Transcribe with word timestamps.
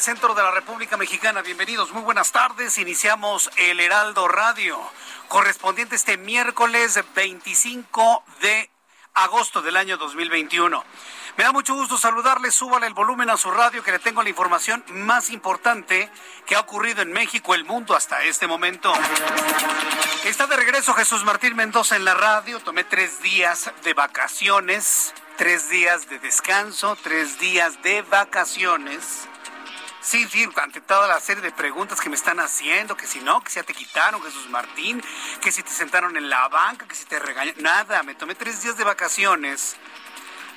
Del 0.00 0.16
centro 0.16 0.34
de 0.34 0.42
la 0.42 0.50
República 0.50 0.96
Mexicana. 0.96 1.42
Bienvenidos, 1.42 1.92
muy 1.92 2.00
buenas 2.00 2.32
tardes. 2.32 2.78
Iniciamos 2.78 3.50
el 3.58 3.80
Heraldo 3.80 4.28
Radio, 4.28 4.80
correspondiente 5.28 5.94
este 5.94 6.16
miércoles 6.16 6.98
25 7.14 8.24
de 8.40 8.70
agosto 9.12 9.60
del 9.60 9.76
año 9.76 9.98
2021. 9.98 10.82
Me 11.36 11.44
da 11.44 11.52
mucho 11.52 11.74
gusto 11.74 11.98
saludarle, 11.98 12.50
súbale 12.50 12.86
el 12.86 12.94
volumen 12.94 13.28
a 13.28 13.36
su 13.36 13.50
radio 13.50 13.82
que 13.82 13.92
le 13.92 13.98
tengo 13.98 14.22
la 14.22 14.30
información 14.30 14.82
más 14.88 15.28
importante 15.28 16.10
que 16.46 16.56
ha 16.56 16.60
ocurrido 16.60 17.02
en 17.02 17.12
México, 17.12 17.54
el 17.54 17.66
mundo 17.66 17.94
hasta 17.94 18.24
este 18.24 18.46
momento. 18.46 18.90
Está 20.24 20.46
de 20.46 20.56
regreso 20.56 20.94
Jesús 20.94 21.24
Martín 21.24 21.56
Mendoza 21.56 21.96
en 21.96 22.06
la 22.06 22.14
radio, 22.14 22.58
tomé 22.60 22.84
tres 22.84 23.20
días 23.20 23.70
de 23.84 23.92
vacaciones, 23.92 25.12
tres 25.36 25.68
días 25.68 26.08
de 26.08 26.18
descanso, 26.20 26.96
tres 27.02 27.38
días 27.38 27.82
de 27.82 28.00
vacaciones. 28.00 29.28
Sí, 30.02 30.26
sí, 30.28 30.48
ante 30.56 30.80
toda 30.80 31.06
la 31.06 31.20
serie 31.20 31.42
de 31.42 31.52
preguntas 31.52 32.00
que 32.00 32.08
me 32.08 32.16
están 32.16 32.40
haciendo, 32.40 32.96
que 32.96 33.06
si 33.06 33.20
no, 33.20 33.42
que 33.42 33.50
si 33.50 33.56
ya 33.56 33.62
te 33.64 33.74
quitaron, 33.74 34.22
Jesús 34.22 34.48
Martín, 34.48 35.02
que 35.42 35.52
si 35.52 35.62
te 35.62 35.70
sentaron 35.70 36.16
en 36.16 36.30
la 36.30 36.48
banca, 36.48 36.88
que 36.88 36.94
si 36.94 37.04
te 37.04 37.18
regañaron. 37.18 37.62
Nada, 37.62 38.02
me 38.02 38.14
tomé 38.14 38.34
tres 38.34 38.62
días 38.62 38.78
de 38.78 38.84
vacaciones 38.84 39.76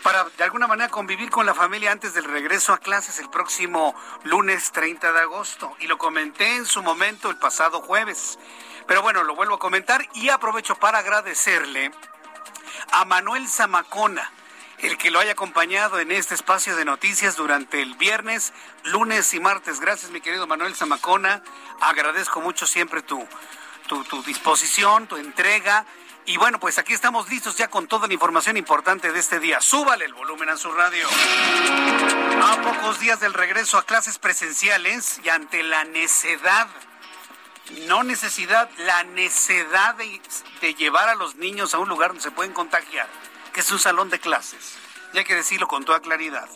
para 0.02 0.24
de 0.38 0.44
alguna 0.46 0.68
manera 0.68 0.90
convivir 0.90 1.30
con 1.30 1.46
la 1.46 1.54
familia 1.54 1.92
antes 1.92 2.14
del 2.14 2.24
regreso 2.24 2.72
a 2.72 2.78
clases 2.78 3.20
el 3.20 3.30
próximo 3.30 3.94
lunes 4.24 4.72
30 4.72 5.12
de 5.12 5.20
agosto. 5.20 5.76
Y 5.80 5.88
lo 5.88 5.98
comenté 5.98 6.56
en 6.56 6.66
su 6.66 6.82
momento 6.82 7.30
el 7.30 7.38
pasado 7.38 7.82
jueves. 7.82 8.40
Pero 8.88 9.02
bueno, 9.02 9.24
lo 9.24 9.36
vuelvo 9.36 9.56
a 9.56 9.60
comentar 9.60 10.08
y 10.14 10.30
aprovecho 10.30 10.76
para 10.76 11.00
agradecerle 11.00 11.92
a 12.92 13.04
Manuel 13.04 13.48
Zamacona 13.50 14.32
el 14.84 14.98
que 14.98 15.12
lo 15.12 15.20
haya 15.20 15.32
acompañado 15.32 16.00
en 16.00 16.12
este 16.12 16.36
espacio 16.36 16.76
de 16.76 16.84
noticias 16.84 17.38
durante 17.38 17.82
el 17.82 17.96
viernes, 17.96 18.52
lunes 18.84 19.34
y 19.34 19.40
martes. 19.40 19.80
Gracias, 19.80 20.12
mi 20.12 20.20
querido 20.20 20.46
Manuel 20.46 20.76
Zamacona. 20.76 21.42
Agradezco 21.80 22.42
mucho 22.42 22.68
siempre 22.68 23.02
tu, 23.02 23.26
tu, 23.88 24.04
tu 24.04 24.22
disposición, 24.24 25.08
tu 25.08 25.16
entrega. 25.16 25.86
Y 26.26 26.36
bueno, 26.36 26.60
pues 26.60 26.80
aquí 26.80 26.94
estamos 26.94 27.30
listos 27.30 27.56
ya 27.56 27.70
con 27.70 27.88
toda 27.88 28.08
la 28.08 28.14
información 28.14 28.58
importante 28.58 29.14
de 29.14 29.20
este 29.20 29.40
día. 29.40 29.62
Súbale 29.62 30.04
el 30.04 30.14
volumen 30.14 30.50
a 30.50 30.58
su 30.58 30.70
radio. 30.74 31.08
A 32.44 32.62
pocos 32.62 33.00
días 33.00 33.22
del 33.22 33.34
regreso 33.34 33.78
a 33.78 33.86
clases 33.86 34.18
presenciales 34.20 35.22
y 35.24 35.30
ante 35.30 35.64
la 35.64 35.86
necedad, 35.86 36.68
no 37.88 38.04
necesidad, 38.04 38.70
la 38.80 39.04
necedad 39.04 39.96
de, 39.96 40.22
de 40.60 40.74
llevar 40.76 41.08
a 41.08 41.16
los 41.16 41.36
niños 41.36 41.74
a 41.74 41.80
un 41.80 41.88
lugar 41.88 42.10
donde 42.10 42.24
se 42.24 42.32
pueden 42.32 42.52
contagiar 42.52 43.08
que 43.54 43.62
es 43.62 43.72
un 43.72 43.80
salón 43.80 44.10
de 44.10 44.20
clases. 44.20 44.78
Y 45.14 45.20
hay 45.20 45.26
que 45.26 45.36
decirlo 45.36 45.68
con 45.68 45.86
toda 45.86 46.00
claridad. 46.00 46.50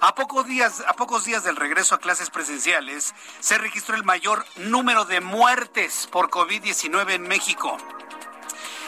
A 0.00 0.14
pocos, 0.14 0.46
días, 0.46 0.82
a 0.86 0.94
pocos 0.94 1.24
días 1.24 1.44
del 1.44 1.56
regreso 1.56 1.94
a 1.94 2.00
clases 2.00 2.28
presenciales, 2.28 3.14
se 3.38 3.56
registró 3.56 3.94
el 3.94 4.04
mayor 4.04 4.44
número 4.56 5.04
de 5.04 5.20
muertes 5.20 6.08
por 6.10 6.28
COVID-19 6.28 7.12
en 7.12 7.22
México. 7.22 7.76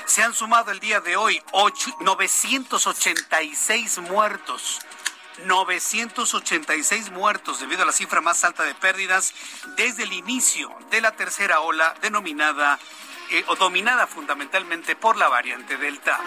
Se 0.07 0.23
han 0.23 0.35
sumado 0.35 0.73
el 0.73 0.81
día 0.81 1.01
de 1.01 1.17
hoy 1.17 1.41
8, 1.53 1.99
986 2.01 3.99
muertos. 3.99 4.81
986 5.47 7.11
muertos 7.11 7.61
debido 7.61 7.83
a 7.83 7.87
la 7.87 7.93
cifra 7.93 8.21
más 8.21 8.45
alta 8.45 8.65
de 8.65 8.75
pérdidas 8.75 9.33
desde 9.77 10.03
el 10.03 10.13
inicio 10.13 10.71
de 10.91 11.01
la 11.01 11.13
tercera 11.13 11.61
ola 11.61 11.95
denominada 12.03 12.79
eh, 13.33 13.45
o 13.49 13.57
dominada 13.57 14.07
fundamentalmente 14.07 14.95
por 14.95 15.17
la 15.17 15.27
variante 15.27 15.79
Delta. 15.79 16.21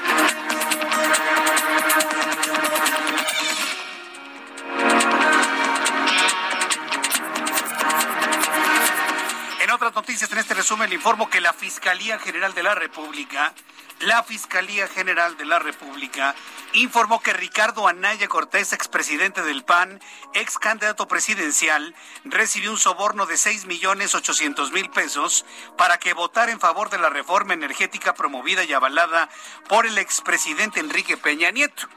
En 9.61 9.69
otras 9.69 9.93
noticias, 9.93 10.31
en 10.31 10.39
este 10.39 10.55
resumen, 10.55 10.89
le 10.89 10.95
informo 10.95 11.29
que 11.29 11.41
la 11.41 11.53
Fiscalía 11.53 12.17
General 12.17 12.55
de 12.55 12.63
la 12.63 12.73
República, 12.73 13.53
la 13.99 14.23
Fiscalía 14.23 14.87
General 14.87 15.37
de 15.37 15.45
la 15.45 15.59
República, 15.59 16.33
informó 16.81 17.21
que 17.21 17.33
Ricardo 17.33 17.87
Anaya 17.87 18.27
Cortés, 18.27 18.73
expresidente 18.73 19.41
del 19.43 19.63
PAN, 19.63 20.01
ex 20.33 20.57
candidato 20.57 21.07
presidencial, 21.07 21.95
recibió 22.25 22.71
un 22.71 22.77
soborno 22.77 23.25
de 23.25 23.37
6 23.37 23.65
millones 23.65 24.13
800 24.13 24.71
mil 24.71 24.89
pesos 24.89 25.45
para 25.77 25.97
que 25.97 26.13
votara 26.13 26.51
en 26.51 26.59
favor 26.59 26.89
de 26.89 26.97
la 26.97 27.09
reforma 27.09 27.53
energética 27.53 28.13
promovida 28.13 28.63
y 28.63 28.73
avalada 28.73 29.29
por 29.67 29.85
el 29.85 29.97
expresidente 29.97 30.79
Enrique 30.79 31.17
Peña 31.17 31.51
Nieto. 31.51 31.87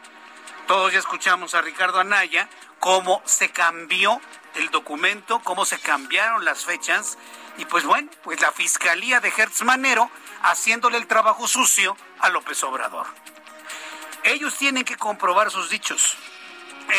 Todos 0.66 0.92
ya 0.92 0.98
escuchamos 0.98 1.54
a 1.54 1.62
Ricardo 1.62 1.98
Anaya 1.98 2.48
cómo 2.78 3.22
se 3.24 3.50
cambió 3.50 4.20
el 4.54 4.70
documento, 4.70 5.40
cómo 5.40 5.64
se 5.64 5.78
cambiaron 5.78 6.44
las 6.44 6.64
fechas 6.64 7.18
y 7.56 7.64
pues 7.64 7.84
bueno, 7.84 8.10
pues 8.22 8.40
la 8.40 8.52
Fiscalía 8.52 9.20
de 9.20 9.32
Hertz 9.36 9.62
Manero 9.62 10.10
haciéndole 10.42 10.98
el 10.98 11.06
trabajo 11.06 11.48
sucio 11.48 11.96
a 12.20 12.28
López 12.28 12.62
Obrador. 12.62 13.06
Ellos 14.28 14.56
tienen 14.58 14.84
que 14.84 14.96
comprobar 14.96 15.50
sus 15.50 15.70
dichos. 15.70 16.14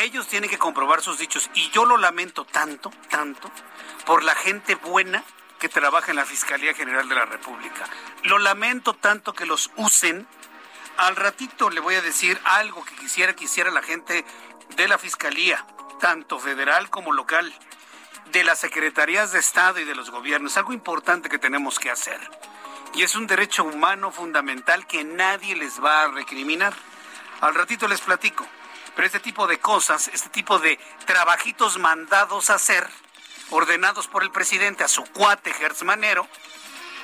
Ellos 0.01 0.28
tienen 0.28 0.50
que 0.50 0.57
comprobar 0.57 1.03
sus 1.03 1.19
dichos. 1.19 1.47
Y 1.53 1.69
yo 1.69 1.85
lo 1.85 1.95
lamento 1.97 2.44
tanto, 2.44 2.90
tanto, 3.07 3.51
por 4.07 4.23
la 4.23 4.34
gente 4.34 4.73
buena 4.73 5.23
que 5.59 5.69
trabaja 5.69 6.09
en 6.09 6.16
la 6.16 6.25
Fiscalía 6.25 6.73
General 6.73 7.07
de 7.07 7.13
la 7.13 7.25
República. 7.25 7.85
Lo 8.23 8.39
lamento 8.39 8.95
tanto 8.95 9.34
que 9.34 9.45
los 9.45 9.69
usen. 9.75 10.28
Al 10.97 11.16
ratito 11.16 11.69
le 11.69 11.79
voy 11.81 11.94
a 11.94 12.01
decir 12.01 12.41
algo 12.45 12.84
que 12.84 12.95
quisiera 12.95 13.35
que 13.35 13.45
hiciera 13.45 13.69
la 13.69 13.84
gente 13.84 14.25
de 14.75 14.88
la 14.88 14.97
Fiscalía, 14.97 15.63
tanto 16.00 16.39
federal 16.39 16.89
como 16.89 17.13
local, 17.13 17.54
de 18.31 18.44
las 18.44 18.57
secretarías 18.57 19.31
de 19.31 19.39
Estado 19.39 19.80
y 19.80 19.83
de 19.83 19.94
los 19.94 20.09
gobiernos. 20.09 20.57
Algo 20.57 20.74
importante 20.74 21.30
que 21.30 21.38
tenemos 21.38 21.77
que 21.77 21.92
hacer. 21.92 22.19
Y 22.95 23.04
es 23.04 23.13
un 23.13 23.27
derecho 23.27 23.65
humano 23.65 24.12
fundamental 24.12 24.88
que 24.88 25.04
nadie 25.04 25.56
les 25.56 25.80
va 25.80 26.06
a 26.06 26.07
recriminar. 26.07 26.74
Al 27.41 27.56
ratito 27.56 27.88
les 27.88 28.01
platico. 28.01 28.45
Pero 28.95 29.06
este 29.06 29.19
tipo 29.19 29.47
de 29.47 29.59
cosas, 29.59 30.09
este 30.13 30.30
tipo 30.30 30.59
de 30.59 30.80
trabajitos 31.06 31.77
mandados 31.77 32.50
a 32.50 32.56
hacer, 32.56 32.88
ordenados 33.50 34.07
por 34.07 34.24
el 34.24 34.31
presidente 34.31 34.83
a 34.83 34.88
su 34.88 35.03
cuate 35.06 35.53
Gertz 35.53 35.83
Manero, 35.83 36.27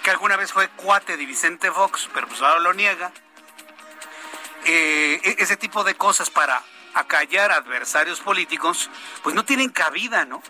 que 0.03 0.11
alguna 0.11 0.35
vez 0.35 0.51
fue 0.51 0.67
cuate 0.69 1.17
de 1.17 1.25
Vicente 1.25 1.71
Fox, 1.71 2.09
pero 2.13 2.27
pues 2.27 2.41
ahora 2.41 2.59
lo 2.59 2.73
niega. 2.73 3.11
Eh, 4.65 5.35
ese 5.37 5.57
tipo 5.57 5.83
de 5.83 5.95
cosas 5.95 6.29
para 6.29 6.61
acallar 6.95 7.51
adversarios 7.51 8.19
políticos, 8.19 8.89
pues 9.23 9.35
no 9.35 9.45
tienen 9.45 9.69
cabida, 9.69 10.25
¿no? 10.25 10.41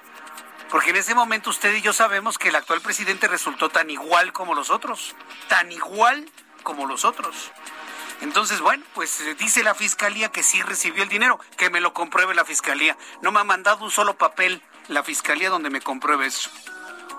Porque 0.70 0.92
en 0.92 0.96
ese 0.96 1.14
momento 1.14 1.50
usted 1.50 1.74
y 1.76 1.82
yo 1.82 1.94
sabemos 1.94 2.38
que 2.38 2.50
el 2.50 2.56
actual 2.56 2.82
presidente 2.82 3.28
resultó 3.28 3.70
tan 3.70 3.90
igual 3.90 4.34
como 4.34 4.56
los 4.56 4.70
otros, 4.70 5.16
tan 5.48 5.72
igual 5.72 6.30
como 6.64 6.88
los 6.88 7.06
otros. 7.06 7.52
Entonces, 8.22 8.62
bueno, 8.62 8.84
pues 8.94 9.20
eh, 9.22 9.36
dice 9.36 9.64
la 9.64 9.76
fiscalía 9.76 10.32
que 10.32 10.44
sí 10.44 10.62
recibió 10.62 11.04
el 11.04 11.10
dinero, 11.10 11.40
que 11.58 11.70
me 11.70 11.82
lo 11.82 11.94
compruebe 11.94 12.34
la 12.34 12.46
fiscalía. 12.46 12.98
No 13.22 13.32
me 13.32 13.40
ha 13.40 13.44
mandado 13.44 13.84
un 13.84 13.92
solo 13.92 14.18
papel 14.18 14.62
la 14.88 15.04
fiscalía 15.04 15.50
donde 15.50 15.70
me 15.70 15.82
compruebe 15.82 16.26
eso. 16.28 16.50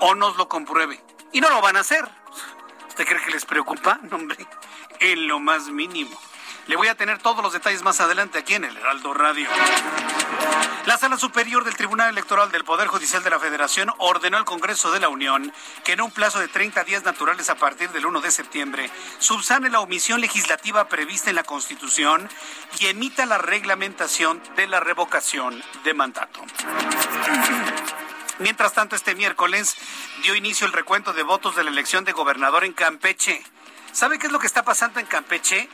O 0.00 0.14
nos 0.14 0.36
lo 0.36 0.48
compruebe. 0.48 1.02
Y 1.32 1.40
no 1.40 1.50
lo 1.50 1.60
van 1.60 1.76
a 1.76 1.80
hacer. 1.80 2.08
¿Usted 2.88 3.06
cree 3.06 3.22
que 3.22 3.30
les 3.30 3.44
preocupa? 3.44 4.00
No, 4.10 4.16
hombre, 4.16 4.46
en 5.00 5.28
lo 5.28 5.38
más 5.38 5.68
mínimo. 5.68 6.18
Le 6.66 6.74
voy 6.74 6.88
a 6.88 6.96
tener 6.96 7.18
todos 7.18 7.44
los 7.44 7.52
detalles 7.52 7.82
más 7.82 8.00
adelante 8.00 8.38
aquí 8.38 8.54
en 8.54 8.64
el 8.64 8.76
Heraldo 8.76 9.14
Radio. 9.14 9.48
La 10.84 10.98
Sala 10.98 11.16
Superior 11.16 11.62
del 11.62 11.76
Tribunal 11.76 12.10
Electoral 12.10 12.50
del 12.50 12.64
Poder 12.64 12.88
Judicial 12.88 13.22
de 13.22 13.30
la 13.30 13.38
Federación 13.38 13.92
ordenó 13.98 14.36
al 14.36 14.44
Congreso 14.44 14.90
de 14.90 14.98
la 14.98 15.08
Unión 15.08 15.52
que 15.84 15.92
en 15.92 16.00
un 16.00 16.10
plazo 16.10 16.40
de 16.40 16.48
30 16.48 16.82
días 16.82 17.04
naturales 17.04 17.50
a 17.50 17.54
partir 17.54 17.90
del 17.90 18.06
1 18.06 18.20
de 18.20 18.32
septiembre 18.32 18.90
subsane 19.20 19.70
la 19.70 19.78
omisión 19.78 20.20
legislativa 20.20 20.88
prevista 20.88 21.30
en 21.30 21.36
la 21.36 21.44
Constitución 21.44 22.28
y 22.80 22.86
emita 22.86 23.26
la 23.26 23.38
reglamentación 23.38 24.42
de 24.56 24.66
la 24.66 24.80
revocación 24.80 25.62
de 25.84 25.94
mandato. 25.94 26.40
Mientras 28.40 28.74
tanto, 28.74 28.96
este 28.96 29.14
miércoles 29.14 29.76
dio 30.22 30.34
inicio 30.34 30.66
el 30.66 30.72
recuento 30.72 31.12
de 31.12 31.22
votos 31.22 31.54
de 31.54 31.62
la 31.62 31.70
elección 31.70 32.04
de 32.04 32.12
gobernador 32.12 32.64
en 32.64 32.72
Campeche. 32.72 33.40
¿Sabe 33.92 34.18
qué 34.18 34.26
es 34.26 34.32
lo 34.32 34.40
que 34.40 34.48
está 34.48 34.64
pasando 34.64 34.98
en 35.00 35.06
Campeche? 35.06 35.70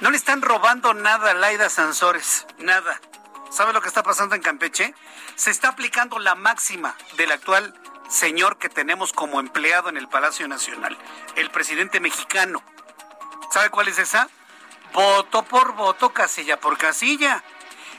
No 0.00 0.10
le 0.10 0.16
están 0.16 0.42
robando 0.42 0.92
nada 0.92 1.30
a 1.30 1.34
Laida 1.34 1.70
Sansores, 1.70 2.46
nada. 2.58 3.00
¿Sabe 3.50 3.72
lo 3.72 3.80
que 3.80 3.88
está 3.88 4.02
pasando 4.02 4.34
en 4.34 4.42
Campeche? 4.42 4.94
Se 5.36 5.50
está 5.50 5.68
aplicando 5.68 6.18
la 6.18 6.34
máxima 6.34 6.96
del 7.16 7.30
actual 7.30 7.72
señor 8.08 8.58
que 8.58 8.68
tenemos 8.68 9.12
como 9.12 9.38
empleado 9.38 9.88
en 9.88 9.96
el 9.96 10.08
Palacio 10.08 10.48
Nacional, 10.48 10.98
el 11.36 11.50
presidente 11.50 12.00
mexicano. 12.00 12.62
¿Sabe 13.52 13.70
cuál 13.70 13.88
es 13.88 13.98
esa? 13.98 14.28
Voto 14.92 15.44
por 15.44 15.74
voto, 15.74 16.12
casilla 16.12 16.58
por 16.58 16.76
casilla. 16.76 17.44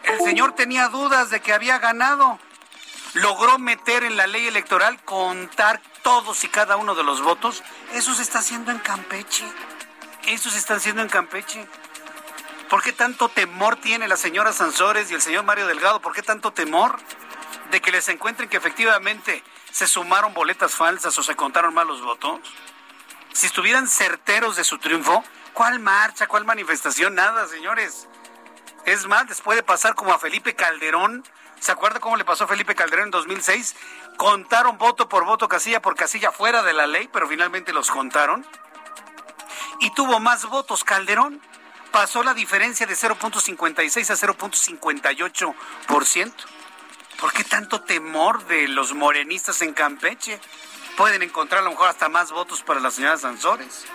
El 0.04 0.20
señor 0.20 0.54
tenía 0.54 0.90
dudas 0.90 1.30
de 1.30 1.40
que 1.40 1.54
había 1.54 1.80
ganado. 1.80 2.40
Logró 3.14 3.58
meter 3.58 4.04
en 4.04 4.18
la 4.18 4.28
ley 4.28 4.48
electoral 4.48 5.02
contar 5.04 5.82
todos 6.04 6.44
y 6.44 6.50
cada 6.50 6.76
uno 6.76 6.94
de 6.94 7.04
los 7.04 7.22
votos. 7.22 7.64
Eso 7.94 8.14
se 8.14 8.22
está 8.22 8.40
haciendo 8.40 8.72
en 8.72 8.80
Campeche. 8.80 9.46
Eso 10.28 10.50
se 10.50 10.58
está 10.58 10.76
haciendo 10.76 11.02
en 11.02 11.10
Campeche. 11.10 11.66
¿Por 12.76 12.84
qué 12.84 12.92
tanto 12.92 13.30
temor 13.30 13.78
tiene 13.78 14.06
la 14.06 14.18
señora 14.18 14.52
Sansores 14.52 15.10
y 15.10 15.14
el 15.14 15.22
señor 15.22 15.46
Mario 15.46 15.66
Delgado? 15.66 16.02
¿Por 16.02 16.12
qué 16.12 16.22
tanto 16.22 16.52
temor 16.52 16.98
de 17.72 17.80
que 17.80 17.90
les 17.90 18.10
encuentren 18.10 18.50
que 18.50 18.58
efectivamente 18.58 19.42
se 19.72 19.88
sumaron 19.88 20.34
boletas 20.34 20.74
falsas 20.74 21.18
o 21.18 21.24
se 21.24 21.38
contaron 21.38 21.74
mal 21.74 21.88
los 21.88 22.02
votos? 22.02 22.42
Si 23.32 23.46
estuvieran 23.46 23.88
certeros 23.88 24.58
de 24.58 24.66
su 24.66 24.78
triunfo, 24.78 25.24
¿cuál 25.54 25.80
marcha, 25.80 26.28
cuál 26.28 26.44
manifestación? 26.44 27.16
Nada, 27.16 27.48
señores. 27.48 28.10
Es 28.84 29.08
más, 29.08 29.30
les 29.30 29.40
puede 29.40 29.64
pasar 29.64 29.96
como 29.96 30.12
a 30.12 30.20
Felipe 30.20 30.54
Calderón. 30.54 31.24
¿Se 31.62 31.72
acuerda 31.72 32.02
cómo 32.02 32.18
le 32.18 32.26
pasó 32.26 32.44
a 32.44 32.48
Felipe 32.48 32.76
Calderón 32.76 33.06
en 33.06 33.12
2006? 33.12 33.74
Contaron 34.18 34.78
voto 34.78 35.08
por 35.08 35.24
voto, 35.24 35.48
casilla 35.48 35.82
por 35.82 35.96
casilla, 35.96 36.34
fuera 36.34 36.62
de 36.62 36.74
la 36.74 36.88
ley, 36.88 37.10
pero 37.14 37.30
finalmente 37.30 37.72
los 37.72 37.90
contaron. 37.90 38.46
Y 39.80 39.92
tuvo 39.92 40.20
más 40.20 40.44
votos 40.44 40.84
Calderón 40.84 41.42
pasó 41.96 42.24
la 42.24 42.34
diferencia 42.34 42.86
de 42.86 42.94
0.56 42.94 44.10
a 44.10 44.16
0.58%. 44.16 46.34
¿Por 47.18 47.32
qué 47.32 47.46
tanto 47.46 47.84
temor 47.84 48.46
de 48.48 48.68
los 48.68 48.94
morenistas 48.94 49.62
en 49.62 49.74
Campeche? 49.74 50.42
Pueden 50.98 51.24
encontrar 51.24 51.62
a 51.62 51.64
lo 51.64 51.70
mejor 51.70 51.88
hasta 51.88 52.10
más 52.10 52.34
votos 52.34 52.64
para 52.64 52.82
la 52.82 52.92
señora 52.92 53.16
Sansores. 53.16 53.86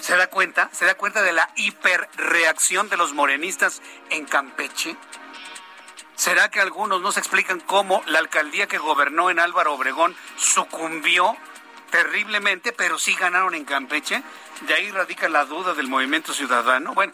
¿Se 0.00 0.16
da 0.16 0.26
cuenta? 0.26 0.68
¿Se 0.72 0.84
da 0.84 0.96
cuenta 0.96 1.22
de 1.22 1.32
la 1.32 1.48
hiperreacción 1.54 2.88
de 2.88 2.96
los 2.96 3.14
morenistas 3.14 3.82
en 4.10 4.24
Campeche? 4.24 4.96
¿Será 6.16 6.50
que 6.50 6.60
algunos 6.60 7.02
no 7.02 7.12
se 7.12 7.20
explican 7.20 7.60
cómo 7.60 8.02
la 8.06 8.18
alcaldía 8.18 8.66
que 8.66 8.78
gobernó 8.78 9.30
en 9.30 9.38
Álvaro 9.38 9.74
Obregón 9.74 10.16
sucumbió 10.36 11.36
terriblemente, 11.92 12.72
pero 12.72 12.98
sí 12.98 13.14
ganaron 13.14 13.54
en 13.54 13.64
Campeche? 13.64 14.20
De 14.62 14.74
ahí 14.74 14.90
radica 14.90 15.28
la 15.28 15.44
duda 15.44 15.74
del 15.74 15.86
movimiento 15.86 16.32
ciudadano. 16.32 16.94
Bueno, 16.94 17.12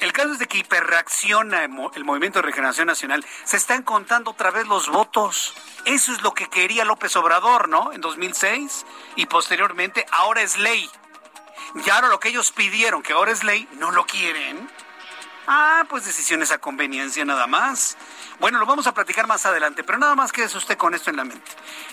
el 0.00 0.12
caso 0.12 0.32
es 0.32 0.38
de 0.38 0.46
que 0.46 0.58
hiperreacciona 0.58 1.64
el 1.64 2.04
Movimiento 2.04 2.38
de 2.38 2.46
Regeneración 2.46 2.86
Nacional. 2.86 3.24
Se 3.44 3.56
están 3.56 3.82
contando 3.82 4.30
otra 4.30 4.50
vez 4.50 4.66
los 4.66 4.88
votos. 4.88 5.52
Eso 5.84 6.12
es 6.12 6.22
lo 6.22 6.32
que 6.32 6.48
quería 6.48 6.84
López 6.84 7.14
Obrador, 7.16 7.68
¿no? 7.68 7.92
En 7.92 8.00
2006 8.00 8.86
y 9.16 9.26
posteriormente, 9.26 10.06
ahora 10.10 10.42
es 10.42 10.56
ley. 10.56 10.88
Y 11.84 11.90
ahora 11.90 12.08
lo 12.08 12.20
que 12.20 12.28
ellos 12.28 12.52
pidieron, 12.52 13.02
que 13.02 13.12
ahora 13.12 13.32
es 13.32 13.44
ley, 13.44 13.68
no 13.72 13.90
lo 13.90 14.06
quieren. 14.06 14.70
Ah, 15.46 15.84
pues 15.88 16.04
decisiones 16.04 16.50
a 16.52 16.58
conveniencia 16.58 17.24
nada 17.24 17.46
más. 17.46 17.96
Bueno, 18.40 18.58
lo 18.58 18.66
vamos 18.66 18.86
a 18.86 18.94
platicar 18.94 19.26
más 19.26 19.44
adelante, 19.46 19.84
pero 19.84 19.98
nada 19.98 20.14
más 20.14 20.32
quédese 20.32 20.56
usted 20.56 20.76
con 20.76 20.94
esto 20.94 21.10
en 21.10 21.16
la 21.16 21.24
mente. 21.24 21.50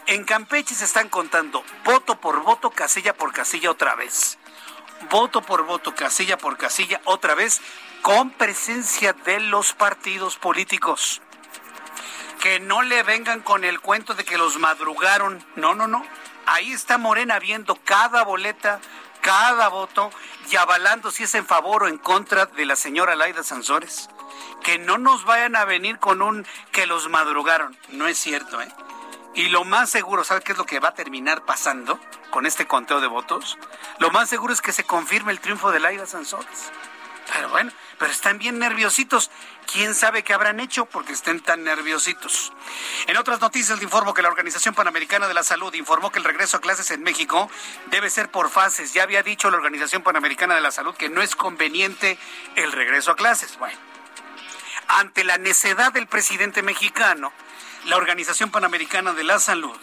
En 0.08 0.24
Campeche 0.24 0.74
se 0.74 0.86
están 0.86 1.10
contando 1.10 1.64
voto 1.84 2.20
por 2.20 2.42
voto, 2.44 2.70
casilla 2.70 3.14
por 3.14 3.34
casilla 3.34 3.72
otra 3.72 3.96
vez 3.96 4.38
voto 5.10 5.42
por 5.42 5.66
voto, 5.66 5.96
casilla 5.96 6.38
por 6.38 6.58
casilla, 6.58 7.02
otra 7.06 7.36
vez 7.36 7.62
con 8.02 8.32
presencia 8.32 9.14
de 9.14 9.40
los 9.40 9.74
partidos 9.74 10.38
políticos. 10.38 11.22
Que 12.42 12.60
no 12.60 12.82
le 12.82 13.04
vengan 13.04 13.42
con 13.42 13.64
el 13.64 13.80
cuento 13.80 14.16
de 14.16 14.26
que 14.26 14.38
los 14.38 14.58
madrugaron. 14.58 15.46
No, 15.56 15.76
no, 15.76 15.88
no. 15.88 16.04
Ahí 16.48 16.72
está 16.72 16.98
Morena 16.98 17.40
viendo 17.40 17.76
cada 17.76 18.24
boleta, 18.24 18.80
cada 19.22 19.70
voto 19.70 20.12
y 20.50 20.56
avalando 20.56 21.12
si 21.12 21.24
es 21.24 21.36
en 21.36 21.46
favor 21.46 21.84
o 21.84 21.88
en 21.88 21.98
contra 21.98 22.46
de 22.46 22.66
la 22.66 22.76
señora 22.76 23.16
Laida 23.16 23.44
Sansores. 23.44 24.10
Que 24.64 24.78
no 24.78 24.98
nos 24.98 25.26
vayan 25.26 25.56
a 25.56 25.66
venir 25.66 26.00
con 26.00 26.22
un 26.22 26.46
que 26.72 26.86
los 26.86 27.10
madrugaron. 27.10 27.78
No 27.90 28.08
es 28.08 28.18
cierto, 28.18 28.62
¿eh? 28.62 28.72
Y 29.34 29.48
lo 29.48 29.64
más 29.64 29.90
seguro, 29.90 30.24
¿sabe 30.24 30.42
qué 30.42 30.52
es 30.52 30.58
lo 30.58 30.66
que 30.66 30.80
va 30.80 30.90
a 30.90 30.94
terminar 30.94 31.46
pasando 31.46 32.00
con 32.32 32.46
este 32.46 32.68
conteo 32.68 33.00
de 33.00 33.08
votos? 33.08 33.58
Lo 34.00 34.12
más 34.12 34.30
seguro 34.30 34.52
es 34.52 34.62
que 34.62 34.74
se 34.74 34.84
confirme 34.84 35.32
el 35.32 35.40
triunfo 35.40 35.72
de 35.72 35.80
Laida 35.80 36.06
Sansores. 36.06 36.72
Pero 37.34 37.50
bueno, 37.50 37.72
pero 37.98 38.12
están 38.12 38.38
bien 38.40 38.60
nerviositos. 38.60 39.32
¿Quién 39.72 39.96
sabe 39.96 40.24
qué 40.24 40.34
habrán 40.34 40.60
hecho 40.60 40.86
porque 40.86 41.14
estén 41.14 41.40
tan 41.40 41.64
nerviositos? 41.64 42.52
En 43.08 43.16
otras 43.16 43.40
noticias 43.40 43.78
le 43.78 43.86
informo 43.86 44.14
que 44.14 44.22
la 44.22 44.28
Organización 44.28 44.76
Panamericana 44.76 45.28
de 45.28 45.34
la 45.34 45.44
Salud 45.44 45.74
informó 45.76 46.12
que 46.12 46.20
el 46.20 46.26
regreso 46.26 46.58
a 46.58 46.62
clases 46.62 46.92
en 46.92 47.04
México 47.04 47.50
debe 47.90 48.10
ser 48.10 48.30
por 48.30 48.50
fases. 48.50 48.94
Ya 48.94 49.04
había 49.04 49.24
dicho 49.24 49.50
la 49.50 49.58
Organización 49.58 50.04
Panamericana 50.04 50.56
de 50.56 50.62
la 50.62 50.72
Salud 50.72 50.96
que 50.96 51.10
no 51.10 51.22
es 51.22 51.36
conveniente 51.36 52.18
el 52.56 52.72
regreso 52.74 53.12
a 53.12 53.16
clases. 53.16 53.58
Bueno, 53.58 53.78
ante 54.88 55.24
la 55.24 55.38
necedad 55.38 55.94
del 55.94 56.08
presidente 56.08 56.64
mexicano, 56.64 57.32
la 57.86 57.98
Organización 57.98 58.52
Panamericana 58.52 59.14
de 59.14 59.24
la 59.24 59.40
Salud 59.40 59.76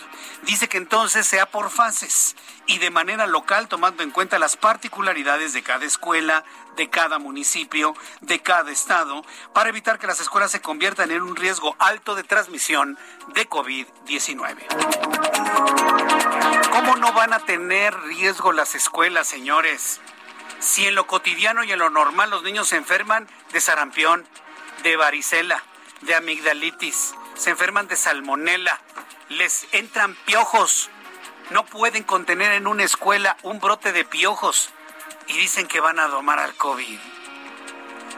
dice 0.42 0.68
que 0.68 0.76
entonces 0.76 1.26
sea 1.26 1.46
por 1.46 1.70
fases 1.70 2.36
y 2.66 2.78
de 2.78 2.90
manera 2.90 3.26
local 3.26 3.66
tomando 3.68 4.02
en 4.02 4.10
cuenta 4.10 4.38
las 4.38 4.56
particularidades 4.56 5.52
de 5.52 5.62
cada 5.62 5.84
escuela, 5.84 6.44
de 6.76 6.88
cada 6.90 7.18
municipio, 7.18 7.94
de 8.20 8.40
cada 8.40 8.70
estado, 8.70 9.24
para 9.52 9.70
evitar 9.70 9.98
que 9.98 10.06
las 10.06 10.20
escuelas 10.20 10.50
se 10.52 10.60
conviertan 10.60 11.10
en 11.10 11.22
un 11.22 11.34
riesgo 11.34 11.74
alto 11.78 12.14
de 12.14 12.24
transmisión 12.24 12.98
de 13.34 13.48
COVID-19. 13.48 14.56
¿Cómo 16.70 16.96
no 16.96 17.12
van 17.12 17.32
a 17.32 17.40
tener 17.40 17.98
riesgo 18.02 18.52
las 18.52 18.74
escuelas, 18.74 19.26
señores? 19.26 20.00
Si 20.60 20.86
en 20.86 20.94
lo 20.94 21.06
cotidiano 21.06 21.64
y 21.64 21.72
en 21.72 21.78
lo 21.78 21.90
normal 21.90 22.30
los 22.30 22.42
niños 22.42 22.68
se 22.68 22.76
enferman 22.76 23.28
de 23.52 23.60
sarampión, 23.60 24.26
de 24.82 24.96
varicela, 24.96 25.62
de 26.02 26.14
amigdalitis, 26.14 27.14
se 27.34 27.50
enferman 27.50 27.88
de 27.88 27.96
salmonela, 27.96 28.80
les 29.28 29.66
entran 29.72 30.14
piojos, 30.24 30.90
no 31.50 31.64
pueden 31.66 32.02
contener 32.02 32.52
en 32.52 32.66
una 32.66 32.84
escuela 32.84 33.36
un 33.42 33.60
brote 33.60 33.92
de 33.92 34.04
piojos 34.04 34.70
y 35.26 35.34
dicen 35.34 35.66
que 35.66 35.80
van 35.80 35.98
a 35.98 36.08
domar 36.08 36.38
al 36.38 36.54
COVID. 36.54 36.98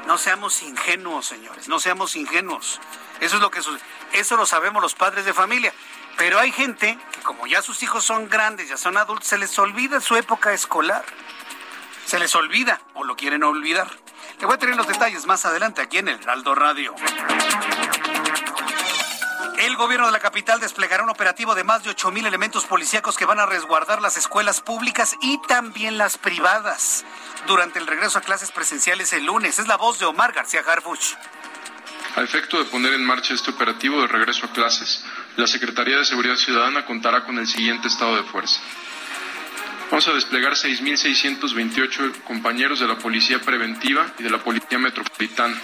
No 0.07 0.19
seamos 0.19 0.63
ingenuos, 0.63 1.27
señores, 1.27 1.69
no 1.69 1.79
seamos 1.79 2.17
ingenuos. 2.17 2.81
Eso 3.21 3.37
es 3.37 3.43
lo 3.43 3.51
que 3.51 3.61
eso 4.13 4.37
lo 4.37 4.47
sabemos 4.47 4.83
los 4.83 4.95
padres 4.95 5.25
de 5.25 5.35
familia. 5.35 5.73
Pero 6.17 6.39
hay 6.39 6.53
gente 6.53 6.99
que 7.13 7.21
como 7.21 7.47
ya 7.47 7.63
sus 7.63 7.83
hijos 7.83 8.05
son 8.05 8.29
grandes, 8.29 8.69
ya 8.69 8.77
son 8.77 8.97
adultos, 8.97 9.29
se 9.29 9.39
les 9.39 9.59
olvida 9.59 10.01
su 10.01 10.17
época 10.17 10.53
escolar. 10.53 11.05
Se 12.07 12.19
les 12.19 12.35
olvida 12.35 12.81
o 12.95 13.05
lo 13.05 13.17
quieren 13.17 13.45
olvidar. 13.45 13.89
Le 14.41 14.47
voy 14.47 14.55
a 14.55 14.59
tener 14.59 14.75
los 14.75 14.89
detalles 14.89 15.27
más 15.27 15.45
adelante 15.45 15.83
aquí 15.83 15.99
en 15.99 16.09
el 16.09 16.19
Heraldo 16.19 16.55
Radio. 16.55 16.95
El 19.59 19.77
gobierno 19.77 20.07
de 20.07 20.13
la 20.13 20.19
capital 20.19 20.59
desplegará 20.59 21.03
un 21.03 21.11
operativo 21.11 21.55
de 21.55 21.63
más 21.63 21.85
de 21.85 21.91
8 21.91 22.11
mil 22.11 22.25
elementos 22.25 22.65
policíacos 22.65 23.19
que 23.19 23.27
van 23.27 23.39
a 23.39 23.45
resguardar 23.45 24.01
las 24.01 24.17
escuelas 24.17 24.63
públicas 24.63 25.15
y 25.21 25.39
también 25.47 25.99
las 25.99 26.17
privadas 26.17 27.05
durante 27.47 27.79
el 27.79 27.87
regreso 27.87 28.17
a 28.19 28.23
clases 28.23 28.51
presenciales 28.51 29.13
el 29.13 29.27
lunes. 29.27 29.59
Es 29.59 29.69
la 29.69 29.77
voz 29.77 29.99
de 29.99 30.07
Omar 30.07 30.33
García 30.33 30.63
Harfuch. 30.67 31.17
A 32.17 32.23
efecto 32.23 32.59
de 32.59 32.65
poner 32.65 32.95
en 32.95 33.05
marcha 33.05 33.35
este 33.35 33.51
operativo 33.51 34.01
de 34.01 34.09
regreso 34.09 34.47
a 34.47 34.53
clases, 34.53 35.05
la 35.37 35.47
Secretaría 35.47 35.99
de 35.99 36.07
Seguridad 36.07 36.37
Ciudadana 36.37 36.87
contará 36.87 37.27
con 37.27 37.39
el 37.39 37.47
siguiente 37.47 37.89
estado 37.89 38.17
de 38.17 38.23
fuerza. 38.23 38.59
Vamos 39.91 40.07
a 40.07 40.15
desplegar 40.15 40.53
6.628 40.53 42.23
compañeros 42.23 42.79
de 42.79 42.87
la 42.87 42.97
Policía 42.97 43.41
Preventiva 43.41 44.07
y 44.21 44.23
de 44.23 44.31
la 44.31 44.39
Policía 44.39 44.79
Metropolitana. 44.79 45.57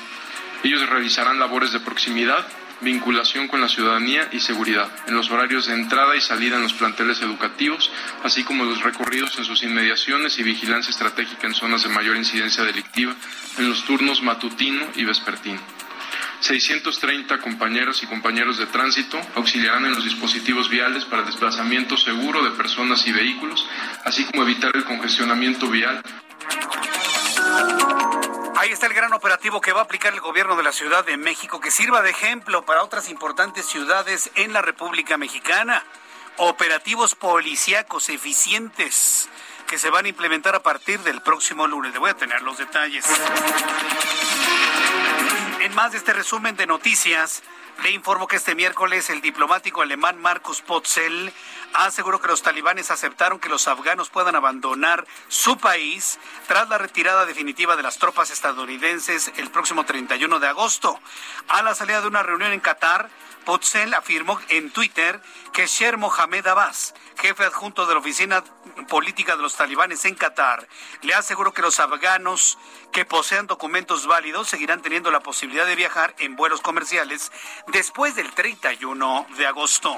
Ellos 0.65 0.85
realizarán 0.89 1.39
labores 1.39 1.73
de 1.73 1.79
proximidad, 1.79 2.45
vinculación 2.81 3.47
con 3.47 3.61
la 3.61 3.69
ciudadanía 3.69 4.29
y 4.33 4.41
seguridad, 4.41 4.91
en 5.07 5.15
los 5.15 5.31
horarios 5.31 5.67
de 5.67 5.75
entrada 5.75 6.17
y 6.17 6.21
salida 6.21 6.57
en 6.57 6.65
los 6.65 6.73
planteles 6.73 7.23
educativos, 7.23 7.89
así 8.25 8.43
como 8.43 8.65
los 8.65 8.83
recorridos 8.83 9.39
en 9.39 9.45
sus 9.45 9.63
inmediaciones 9.63 10.37
y 10.41 10.43
vigilancia 10.43 10.91
estratégica 10.91 11.47
en 11.47 11.55
zonas 11.55 11.85
de 11.85 11.91
mayor 11.91 12.17
incidencia 12.17 12.65
delictiva, 12.65 13.15
en 13.59 13.69
los 13.69 13.85
turnos 13.85 14.23
matutino 14.23 14.89
y 14.97 15.05
vespertino. 15.05 15.61
630 16.41 17.39
compañeros 17.39 18.03
y 18.03 18.07
compañeros 18.07 18.59
de 18.59 18.67
tránsito 18.67 19.19
auxiliarán 19.35 19.87
en 19.87 19.95
los 19.95 20.05
dispositivos 20.05 20.69
viales 20.69 21.05
para 21.05 21.23
desplazamiento 21.23 21.97
seguro 21.97 22.43
de 22.45 22.51
personas 22.51 23.07
y 23.07 23.13
vehículos, 23.13 23.67
así 24.05 24.25
como 24.25 24.43
evitar 24.43 24.75
el 24.75 24.85
congestionamiento 24.85 25.69
vial. 25.69 26.03
Ahí 28.59 28.71
está 28.73 28.87
el 28.87 28.95
gran 28.95 29.13
operativo 29.13 29.61
que 29.61 29.73
va 29.73 29.81
a 29.81 29.85
aplicar 29.85 30.13
el 30.15 30.21
gobierno 30.21 30.57
de 30.57 30.63
la 30.63 30.73
Ciudad 30.73 31.05
de 31.05 31.17
México, 31.17 31.61
que 31.61 31.71
sirva 31.71 32.03
de 32.03 32.11
ejemplo 32.11 32.65
para 32.65 32.83
otras 32.83 33.09
importantes 33.11 33.67
ciudades 33.67 34.31
en 34.35 34.53
la 34.53 34.63
República 34.63 35.17
Mexicana. 35.17 35.85
Operativos 36.39 37.15
policíacos 37.15 38.09
eficientes 38.09 39.29
que 39.67 39.79
se 39.79 39.91
van 39.91 40.07
a 40.07 40.09
implementar 40.09 40.55
a 40.55 40.63
partir 40.63 41.01
del 41.01 41.21
próximo 41.21 41.67
lunes. 41.67 41.93
Le 41.93 41.99
voy 41.99 42.11
a 42.11 42.15
tener 42.15 42.43
los 42.43 42.59
detalles. 42.59 43.05
En 45.67 45.75
más 45.75 45.91
de 45.91 45.99
este 45.99 46.13
resumen 46.13 46.55
de 46.55 46.65
noticias, 46.65 47.43
le 47.83 47.91
informo 47.91 48.29
que 48.29 48.37
este 48.37 48.55
miércoles 48.55 49.11
el 49.11 49.21
diplomático 49.21 49.83
alemán 49.83 50.17
Markus 50.17 50.63
Potzel 50.63 51.33
aseguró 51.75 52.21
que 52.21 52.29
los 52.29 52.43
talibanes 52.43 52.93
aceptaron 52.93 53.41
que 53.41 53.49
los 53.49 53.67
afganos 53.67 54.09
puedan 54.09 54.37
abandonar 54.37 55.05
su 55.27 55.59
país 55.59 56.21
tras 56.47 56.69
la 56.69 56.79
retirada 56.79 57.27
definitiva 57.27 57.75
de 57.75 57.83
las 57.83 57.99
tropas 57.99 58.31
estadounidenses 58.31 59.33
el 59.39 59.51
próximo 59.51 59.85
31 59.85 60.39
de 60.39 60.47
agosto. 60.47 61.01
A 61.49 61.63
la 61.63 61.75
salida 61.75 62.01
de 62.01 62.07
una 62.07 62.23
reunión 62.23 62.53
en 62.53 62.61
Qatar, 62.61 63.11
Potzel 63.45 63.93
afirmó 63.95 64.41
en 64.49 64.71
Twitter 64.71 65.21
que 65.53 65.67
Sher 65.67 65.97
Mohamed 65.97 66.47
Abbas, 66.47 66.95
jefe 67.19 67.43
adjunto 67.43 67.87
de 67.87 67.95
la 67.95 67.99
oficina 67.99 68.45
política 68.85 69.37
de 69.37 69.43
los 69.43 69.57
talibanes 69.57 70.05
en 70.05 70.15
Qatar, 70.15 70.69
le 71.03 71.15
aseguró 71.15 71.53
que 71.53 71.63
los 71.63 71.81
afganos 71.81 72.59
que 72.93 73.05
posean 73.05 73.47
documentos 73.47 74.07
válidos 74.07 74.49
seguirán 74.49 74.83
teniendo 74.83 75.11
la 75.11 75.21
posibilidad 75.21 75.67
de 75.67 75.77
viajar 75.77 76.15
en 76.19 76.37
vuelos 76.37 76.61
comerciales 76.61 77.33
después 77.69 78.15
del 78.15 78.31
31 78.33 79.27
de 79.37 79.47
agosto. 79.47 79.97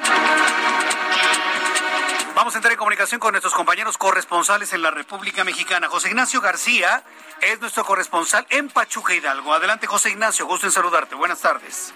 Vamos 2.35 2.55
a 2.55 2.59
entrar 2.59 2.73
en 2.73 2.79
comunicación 2.79 3.19
con 3.19 3.33
nuestros 3.33 3.53
compañeros 3.53 3.99
corresponsales 3.99 4.73
en 4.73 4.83
la 4.83 4.93
República 4.93 5.43
Mexicana. 5.43 5.89
José 5.89 6.09
Ignacio 6.09 6.41
García 6.41 7.03
es 7.41 7.61
nuestro 7.61 7.85
corresponsal 7.85 8.47
en 8.51 8.69
Pachuca 8.69 9.13
Hidalgo. 9.13 9.53
Adelante, 9.53 9.89
José 9.89 10.11
Ignacio, 10.11 10.47
gusto 10.47 10.67
en 10.67 10.73
saludarte. 10.73 11.17
Buenas 11.17 11.41
tardes. 11.41 11.93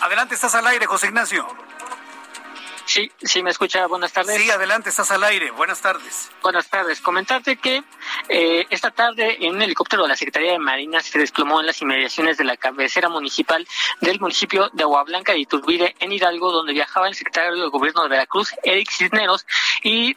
Adelante, 0.00 0.34
estás 0.34 0.54
al 0.54 0.66
aire, 0.66 0.86
José 0.86 1.06
Ignacio. 1.06 1.69
Sí, 2.90 3.08
sí, 3.22 3.40
me 3.44 3.50
escucha. 3.50 3.86
Buenas 3.86 4.12
tardes. 4.12 4.36
Sí, 4.42 4.50
adelante, 4.50 4.88
estás 4.88 5.12
al 5.12 5.22
aire. 5.22 5.52
Buenas 5.52 5.80
tardes. 5.80 6.28
Buenas 6.42 6.68
tardes. 6.68 7.00
Comentarte 7.00 7.54
que 7.54 7.84
eh, 8.28 8.66
esta 8.68 8.90
tarde 8.90 9.46
en 9.46 9.54
un 9.54 9.62
helicóptero 9.62 10.02
de 10.02 10.08
la 10.08 10.16
Secretaría 10.16 10.50
de 10.50 10.58
Marina 10.58 10.98
se 10.98 11.16
desplomó 11.16 11.60
en 11.60 11.66
las 11.66 11.80
inmediaciones 11.80 12.36
de 12.36 12.42
la 12.42 12.56
cabecera 12.56 13.08
municipal 13.08 13.64
del 14.00 14.18
municipio 14.18 14.70
de 14.72 14.82
Aguablanca 14.82 15.30
de 15.30 15.38
Iturbide, 15.38 15.94
en 16.00 16.10
Hidalgo, 16.10 16.50
donde 16.50 16.72
viajaba 16.72 17.06
el 17.06 17.14
secretario 17.14 17.62
de 17.62 17.68
Gobierno 17.68 18.02
de 18.02 18.08
Veracruz, 18.08 18.54
Eric 18.64 18.90
Cisneros, 18.90 19.46
y 19.84 20.16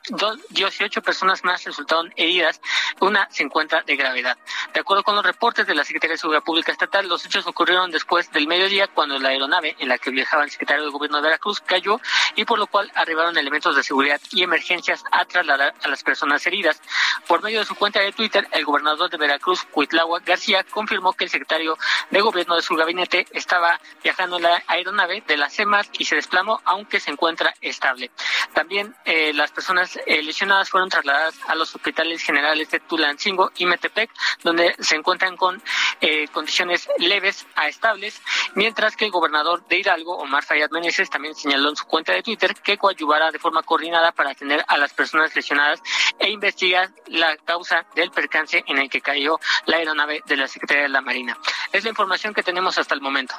18 0.49 1.03
personas 1.03 1.43
más 1.43 1.63
resultaron 1.65 2.11
heridas. 2.15 2.59
Una 3.01 3.27
se 3.29 3.43
encuentra 3.43 3.83
de 3.83 3.95
gravedad. 3.95 4.35
De 4.73 4.79
acuerdo 4.79 5.03
con 5.03 5.13
los 5.13 5.23
reportes 5.23 5.67
de 5.67 5.75
la 5.75 5.83
Secretaría 5.83 6.13
de 6.13 6.17
Seguridad 6.17 6.43
Pública 6.43 6.71
Estatal, 6.71 7.07
los 7.07 7.23
hechos 7.23 7.45
ocurrieron 7.45 7.91
después 7.91 8.31
del 8.31 8.47
mediodía 8.47 8.87
cuando 8.87 9.19
la 9.19 9.29
aeronave 9.29 9.75
en 9.77 9.89
la 9.89 9.99
que 9.99 10.09
viajaba 10.09 10.43
el 10.43 10.49
secretario 10.49 10.85
de 10.85 10.89
Gobierno 10.89 11.17
de 11.17 11.23
Veracruz 11.23 11.61
cayó 11.61 12.01
y 12.35 12.45
por 12.45 12.62
lo 12.63 12.67
cual 12.67 12.89
arribaron 12.95 13.37
elementos 13.37 13.75
de 13.75 13.83
seguridad 13.83 14.21
y 14.31 14.41
emergencias 14.41 15.03
a 15.11 15.25
trasladar 15.25 15.73
a 15.83 15.87
las 15.89 16.01
personas 16.01 16.47
heridas. 16.47 16.81
Por 17.27 17.43
medio 17.43 17.59
de 17.59 17.65
su 17.65 17.75
cuenta 17.75 17.99
de 17.99 18.13
Twitter, 18.13 18.47
el 18.53 18.63
gobernador 18.63 19.09
de 19.09 19.17
Veracruz, 19.17 19.63
Cuitlagua 19.69 20.21
García, 20.21 20.63
confirmó 20.63 21.11
que 21.11 21.25
el 21.25 21.29
secretario 21.29 21.77
de 22.09 22.21
gobierno 22.21 22.55
de 22.55 22.61
su 22.61 22.73
gabinete 22.75 23.27
estaba 23.31 23.81
viajando 24.01 24.37
en 24.37 24.43
la 24.43 24.63
aeronave 24.67 25.21
de 25.27 25.35
la 25.35 25.49
CEMAR 25.49 25.87
y 25.99 26.05
se 26.05 26.15
desplomó, 26.15 26.61
aunque 26.63 27.01
se 27.01 27.11
encuentra 27.11 27.53
estable. 27.59 28.11
También 28.53 28.95
eh, 29.03 29.33
las 29.33 29.51
personas 29.51 29.99
eh, 30.05 30.23
lesionadas 30.23 30.69
fueron 30.69 30.87
trasladadas 30.87 31.35
a 31.47 31.55
los 31.55 31.75
hospitales 31.75 32.23
generales 32.23 32.71
de 32.71 32.79
Tulancingo 32.79 33.51
y 33.57 33.65
Metepec, 33.65 34.09
donde 34.41 34.73
se 34.79 34.95
encuentran 34.95 35.35
con 35.35 35.61
eh, 35.99 36.29
condiciones 36.29 36.87
leves 36.97 37.45
a 37.55 37.67
estables, 37.67 38.21
mientras 38.55 38.95
que 38.95 39.03
el 39.03 39.11
gobernador 39.11 39.67
de 39.67 39.79
Hidalgo, 39.79 40.15
Omar 40.15 40.45
Fayad 40.45 40.69
Meneses, 40.71 41.09
también 41.09 41.35
señaló 41.35 41.67
en 41.67 41.75
su 41.75 41.85
cuenta 41.85 42.13
de 42.13 42.23
Twitter 42.23 42.42
que 42.49 42.77
coadyuvará 42.77 43.31
de 43.31 43.39
forma 43.39 43.63
coordinada 43.63 44.11
para 44.11 44.31
atender 44.31 44.63
a 44.67 44.77
las 44.77 44.93
personas 44.93 45.35
lesionadas 45.35 45.81
e 46.19 46.29
investigar 46.29 46.89
la 47.07 47.37
causa 47.37 47.85
del 47.95 48.11
percance 48.11 48.63
en 48.67 48.77
el 48.77 48.89
que 48.89 49.01
cayó 49.01 49.39
la 49.65 49.77
aeronave 49.77 50.21
de 50.25 50.37
la 50.37 50.47
Secretaría 50.47 50.83
de 50.83 50.89
la 50.89 51.01
Marina. 51.01 51.37
Es 51.71 51.83
la 51.83 51.89
información 51.89 52.33
que 52.33 52.43
tenemos 52.43 52.77
hasta 52.77 52.93
el 52.93 53.01
momento. 53.01 53.35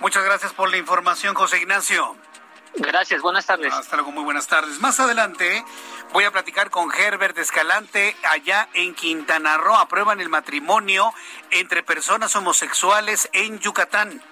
Muchas 0.00 0.24
gracias 0.24 0.52
por 0.52 0.70
la 0.70 0.76
información, 0.76 1.34
José 1.34 1.58
Ignacio. 1.58 2.16
Gracias, 2.74 3.20
buenas 3.20 3.46
tardes. 3.46 3.72
Hasta 3.72 3.96
luego, 3.96 4.12
muy 4.12 4.22
buenas 4.22 4.46
tardes. 4.46 4.78
Más 4.78 5.00
adelante 5.00 5.64
voy 6.12 6.24
a 6.24 6.30
platicar 6.30 6.70
con 6.70 6.92
Herbert 6.94 7.36
Escalante 7.38 8.16
allá 8.22 8.68
en 8.74 8.94
Quintana 8.94 9.58
Roo. 9.58 9.74
Aprueban 9.74 10.20
el 10.20 10.28
matrimonio 10.28 11.12
entre 11.50 11.82
personas 11.82 12.34
homosexuales 12.36 13.28
en 13.32 13.58
Yucatán. 13.58 14.22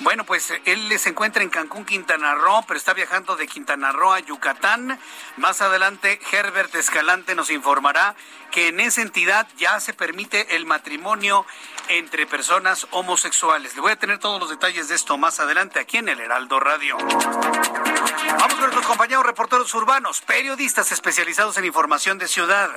Bueno, 0.00 0.24
pues 0.24 0.52
él 0.64 0.96
se 0.98 1.08
encuentra 1.08 1.42
en 1.42 1.50
Cancún, 1.50 1.84
Quintana 1.84 2.34
Roo, 2.36 2.64
pero 2.68 2.78
está 2.78 2.94
viajando 2.94 3.34
de 3.34 3.48
Quintana 3.48 3.90
Roo 3.90 4.12
a 4.12 4.20
Yucatán. 4.20 4.98
Más 5.36 5.60
adelante, 5.60 6.20
Herbert 6.30 6.72
Escalante 6.76 7.34
nos 7.34 7.50
informará 7.50 8.14
que 8.52 8.68
en 8.68 8.78
esa 8.78 9.02
entidad 9.02 9.48
ya 9.56 9.80
se 9.80 9.94
permite 9.94 10.54
el 10.54 10.66
matrimonio 10.66 11.44
entre 11.88 12.26
personas 12.26 12.86
homosexuales. 12.92 13.74
Le 13.74 13.80
voy 13.80 13.92
a 13.92 13.96
tener 13.96 14.18
todos 14.18 14.38
los 14.38 14.50
detalles 14.50 14.88
de 14.88 14.94
esto 14.94 15.18
más 15.18 15.40
adelante 15.40 15.80
aquí 15.80 15.96
en 15.96 16.08
el 16.08 16.20
Heraldo 16.20 16.60
Radio. 16.60 16.96
Vamos 16.96 18.52
con 18.52 18.60
nuestros 18.60 18.86
compañeros 18.86 19.26
reporteros 19.26 19.74
urbanos, 19.74 20.20
periodistas 20.20 20.92
especializados 20.92 21.58
en 21.58 21.64
información 21.64 22.18
de 22.18 22.28
ciudad. 22.28 22.70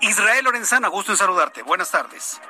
Israel 0.00 0.46
Lorenzana, 0.46 0.88
gusto 0.88 1.12
en 1.12 1.18
saludarte. 1.18 1.62
Buenas 1.62 1.90
tardes. 1.90 2.40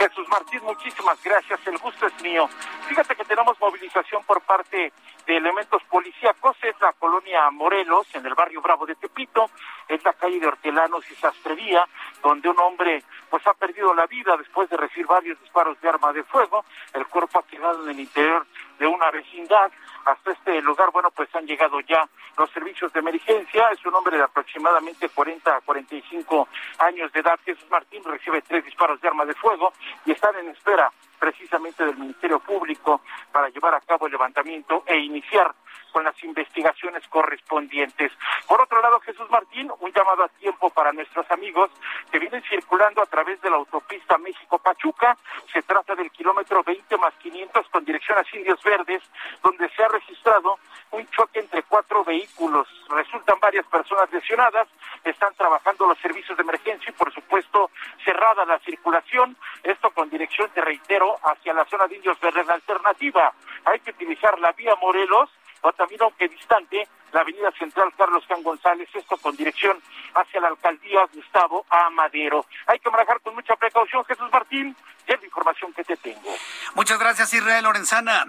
Jesús 0.00 0.26
Martín, 0.30 0.60
muchísimas 0.64 1.22
gracias. 1.22 1.60
El 1.66 1.76
gusto 1.76 2.06
es 2.06 2.22
mío. 2.22 2.48
Fíjate 2.88 3.14
que 3.14 3.24
tenemos 3.26 3.60
movilización 3.60 4.24
por 4.24 4.40
parte 4.40 4.94
de 5.26 5.36
elementos 5.36 5.82
policíacos. 5.90 6.56
Es 6.62 6.74
la 6.80 6.94
colonia 6.94 7.50
Morelos, 7.50 8.06
en 8.14 8.24
el 8.24 8.34
barrio 8.34 8.62
Bravo 8.62 8.86
de 8.86 8.94
Tepito. 8.94 9.50
Es 9.86 10.02
la 10.02 10.14
calle 10.14 10.40
de 10.40 10.46
Hortelanos 10.46 11.04
y 11.10 11.14
Sastrería, 11.16 11.84
donde 12.22 12.48
un 12.48 12.58
hombre 12.60 13.04
pues 13.28 13.46
ha 13.46 13.52
perdido 13.52 13.92
la 13.92 14.06
vida 14.06 14.38
después 14.38 14.70
de 14.70 14.78
recibir 14.78 15.06
varios 15.06 15.38
disparos 15.38 15.78
de 15.82 15.90
arma 15.90 16.14
de 16.14 16.24
fuego. 16.24 16.64
El 16.94 17.06
cuerpo 17.06 17.40
ha 17.40 17.46
quedado 17.46 17.84
en 17.84 17.90
el 17.90 18.00
interior 18.00 18.46
de 18.78 18.86
una 18.86 19.10
vecindad. 19.10 19.70
Hasta 20.04 20.32
este 20.32 20.60
lugar, 20.62 20.90
bueno, 20.92 21.10
pues 21.10 21.28
han 21.34 21.46
llegado 21.46 21.80
ya 21.80 22.08
los 22.36 22.50
servicios 22.50 22.92
de 22.92 23.00
emergencia. 23.00 23.68
Es 23.70 23.84
un 23.84 23.94
hombre 23.94 24.16
de 24.16 24.24
aproximadamente 24.24 25.08
40 25.08 25.56
a 25.56 25.60
45 25.60 26.48
años 26.78 27.12
de 27.12 27.20
edad. 27.20 27.38
Jesús 27.44 27.68
Martín 27.70 28.02
recibe 28.04 28.42
tres 28.42 28.64
disparos 28.64 29.00
de 29.00 29.08
arma 29.08 29.24
de 29.24 29.34
fuego 29.34 29.72
y 30.04 30.12
están 30.12 30.36
en 30.36 30.48
espera 30.48 30.90
precisamente 31.20 31.84
del 31.84 31.96
Ministerio 31.96 32.40
Público 32.40 33.02
para 33.30 33.50
llevar 33.50 33.74
a 33.74 33.80
cabo 33.80 34.06
el 34.06 34.12
levantamiento 34.12 34.82
e 34.86 34.98
iniciar 34.98 35.54
con 35.92 36.04
las 36.04 36.22
investigaciones 36.24 37.06
correspondientes. 37.08 38.12
Por 38.46 38.60
otro 38.60 38.80
lado, 38.80 39.00
Jesús 39.00 39.28
Martín, 39.30 39.70
un 39.80 39.92
llamado 39.92 40.24
a 40.24 40.28
tiempo 40.28 40.70
para 40.70 40.92
nuestros 40.92 41.30
amigos 41.30 41.70
que 42.10 42.18
vienen 42.18 42.42
circulando 42.48 43.02
a 43.02 43.06
través 43.06 43.40
de 43.40 43.50
la 43.50 43.56
autopista 43.56 44.16
México-Pachuca. 44.18 45.16
Se 45.52 45.62
trata 45.62 45.94
del 45.94 46.10
kilómetro 46.10 46.62
20 46.62 46.96
más 46.96 47.12
500 47.14 47.68
con 47.68 47.84
dirección 47.84 48.18
a 48.18 48.36
Indios 48.36 48.62
Verdes, 48.62 49.02
donde 49.42 49.68
se 49.70 49.82
ha 49.82 49.88
registrado 49.88 50.58
un 50.92 51.06
choque 51.10 51.40
entre 51.40 51.62
cuatro 51.64 52.04
vehículos. 52.04 52.68
Resultan 52.88 53.38
varias 53.40 53.66
personas 53.66 54.10
lesionadas, 54.12 54.68
están 55.04 55.34
trabajando 55.34 55.86
los 55.86 55.98
servicios 55.98 56.36
de 56.36 56.42
emergencia 56.42 56.90
y, 56.90 56.92
por 56.92 57.12
supuesto, 57.12 57.70
cerrada 58.04 58.44
la 58.44 58.58
circulación. 58.60 59.36
Esto 59.62 59.90
con 59.90 60.08
dirección, 60.10 60.50
te 60.50 60.60
reitero, 60.60 61.09
hacia 61.22 61.52
la 61.52 61.64
zona 61.66 61.86
de 61.86 61.96
Indios 61.96 62.18
Verdes. 62.20 62.46
La 62.46 62.54
alternativa, 62.54 63.32
hay 63.64 63.80
que 63.80 63.90
utilizar 63.90 64.38
la 64.38 64.52
vía 64.52 64.74
Morelos 64.76 65.30
o 65.62 65.72
también, 65.72 66.02
aunque 66.02 66.28
distante, 66.28 66.88
la 67.12 67.20
avenida 67.20 67.50
central 67.58 67.92
Carlos 67.96 68.24
Can 68.26 68.42
González, 68.42 68.88
esto 68.94 69.16
con 69.18 69.36
dirección 69.36 69.78
hacia 70.14 70.40
la 70.40 70.48
alcaldía 70.48 71.00
Gustavo 71.12 71.66
Amadero. 71.68 72.46
Hay 72.66 72.78
que 72.78 72.90
manejar 72.90 73.20
con 73.20 73.34
mucha 73.34 73.56
precaución, 73.56 74.04
Jesús 74.04 74.30
Martín, 74.32 74.74
y 75.06 75.12
es 75.12 75.20
la 75.20 75.26
información 75.26 75.72
que 75.74 75.84
te 75.84 75.96
tengo. 75.96 76.34
Muchas 76.74 76.98
gracias, 76.98 77.32
Israel 77.34 77.64
Lorenzana. 77.64 78.26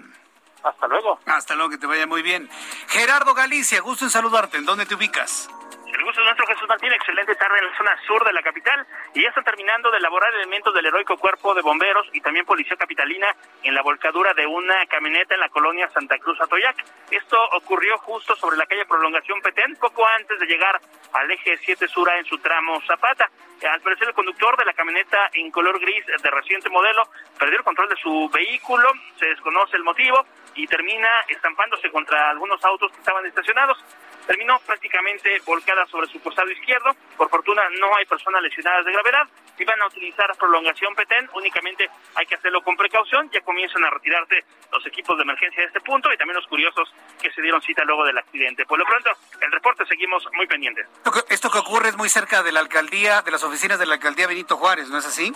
Hasta 0.62 0.86
luego. 0.86 1.18
Hasta 1.26 1.54
luego, 1.54 1.70
que 1.70 1.78
te 1.78 1.86
vaya 1.86 2.06
muy 2.06 2.22
bien. 2.22 2.48
Gerardo 2.88 3.34
Galicia, 3.34 3.80
gusto 3.80 4.04
en 4.04 4.10
saludarte. 4.10 4.58
¿En 4.58 4.64
dónde 4.64 4.86
te 4.86 4.94
ubicas? 4.94 5.48
El 5.92 6.04
gusto 6.04 6.20
es 6.20 6.24
nuestro, 6.24 6.46
Jesús 6.46 6.66
Martín. 6.68 6.90
Excelente 6.90 7.34
tarde 7.34 7.58
en 7.58 7.66
la 7.66 7.76
zona 7.76 7.96
sur 8.06 8.24
de 8.24 8.32
la 8.32 8.42
capital. 8.42 8.86
Y 9.12 9.20
ya 9.20 9.28
están 9.28 9.44
terminando 9.44 9.90
de 9.90 9.98
elaborar 9.98 10.32
elementos 10.34 10.72
del 10.72 10.86
heroico 10.86 11.18
cuerpo 11.18 11.52
de 11.52 11.60
bomberos 11.60 12.06
y 12.14 12.20
también 12.22 12.46
policía 12.46 12.78
capitalina 12.78 13.36
en 13.62 13.74
la 13.74 13.82
volcadura 13.82 14.32
de 14.32 14.46
una 14.46 14.86
camioneta 14.86 15.34
en 15.34 15.40
la 15.40 15.50
colonia 15.50 15.90
Santa 15.90 16.18
Cruz 16.18 16.40
Atoyac. 16.40 16.82
Esto 17.10 17.38
ocurrió 17.52 17.98
justo 17.98 18.34
sobre 18.36 18.56
la 18.56 18.64
calle 18.64 18.86
Prolongación 18.86 19.42
Petén, 19.42 19.76
poco 19.76 20.06
antes 20.06 20.40
de 20.40 20.46
llegar 20.46 20.80
al 21.12 21.30
eje 21.30 21.58
7 21.58 21.86
Sura 21.88 22.18
en 22.18 22.24
su 22.24 22.38
tramo 22.38 22.80
Zapata. 22.86 23.28
Al 23.70 23.80
parecer, 23.82 24.08
el 24.08 24.14
conductor 24.14 24.56
de 24.56 24.64
la 24.64 24.72
camioneta 24.72 25.28
en 25.34 25.50
color 25.50 25.78
gris 25.78 26.06
de 26.06 26.30
reciente 26.30 26.70
modelo 26.70 27.02
perdió 27.38 27.58
el 27.58 27.64
control 27.64 27.90
de 27.90 27.96
su 27.96 28.30
vehículo, 28.32 28.90
se 29.20 29.26
desconoce 29.26 29.76
el 29.76 29.84
motivo 29.84 30.24
y 30.54 30.66
termina 30.66 31.20
estampándose 31.28 31.90
contra 31.90 32.30
algunos 32.30 32.64
autos 32.64 32.90
que 32.92 32.98
estaban 32.98 33.24
estacionados 33.26 33.78
terminó 34.32 34.58
prácticamente 34.60 35.28
volcada 35.44 35.86
sobre 35.88 36.06
su 36.06 36.18
costado 36.22 36.50
izquierdo. 36.50 36.96
Por 37.18 37.28
fortuna 37.28 37.62
no 37.78 37.94
hay 37.94 38.06
personas 38.06 38.40
lesionadas 38.40 38.86
de 38.86 38.92
gravedad. 38.92 39.28
Si 39.58 39.64
van 39.64 39.80
a 39.82 39.86
utilizar 39.86 40.32
prolongación 40.38 40.94
Petén, 40.94 41.28
únicamente 41.34 41.90
hay 42.14 42.24
que 42.24 42.36
hacerlo 42.36 42.62
con 42.62 42.74
precaución. 42.74 43.28
Ya 43.30 43.42
comienzan 43.42 43.84
a 43.84 43.90
retirarse 43.90 44.42
los 44.72 44.86
equipos 44.86 45.18
de 45.18 45.24
emergencia 45.24 45.60
de 45.60 45.66
este 45.66 45.80
punto 45.82 46.10
y 46.10 46.16
también 46.16 46.36
los 46.36 46.46
curiosos 46.46 46.90
que 47.20 47.30
se 47.30 47.42
dieron 47.42 47.60
cita 47.60 47.84
luego 47.84 48.06
del 48.06 48.16
accidente. 48.16 48.64
Por 48.64 48.78
lo 48.78 48.86
pronto, 48.86 49.10
el 49.38 49.52
reporte 49.52 49.84
seguimos 49.84 50.26
muy 50.32 50.46
pendientes. 50.46 50.86
Esto 51.28 51.50
que 51.50 51.58
ocurre 51.58 51.90
es 51.90 51.96
muy 51.98 52.08
cerca 52.08 52.42
de 52.42 52.52
la 52.52 52.60
alcaldía, 52.60 53.20
de 53.20 53.32
las 53.32 53.44
oficinas 53.44 53.78
de 53.78 53.84
la 53.84 53.94
alcaldía 53.94 54.26
Benito 54.26 54.56
Juárez, 54.56 54.88
¿no 54.88 54.96
es 54.96 55.04
así? 55.04 55.30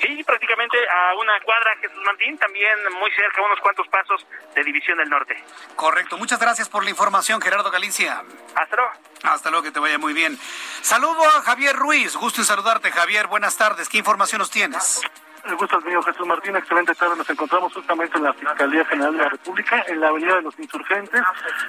Sí, 0.00 0.22
prácticamente 0.24 0.76
a 0.88 1.14
una 1.14 1.40
cuadra 1.40 1.74
Jesús 1.80 1.98
Martín, 2.04 2.36
también 2.38 2.78
muy 3.00 3.10
cerca, 3.12 3.42
unos 3.42 3.58
cuantos 3.60 3.88
pasos 3.88 4.26
de 4.54 4.62
División 4.62 4.98
del 4.98 5.08
Norte. 5.08 5.42
Correcto, 5.74 6.18
muchas 6.18 6.38
gracias 6.38 6.68
por 6.68 6.84
la 6.84 6.90
información, 6.90 7.40
Gerardo 7.40 7.70
Galicia. 7.70 8.22
Hasta 8.54 8.76
luego. 8.76 8.92
Hasta 9.22 9.50
luego, 9.50 9.64
que 9.64 9.70
te 9.72 9.80
vaya 9.80 9.98
muy 9.98 10.12
bien. 10.12 10.38
Saludo 10.82 11.22
a 11.24 11.42
Javier 11.42 11.74
Ruiz, 11.74 12.16
gusto 12.16 12.40
en 12.40 12.46
saludarte, 12.46 12.92
Javier, 12.92 13.26
buenas 13.26 13.56
tardes, 13.56 13.88
¿qué 13.88 13.98
información 13.98 14.38
nos 14.38 14.50
tienes? 14.50 15.00
El 15.46 15.54
gusto 15.54 15.78
es 15.78 15.84
mío, 15.84 16.02
Jesús 16.02 16.26
Martín. 16.26 16.56
Excelente 16.56 16.94
tarde. 16.94 17.16
Nos 17.16 17.30
encontramos 17.30 17.72
justamente 17.72 18.16
en 18.16 18.24
la 18.24 18.32
Fiscalía 18.32 18.84
General 18.86 19.12
de 19.12 19.22
la 19.22 19.28
República, 19.28 19.84
en 19.86 20.00
la 20.00 20.08
Avenida 20.08 20.34
de 20.36 20.42
los 20.42 20.58
Insurgentes, 20.58 21.22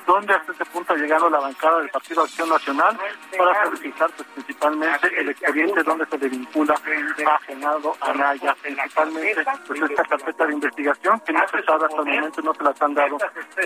donde 0.07 0.33
hasta 0.33 0.51
este 0.51 0.65
punto 0.65 0.93
ha 0.93 0.97
llegado 0.97 1.29
la 1.29 1.39
bancada 1.39 1.79
del 1.79 1.89
Partido 1.89 2.23
Acción 2.23 2.49
Nacional 2.49 2.97
para 3.37 3.65
solicitar 3.65 4.09
pues, 4.15 4.27
principalmente 4.33 5.19
el 5.19 5.29
expediente 5.29 5.83
donde 5.83 6.05
se 6.07 6.17
le 6.17 6.27
vincula 6.27 6.73
a 6.73 7.39
Genaro 7.45 7.95
Anaya. 8.01 8.55
Principalmente 8.61 9.45
pues, 9.67 9.81
esta 9.81 10.03
carpeta 10.03 10.45
de 10.47 10.53
investigación 10.53 11.19
que 11.19 11.33
no 11.33 11.47
se 11.47 11.63
sabe 11.63 11.85
hasta 11.85 12.01
el 12.01 12.07
momento, 12.07 12.41
no 12.41 12.53
se 12.55 12.63
las 12.63 12.81
han 12.81 12.93
dado. 12.95 13.17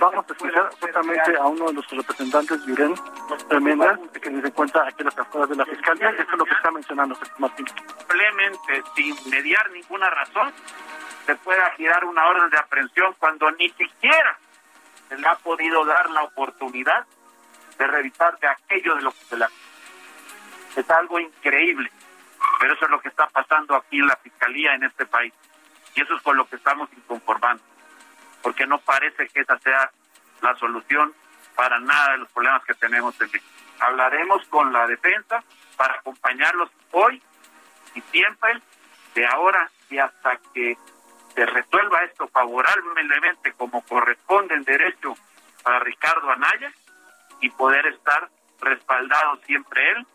Vamos 0.01 0.25
a 0.27 0.33
escuchar 0.33 0.69
justamente 0.79 1.37
a 1.37 1.45
uno 1.45 1.67
de 1.67 1.73
los 1.73 1.89
representantes, 1.89 2.65
Yuren 2.65 2.95
Méndez, 3.61 3.99
que 4.21 4.29
se 4.29 4.47
encuentra 4.47 4.87
aquí 4.87 4.95
en 4.99 5.05
las 5.05 5.17
afueras 5.17 5.49
de 5.49 5.55
la 5.55 5.65
Fiscalía. 5.65 6.09
Esto 6.09 6.33
es 6.33 6.37
lo 6.37 6.45
que 6.45 6.53
está 6.53 6.71
mencionando 6.71 7.15
Jesús 7.15 7.39
Martín. 7.39 7.65
Simplemente, 7.67 8.83
sin 8.95 9.29
mediar 9.29 9.71
ninguna 9.71 10.00
razón 10.09 10.53
se 11.25 11.35
pueda 11.35 11.71
girar 11.71 12.05
una 12.05 12.25
orden 12.25 12.49
de 12.49 12.57
aprehensión 12.57 13.13
cuando 13.19 13.51
ni 13.51 13.69
siquiera 13.69 14.37
se 15.09 15.17
le 15.17 15.27
ha 15.27 15.35
podido 15.35 15.85
dar 15.85 16.09
la 16.09 16.23
oportunidad 16.23 17.05
de 17.77 17.87
revisar 17.87 18.37
de 18.39 18.47
aquello 18.47 18.95
de 18.95 19.01
lo 19.01 19.11
que 19.11 19.25
se 19.25 19.37
le 19.37 19.45
Es 20.75 20.89
algo 20.89 21.19
increíble, 21.19 21.91
pero 22.59 22.73
eso 22.73 22.85
es 22.85 22.91
lo 22.91 23.01
que 23.01 23.09
está 23.09 23.27
pasando 23.27 23.75
aquí 23.75 23.99
en 23.99 24.07
la 24.07 24.15
Fiscalía 24.17 24.73
en 24.73 24.83
este 24.83 25.05
país. 25.05 25.33
Y 25.95 26.01
eso 26.01 26.15
es 26.15 26.21
con 26.21 26.37
lo 26.37 26.47
que 26.47 26.55
estamos 26.55 26.89
inconformando, 26.93 27.63
porque 28.41 28.65
no 28.65 28.79
parece 28.79 29.27
que 29.29 29.41
esa 29.41 29.57
sea 29.59 29.91
la 30.41 30.55
solución 30.55 31.13
para 31.55 31.79
nada 31.79 32.13
de 32.13 32.17
los 32.19 32.31
problemas 32.31 32.63
que 32.63 32.73
tenemos. 32.73 33.15
Hablaremos 33.79 34.45
con 34.47 34.71
la 34.71 34.87
defensa 34.87 35.43
para 35.75 35.95
acompañarlos 35.95 36.69
hoy 36.91 37.21
y 37.95 38.01
siempre 38.01 38.61
de 39.15 39.25
ahora 39.25 39.69
y 39.91 39.99
hasta 39.99 40.39
que 40.53 40.77
se 41.35 41.45
resuelva 41.45 42.03
esto 42.03 42.27
favorablemente 42.29 43.53
como 43.53 43.81
corresponde 43.83 44.55
en 44.55 44.63
derecho 44.63 45.15
para 45.63 45.79
Ricardo 45.79 46.29
Anaya 46.31 46.71
y 47.41 47.49
poder 47.49 47.85
estar 47.87 48.29
respaldado 48.61 49.37
siempre 49.45 49.91
él 49.91 50.05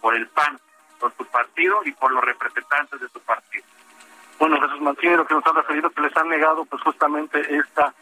por 0.00 0.14
el 0.14 0.26
PAN, 0.28 0.58
por 0.98 1.14
su 1.16 1.24
partido 1.26 1.80
y 1.84 1.92
por 1.92 2.12
los 2.12 2.24
representantes 2.24 3.00
de 3.00 3.08
su 3.08 3.20
partido. 3.20 3.64
Bueno, 4.38 4.60
Jesús 4.60 4.80
Martínez, 4.80 5.18
lo 5.18 5.26
que 5.26 5.34
nos 5.34 5.46
han 5.46 5.54
referido 5.54 5.90
que 5.90 6.00
les 6.00 6.16
han 6.16 6.28
negado 6.28 6.64
pues 6.64 6.82
justamente 6.82 7.40
esta 7.56 7.94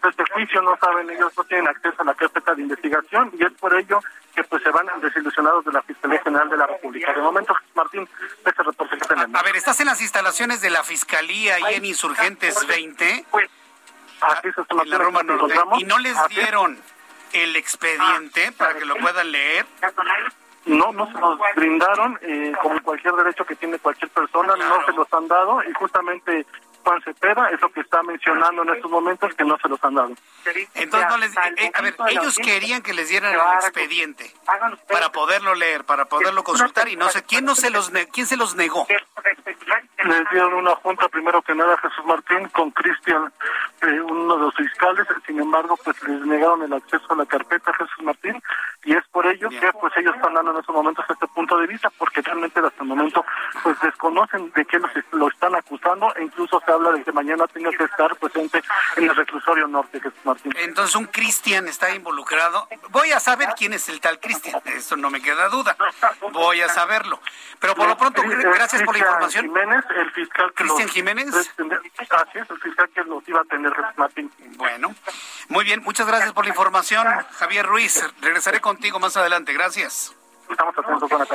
pues 0.00 0.14
este 0.16 0.32
juicio, 0.32 0.62
no 0.62 0.76
saben, 0.78 1.10
ellos 1.10 1.32
no 1.36 1.44
tienen 1.44 1.68
acceso 1.68 2.02
a 2.02 2.04
la 2.04 2.14
carpeta 2.14 2.54
de 2.54 2.62
investigación 2.62 3.30
y 3.38 3.44
es 3.44 3.52
por 3.52 3.74
ello 3.74 4.00
que 4.34 4.44
pues 4.44 4.62
se 4.62 4.70
van 4.70 4.86
desilusionados 5.00 5.64
de 5.64 5.72
la 5.72 5.82
Fiscalía 5.82 6.22
General 6.22 6.48
de 6.48 6.56
la 6.56 6.66
República. 6.66 7.12
De 7.12 7.20
momento, 7.20 7.54
Martín, 7.74 8.08
este 8.44 8.62
reporte 8.62 8.98
que 8.98 9.06
tenemos. 9.06 9.40
A 9.40 9.42
ver, 9.42 9.56
¿estás 9.56 9.80
en 9.80 9.86
las 9.86 10.00
instalaciones 10.00 10.60
de 10.60 10.70
la 10.70 10.82
Fiscalía 10.84 11.58
y 11.70 11.74
en 11.74 11.84
Insurgentes 11.84 12.66
20? 12.66 13.26
Pues, 13.30 13.50
así 14.20 14.48
es, 14.48 14.54
en 14.58 14.90
la 14.90 14.98
Roma 14.98 15.22
Norte. 15.22 15.54
¿Y 15.78 15.84
no 15.84 15.98
les 15.98 16.16
dieron 16.28 16.78
el 17.32 17.56
expediente 17.56 18.52
para 18.52 18.74
que 18.74 18.84
lo 18.84 18.96
puedan 18.96 19.30
leer? 19.30 19.66
No, 20.64 20.92
no 20.92 21.06
se 21.06 21.18
los 21.18 21.38
brindaron, 21.56 22.18
eh, 22.22 22.52
como 22.62 22.80
cualquier 22.82 23.14
derecho 23.14 23.44
que 23.44 23.56
tiene 23.56 23.78
cualquier 23.80 24.10
persona, 24.10 24.54
no 24.56 24.84
se 24.86 24.92
los 24.92 25.12
han 25.12 25.26
dado 25.26 25.62
y 25.64 25.72
justamente 25.72 26.46
Juan 26.84 27.02
Cepeda 27.02 27.48
es 27.50 27.60
lo 27.60 27.70
que 27.72 27.80
está 27.80 28.02
mencionando 28.02 28.62
en 28.62 28.70
estos 28.70 28.90
momentos 28.90 29.34
que 29.34 29.44
no 29.44 29.56
se 29.58 29.68
los 29.68 29.82
han 29.84 29.94
dado. 29.94 30.12
Entonces, 30.74 31.08
no 31.08 31.16
les, 31.18 31.36
eh, 31.36 31.70
a 31.74 31.82
ver, 31.82 31.96
ellos 32.08 32.36
querían 32.36 32.82
que 32.82 32.92
les 32.92 33.08
dieran 33.08 33.34
el 33.34 33.40
expediente 33.40 34.32
para 34.90 35.10
poderlo 35.12 35.54
leer, 35.54 35.84
para 35.84 36.04
poderlo 36.06 36.42
consultar 36.44 36.88
y 36.88 36.96
no 36.96 37.08
sé 37.08 37.22
quién 37.24 37.44
no 37.44 37.54
se 37.54 37.70
los 37.70 37.90
quién 38.12 38.26
se 38.26 38.36
los 38.36 38.54
negó. 38.54 38.86
Les 40.04 40.30
dieron 40.30 40.54
una 40.54 40.74
junta 40.76 41.08
primero 41.08 41.40
que 41.42 41.54
nada 41.54 41.76
Jesús 41.78 42.04
Martín 42.04 42.48
con 42.48 42.70
Cristian, 42.72 43.32
eh, 43.82 44.00
uno 44.00 44.36
de 44.36 44.42
los 44.42 44.54
fiscales. 44.56 45.06
Sin 45.26 45.38
embargo, 45.38 45.78
pues 45.84 46.02
les 46.02 46.20
negaron 46.26 46.62
el 46.62 46.72
acceso 46.72 47.06
a 47.12 47.16
la 47.16 47.26
carpeta 47.26 47.72
Jesús 47.74 48.02
Martín 48.02 48.42
y 48.84 48.94
es 48.94 49.06
por 49.08 49.26
ello 49.26 49.48
que 49.48 49.72
pues 49.80 49.92
ellos 49.96 50.14
están 50.16 50.34
dando 50.34 50.50
en 50.52 50.58
estos 50.58 50.74
momentos 50.74 51.04
este 51.08 51.26
punto 51.28 51.56
de 51.58 51.66
vista 51.66 51.90
porque 51.98 52.20
realmente 52.20 52.60
hasta 52.60 52.82
el 52.82 52.88
momento 52.88 53.24
pues 53.62 53.78
desconocen 53.80 54.50
de 54.52 54.64
qué 54.64 54.80
lo 55.12 55.28
están 55.28 55.54
acusando 55.54 56.14
e 56.16 56.24
incluso 56.24 56.60
se 56.64 56.72
habla 56.72 56.90
de 56.92 57.04
que 57.04 57.12
mañana 57.12 57.46
tenga 57.46 57.70
que 57.70 57.84
estar 57.84 58.14
presente 58.16 58.62
en 58.96 59.04
el 59.04 59.14
reclusorio 59.14 59.68
norte, 59.68 60.00
Jesús 60.00 60.18
Martín. 60.24 60.52
Entonces 60.56 60.96
un 60.96 61.06
Cristian 61.06 61.68
está 61.68 61.94
involucrado. 61.94 62.68
Voy 62.90 63.12
a 63.12 63.20
saber 63.20 63.50
quién 63.56 63.72
es 63.72 63.88
el 63.88 64.00
tal 64.00 64.18
Cristian, 64.18 64.60
eso 64.64 64.96
no 64.96 65.10
me 65.10 65.22
queda 65.22 65.48
duda. 65.48 65.76
Voy 66.32 66.60
a 66.60 66.68
saberlo. 66.68 67.20
Pero 67.60 67.74
por 67.76 67.86
lo 67.86 67.96
pronto, 67.96 68.22
gracias 68.22 68.82
por 68.82 68.96
la 68.96 69.04
información. 69.04 69.46
Jiménez, 69.46 69.84
el 69.96 70.10
fiscal 70.10 70.52
Cristian 70.54 70.88
Jiménez. 70.88 71.28
Así 71.28 72.38
es, 72.38 72.50
el 72.50 72.60
fiscal 72.60 72.90
que 72.90 73.04
los 73.04 73.28
iba 73.28 73.40
a 73.40 73.44
tener, 73.44 73.72
Jesús 73.72 73.96
Martín. 73.96 74.32
Bueno, 74.56 74.94
muy 75.48 75.64
bien, 75.64 75.82
muchas 75.82 76.06
gracias 76.06 76.32
por 76.32 76.44
la 76.44 76.50
información, 76.50 77.06
Javier 77.32 77.66
Ruiz. 77.66 78.04
Regresaré 78.20 78.60
contigo 78.72 78.98
más 78.98 79.18
adelante, 79.18 79.52
gracias. 79.52 80.14
Estamos 80.50 80.74
atentos, 80.78 81.06
buenas 81.10 81.28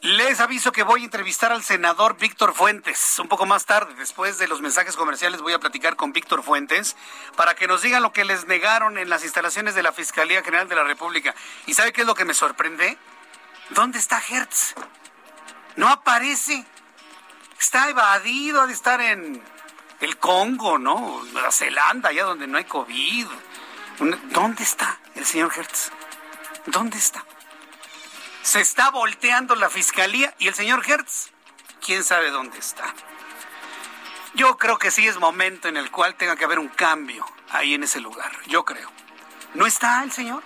Les 0.00 0.38
aviso 0.38 0.70
que 0.70 0.84
voy 0.84 1.02
a 1.02 1.04
entrevistar 1.04 1.50
al 1.50 1.64
senador 1.64 2.16
Víctor 2.16 2.54
Fuentes 2.54 3.18
un 3.18 3.26
poco 3.26 3.46
más 3.46 3.66
tarde. 3.66 3.94
Después 3.94 4.38
de 4.38 4.46
los 4.46 4.60
mensajes 4.60 4.94
comerciales 4.94 5.42
voy 5.42 5.54
a 5.54 5.58
platicar 5.58 5.96
con 5.96 6.12
Víctor 6.12 6.44
Fuentes 6.44 6.96
para 7.34 7.56
que 7.56 7.66
nos 7.66 7.82
digan 7.82 8.00
lo 8.00 8.12
que 8.12 8.24
les 8.24 8.46
negaron 8.46 8.96
en 8.96 9.08
las 9.08 9.24
instalaciones 9.24 9.74
de 9.74 9.82
la 9.82 9.90
Fiscalía 9.90 10.44
General 10.44 10.68
de 10.68 10.76
la 10.76 10.84
República. 10.84 11.34
¿Y 11.66 11.74
sabe 11.74 11.92
qué 11.92 12.02
es 12.02 12.06
lo 12.06 12.14
que 12.14 12.24
me 12.24 12.32
sorprende? 12.32 12.96
¿Dónde 13.70 13.98
está 13.98 14.22
Hertz? 14.30 14.74
No 15.74 15.88
aparece. 15.88 16.64
Está 17.58 17.90
evadido, 17.90 18.62
ha 18.62 18.66
de 18.68 18.72
estar 18.72 19.00
en 19.00 19.42
el 20.00 20.16
Congo, 20.18 20.78
¿no? 20.78 21.24
La 21.32 21.50
Zelanda, 21.50 22.10
allá 22.10 22.22
donde 22.22 22.46
no 22.46 22.56
hay 22.56 22.64
COVID. 22.64 23.26
¿Dónde 24.30 24.62
está 24.62 25.00
el 25.16 25.24
señor 25.24 25.52
Hertz? 25.56 25.90
¿Dónde 26.66 26.96
está? 26.96 27.24
Se 28.42 28.60
está 28.60 28.90
volteando 28.90 29.54
la 29.54 29.68
fiscalía 29.68 30.34
y 30.38 30.48
el 30.48 30.54
señor 30.54 30.82
Hertz, 30.88 31.30
quién 31.84 32.04
sabe 32.04 32.30
dónde 32.30 32.58
está. 32.58 32.94
Yo 34.34 34.56
creo 34.56 34.78
que 34.78 34.90
sí 34.90 35.06
es 35.06 35.18
momento 35.18 35.68
en 35.68 35.76
el 35.76 35.90
cual 35.90 36.14
tenga 36.14 36.36
que 36.36 36.44
haber 36.44 36.58
un 36.58 36.68
cambio 36.68 37.24
ahí 37.50 37.74
en 37.74 37.84
ese 37.84 38.00
lugar. 38.00 38.32
Yo 38.46 38.64
creo. 38.64 38.90
¿No 39.54 39.66
está 39.66 40.02
el 40.02 40.10
señor? 40.10 40.42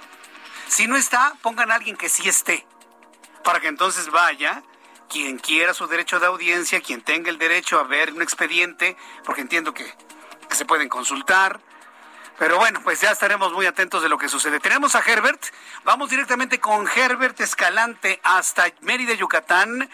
Si 0.68 0.86
no 0.86 0.96
está, 0.96 1.34
pongan 1.40 1.70
a 1.70 1.76
alguien 1.76 1.96
que 1.96 2.08
sí 2.08 2.28
esté. 2.28 2.66
Para 3.44 3.60
que 3.60 3.68
entonces 3.68 4.10
vaya 4.10 4.62
quien 5.08 5.38
quiera 5.38 5.72
su 5.72 5.86
derecho 5.86 6.20
de 6.20 6.26
audiencia, 6.26 6.80
quien 6.80 7.00
tenga 7.00 7.30
el 7.30 7.38
derecho 7.38 7.78
a 7.78 7.84
ver 7.84 8.12
un 8.12 8.20
expediente, 8.20 8.96
porque 9.24 9.40
entiendo 9.40 9.72
que, 9.72 9.90
que 10.48 10.54
se 10.54 10.66
pueden 10.66 10.88
consultar, 10.88 11.60
pero 12.38 12.56
bueno, 12.56 12.80
pues 12.84 13.00
ya 13.00 13.10
estaremos 13.10 13.52
muy 13.52 13.66
atentos 13.66 14.02
de 14.02 14.08
lo 14.08 14.16
que 14.16 14.28
sucede. 14.28 14.60
Tenemos 14.60 14.94
a 14.94 15.00
Herbert. 15.00 15.42
Vamos 15.84 16.08
directamente 16.10 16.60
con 16.60 16.86
Herbert 16.88 17.40
Escalante 17.40 18.20
hasta 18.22 18.66
Mérida, 18.82 19.14
Yucatán, 19.14 19.88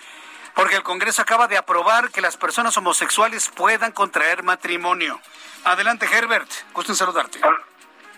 porque 0.55 0.77
el 0.77 0.83
Congreso 0.83 1.23
acaba 1.23 1.49
de 1.49 1.57
aprobar 1.57 2.11
que 2.11 2.21
las 2.21 2.37
personas 2.37 2.77
homosexuales 2.77 3.49
puedan 3.49 3.93
contraer 3.93 4.43
matrimonio. 4.43 5.21
Adelante, 5.65 6.07
Herbert. 6.07 6.51
Gusto 6.75 6.93
en 6.93 6.97
saludarte. 6.97 7.41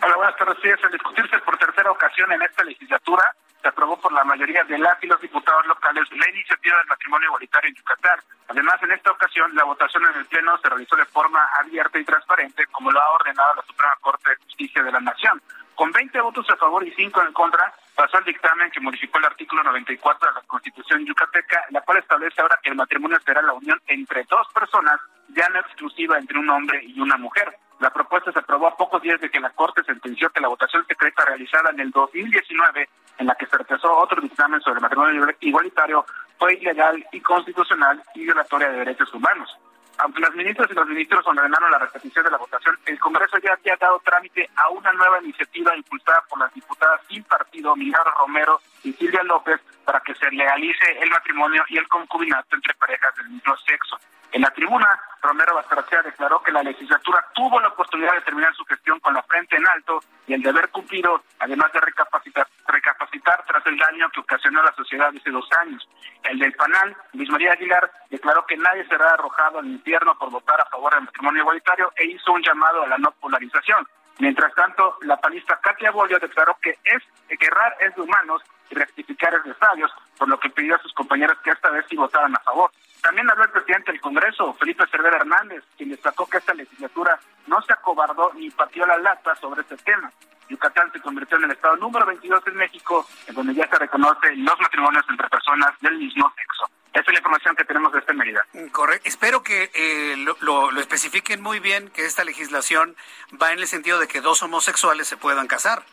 Hola, 0.02 0.16
buenas 0.16 0.36
tardes. 0.36 0.58
Sí, 0.60 0.68
al 0.68 0.92
discutirse 0.92 1.38
por 1.38 1.56
tercera 1.56 1.90
ocasión 1.90 2.30
en 2.32 2.42
esta 2.42 2.64
legislatura, 2.64 3.22
se 3.66 3.70
aprobó 3.70 3.96
por 3.98 4.12
la 4.12 4.22
mayoría 4.22 4.62
de 4.62 4.78
las 4.78 5.02
y 5.02 5.08
los 5.08 5.20
diputados 5.20 5.66
locales 5.66 6.04
la 6.12 6.30
iniciativa 6.30 6.76
del 6.78 6.86
matrimonio 6.86 7.26
igualitario 7.26 7.68
en 7.68 7.74
Yucatán. 7.74 8.20
Además, 8.46 8.76
en 8.80 8.92
esta 8.92 9.10
ocasión, 9.10 9.52
la 9.56 9.64
votación 9.64 10.04
en 10.06 10.20
el 10.20 10.26
Pleno 10.26 10.56
se 10.58 10.68
realizó 10.68 10.94
de 10.94 11.04
forma 11.06 11.44
abierta 11.58 11.98
y 11.98 12.04
transparente, 12.04 12.64
como 12.66 12.92
lo 12.92 13.02
ha 13.02 13.10
ordenado 13.10 13.56
la 13.56 13.62
Suprema 13.62 13.96
Corte 14.00 14.30
de 14.30 14.36
Justicia 14.36 14.84
de 14.84 14.92
la 14.92 15.00
Nación. 15.00 15.42
Con 15.74 15.90
20 15.90 16.20
votos 16.20 16.48
a 16.48 16.56
favor 16.56 16.86
y 16.86 16.92
5 16.92 17.22
en 17.22 17.32
contra, 17.32 17.72
pasó 17.96 18.18
el 18.18 18.24
dictamen 18.26 18.70
que 18.70 18.78
modificó 18.78 19.18
el 19.18 19.24
artículo 19.24 19.64
94 19.64 20.28
de 20.28 20.34
la 20.34 20.46
Constitución 20.46 21.04
yucateca, 21.04 21.64
la 21.70 21.80
cual 21.80 21.98
establece 21.98 22.40
ahora 22.40 22.60
que 22.62 22.70
el 22.70 22.76
matrimonio 22.76 23.18
será 23.24 23.42
la 23.42 23.52
unión 23.52 23.82
entre 23.88 24.22
dos 24.30 24.46
personas, 24.54 25.00
ya 25.30 25.48
no 25.48 25.58
exclusiva 25.58 26.18
entre 26.18 26.38
un 26.38 26.48
hombre 26.50 26.84
y 26.84 27.00
una 27.00 27.16
mujer. 27.16 27.52
La 27.80 27.90
propuesta 27.90 28.32
se 28.32 28.38
aprobó 28.38 28.68
a 28.68 28.76
pocos 28.76 29.02
días 29.02 29.20
de 29.20 29.28
que 29.28 29.40
la 29.40 29.50
Corte 29.50 29.82
sentenció 29.84 30.30
que 30.30 30.40
la 30.40 30.48
votación 30.48 30.86
secreta 30.86 31.24
realizada 31.24 31.70
en 31.70 31.80
el 31.80 31.90
2019, 31.90 32.88
en 33.18 33.26
la 33.26 33.34
que 33.34 33.46
se 33.46 33.56
rechazó 33.56 33.96
otro 33.96 34.20
dictamen 34.20 34.60
sobre 34.60 34.76
el 34.76 34.82
matrimonio 34.82 35.26
igualitario, 35.40 36.04
fue 36.38 36.54
ilegal 36.54 37.04
y 37.12 37.20
constitucional 37.20 38.02
y 38.14 38.24
violatoria 38.24 38.68
de 38.68 38.78
derechos 38.78 39.12
humanos. 39.14 39.56
Aunque 39.98 40.20
las 40.20 40.34
ministras 40.34 40.70
y 40.70 40.74
los 40.74 40.86
ministros 40.86 41.26
ordenaron 41.26 41.70
la 41.70 41.78
repetición 41.78 42.24
de 42.24 42.30
la 42.30 42.36
votación, 42.36 42.78
el 42.84 42.98
Congreso 42.98 43.38
ya 43.38 43.54
había 43.54 43.76
dado 43.76 43.98
trámite 44.04 44.48
a 44.56 44.68
una 44.68 44.92
nueva 44.92 45.22
iniciativa 45.22 45.74
impulsada 45.74 46.22
por 46.28 46.38
las 46.38 46.52
diputadas 46.52 47.00
sin 47.08 47.22
partido 47.24 47.74
Milagro 47.74 48.10
Romero 48.18 48.60
y 48.84 48.92
Silvia 48.92 49.22
López 49.22 49.58
para 49.84 50.00
que 50.00 50.14
se 50.14 50.30
legalice 50.30 50.98
el 51.00 51.08
matrimonio 51.08 51.64
y 51.68 51.78
el 51.78 51.88
concubinato 51.88 52.56
entre 52.56 52.74
parejas 52.74 53.16
del 53.16 53.30
mismo 53.30 53.56
sexo. 53.56 53.98
En 54.32 54.42
la 54.42 54.50
tribuna, 54.50 54.88
Romero 55.22 55.54
Bastarcea 55.54 56.02
declaró 56.02 56.42
que 56.42 56.52
la 56.52 56.62
legislatura 56.62 57.24
tuvo 57.34 57.60
la 57.60 57.68
oportunidad 57.68 58.12
de 58.14 58.20
terminar 58.20 58.54
su 58.54 58.64
gestión 58.64 59.00
con 59.00 59.14
la 59.14 59.22
frente 59.22 59.56
en 59.56 59.66
alto 59.66 60.00
y 60.26 60.34
el 60.34 60.42
deber 60.42 60.68
cumplido, 60.68 61.22
además 61.38 61.72
de 61.72 61.80
recapacitar, 61.80 62.46
recapacitar 62.66 63.44
tras 63.46 63.66
el 63.66 63.78
daño 63.78 64.10
que 64.10 64.20
ocasionó 64.20 64.60
a 64.60 64.64
la 64.64 64.74
sociedad 64.74 65.08
hace 65.08 65.30
dos 65.30 65.48
años. 65.60 65.88
El 66.24 66.38
del 66.38 66.52
PANAL, 66.52 66.96
Luis 67.14 67.30
María 67.30 67.52
Aguilar, 67.52 67.90
declaró 68.10 68.44
que 68.46 68.56
nadie 68.56 68.86
será 68.86 69.10
arrojado 69.12 69.60
al 69.60 69.66
infierno 69.66 70.16
por 70.18 70.30
votar 70.30 70.60
a 70.60 70.66
favor 70.66 70.92
del 70.94 71.04
matrimonio 71.04 71.42
igualitario 71.42 71.92
e 71.96 72.06
hizo 72.06 72.32
un 72.32 72.42
llamado 72.42 72.82
a 72.82 72.88
la 72.88 72.98
no 72.98 73.10
polarización. 73.12 73.86
Mientras 74.18 74.54
tanto, 74.54 74.96
la 75.02 75.16
panista 75.18 75.58
Katia 75.60 75.90
Bolio 75.90 76.18
declaró 76.18 76.56
que 76.62 76.70
es 76.84 77.02
que 77.28 77.46
errar 77.46 77.76
es 77.80 77.94
de 77.94 78.02
humanos 78.02 78.42
y 78.70 78.74
rectificar 78.74 79.34
es 79.34 79.44
de 79.44 79.54
sabios, 79.54 79.90
por 80.16 80.28
lo 80.28 80.38
que 80.40 80.50
pidió 80.50 80.74
a 80.74 80.78
sus 80.78 80.92
compañeros 80.94 81.36
que 81.44 81.50
esta 81.50 81.70
vez 81.70 81.84
sí 81.88 81.96
votaran 81.96 82.34
a 82.34 82.40
favor. 82.40 82.70
También 83.06 83.30
habló 83.30 83.44
el 83.44 83.50
presidente 83.50 83.92
del 83.92 84.00
Congreso, 84.00 84.52
Felipe 84.54 84.84
Cervera 84.90 85.18
Hernández, 85.18 85.62
quien 85.76 85.90
destacó 85.90 86.26
que 86.26 86.38
esta 86.38 86.52
legislatura 86.52 87.16
no 87.46 87.62
se 87.62 87.72
acobardó 87.72 88.32
ni 88.34 88.50
pateó 88.50 88.84
la 88.84 88.98
lata 88.98 89.32
sobre 89.36 89.60
este 89.60 89.76
tema. 89.76 90.10
Yucatán 90.48 90.90
se 90.90 91.00
convirtió 91.00 91.36
en 91.36 91.44
el 91.44 91.52
estado 91.52 91.76
número 91.76 92.04
22 92.04 92.44
en 92.48 92.56
México, 92.56 93.06
en 93.28 93.36
donde 93.36 93.54
ya 93.54 93.68
se 93.68 93.78
reconocen 93.78 94.44
los 94.44 94.58
matrimonios 94.58 95.04
entre 95.08 95.28
personas 95.28 95.70
del 95.80 95.96
mismo 95.98 96.34
sexo. 96.36 96.68
Esa 96.92 97.02
es 97.02 97.06
la 97.06 97.18
información 97.18 97.54
que 97.54 97.64
tenemos 97.64 97.92
de 97.92 98.00
esta 98.00 98.12
medida. 98.12 98.44
Correcto. 98.72 99.08
Espero 99.08 99.44
que 99.44 99.70
eh, 99.72 100.16
lo, 100.16 100.36
lo, 100.40 100.72
lo, 100.72 100.80
especifiquen 100.80 101.40
muy 101.40 101.60
bien, 101.60 101.88
que 101.90 102.06
esta 102.06 102.24
legislación 102.24 102.96
va 103.40 103.52
en 103.52 103.60
el 103.60 103.68
sentido 103.68 104.00
de 104.00 104.08
que 104.08 104.20
dos 104.20 104.42
homosexuales 104.42 105.06
se 105.06 105.16
puedan 105.16 105.46
casar. 105.46 105.84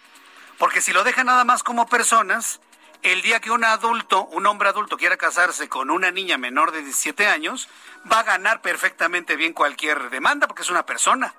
Porque 0.58 0.82
si 0.82 0.94
lo 0.94 1.04
dejan 1.04 1.28
nada 1.28 1.44
más 1.44 1.62
como 1.62 1.86
personas, 1.88 2.60
el 3.04 3.22
día 3.22 3.42
que 3.42 3.52
un 3.52 3.66
adulto, 3.66 4.26
un 4.26 4.46
hombre 4.48 4.70
adulto 4.70 4.98
quiera 4.98 5.18
casarse 5.18 5.68
con 5.68 5.90
una 5.90 6.10
niña 6.10 6.38
menor 6.38 6.72
de 6.72 6.82
17 6.82 7.28
años, 7.28 7.68
va 8.12 8.20
a 8.20 8.24
ganar 8.24 8.62
perfectamente 8.62 9.36
bien 9.36 9.54
cualquier 9.54 10.10
demanda 10.10 10.48
porque 10.48 10.64
es 10.64 10.70
una 10.70 10.86
persona. 10.86 11.36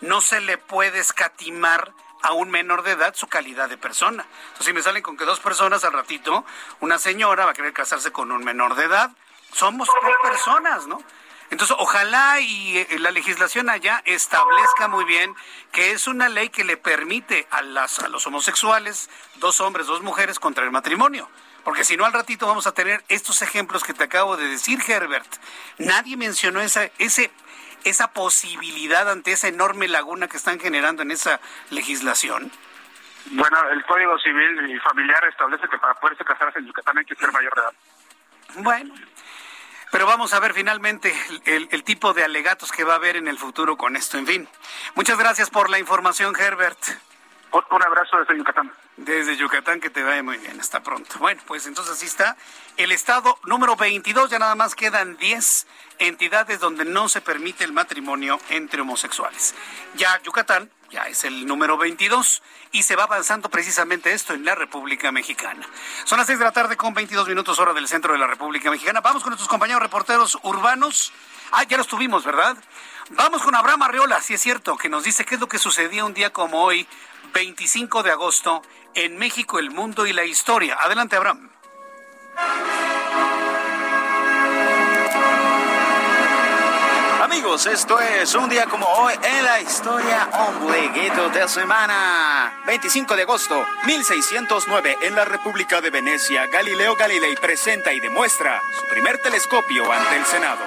No 0.00 0.20
se 0.20 0.40
le 0.40 0.58
puede 0.58 0.98
escatimar 0.98 1.92
a 2.22 2.32
un 2.32 2.50
menor 2.50 2.82
de 2.82 2.92
edad 2.92 3.14
su 3.14 3.28
calidad 3.28 3.68
de 3.68 3.78
persona. 3.78 4.26
Entonces, 4.46 4.66
si 4.66 4.72
me 4.72 4.82
salen 4.82 5.02
con 5.02 5.16
que 5.16 5.24
dos 5.24 5.40
personas 5.40 5.84
al 5.84 5.92
ratito, 5.92 6.44
una 6.80 6.98
señora 6.98 7.44
va 7.44 7.52
a 7.52 7.54
querer 7.54 7.72
casarse 7.72 8.10
con 8.10 8.32
un 8.32 8.42
menor 8.42 8.74
de 8.74 8.84
edad, 8.84 9.10
somos 9.52 9.88
personas, 10.22 10.86
¿no? 10.86 11.00
Entonces, 11.54 11.76
ojalá 11.78 12.40
y 12.40 12.78
eh, 12.78 12.98
la 12.98 13.12
legislación 13.12 13.70
allá 13.70 14.02
establezca 14.06 14.88
muy 14.88 15.04
bien 15.04 15.36
que 15.70 15.92
es 15.92 16.08
una 16.08 16.28
ley 16.28 16.48
que 16.48 16.64
le 16.64 16.76
permite 16.76 17.46
a, 17.52 17.62
las, 17.62 18.00
a 18.00 18.08
los 18.08 18.26
homosexuales, 18.26 19.08
dos 19.36 19.60
hombres, 19.60 19.86
dos 19.86 20.02
mujeres, 20.02 20.40
contra 20.40 20.64
el 20.64 20.72
matrimonio. 20.72 21.30
Porque 21.62 21.84
si 21.84 21.96
no, 21.96 22.06
al 22.06 22.12
ratito 22.12 22.48
vamos 22.48 22.66
a 22.66 22.72
tener 22.72 23.04
estos 23.08 23.40
ejemplos 23.40 23.84
que 23.84 23.94
te 23.94 24.02
acabo 24.02 24.36
de 24.36 24.48
decir, 24.48 24.80
Herbert. 24.84 25.32
Nadie 25.78 26.16
mencionó 26.16 26.60
esa, 26.60 26.90
ese, 26.98 27.30
esa 27.84 28.08
posibilidad 28.08 29.08
ante 29.08 29.30
esa 29.30 29.46
enorme 29.46 29.86
laguna 29.86 30.26
que 30.26 30.38
están 30.38 30.58
generando 30.58 31.02
en 31.02 31.12
esa 31.12 31.38
legislación. 31.70 32.50
Bueno, 33.26 33.56
el 33.70 33.84
Código 33.84 34.18
Civil 34.18 34.74
y 34.74 34.80
Familiar 34.80 35.24
establece 35.26 35.68
que 35.68 35.78
para 35.78 35.94
poderse 35.94 36.24
casarse 36.24 36.58
en 36.58 36.66
Yucatán 36.66 36.98
hay 36.98 37.04
que 37.04 37.14
ser 37.14 37.30
mayor 37.30 37.54
de 37.54 37.60
edad. 37.60 37.72
Bueno, 38.56 38.94
pero 39.94 40.06
vamos 40.06 40.32
a 40.32 40.40
ver 40.40 40.54
finalmente 40.54 41.14
el, 41.44 41.68
el, 41.70 41.84
tipo 41.84 42.14
de 42.14 42.24
alegatos 42.24 42.72
que 42.72 42.82
va 42.82 42.94
a 42.94 42.96
haber 42.96 43.14
en 43.14 43.28
el 43.28 43.38
futuro 43.38 43.76
con 43.76 43.94
esto. 43.94 44.18
En 44.18 44.26
fin, 44.26 44.48
muchas 44.96 45.16
gracias 45.16 45.50
por 45.50 45.70
la 45.70 45.78
información, 45.78 46.34
Herbert. 46.36 46.80
Un 47.52 47.80
abrazo 47.80 48.18
desde 48.18 48.36
Yucatán. 48.36 48.72
Desde 48.96 49.36
Yucatán, 49.36 49.80
que 49.80 49.90
te 49.90 50.02
vaya 50.02 50.20
muy 50.24 50.38
bien. 50.38 50.58
Hasta 50.58 50.82
pronto. 50.82 51.14
Bueno, 51.20 51.40
pues 51.46 51.68
entonces 51.68 51.94
así 51.94 52.06
está. 52.06 52.36
El 52.76 52.90
estado 52.90 53.38
número 53.44 53.76
22, 53.76 54.30
ya 54.30 54.40
nada 54.40 54.56
más 54.56 54.74
quedan 54.74 55.16
10 55.16 55.68
entidades 56.00 56.58
donde 56.58 56.84
no 56.84 57.08
se 57.08 57.20
permite 57.20 57.62
el 57.62 57.72
matrimonio 57.72 58.40
entre 58.48 58.80
homosexuales. 58.80 59.54
Ya 59.94 60.20
Yucatán 60.24 60.72
ya 60.94 61.08
es 61.08 61.24
el 61.24 61.44
número 61.44 61.76
22 61.76 62.40
y 62.70 62.84
se 62.84 62.94
va 62.94 63.02
avanzando 63.02 63.48
precisamente 63.48 64.12
esto 64.12 64.32
en 64.32 64.44
la 64.44 64.54
República 64.54 65.10
Mexicana. 65.10 65.68
Son 66.04 66.18
las 66.18 66.28
6 66.28 66.38
de 66.38 66.44
la 66.44 66.52
tarde 66.52 66.76
con 66.76 66.94
22 66.94 67.26
minutos 67.26 67.58
hora 67.58 67.72
del 67.72 67.88
centro 67.88 68.12
de 68.12 68.18
la 68.20 68.28
República 68.28 68.70
Mexicana. 68.70 69.00
Vamos 69.00 69.24
con 69.24 69.30
nuestros 69.30 69.48
compañeros 69.48 69.82
reporteros 69.82 70.38
urbanos. 70.44 71.12
Ah, 71.50 71.64
ya 71.64 71.78
los 71.78 71.88
tuvimos, 71.88 72.24
¿verdad? 72.24 72.56
Vamos 73.10 73.42
con 73.42 73.56
Abraham 73.56 73.82
Arreola, 73.82 74.20
si 74.20 74.34
es 74.34 74.40
cierto, 74.40 74.76
que 74.76 74.88
nos 74.88 75.02
dice 75.02 75.24
qué 75.24 75.34
es 75.34 75.40
lo 75.40 75.48
que 75.48 75.58
sucedía 75.58 76.04
un 76.04 76.14
día 76.14 76.32
como 76.32 76.62
hoy, 76.62 76.86
25 77.32 78.04
de 78.04 78.12
agosto, 78.12 78.62
en 78.94 79.18
México, 79.18 79.58
el 79.58 79.72
mundo 79.72 80.06
y 80.06 80.12
la 80.12 80.24
historia. 80.24 80.76
Adelante, 80.80 81.16
Abraham. 81.16 81.50
Amigos, 87.34 87.66
esto 87.66 87.98
es 87.98 88.32
un 88.36 88.48
día 88.48 88.64
como 88.66 88.86
hoy 88.86 89.12
en 89.20 89.44
la 89.44 89.60
historia, 89.60 90.28
ombliguito 90.32 91.30
de 91.30 91.48
semana. 91.48 92.62
25 92.64 93.16
de 93.16 93.22
agosto, 93.22 93.66
1609, 93.86 94.98
en 95.02 95.16
la 95.16 95.24
República 95.24 95.80
de 95.80 95.90
Venecia, 95.90 96.46
Galileo 96.46 96.94
Galilei 96.94 97.34
presenta 97.34 97.92
y 97.92 97.98
demuestra 97.98 98.62
su 98.78 98.86
primer 98.86 99.18
telescopio 99.18 99.90
ante 99.90 100.16
el 100.16 100.24
Senado. 100.26 100.62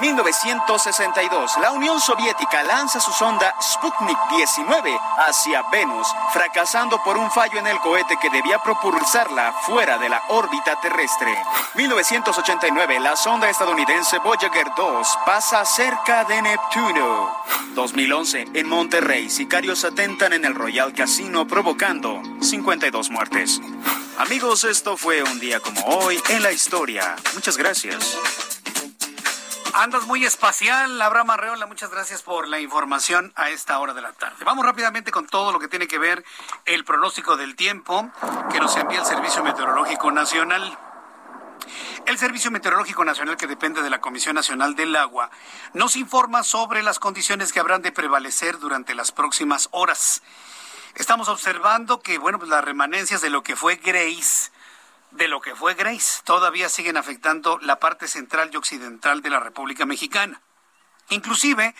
1962, 0.00 1.58
la 1.60 1.72
Unión 1.72 2.00
Soviética 2.00 2.62
lanza 2.62 3.00
su 3.00 3.12
sonda 3.12 3.54
Sputnik 3.60 4.18
19 4.30 4.98
hacia 5.18 5.62
Venus, 5.70 6.08
fracasando 6.32 7.02
por 7.02 7.16
un 7.18 7.30
fallo 7.30 7.58
en 7.58 7.66
el 7.66 7.78
cohete 7.80 8.16
que 8.20 8.30
debía 8.30 8.62
propulsarla 8.62 9.52
fuera 9.62 9.98
de 9.98 10.08
la 10.08 10.22
órbita 10.28 10.80
terrestre. 10.80 11.36
1989, 11.74 13.00
la 13.00 13.14
sonda 13.14 13.50
estadounidense 13.50 14.18
Voyager 14.18 14.68
2 14.76 15.18
pasa 15.26 15.64
cerca 15.64 16.24
de 16.24 16.40
Neptuno. 16.42 17.36
2011, 17.74 18.48
en 18.54 18.68
Monterrey, 18.68 19.28
sicarios 19.28 19.84
atentan 19.84 20.32
en 20.32 20.44
el 20.44 20.54
Royal 20.54 20.92
Casino 20.94 21.46
provocando 21.46 22.22
52 22.40 23.10
muertes. 23.10 23.60
Amigos, 24.18 24.64
esto 24.64 24.96
fue 24.96 25.22
un 25.22 25.38
día 25.40 25.60
como 25.60 25.80
hoy 25.82 26.20
en 26.30 26.42
la 26.42 26.52
historia. 26.52 27.16
Muchas 27.34 27.56
gracias. 27.56 28.59
Andas 29.74 30.06
muy 30.06 30.24
espacial, 30.24 31.00
Abraham 31.00 31.30
Arreola. 31.30 31.66
Muchas 31.66 31.90
gracias 31.90 32.22
por 32.22 32.48
la 32.48 32.58
información 32.58 33.32
a 33.36 33.50
esta 33.50 33.78
hora 33.78 33.94
de 33.94 34.02
la 34.02 34.12
tarde. 34.12 34.44
Vamos 34.44 34.64
rápidamente 34.64 35.12
con 35.12 35.26
todo 35.26 35.52
lo 35.52 35.60
que 35.60 35.68
tiene 35.68 35.86
que 35.86 35.98
ver 35.98 36.24
el 36.64 36.84
pronóstico 36.84 37.36
del 37.36 37.54
tiempo 37.54 38.10
que 38.50 38.58
nos 38.58 38.76
envía 38.76 39.00
el 39.00 39.06
Servicio 39.06 39.44
Meteorológico 39.44 40.10
Nacional. 40.10 40.76
El 42.06 42.18
Servicio 42.18 42.50
Meteorológico 42.50 43.04
Nacional, 43.04 43.36
que 43.36 43.46
depende 43.46 43.82
de 43.82 43.90
la 43.90 44.00
Comisión 44.00 44.34
Nacional 44.34 44.74
del 44.74 44.96
Agua, 44.96 45.30
nos 45.72 45.94
informa 45.94 46.42
sobre 46.42 46.82
las 46.82 46.98
condiciones 46.98 47.52
que 47.52 47.60
habrán 47.60 47.82
de 47.82 47.92
prevalecer 47.92 48.58
durante 48.58 48.94
las 48.94 49.12
próximas 49.12 49.68
horas. 49.70 50.22
Estamos 50.96 51.28
observando 51.28 52.00
que, 52.00 52.18
bueno, 52.18 52.38
pues 52.38 52.50
las 52.50 52.64
remanencias 52.64 53.20
de 53.20 53.30
lo 53.30 53.42
que 53.42 53.54
fue 53.54 53.76
Grace 53.76 54.50
de 55.12 55.28
lo 55.28 55.40
que 55.40 55.54
fue 55.54 55.74
Grace 55.74 56.22
todavía 56.24 56.68
siguen 56.68 56.96
afectando 56.96 57.58
la 57.58 57.78
parte 57.78 58.08
central 58.08 58.50
y 58.52 58.56
occidental 58.56 59.22
de 59.22 59.30
la 59.30 59.40
República 59.40 59.86
Mexicana. 59.86 60.40
Inclusive 61.10 61.74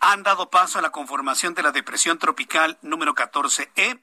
han 0.00 0.22
dado 0.22 0.50
paso 0.50 0.78
a 0.78 0.82
la 0.82 0.90
conformación 0.90 1.54
de 1.54 1.62
la 1.62 1.72
depresión 1.72 2.18
tropical 2.18 2.78
número 2.82 3.14
14E. 3.14 3.98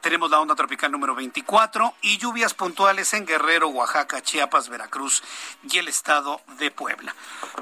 Tenemos 0.00 0.30
la 0.30 0.40
onda 0.40 0.54
tropical 0.54 0.92
número 0.92 1.14
24 1.14 1.94
y 2.02 2.18
lluvias 2.18 2.54
puntuales 2.54 3.12
en 3.14 3.26
Guerrero, 3.26 3.68
Oaxaca, 3.68 4.22
Chiapas, 4.22 4.68
Veracruz 4.68 5.22
y 5.70 5.78
el 5.78 5.88
estado 5.88 6.40
de 6.58 6.70
Puebla. 6.70 7.14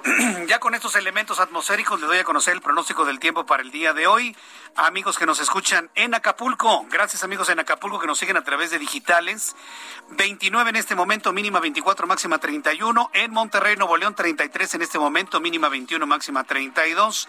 ya 0.48 0.58
con 0.58 0.74
estos 0.74 0.96
elementos 0.96 1.40
atmosféricos 1.40 2.00
les 2.00 2.08
doy 2.08 2.18
a 2.18 2.24
conocer 2.24 2.54
el 2.54 2.60
pronóstico 2.60 3.04
del 3.04 3.20
tiempo 3.20 3.46
para 3.46 3.62
el 3.62 3.70
día 3.70 3.92
de 3.92 4.06
hoy. 4.06 4.36
Amigos 4.76 5.18
que 5.18 5.26
nos 5.26 5.40
escuchan 5.40 5.90
en 5.94 6.14
Acapulco. 6.14 6.86
Gracias 6.90 7.22
amigos 7.24 7.48
en 7.48 7.58
Acapulco 7.58 7.98
que 7.98 8.06
nos 8.06 8.18
siguen 8.18 8.36
a 8.36 8.44
través 8.44 8.70
de 8.70 8.78
digitales. 8.78 9.54
29 10.10 10.70
en 10.70 10.76
este 10.76 10.94
momento, 10.94 11.32
mínima 11.32 11.60
24, 11.60 12.06
máxima 12.06 12.38
31. 12.38 13.10
En 13.14 13.32
Monterrey, 13.32 13.76
Nuevo 13.76 13.96
León, 13.96 14.14
33 14.14 14.74
en 14.74 14.82
este 14.82 14.98
momento, 14.98 15.40
mínima 15.40 15.68
21, 15.68 16.06
máxima 16.06 16.44
32. 16.44 17.28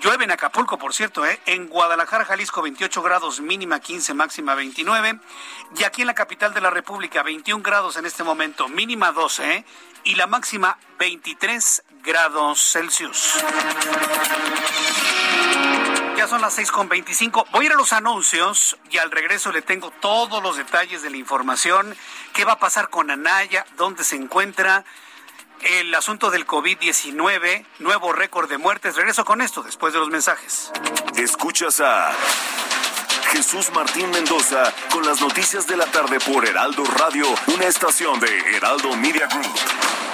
Llueve 0.00 0.24
en 0.24 0.30
Acapulco, 0.30 0.78
por 0.78 0.94
cierto, 0.94 1.24
¿eh? 1.24 1.40
En 1.46 1.68
Guadalajara, 1.68 2.24
Jalisco, 2.24 2.62
28 2.62 3.02
grados, 3.02 3.40
mínima 3.40 3.80
15, 3.80 4.14
máxima 4.14 4.54
29. 4.54 5.20
Y 5.76 5.84
aquí 5.84 6.02
en 6.02 6.08
la 6.08 6.14
capital 6.14 6.54
de 6.54 6.60
la 6.60 6.70
República, 6.70 7.22
21 7.22 7.62
grados 7.62 7.96
en 7.96 8.06
este 8.06 8.24
momento, 8.24 8.68
mínima 8.68 9.12
12, 9.12 9.54
¿eh? 9.54 9.64
Y 10.04 10.16
la 10.16 10.26
máxima 10.26 10.78
23 10.98 11.82
grados 12.02 12.60
Celsius. 12.60 13.34
Son 16.28 16.40
las 16.40 16.58
6.25. 16.58 17.46
Voy 17.52 17.64
a 17.64 17.66
ir 17.66 17.72
a 17.72 17.76
los 17.76 17.92
anuncios 17.92 18.78
y 18.90 18.96
al 18.96 19.10
regreso 19.10 19.52
le 19.52 19.60
tengo 19.60 19.90
todos 19.90 20.42
los 20.42 20.56
detalles 20.56 21.02
de 21.02 21.10
la 21.10 21.18
información. 21.18 21.94
¿Qué 22.32 22.46
va 22.46 22.52
a 22.52 22.58
pasar 22.58 22.88
con 22.88 23.10
Anaya? 23.10 23.66
¿Dónde 23.76 24.04
se 24.04 24.16
encuentra? 24.16 24.84
El 25.60 25.94
asunto 25.94 26.30
del 26.30 26.46
COVID-19, 26.46 27.66
nuevo 27.80 28.12
récord 28.14 28.48
de 28.48 28.56
muertes. 28.56 28.96
Regreso 28.96 29.26
con 29.26 29.42
esto 29.42 29.62
después 29.62 29.92
de 29.92 29.98
los 29.98 30.08
mensajes. 30.08 30.72
Escuchas 31.16 31.80
a 31.80 32.10
Jesús 33.32 33.70
Martín 33.74 34.10
Mendoza 34.10 34.72
con 34.90 35.04
las 35.04 35.20
noticias 35.20 35.66
de 35.66 35.76
la 35.76 35.86
tarde 35.86 36.18
por 36.20 36.46
Heraldo 36.46 36.84
Radio, 36.96 37.26
una 37.54 37.66
estación 37.66 38.18
de 38.18 38.56
Heraldo 38.56 38.96
Media 38.96 39.26
Group. 39.26 40.13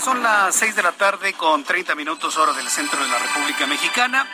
Son 0.00 0.22
las 0.22 0.54
6 0.54 0.76
de 0.76 0.82
la 0.82 0.92
tarde 0.92 1.32
con 1.32 1.64
30 1.64 1.94
minutos 1.94 2.36
hora 2.36 2.52
del 2.52 2.68
centro 2.68 3.02
de 3.02 3.08
la 3.08 3.18
República 3.18 3.66
Mexicana. 3.66 4.28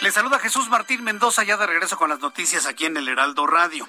Le 0.00 0.10
saluda 0.10 0.38
Jesús 0.38 0.70
Martín 0.70 1.04
Mendoza 1.04 1.44
ya 1.44 1.58
de 1.58 1.66
regreso 1.66 1.98
con 1.98 2.08
las 2.08 2.20
noticias 2.20 2.66
aquí 2.66 2.86
en 2.86 2.96
el 2.96 3.06
Heraldo 3.06 3.46
Radio. 3.46 3.88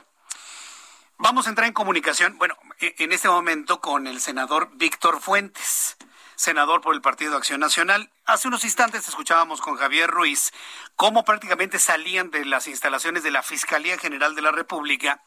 Vamos 1.18 1.48
a 1.48 1.50
entrar 1.50 1.68
en 1.68 1.74
comunicación, 1.74 2.38
bueno, 2.38 2.58
e, 2.80 2.96
en 3.00 3.14
este 3.14 3.30
momento 3.30 3.80
con 3.80 4.08
el 4.08 4.20
senador 4.20 4.72
Víctor 4.74 5.22
Fuentes, 5.22 5.96
senador 6.36 6.82
por 6.82 6.94
el 6.94 7.02
Partido 7.02 7.38
Acción 7.38 7.62
Nacional. 7.62 8.12
Hace 8.26 8.50
unos 8.50 8.66
instantes 8.66 9.08
escuchábamos 9.08 9.62
con 9.62 9.78
Javier 9.78 10.10
Ruiz 10.10 10.52
cómo 10.98 11.24
prácticamente 11.24 11.80
salían 11.80 12.30
de 12.30 12.44
las 12.46 12.68
instalaciones 12.68 13.24
de 13.24 13.32
la 13.32 13.42
Fiscalía 13.42 13.98
General 13.98 14.36
de 14.36 14.42
la 14.42 14.52
República 14.52 15.24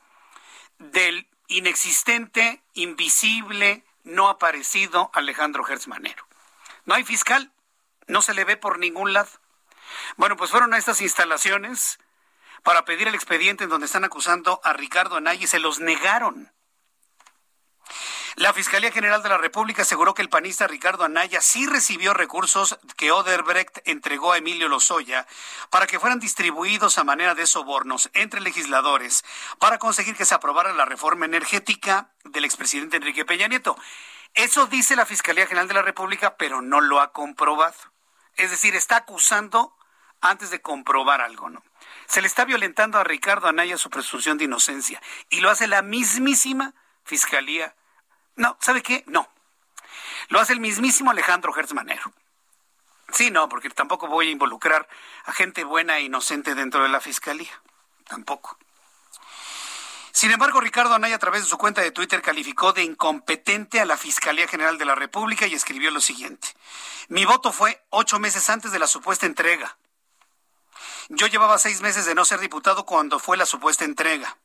del 0.79 1.27
inexistente, 1.49 2.63
invisible, 2.75 3.86
no 4.07 4.29
ha 4.29 4.33
aparecido 4.33 5.11
Alejandro 5.13 5.65
Gertz 5.65 5.89
No 5.89 6.95
hay 6.95 7.05
fiscal, 7.05 7.53
no 8.07 8.23
se 8.23 8.35
le 8.35 8.45
ve 8.45 8.57
por 8.57 8.79
ningún 8.79 9.13
lado. 9.13 9.29
Bueno, 10.17 10.37
pues 10.37 10.51
fueron 10.51 10.73
a 10.73 10.79
estas 10.79 11.01
instalaciones 11.01 11.99
para 12.63 12.85
pedir 12.85 13.09
el 13.09 13.15
expediente 13.15 13.65
en 13.65 13.71
donde 13.71 13.87
están 13.87 14.05
acusando 14.05 14.61
a 14.65 14.73
Ricardo 14.73 15.17
Anaya 15.17 15.43
y 15.43 15.47
se 15.49 15.59
los 15.59 15.81
negaron. 15.81 16.53
La 18.37 18.53
Fiscalía 18.53 18.93
General 18.93 19.23
de 19.23 19.31
la 19.31 19.39
República 19.39 19.81
aseguró 19.81 20.13
que 20.13 20.21
el 20.21 20.29
panista 20.29 20.67
Ricardo 20.67 21.05
Anaya 21.05 21.41
sí 21.41 21.67
recibió 21.67 22.13
recursos 22.13 22.79
que 22.99 23.11
Oderbrecht 23.11 23.79
entregó 23.87 24.33
a 24.33 24.37
Emilio 24.37 24.69
Lozoya 24.69 25.27
para 25.71 25.87
que 25.87 25.99
fueran 25.99 26.21
distribuidos 26.21 26.99
a 26.99 27.05
manera 27.05 27.35
de 27.35 27.47
sobornos 27.47 28.11
entre 28.13 28.43
legisladores 28.43 29.25
para 29.59 29.79
conseguir 29.79 30.17
que 30.17 30.27
se 30.27 30.35
aprobara 30.35 30.75
la 30.75 30.85
reforma 30.85 31.25
energética 31.25 32.11
del 32.25 32.45
expresidente 32.45 32.99
Enrique 32.99 33.25
Peña 33.25 33.49
Nieto. 33.49 33.75
Eso 34.35 34.67
dice 34.67 34.97
la 34.97 35.07
Fiscalía 35.07 35.47
General 35.47 35.69
de 35.69 35.75
la 35.75 35.83
República, 35.83 36.37
pero 36.37 36.61
no 36.61 36.83
lo 36.83 37.01
ha 37.01 37.13
comprobado. 37.13 37.79
Es 38.35 38.51
decir, 38.51 38.77
está 38.77 38.97
acusando 38.97 39.75
antes 40.21 40.51
de 40.51 40.61
comprobar 40.61 41.23
algo, 41.23 41.49
¿no? 41.49 41.65
Se 42.05 42.21
le 42.21 42.27
está 42.27 42.45
violentando 42.45 42.99
a 42.99 43.05
Ricardo 43.05 43.49
Anaya 43.49 43.79
su 43.79 43.89
presunción 43.89 44.37
de 44.37 44.45
inocencia 44.45 45.01
y 45.31 45.41
lo 45.41 45.49
hace 45.49 45.67
la 45.67 45.81
mismísima 45.81 46.75
Fiscalía 47.03 47.75
no, 48.37 48.57
¿sabe 48.61 48.83
qué? 48.83 49.05
No. 49.07 49.29
Lo 50.29 50.41
hace 50.41 50.53
el 50.53 50.61
mismísimo 50.61 51.11
Alejandro 51.11 51.53
Gertz 51.53 51.73
Sí, 53.13 53.31
no, 53.31 53.49
porque 53.49 53.71
tampoco 53.71 54.09
voy 54.09 54.29
a 54.29 54.33
involucrar 54.33 54.89
a 55.25 55.33
gente 55.33 55.65
buena 55.65 55.99
e 55.99 56.03
inocente 56.03 56.55
dentro 56.55 56.83
de 56.83 56.89
la 56.89 57.01
fiscalía. 57.01 57.63
Tampoco. 58.09 58.59
Sin 60.13 60.31
embargo, 60.31 60.61
Ricardo 60.61 60.95
Anaya, 60.95 61.17
a 61.17 61.19
través 61.19 61.43
de 61.43 61.49
su 61.49 61.59
cuenta 61.59 61.83
de 61.83 61.91
Twitter, 61.91 62.23
calificó 62.23 62.73
de 62.73 62.83
incompetente 62.83 63.81
a 63.81 63.85
la 63.85 63.99
Fiscalía 63.99 64.49
General 64.49 64.79
de 64.79 64.87
la 64.87 64.95
República 64.95 65.47
y 65.47 65.55
escribió 65.55 65.91
lo 65.91 66.01
siguiente. 66.01 66.49
Mi 67.09 67.27
voto 67.27 67.53
fue 67.53 67.85
ocho 67.91 68.19
meses 68.19 68.49
antes 68.49 68.73
de 68.73 68.79
la 68.79 68.87
supuesta 68.87 69.27
entrega. 69.27 69.77
Yo 71.11 71.27
llevaba 71.27 71.59
seis 71.59 71.83
meses 71.83 72.07
de 72.07 72.15
no 72.15 72.25
ser 72.25 72.41
diputado 72.41 72.87
cuando 72.87 73.19
fue 73.19 73.37
la 73.37 73.45
supuesta 73.45 73.85
entrega. 73.85 74.39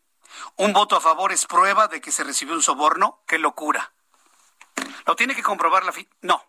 Un 0.55 0.73
voto 0.73 0.95
a 0.95 1.01
favor 1.01 1.31
es 1.31 1.45
prueba 1.45 1.87
de 1.87 2.01
que 2.01 2.11
se 2.11 2.23
recibió 2.23 2.53
un 2.53 2.63
soborno. 2.63 3.21
¡Qué 3.27 3.37
locura! 3.37 3.91
¿Lo 5.05 5.15
tiene 5.15 5.35
que 5.35 5.43
comprobar 5.43 5.83
la... 5.83 5.91
Fi 5.91 6.07
no. 6.21 6.45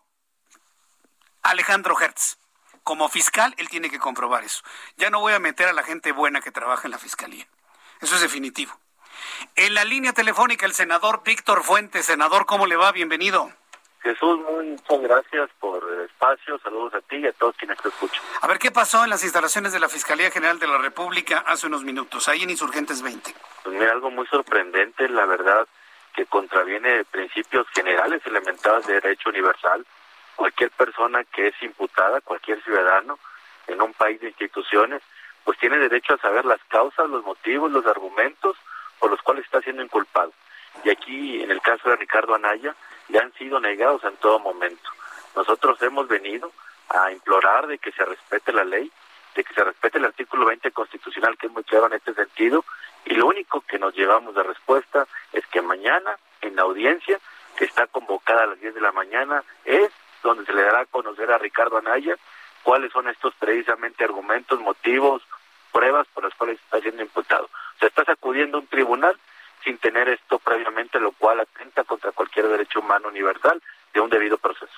Alejandro 1.41 1.99
Hertz. 1.99 2.37
Como 2.83 3.07
fiscal, 3.07 3.53
él 3.57 3.69
tiene 3.69 3.89
que 3.89 3.99
comprobar 3.99 4.43
eso. 4.43 4.61
Ya 4.97 5.09
no 5.09 5.21
voy 5.21 5.33
a 5.33 5.39
meter 5.39 5.69
a 5.69 5.73
la 5.73 5.83
gente 5.83 6.11
buena 6.11 6.41
que 6.41 6.51
trabaja 6.51 6.87
en 6.87 6.91
la 6.91 6.97
fiscalía. 6.97 7.47
Eso 8.01 8.15
es 8.15 8.21
definitivo. 8.21 8.77
En 9.55 9.73
la 9.73 9.85
línea 9.85 10.11
telefónica, 10.11 10.65
el 10.65 10.73
senador 10.73 11.23
Víctor 11.23 11.63
Fuentes. 11.63 12.05
Senador, 12.05 12.45
¿cómo 12.45 12.65
le 12.65 12.75
va? 12.75 12.91
Bienvenido. 12.91 13.53
Jesús, 14.03 14.37
muchas 14.41 15.01
gracias 15.01 15.49
por 15.61 15.81
el 15.89 16.01
espacio. 16.01 16.59
Saludos 16.59 16.93
a 16.93 17.01
ti 17.01 17.15
y 17.15 17.27
a 17.27 17.31
todos 17.31 17.55
quienes 17.55 17.81
te 17.81 17.87
escuchan. 17.87 18.21
A 18.41 18.47
ver, 18.47 18.59
¿qué 18.59 18.69
pasó 18.69 19.05
en 19.05 19.09
las 19.09 19.23
instalaciones 19.23 19.71
de 19.71 19.79
la 19.79 19.87
Fiscalía 19.87 20.29
General 20.29 20.59
de 20.59 20.67
la 20.67 20.77
República 20.77 21.45
hace 21.47 21.67
unos 21.67 21.83
minutos, 21.83 22.27
ahí 22.27 22.43
en 22.43 22.49
Insurgentes 22.49 23.01
20? 23.01 23.33
Pues 23.63 23.75
mira, 23.75 23.93
algo 23.93 24.11
muy 24.11 24.27
sorprendente, 24.27 25.07
la 25.07 25.25
verdad, 25.25 25.65
que 26.13 26.25
contraviene 26.25 27.05
principios 27.05 27.65
generales 27.69 28.21
elementados 28.25 28.85
de 28.87 28.95
derecho 28.95 29.29
universal. 29.29 29.85
Cualquier 30.35 30.71
persona 30.71 31.23
que 31.23 31.47
es 31.47 31.63
imputada, 31.63 32.19
cualquier 32.19 32.61
ciudadano 32.63 33.19
en 33.67 33.81
un 33.81 33.93
país 33.93 34.19
de 34.19 34.27
instituciones, 34.27 35.01
pues 35.45 35.57
tiene 35.59 35.77
derecho 35.77 36.15
a 36.15 36.17
saber 36.17 36.43
las 36.43 36.59
causas, 36.67 37.09
los 37.09 37.23
motivos, 37.23 37.71
los 37.71 37.85
argumentos 37.85 38.57
por 38.99 39.11
los 39.11 39.21
cuales 39.21 39.45
está 39.45 39.61
siendo 39.61 39.81
inculpado. 39.81 40.33
Y 40.83 40.89
aquí, 40.89 41.41
en 41.41 41.51
el 41.51 41.61
caso 41.61 41.89
de 41.89 41.95
Ricardo 41.95 42.35
Anaya, 42.35 42.75
le 43.09 43.19
han 43.19 43.33
sido 43.33 43.59
negados 43.59 44.03
en 44.03 44.15
todo 44.17 44.39
momento. 44.39 44.89
Nosotros 45.35 45.81
hemos 45.81 46.07
venido 46.07 46.51
a 46.89 47.11
implorar 47.11 47.67
de 47.67 47.77
que 47.77 47.91
se 47.91 48.05
respete 48.05 48.53
la 48.53 48.63
ley, 48.63 48.91
de 49.35 49.43
que 49.43 49.53
se 49.53 49.63
respete 49.63 49.97
el 49.97 50.05
artículo 50.05 50.45
20 50.45 50.71
constitucional, 50.71 51.37
que 51.37 51.47
es 51.47 51.53
muy 51.53 51.63
claro 51.63 51.87
en 51.87 51.93
este 51.93 52.13
sentido, 52.13 52.63
y 53.05 53.15
lo 53.15 53.27
único 53.27 53.61
que 53.61 53.79
nos 53.79 53.95
llevamos 53.95 54.35
de 54.35 54.43
respuesta 54.43 55.07
es 55.31 55.45
que 55.47 55.61
mañana, 55.61 56.17
en 56.41 56.55
la 56.55 56.61
audiencia, 56.63 57.19
que 57.57 57.65
está 57.65 57.87
convocada 57.87 58.43
a 58.43 58.47
las 58.47 58.59
10 58.59 58.75
de 58.75 58.81
la 58.81 58.91
mañana, 58.91 59.43
es 59.65 59.91
donde 60.21 60.45
se 60.45 60.53
le 60.53 60.63
dará 60.63 60.81
a 60.81 60.85
conocer 60.85 61.31
a 61.31 61.37
Ricardo 61.37 61.77
Anaya 61.77 62.15
cuáles 62.63 62.91
son 62.91 63.09
estos 63.09 63.33
precisamente 63.35 64.03
argumentos, 64.03 64.59
motivos, 64.59 65.21
pruebas 65.71 66.07
por 66.13 66.23
las 66.23 66.33
cuales 66.35 66.59
está 66.59 66.79
siendo 66.79 67.01
imputado. 67.01 67.49
Se 67.79 67.87
está 67.87 68.05
sacudiendo 68.05 68.59
un 68.59 68.67
tribunal 68.67 69.19
sin 69.63 69.77
tener 69.77 70.09
esto 70.09 70.39
previamente, 70.39 70.99
lo 70.99 71.11
cual 71.11 71.39
atenta 71.39 71.83
contra 71.83 72.11
cualquier 72.11 72.47
derecho 72.47 72.79
humano 72.79 73.07
universal 73.07 73.61
de 73.93 73.99
un 73.99 74.09
debido 74.09 74.37
proceso. 74.37 74.73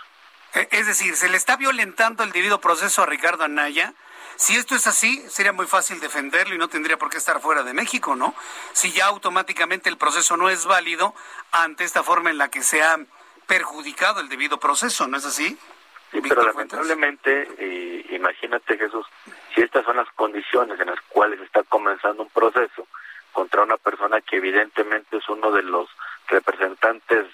E, 0.54 0.68
es 0.72 0.88
decir, 0.88 1.16
se 1.16 1.30
le 1.30 1.38
está 1.38 1.58
violentando 1.58 2.24
el 2.24 2.32
debido 2.32 2.62
proceso 2.62 3.04
a 3.04 3.06
Ricardo 3.06 3.44
Anaya. 3.44 3.94
Si 4.38 4.56
esto 4.56 4.76
es 4.76 4.86
así, 4.86 5.24
sería 5.30 5.54
muy 5.54 5.66
fácil 5.66 6.00
defenderlo 6.00 6.56
y 6.56 6.58
no 6.58 6.68
tendría 6.68 6.98
por 6.98 7.10
qué 7.10 7.18
estar 7.18 7.40
fuera 7.40 7.64
de 7.64 7.74
México, 7.74 8.16
¿no? 8.16 8.36
Si 8.74 8.92
ya 8.92 9.06
automáticamente 9.06 9.90
el 9.90 9.98
proceso 9.98 10.36
no 10.36 10.50
es 10.50 10.66
válido 10.66 11.16
ante 11.52 11.86
esta 11.86 12.04
forma 12.04 12.30
en 12.30 12.38
la 12.38 12.50
que 12.50 12.62
se 12.62 12.84
ha 12.84 13.00
perjudicado 13.48 14.20
el 14.20 14.28
debido 14.28 14.60
proceso, 14.60 15.08
¿no 15.08 15.18
es 15.18 15.26
así? 15.26 15.58
Sí, 16.12 16.22
pero 16.22 16.44
lamentablemente, 16.44 18.06
imagínate 18.10 18.78
Jesús, 18.78 19.06
si 19.54 19.62
estas 19.62 19.86
son 19.86 19.98
las 19.98 20.10
condiciones 20.16 20.80
en 20.80 20.88
las 20.88 21.00
cuales 21.08 21.40
está 21.40 21.64
comenzando 21.64 22.24
un 22.24 22.30
proceso, 22.30 22.88
contra 23.36 23.64
una 23.64 23.76
persona 23.76 24.22
que 24.22 24.38
evidentemente 24.38 25.18
es 25.18 25.28
uno 25.28 25.52
de 25.52 25.62
los 25.62 25.90
representantes 26.30 27.26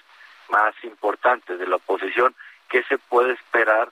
más 0.48 0.74
importantes 0.82 1.60
de 1.60 1.66
la 1.68 1.76
oposición, 1.76 2.34
¿qué 2.68 2.82
se 2.82 2.98
puede 2.98 3.34
esperar 3.34 3.88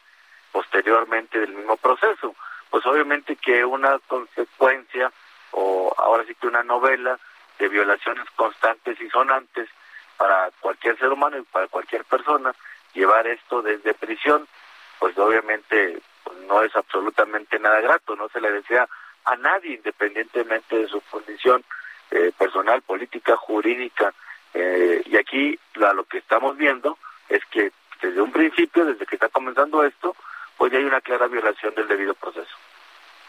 posteriormente 0.51 1.39
del 1.39 1.55
mismo 1.55 1.77
proceso? 1.77 2.35
Pues 2.69 2.85
obviamente 2.85 3.37
que 3.37 3.65
una 3.65 4.01
consecuencia 4.09 5.13
o 5.53 5.95
ahora 5.99 6.25
sí 6.27 6.35
que 6.35 6.49
una 6.49 6.65
novela 6.65 7.17
de 7.61 7.69
violaciones 7.69 8.29
constantes 8.35 9.01
y 9.01 9.09
sonantes 9.09 9.69
para 10.17 10.51
cualquier 10.59 10.99
ser 10.99 11.11
humano 11.11 11.39
y 11.39 11.43
para 11.43 11.69
cualquier 11.69 12.05
persona 12.05 12.53
llevar 12.93 13.29
esto 13.29 13.63
desde 13.63 13.95
prisión 13.95 14.49
pues 14.99 15.17
obviamente 15.17 16.01
pues, 16.25 16.39
no 16.41 16.63
es 16.63 16.75
absolutamente 16.75 17.59
nada 17.59 17.81
grato 17.81 18.17
no 18.17 18.29
se 18.29 18.41
le 18.41 18.51
desea 18.51 18.89
a 19.25 19.37
nadie 19.37 19.75
independientemente 19.75 20.77
de 20.77 20.89
su 20.89 21.01
condición 21.03 21.65
eh, 22.11 22.33
personal 22.39 22.83
política 22.83 23.37
jurídica 23.37 24.13
eh, 24.55 25.03
y 25.07 25.17
aquí 25.17 25.59
lo 25.75 26.05
que 26.05 26.19
estamos 26.19 26.57
viendo 26.57 26.99
es 27.29 27.45
que 27.47 27.73
desde 28.03 28.21
un 28.21 28.33
principio 28.33 28.85
desde 28.85 29.07
que 29.07 29.17
está 29.17 29.29
comenzando 29.29 29.85
esto 29.85 30.17
pues 30.57 30.73
ya 30.73 30.79
hay 30.79 30.85
una 30.85 31.01
clara 31.01 31.27
violación 31.27 31.75
del 31.75 31.89
debido 31.89 32.15
proceso 32.15 32.57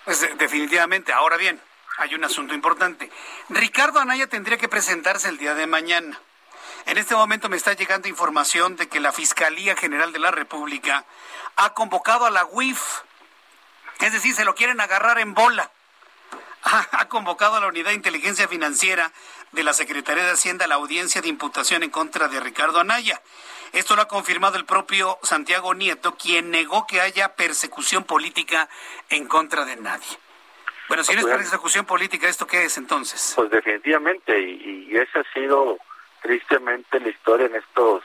pues 0.05 0.37
definitivamente 0.37 1.13
ahora 1.13 1.37
bien 1.37 1.59
hay 1.97 2.15
un 2.15 2.23
asunto 2.23 2.53
importante. 2.53 3.11
Ricardo 3.49 3.99
Anaya 3.99 4.27
tendría 4.27 4.57
que 4.57 4.67
presentarse 4.67 5.29
el 5.29 5.37
día 5.37 5.53
de 5.53 5.67
mañana. 5.67 6.19
En 6.85 6.97
este 6.97 7.15
momento 7.15 7.47
me 7.47 7.57
está 7.57 7.73
llegando 7.73 8.07
información 8.07 8.75
de 8.75 8.87
que 8.87 8.99
la 8.99 9.11
Fiscalía 9.11 9.75
General 9.75 10.11
de 10.11 10.19
la 10.19 10.31
República 10.31 11.05
ha 11.57 11.73
convocado 11.73 12.25
a 12.25 12.31
la 12.31 12.45
UIF, 12.45 12.81
es 13.99 14.13
decir, 14.13 14.33
se 14.33 14.45
lo 14.45 14.55
quieren 14.55 14.81
agarrar 14.81 15.19
en 15.19 15.33
bola. 15.35 15.69
Ha 16.91 17.08
convocado 17.10 17.56
a 17.56 17.60
la 17.60 17.67
Unidad 17.67 17.89
de 17.89 17.95
Inteligencia 17.95 18.47
Financiera 18.47 19.12
de 19.52 19.63
la 19.63 19.74
Secretaría 19.74 20.24
de 20.24 20.32
Hacienda 20.32 20.65
a 20.65 20.67
la 20.67 20.76
audiencia 20.76 21.21
de 21.21 21.28
imputación 21.28 21.84
en 21.84 21.89
contra 21.89 22.28
de 22.28 22.39
Ricardo 22.39 22.80
Anaya. 22.80 23.21
Esto 23.74 23.95
lo 23.95 24.02
ha 24.02 24.08
confirmado 24.08 24.58
el 24.58 24.65
propio 24.65 25.17
Santiago 25.24 25.74
Nieto, 25.74 26.15
quien 26.15 26.52
negó 26.52 26.86
que 26.88 27.02
haya 27.02 27.36
persecución 27.36 28.04
política 28.04 28.69
en 29.10 29.28
contra 29.28 29.65
de 29.65 29.78
nadie. 29.78 30.17
Bueno, 30.88 31.04
si 31.04 31.13
no 31.13 31.19
es 31.19 31.26
pues, 31.26 31.38
persecución 31.38 31.86
política, 31.86 32.28
¿esto 32.28 32.45
qué 32.45 32.65
es 32.65 32.78
entonces? 32.78 33.34
Pues 33.36 33.50
definitivamente, 33.50 34.38
y, 34.39 34.88
y 34.89 34.97
esa 34.97 35.21
ha 35.21 35.34
sido 35.34 35.78
tristemente 36.21 37.00
la 37.00 37.10
historia 37.10 37.45
en 37.45 37.56
estos 37.56 38.04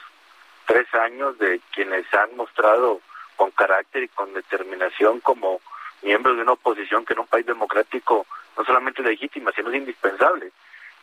tres 0.65 0.87
años 0.93 1.37
de 1.37 1.59
quienes 1.73 2.05
han 2.13 2.35
mostrado 2.37 3.01
con 3.35 3.51
carácter 3.51 4.03
y 4.03 4.07
con 4.07 4.33
determinación 4.33 5.19
como 5.19 5.61
miembros 6.01 6.37
de 6.37 6.43
una 6.43 6.53
oposición 6.53 7.05
que 7.05 7.13
en 7.13 7.19
un 7.19 7.27
país 7.27 7.45
democrático 7.45 8.25
no 8.57 8.65
solamente 8.65 9.03
legítima, 9.03 9.51
sino 9.55 9.69
es 9.69 9.75
indispensable. 9.75 10.51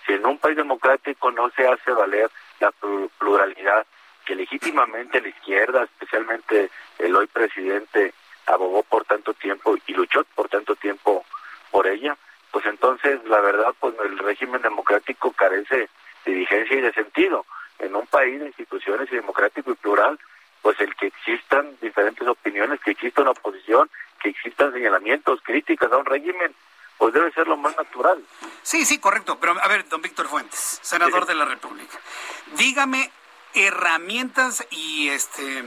Si 0.07 0.13
en 0.13 0.27
un 0.27 0.39
país 0.39 0.57
democrático 0.57 1.31
no 1.31 1.51
se 1.51 1.67
hace 1.67 1.93
valer 1.93 2.31
la 2.61 2.73
pluralidad 3.19 3.87
que 4.25 4.35
legítimamente 4.35 5.21
la 5.21 5.29
izquierda, 5.29 5.85
especialmente 5.85 6.71
el 6.99 7.15
hoy 7.15 7.27
presidente, 7.27 8.13
abogó 8.47 8.83
por 8.83 9.05
tanto 9.05 9.35
tiempo 9.35 9.77
y 9.87 9.93
luchó 9.95 10.25
por 10.35 10.49
tanto 10.49 10.75
tiempo 10.77 11.25
por 11.71 11.87
ella, 11.87 12.17
pues 12.51 12.67
entonces 12.67 13.25
la 13.25 13.41
verdad 13.41 13.75
pues 13.81 13.95
el 14.05 14.19
régimen 14.19 14.63
democrático 14.63 15.33
carece 15.33 15.89
de 16.25 16.33
vigencia 16.33 16.77
y 16.77 16.81
de 16.81 16.93
sentido. 16.93 17.47
En 17.79 17.95
un 17.95 18.07
país 18.07 18.41
de 18.41 18.47
instituciones 18.47 19.11
y 19.11 19.17
democrático 19.17 19.73
y 19.73 19.75
plural, 19.75 20.19
pues 20.63 20.81
el 20.81 20.95
que 20.95 21.09
existan 21.09 21.77
diferentes 21.81 22.27
opiniones, 22.27 22.81
que 22.81 22.93
exista 22.93 23.23
una 23.23 23.33
oposición, 23.33 23.91
que 24.23 24.31
existan 24.31 24.73
señalamientos, 24.73 25.41
críticas 25.43 25.93
a 25.93 25.99
un 25.99 26.07
régimen, 26.07 26.55
pues 26.99 27.13
debe 27.13 27.33
ser 27.33 27.47
lo 27.47 27.57
más 27.57 27.77
natural. 27.77 28.25
Sí, 28.63 28.85
sí, 28.85 28.99
correcto. 28.99 29.39
Pero 29.39 29.61
a 29.61 29.69
ver, 29.69 29.89
don 29.89 30.03
Víctor 30.03 30.29
Fuentes, 30.29 30.79
senador 30.83 31.27
de 31.27 31.35
la 31.35 31.45
República, 31.45 31.99
dígame 32.57 33.11
herramientas 33.55 34.67
y 34.71 35.09
este 35.09 35.65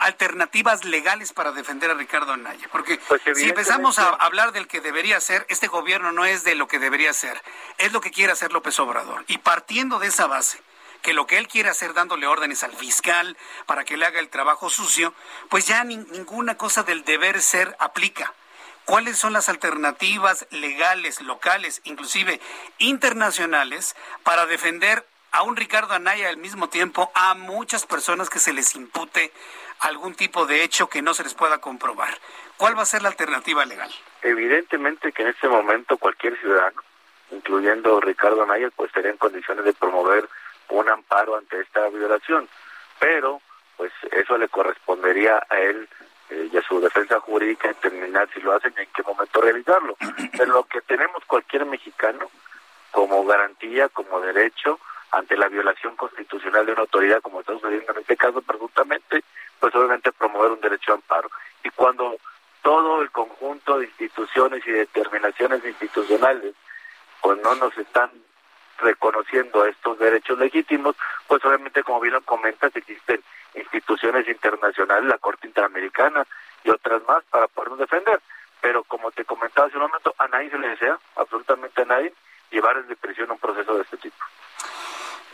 alternativas 0.00 0.84
legales 0.84 1.32
para 1.32 1.52
defender 1.52 1.90
a 1.90 1.94
Ricardo 1.94 2.32
Anaya. 2.32 2.68
Porque 2.70 3.00
pues, 3.08 3.22
si 3.34 3.48
empezamos 3.48 3.98
a 3.98 4.10
hablar 4.10 4.52
del 4.52 4.68
que 4.68 4.80
debería 4.80 5.20
ser, 5.20 5.46
este 5.48 5.68
gobierno 5.68 6.12
no 6.12 6.24
es 6.24 6.44
de 6.44 6.54
lo 6.54 6.68
que 6.68 6.78
debería 6.78 7.12
ser, 7.12 7.40
es 7.78 7.92
lo 7.92 8.00
que 8.00 8.10
quiere 8.10 8.32
hacer 8.32 8.52
López 8.52 8.78
Obrador. 8.78 9.24
Y 9.28 9.38
partiendo 9.38 9.98
de 9.98 10.08
esa 10.08 10.26
base, 10.26 10.60
que 11.02 11.14
lo 11.14 11.26
que 11.26 11.38
él 11.38 11.48
quiere 11.48 11.68
hacer 11.68 11.94
dándole 11.94 12.26
órdenes 12.26 12.62
al 12.62 12.72
fiscal 12.72 13.36
para 13.64 13.84
que 13.84 13.96
le 13.96 14.06
haga 14.06 14.20
el 14.20 14.28
trabajo 14.28 14.68
sucio, 14.68 15.14
pues 15.48 15.66
ya 15.66 15.84
ninguna 15.84 16.56
cosa 16.56 16.82
del 16.82 17.04
deber 17.04 17.40
ser 17.40 17.76
aplica. 17.78 18.34
¿Cuáles 18.86 19.18
son 19.18 19.32
las 19.32 19.48
alternativas 19.48 20.46
legales, 20.52 21.20
locales, 21.20 21.80
inclusive 21.82 22.40
internacionales, 22.78 23.96
para 24.22 24.46
defender 24.46 25.04
a 25.32 25.42
un 25.42 25.56
Ricardo 25.56 25.92
Anaya 25.92 26.28
al 26.28 26.36
mismo 26.36 26.68
tiempo 26.68 27.10
a 27.14 27.34
muchas 27.34 27.84
personas 27.84 28.30
que 28.30 28.38
se 28.38 28.52
les 28.52 28.76
impute 28.76 29.32
algún 29.80 30.14
tipo 30.14 30.46
de 30.46 30.62
hecho 30.62 30.88
que 30.88 31.02
no 31.02 31.14
se 31.14 31.24
les 31.24 31.34
pueda 31.34 31.58
comprobar. 31.58 32.16
¿Cuál 32.58 32.78
va 32.78 32.82
a 32.82 32.86
ser 32.86 33.02
la 33.02 33.08
alternativa 33.08 33.64
legal? 33.64 33.90
Evidentemente 34.22 35.10
que 35.10 35.22
en 35.22 35.28
este 35.30 35.48
momento 35.48 35.98
cualquier 35.98 36.38
ciudadano, 36.38 36.80
incluyendo 37.32 38.00
Ricardo 38.00 38.44
Anaya, 38.44 38.70
pues 38.76 38.90
estaría 38.90 39.10
en 39.10 39.18
condiciones 39.18 39.64
de 39.64 39.72
promover 39.72 40.28
un 40.68 40.88
amparo 40.88 41.36
ante 41.36 41.60
esta 41.60 41.88
violación, 41.88 42.48
pero 43.00 43.42
pues 43.76 43.92
eso 44.12 44.38
le 44.38 44.48
correspondería 44.48 45.44
a 45.50 45.58
él 45.58 45.88
eh, 46.30 46.50
y 46.52 46.56
a 46.56 46.62
su 46.62 46.80
defensa 46.80 47.20
jurídica 47.20 47.68
determinar 47.68 48.28
si 48.32 48.40
lo 48.40 48.52
hacen 48.52 48.74
y 48.76 48.80
en 48.80 48.88
qué 48.94 49.02
momento 49.02 49.40
realizarlo. 49.40 49.96
Pero 50.36 50.52
lo 50.52 50.64
que 50.64 50.80
tenemos 50.82 51.24
cualquier 51.26 51.66
mexicano 51.66 52.30
como 52.90 53.24
garantía, 53.24 53.88
como 53.88 54.20
derecho, 54.20 54.80
ante 55.10 55.36
la 55.36 55.48
violación 55.48 55.96
constitucional 55.96 56.66
de 56.66 56.72
una 56.72 56.82
autoridad, 56.82 57.20
como 57.20 57.40
está 57.40 57.52
sucediendo 57.52 57.92
en 57.92 57.98
este 57.98 58.16
caso 58.16 58.42
presuntamente, 58.42 59.22
pues 59.60 59.74
obviamente 59.74 60.12
promover 60.12 60.52
un 60.52 60.60
derecho 60.60 60.92
a 60.92 60.96
amparo. 60.96 61.30
Y 61.62 61.70
cuando 61.70 62.16
todo 62.62 63.02
el 63.02 63.10
conjunto 63.10 63.78
de 63.78 63.86
instituciones 63.86 64.66
y 64.66 64.72
determinaciones 64.72 65.64
institucionales 65.64 66.54
pues 67.22 67.40
no 67.42 67.54
nos 67.56 67.76
están 67.78 68.10
reconociendo 68.78 69.64
estos 69.64 69.98
derechos 69.98 70.38
legítimos, 70.38 70.96
pues 71.26 71.44
obviamente 71.44 71.82
como 71.82 72.00
bien 72.00 72.14
lo 72.14 72.20
comentas 72.22 72.74
existen 72.74 73.22
instituciones 73.56 74.28
internacionales, 74.28 75.04
la 75.04 75.18
Corte 75.18 75.46
Interamericana 75.46 76.26
y 76.64 76.70
otras 76.70 77.02
más 77.08 77.24
para 77.24 77.48
podernos 77.48 77.78
defender. 77.78 78.20
Pero 78.60 78.84
como 78.84 79.10
te 79.10 79.24
comentaba 79.24 79.68
hace 79.68 79.76
un 79.76 79.84
momento, 79.84 80.14
a 80.18 80.28
nadie 80.28 80.50
se 80.50 80.58
le 80.58 80.68
desea, 80.68 80.98
absolutamente 81.16 81.82
a 81.82 81.86
nadie, 81.86 82.12
llevar 82.50 82.76
en 82.76 82.96
prisión 82.96 83.30
un 83.30 83.38
proceso 83.38 83.74
de 83.74 83.82
este 83.82 83.96
tipo. 83.98 84.16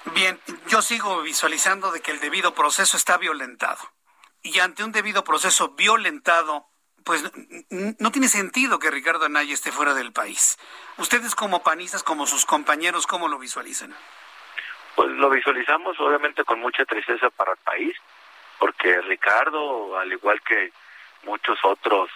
Bien, 0.07 0.41
yo 0.67 0.83
sigo 0.83 1.23
visualizando 1.23 1.93
de 1.93 2.01
que 2.01 2.11
el 2.11 2.21
debido 2.21 2.55
proceso 2.55 2.97
está 2.97 3.19
violentado. 3.19 3.81
Y 4.43 4.59
ante 4.59 4.83
un 4.83 4.91
debido 4.91 5.23
proceso 5.23 5.71
violentado, 5.71 6.67
pues 7.05 7.23
no 7.71 8.11
tiene 8.11 8.29
sentido 8.29 8.79
que 8.79 8.91
Ricardo 8.91 9.25
Anaya 9.25 9.55
esté 9.55 9.71
fuera 9.71 9.95
del 9.95 10.13
país. 10.13 10.59
Ustedes 10.99 11.35
como 11.35 11.63
panistas, 11.63 12.03
como 12.03 12.27
sus 12.27 12.45
compañeros, 12.45 13.07
¿cómo 13.07 13.29
lo 13.29 13.39
visualizan? 13.39 13.95
Pues 14.97 15.09
lo 15.11 15.31
visualizamos 15.31 15.99
obviamente 16.01 16.45
con 16.45 16.61
mucha 16.61 16.85
tristeza 16.85 17.31
para 17.31 17.53
el 17.53 17.59
país, 17.59 17.97
porque 18.63 19.01
Ricardo, 19.01 19.99
al 19.99 20.13
igual 20.13 20.41
que 20.43 20.71
muchos 21.25 21.59
otros 21.65 22.09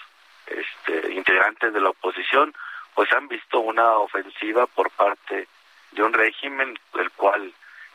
este, 0.47 1.13
integrantes 1.13 1.75
de 1.75 1.81
la 1.81 1.91
oposición, 1.91 2.55
pues 2.95 3.13
han 3.13 3.27
visto 3.27 3.59
una 3.59 3.97
ofensiva 3.97 4.69
por 4.69 4.93
parte 4.93 5.49
de 5.91 6.03
un 6.05 6.13
régimen 6.13 6.79
el 7.01 7.11
cual 7.11 7.53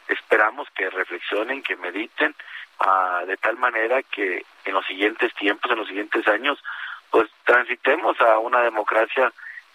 esperamos 0.09 0.67
que 0.71 0.89
reflexionen, 0.89 1.63
que 1.63 1.77
mediten, 1.77 2.35
ah, 2.79 3.23
de 3.25 3.37
tal 3.37 3.55
manera 3.55 4.03
que 4.03 4.45
en 4.65 4.73
los 4.73 4.85
siguientes 4.85 5.33
tiempos, 5.35 5.71
en 5.71 5.77
los 5.77 5.87
siguientes 5.87 6.27
años, 6.27 6.61
pues 7.09 7.29
transitemos 7.45 8.19
a 8.19 8.37
una 8.39 8.63
democracia 8.63 9.31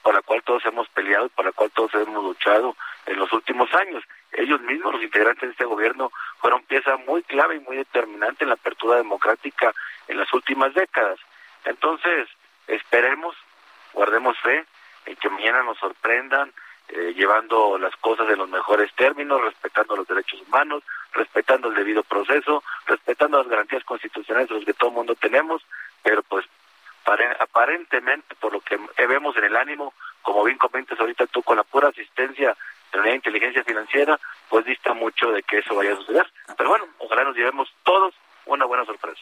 por 0.07 0.15
la 0.15 0.23
cual 0.23 0.41
todos 0.45 0.65
hemos 0.67 0.89
peleado, 0.91 1.29
por 1.31 1.47
la 1.47 1.51
cual 1.51 1.69
todos 1.73 1.93
hemos 1.95 2.23
luchado 2.23 2.77
en 3.07 3.19
los 3.19 3.33
últimos 3.33 3.69
años. 3.75 4.05
Ellos 4.31 4.61
mismos, 4.61 4.93
los 4.93 5.03
integrantes 5.03 5.43
de 5.43 5.51
este 5.51 5.65
gobierno, 5.65 6.13
fueron 6.39 6.63
pieza 6.63 6.97
muy 6.99 7.25
clave 7.25 7.57
y 7.57 7.59
muy 7.59 7.77
determinante 7.77 8.45
en 8.45 8.51
la 8.51 8.55
apertura 8.55 8.99
democrática 8.99 9.75
en 10.07 10.19
las 10.19 10.33
últimas 10.33 10.73
décadas. 10.75 11.19
Entonces, 11.65 12.29
esperemos, 12.69 13.35
guardemos 13.95 14.39
fe 14.39 14.65
en 15.07 15.17
que 15.17 15.29
mañana 15.29 15.65
nos 15.65 15.79
sorprendan, 15.79 16.53
eh, 16.87 17.13
llevando 17.17 17.77
las 17.77 17.97
cosas 17.97 18.29
en 18.29 18.39
los 18.39 18.49
mejores 18.49 18.95
términos, 18.95 19.43
respetando 19.43 19.97
los 19.97 20.07
derechos 20.07 20.41
humanos, 20.47 20.85
respetando 21.15 21.71
el 21.71 21.75
debido 21.75 22.05
proceso, 22.05 22.63
respetando 22.87 23.39
las 23.39 23.49
garantías 23.49 23.83
constitucionales 23.83 24.51
los 24.51 24.65
que 24.65 24.75
todo 24.75 24.91
el 24.91 24.97
mundo 24.97 25.17
tenemos, 25.17 25.67
pero 26.05 26.23
pues 26.23 26.47
aparentemente 27.41 28.35
por 28.37 28.53
lo 28.53 28.61
que 28.61 28.79
vemos 29.07 29.37
en 29.37 29.45
el 29.45 29.57
ánimo, 29.57 29.95
como 30.23 30.45
bien 30.45 30.59
comentas 30.59 30.99
ahorita 30.99 31.27
tú, 31.27 31.43
con 31.43 31.57
la 31.57 31.65
pura 31.65 31.89
asistencia 31.89 32.57
de 32.93 32.99
la 32.99 33.15
inteligencia 33.15 33.65
financiera, 33.65 34.19
pues 34.49 34.65
dista 34.65 34.93
mucho 34.95 35.31
de 35.31 35.43
que 35.43 35.59
eso 35.59 35.75
vaya 35.75 35.93
a 35.93 35.97
suceder. 35.97 36.31
Pero 36.57 36.71
bueno, 36.71 36.87
ojalá 36.99 37.25
nos 37.25 37.37
llevemos 37.37 37.69
todos 37.85 38.15
una 38.47 38.65
buena 38.65 38.85
sorpresa. 38.85 39.21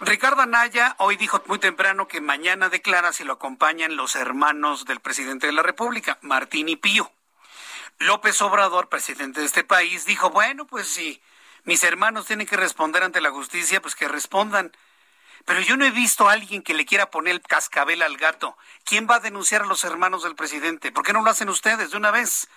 Ricardo 0.00 0.42
Anaya 0.42 0.96
hoy 0.98 1.16
dijo 1.16 1.42
muy 1.46 1.58
temprano 1.58 2.08
que 2.08 2.20
mañana 2.20 2.68
declara 2.68 3.12
si 3.12 3.24
lo 3.24 3.34
acompañan 3.34 3.96
los 3.96 4.16
hermanos 4.16 4.84
del 4.84 5.00
presidente 5.00 5.46
de 5.46 5.52
la 5.52 5.62
República, 5.62 6.18
Martín 6.20 6.68
y 6.68 6.76
Pío. 6.76 7.10
López 7.98 8.42
Obrador, 8.42 8.88
presidente 8.88 9.40
de 9.40 9.46
este 9.46 9.62
país, 9.62 10.04
dijo, 10.04 10.30
bueno, 10.30 10.66
pues 10.66 10.88
si 10.88 11.22
mis 11.62 11.84
hermanos 11.84 12.26
tienen 12.26 12.46
que 12.46 12.56
responder 12.56 13.04
ante 13.04 13.20
la 13.20 13.30
justicia, 13.30 13.80
pues 13.80 13.94
que 13.94 14.08
respondan. 14.08 14.72
Pero 15.44 15.60
yo 15.60 15.76
no 15.76 15.84
he 15.84 15.90
visto 15.90 16.28
a 16.28 16.32
alguien 16.32 16.62
que 16.62 16.74
le 16.74 16.86
quiera 16.86 17.10
poner 17.10 17.34
el 17.34 17.42
cascabel 17.42 18.02
al 18.02 18.16
gato. 18.16 18.56
¿Quién 18.84 19.06
va 19.08 19.16
a 19.16 19.20
denunciar 19.20 19.62
a 19.62 19.66
los 19.66 19.84
hermanos 19.84 20.22
del 20.22 20.34
presidente? 20.34 20.90
¿Por 20.90 21.04
qué 21.04 21.12
no 21.12 21.22
lo 21.22 21.30
hacen 21.30 21.48
ustedes 21.48 21.90
de 21.90 21.96
una 21.96 22.10
vez? 22.10 22.48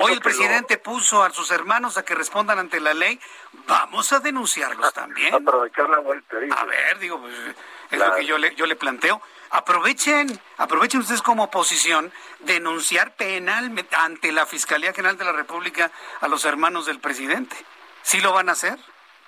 Hoy 0.00 0.12
el 0.12 0.20
presidente 0.20 0.78
puso 0.78 1.22
a 1.22 1.30
sus 1.30 1.50
hermanos 1.50 1.96
a 1.96 2.04
que 2.04 2.14
respondan 2.14 2.58
ante 2.58 2.80
la 2.80 2.94
ley. 2.94 3.20
Vamos 3.66 4.12
a 4.12 4.20
denunciarlos 4.20 4.92
también. 4.92 5.34
Aprovechar 5.34 5.88
la 5.88 5.98
vuelta. 5.98 6.36
A 6.56 6.64
ver, 6.64 6.98
digo, 6.98 7.20
pues, 7.20 7.34
es 7.90 7.98
lo 7.98 8.14
que 8.14 8.24
yo 8.24 8.38
le, 8.38 8.54
yo 8.54 8.66
le 8.66 8.76
planteo. 8.76 9.20
Aprovechen, 9.50 10.40
aprovechen 10.56 11.00
ustedes 11.00 11.22
como 11.22 11.44
oposición 11.44 12.12
denunciar 12.40 13.14
penal 13.14 13.72
ante 13.92 14.32
la 14.32 14.44
Fiscalía 14.46 14.92
General 14.92 15.16
de 15.16 15.24
la 15.24 15.32
República 15.32 15.90
a 16.20 16.28
los 16.28 16.44
hermanos 16.44 16.86
del 16.86 16.98
presidente. 16.98 17.56
¿Sí 18.02 18.20
lo 18.20 18.32
van 18.32 18.48
a 18.48 18.52
hacer? 18.52 18.78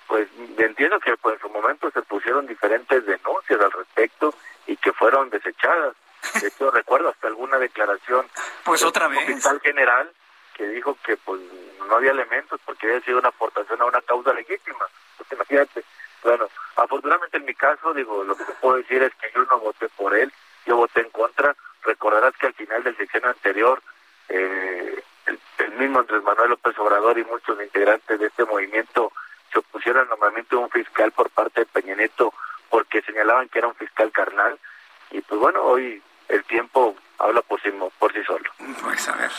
Pues 0.09 0.27
entiendo 0.57 0.99
que 0.99 1.17
pues, 1.19 1.37
en 1.37 1.41
su 1.43 1.49
momento 1.51 1.91
se 1.91 2.03
pusieron 2.03 2.47
diferentes 2.47 3.07
denuncias 3.07 3.61
al 3.61 3.71
respecto 3.71 4.35
y 4.67 4.77
que 4.77 4.93
fueron 4.93 5.31
desechadas. 5.31 5.95
De 6.41 6.49
hecho, 6.49 6.71
recuerdo 6.73 7.11
hasta 7.11 7.29
alguna 7.29 7.59
declaración 7.59 8.27
pues 8.65 8.83
otra 8.83 9.07
vez. 9.07 9.25
fiscal 9.27 9.61
general 9.61 10.11
que 10.55 10.67
dijo 10.67 10.97
que 11.05 11.17
pues 11.19 11.41
no 11.87 11.95
había 11.95 12.11
elementos 12.11 12.61
porque 12.65 12.87
había 12.87 13.01
sido 13.03 13.19
una 13.19 13.29
aportación 13.29 13.81
a 13.81 13.85
una 13.85 14.01
causa 14.01 14.33
legítima. 14.33 14.87
Pues, 15.17 15.31
imagínate. 15.33 15.85
Bueno, 16.23 16.49
afortunadamente 16.77 17.37
en 17.37 17.45
mi 17.45 17.55
caso, 17.55 17.95
digo, 17.95 18.25
lo 18.25 18.37
que 18.37 18.45
te 18.45 18.53
puedo 18.55 18.77
decir 18.77 19.03
es 19.03 19.15
que 19.15 19.31
yo 19.35 19.45
no 19.45 19.59
voté 19.61 19.89
por 19.91 20.17
él, 20.17 20.33
yo 20.67 20.77
voté 20.77 21.03
en 21.03 21.11
contra. 21.11 21.55
Recordarás 21.83 22.35
que 22.37 22.47
al 22.47 22.55
final 22.55 22.83
del 22.83 22.97
sexenio 22.97 23.29
anterior, 23.29 23.81
eh, 24.29 25.03
el, 25.27 25.73
mismo 25.79 26.01
Andrés 26.01 26.23
Manuel 26.25 26.51
López 26.51 26.77
Obrador 26.79 27.19
y 27.19 27.25
muchos 27.25 27.61
integrantes 27.63 28.19
de 28.19 28.27
este 28.27 28.45
movimiento 28.45 29.13
se 29.53 29.59
opusieron 29.59 30.03
al 30.03 30.09
nombramiento 30.09 30.59
un 30.59 30.71
fiscal 30.71 31.13
por 31.13 31.31
parte 31.31 31.61
de 31.61 31.67
Peña 31.67 31.95
Nieto 31.95 32.33
porque 32.71 33.03
señalaban 33.03 33.49
que 33.49 33.59
era 33.59 33.69
un 33.69 33.75
fiscal 33.75 34.13
carnal. 34.13 34.59
Y 35.11 35.21
pues 35.23 35.41
bueno, 35.41 35.63
hoy 35.63 36.03
el 36.29 36.45
tiempo 36.45 36.97
habla 37.19 37.43
por 37.43 37.61
sí, 37.63 37.71
por 37.99 38.13
sí 38.13 38.23
solo. 38.25 38.51
Pues 38.83 39.09
a 39.09 39.13
ver. 39.17 39.33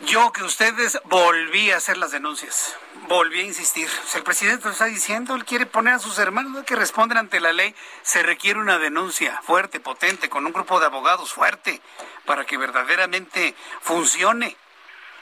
Yo 0.00 0.30
que 0.30 0.42
ustedes 0.42 1.00
volví 1.04 1.70
a 1.70 1.78
hacer 1.78 1.96
las 1.96 2.10
denuncias, 2.10 2.76
volví 3.08 3.40
a 3.40 3.44
insistir. 3.44 3.88
Si 3.88 4.18
el 4.18 4.24
presidente 4.24 4.66
lo 4.66 4.72
está 4.72 4.84
diciendo, 4.84 5.34
él 5.34 5.46
quiere 5.46 5.64
poner 5.64 5.94
a 5.94 5.98
sus 5.98 6.18
hermanos 6.18 6.64
que 6.64 6.76
responden 6.76 7.16
ante 7.16 7.40
la 7.40 7.54
ley. 7.54 7.74
Se 8.02 8.22
requiere 8.22 8.60
una 8.60 8.78
denuncia 8.78 9.40
fuerte, 9.40 9.80
potente, 9.80 10.28
con 10.28 10.44
un 10.44 10.52
grupo 10.52 10.80
de 10.80 10.86
abogados 10.86 11.32
fuerte, 11.32 11.80
para 12.26 12.44
que 12.44 12.58
verdaderamente 12.58 13.54
funcione. 13.80 14.58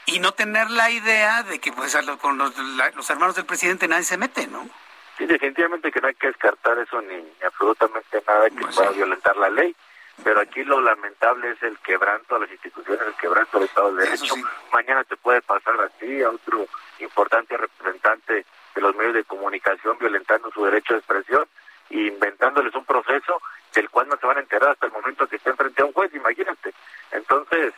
Y 0.07 0.18
no 0.18 0.32
tener 0.32 0.70
la 0.70 0.90
idea 0.90 1.42
de 1.42 1.59
que 1.59 1.72
pues 1.72 1.96
con 2.20 2.38
los, 2.38 2.55
hermanos 3.11 3.36
del 3.36 3.46
presidente 3.46 3.88
nadie 3.88 4.05
se 4.05 4.18
mete, 4.18 4.46
¿no? 4.46 4.68
Sí, 5.16 5.26
definitivamente 5.26 5.92
que 5.92 6.00
no 6.00 6.09
hay 6.09 6.14
que 6.14 6.26
descartar 6.26 6.78
eso 6.78 7.00
ni, 7.00 7.24
absolutamente 7.46 8.22
nada 8.26 8.50
que 8.50 8.57
pues 8.57 8.74
pueda 8.74 8.90
violentar 8.90 9.36
la 9.36 9.48
ley 9.48 9.74
pero 10.22 10.40
aquí 10.40 10.62
lo 10.62 10.80
lamentable 10.80 11.50
es 11.50 11.62
el 11.62 11.78
quebranto 11.78 12.36
a 12.36 12.38
las 12.38 12.50
instituciones, 12.50 13.07
el 13.07 13.14
quebranto 13.14 13.59
al 13.59 13.64
Estado 13.64 13.94
de 13.94 14.05
Derecho. 14.05 14.34
Mañana 14.72 15.02
te 15.05 15.16
puede 15.16 15.42
pasar 15.42 15.80
a 15.80 15.88
ti, 15.88 16.22
a 16.22 16.30
otro 16.30 16.66
importante 17.00 17.57
representante 17.57 18.46
de 18.74 18.80
los 18.80 18.94
medios 18.94 19.14
de 19.14 19.24
comunicación 19.24 19.98
violentando 19.98 20.50
su 20.52 20.64
derecho 20.64 20.94
de 20.94 21.00
expresión 21.00 21.46
e 21.90 21.98
inventándoles 22.07 22.74
un 22.74 22.84
proceso 22.84 23.40
del 23.74 23.90
cual 23.90 24.09
no 24.09 24.16
se 24.16 24.26
van 24.26 24.36
a 24.36 24.40
enterar 24.40 24.70
hasta 24.70 24.86
el 24.86 24.92
momento 24.92 25.26
que 25.26 25.36
estén 25.36 25.57
frente 25.57 25.82
a 25.82 25.86
un 25.86 25.92
juez, 25.92 26.14
imagínate. 26.14 26.72
Entonces, 27.11 27.74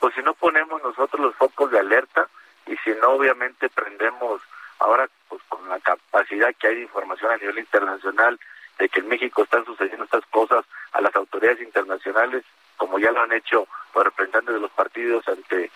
pues 0.00 0.14
si 0.14 0.22
no 0.22 0.34
ponemos 0.34 0.82
nosotros 0.82 1.20
los 1.20 1.34
focos 1.36 1.70
de 1.70 1.78
alerta 1.78 2.26
y 2.66 2.76
si 2.78 2.90
no 3.00 3.10
obviamente 3.10 3.68
prendemos 3.68 4.40
ahora 4.78 5.08
pues 5.28 5.42
con 5.48 5.68
la 5.68 5.78
capacidad 5.78 6.54
que 6.58 6.68
hay 6.68 6.74
de 6.76 6.82
información 6.82 7.30
a 7.30 7.36
nivel 7.36 7.58
internacional 7.58 8.40
de 8.78 8.88
que 8.88 9.00
en 9.00 9.08
México 9.08 9.42
están 9.42 9.64
sucediendo 9.66 10.04
estas 10.04 10.24
cosas 10.26 10.64
a 10.92 11.02
las 11.02 11.14
autoridades 11.14 11.60
internacionales, 11.60 12.44
como 12.78 12.98
ya 12.98 13.12
lo 13.12 13.20
han 13.20 13.32
hecho 13.32 13.68
los 13.94 14.04
representantes 14.04 14.54
de 14.54 14.60
los 14.60 14.70
partidos 14.70 15.28
ante 15.28 15.70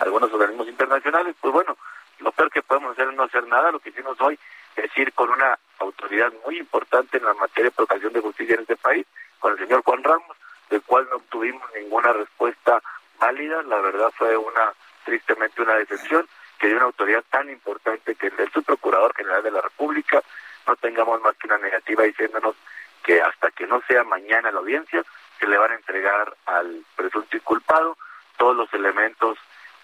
algunos 0.00 0.30
organismos 0.30 0.68
internacionales, 0.68 1.34
pues 1.40 1.54
bueno, 1.54 1.76
lo 2.18 2.32
peor 2.32 2.50
que 2.50 2.62
podemos 2.62 2.92
hacer 2.92 3.08
es 3.08 3.14
no 3.14 3.22
hacer 3.22 3.46
nada, 3.46 3.72
lo 3.72 3.78
que 3.78 3.88
hicimos 3.88 4.20
hoy 4.20 4.38
es 4.76 4.96
ir 4.98 5.10
con 5.14 5.30
una 5.30 5.58
autoridad 5.78 6.30
muy 6.44 6.58
importante 6.58 7.16
en 7.16 7.24
la 7.24 7.32
materia 7.34 7.70
de 7.70 7.76
procuración 7.76 8.12
de 8.12 8.20
justicia 8.20 8.56
en 8.56 8.60
este 8.60 8.76
país, 8.76 9.06
con 9.38 9.52
el 9.52 9.58
señor 9.58 9.82
Juan 9.82 10.04
Ramos, 10.04 10.36
del 10.68 10.82
cual 10.82 11.08
no 11.10 11.16
obtuvimos 11.16 11.62
ninguna 11.74 12.12
respuesta 12.12 12.82
válida, 13.20 13.62
la 13.62 13.76
verdad 13.80 14.10
fue 14.16 14.36
una, 14.36 14.72
tristemente 15.04 15.62
una 15.62 15.74
decepción, 15.74 16.26
que 16.58 16.68
de 16.68 16.74
una 16.74 16.86
autoridad 16.86 17.24
tan 17.30 17.48
importante 17.48 18.14
que 18.16 18.26
el 18.26 18.52
subprocurador 18.52 19.14
general 19.14 19.42
de 19.42 19.50
la 19.50 19.60
República, 19.60 20.22
no 20.66 20.76
tengamos 20.76 21.20
más 21.20 21.36
que 21.36 21.46
una 21.46 21.58
negativa 21.58 22.04
diciéndonos 22.04 22.56
que 23.02 23.20
hasta 23.22 23.50
que 23.50 23.66
no 23.66 23.80
sea 23.88 24.04
mañana 24.04 24.50
la 24.50 24.58
audiencia, 24.58 25.04
se 25.38 25.46
le 25.46 25.56
van 25.56 25.72
a 25.72 25.74
entregar 25.74 26.36
al 26.46 26.84
presunto 26.96 27.36
inculpado 27.36 27.96
todos 28.36 28.56
los 28.56 28.72
elementos 28.74 29.38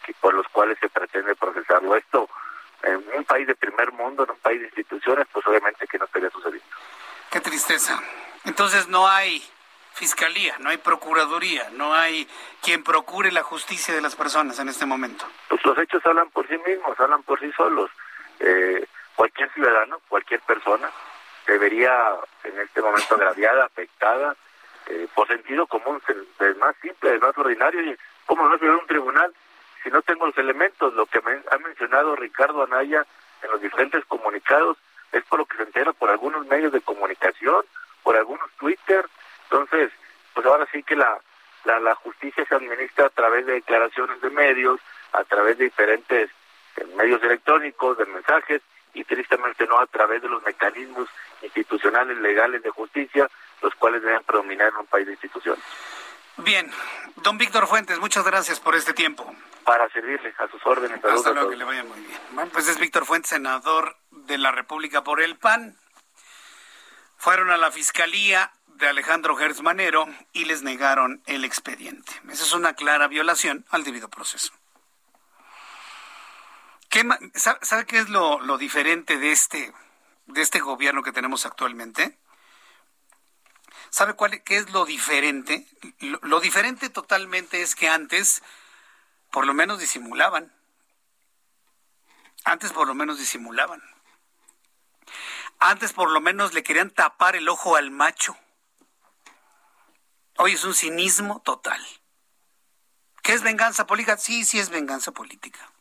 que, 0.05 0.13
por 0.15 0.35
los 0.35 0.47
cuales 0.49 0.79
se 0.81 0.89
pretende 0.89 1.35
procesarlo. 1.35 1.97
Esto 1.97 2.29
en 2.83 3.03
un 3.17 3.25
país 3.25 3.47
de 3.47 3.55
primer 3.55 3.93
mundo, 3.93 4.25
en 4.25 4.31
un 4.31 4.39
país 4.39 4.61
de 4.61 4.67
instituciones, 4.67 5.27
pues 5.33 5.47
obviamente 5.47 5.87
que 5.87 5.99
no 5.99 6.05
estaría 6.05 6.31
sucediendo. 6.31 6.77
Qué 7.31 7.41
tristeza. 7.41 8.01
Entonces 8.45 8.87
no 8.89 9.09
hay 9.09 9.43
fiscalía, 9.97 10.57
no 10.59 10.69
hay 10.69 10.77
procuraduría, 10.77 11.71
no 11.73 11.95
hay 11.95 12.29
quien 12.63 12.85
procure 12.85 13.33
la 13.33 13.43
justicia 13.43 13.95
de 13.95 14.03
las 14.03 14.15
personas 14.15 14.59
en 14.59 14.69
este 14.69 14.85
momento. 14.85 15.25
Pues 15.49 15.65
los 15.65 15.79
hechos 15.79 16.05
hablan 16.05 16.31
por 16.31 16.47
sí 16.47 16.57
mismos, 16.67 17.01
hablan 17.01 17.23
por 17.23 17.41
sí 17.41 17.51
solos. 17.57 17.91
Eh, 18.39 18.87
cualquier 19.17 19.51
ciudadano, 19.53 20.01
cualquier 20.09 20.41
persona, 20.41 20.91
debería 21.47 22.15
en 22.45 22.61
este 22.61 22.83
momento 22.83 23.15
agraviada, 23.15 23.65
afectada, 23.65 24.37
eh, 24.87 25.09
por 25.15 25.27
sentido 25.29 25.67
común, 25.67 26.03
del 26.39 26.57
más 26.57 26.77
simple, 26.83 27.11
del 27.11 27.21
más 27.21 27.37
ordinario, 27.39 27.81
y 27.83 27.97
cómo 28.27 28.47
no 28.47 28.55
es 28.55 28.63
un 28.63 28.87
tribunal 28.87 29.33
si 29.87 29.93
no 29.93 30.03
tengo 30.03 30.27
los 30.27 30.37
elementos, 30.37 30.93
lo 30.95 31.07
que 31.07 31.21
me 31.21 31.39
ha 31.49 31.59
mencionado 31.59 32.17
Ricardo 32.17 32.65
Anaya 32.65 33.07
en 33.41 33.51
los 33.53 33.61
diferentes 33.61 34.05
comunicados, 34.07 34.77
es 35.13 35.23
por 35.27 35.39
lo 35.39 35.47
que 35.47 35.57
se 35.57 35.63
entera 35.63 35.93
por 35.93 36.11
algunos 36.11 36.45
medios 36.49 36.73
de 36.73 36.81
comunicación, 36.81 37.65
por 38.03 38.17
algunos 38.17 38.51
Twitter, 38.59 39.07
entonces, 39.51 39.93
pues 40.35 40.47
ahora 40.47 40.67
sí 40.73 40.83
que 40.83 40.97
la, 40.97 41.19
la, 41.65 41.81
la 41.81 41.95
justicia 41.95 42.45
se 42.47 42.55
administra 42.55 43.07
a 43.07 43.11
través 43.11 43.47
de 43.47 43.55
declaraciones 43.55 44.21
de 44.21 44.31
medios, 44.31 44.81
a 45.13 45.25
través 45.25 45.59
de 45.59 45.65
diferentes 45.65 46.31
eh, 46.77 46.85
medios 46.97 47.23
electrónicos, 47.23 47.99
de 47.99 48.07
mensajes, 48.07 48.63
y 48.95 49.05
tristemente 49.05 49.67
no 49.67 49.79
a 49.79 49.87
través 49.87 50.23
de 50.23 50.29
los 50.29 50.43
mecanismos 50.43 51.09
institucionales 51.43 52.17
legales 52.19 52.63
de 52.63 52.71
justicia, 52.71 53.29
los 53.63 53.75
cuales 53.75 54.03
deben 54.03 54.23
predominar 54.25 54.69
en 54.69 54.77
un 54.77 54.87
país 54.87 55.07
de 55.07 55.13
instituciones. 55.13 55.63
Bien, 56.39 56.71
don 57.17 57.39
Víctor 57.39 57.67
Fuentes, 57.67 57.99
muchas 57.99 58.25
gracias 58.25 58.61
por 58.61 58.75
este 58.75 58.93
tiempo. 58.93 59.35
Para 59.65 59.89
servirle 59.91 60.35
a 60.39 60.49
sus 60.49 60.65
órdenes. 60.67 61.03
Hasta 61.05 61.33
luego, 61.33 61.51
que 61.51 61.57
le 61.57 61.65
vaya 61.65 61.83
muy 61.85 61.99
bien. 62.01 62.21
Bueno, 62.33 62.51
pues 62.53 62.69
es 62.69 62.79
Víctor 62.79 63.05
Fuentes, 63.05 63.31
senador 63.31 63.97
de 64.11 64.39
la 64.39 64.53
República 64.53 65.03
por 65.03 65.23
el 65.23 65.37
PAN. 65.37 65.77
Fueron 67.17 67.51
a 67.51 67.57
la 67.57 67.71
fiscalía 67.71 68.53
de 68.77 68.89
Alejandro 68.89 69.37
Gertz 69.37 69.63
Manero 69.63 70.07
y 70.33 70.45
les 70.45 70.63
negaron 70.63 71.23
el 71.27 71.45
expediente. 71.45 72.13
Esa 72.31 72.45
es 72.45 72.53
una 72.53 72.75
clara 72.75 73.09
violación 73.09 73.65
al 73.71 73.85
debido 73.85 74.09
proceso. 74.09 74.53
¿Sabe 77.35 77.87
qué 77.87 77.99
es 77.99 78.09
lo, 78.09 78.59
diferente 78.59 79.19
de 79.19 79.33
este, 79.33 79.73
de 80.27 80.43
este 80.43 80.61
gobierno 80.61 81.03
que 81.03 81.13
tenemos 81.13 81.45
actualmente? 81.45 82.19
¿Sabe 83.91 84.15
cuál, 84.15 84.43
qué 84.43 84.57
es 84.57 84.71
lo 84.71 84.87
diferente? 84.87 85.67
Lo, 86.01 86.41
diferente 86.41 86.89
totalmente 86.89 87.61
es 87.61 87.75
que 87.75 87.89
antes 87.89 88.43
por 89.31 89.47
lo 89.47 89.53
menos 89.53 89.79
disimulaban. 89.79 90.53
Antes 92.45 92.73
por 92.73 92.87
lo 92.87 92.95
menos 92.95 93.19
disimulaban. 93.19 93.83
Antes 95.59 95.93
por 95.93 96.11
lo 96.11 96.21
menos 96.21 96.55
le 96.55 96.63
querían 96.63 96.91
tapar 96.91 97.37
el 97.37 97.49
ojo 97.49 97.77
al 97.77 97.91
macho. 97.91 98.37
Hoy 100.39 100.53
es 100.53 100.65
un 100.65 100.75
cinismo 100.75 101.41
total. 101.41 101.83
¿Qué 103.23 103.33
es 103.33 103.43
venganza 103.43 103.87
política? 103.87 104.19
Sí, 104.19 104.45
sí 104.45 104.59
es 104.59 104.69
venganza 104.69 105.13
política. 105.13 105.73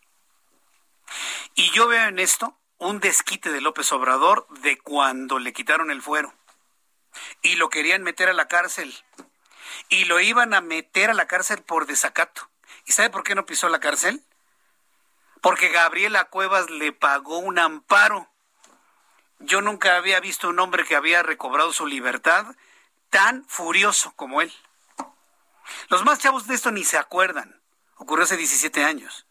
Y 1.56 1.72
yo 1.72 1.88
veo 1.88 2.08
en 2.08 2.20
esto 2.20 2.58
un 2.78 3.00
desquite 3.00 3.52
de 3.52 3.60
López 3.60 3.92
Obrador 3.92 4.48
de 4.62 4.78
cuando 4.78 5.40
le 5.40 5.52
quitaron 5.52 5.92
el 5.92 6.02
fuero 6.02 6.34
y 7.42 7.56
lo 7.56 7.70
querían 7.70 8.04
meter 8.04 8.30
a 8.30 8.34
la 8.34 8.48
cárcel 8.48 8.96
y 9.90 10.06
lo 10.06 10.22
iban 10.22 10.54
a 10.54 10.62
meter 10.62 11.10
a 11.10 11.14
la 11.14 11.28
cárcel 11.28 11.62
por 11.62 11.86
desacato. 11.86 12.50
¿Y 12.86 12.94
sabe 12.94 13.10
por 13.10 13.24
qué 13.24 13.36
no 13.36 13.46
pisó 13.46 13.68
la 13.68 13.80
cárcel? 13.80 14.24
Porque 15.42 15.70
Gabriela 15.70 16.26
Cuevas 16.26 16.70
le 16.70 16.94
pagó 16.94 17.40
un 17.40 17.60
amparo. 17.60 18.30
Yo 19.40 19.62
nunca 19.62 19.98
había 19.98 20.20
visto 20.22 20.48
un 20.48 20.60
hombre 20.60 20.86
que 20.86 20.96
había 20.96 21.24
recobrado 21.24 21.74
su 21.74 21.88
libertad 21.88 22.56
tan 23.16 23.46
furioso 23.48 24.12
como 24.18 24.42
él. 24.42 24.54
Los 25.88 26.04
más 26.04 26.20
chavos 26.20 26.48
de 26.48 26.56
esto 26.56 26.72
ni 26.72 26.84
se 26.84 26.98
acuerdan. 26.98 27.62
Ocurrió 27.96 28.26
hace 28.26 28.36
17 28.36 28.84
años 28.84 29.26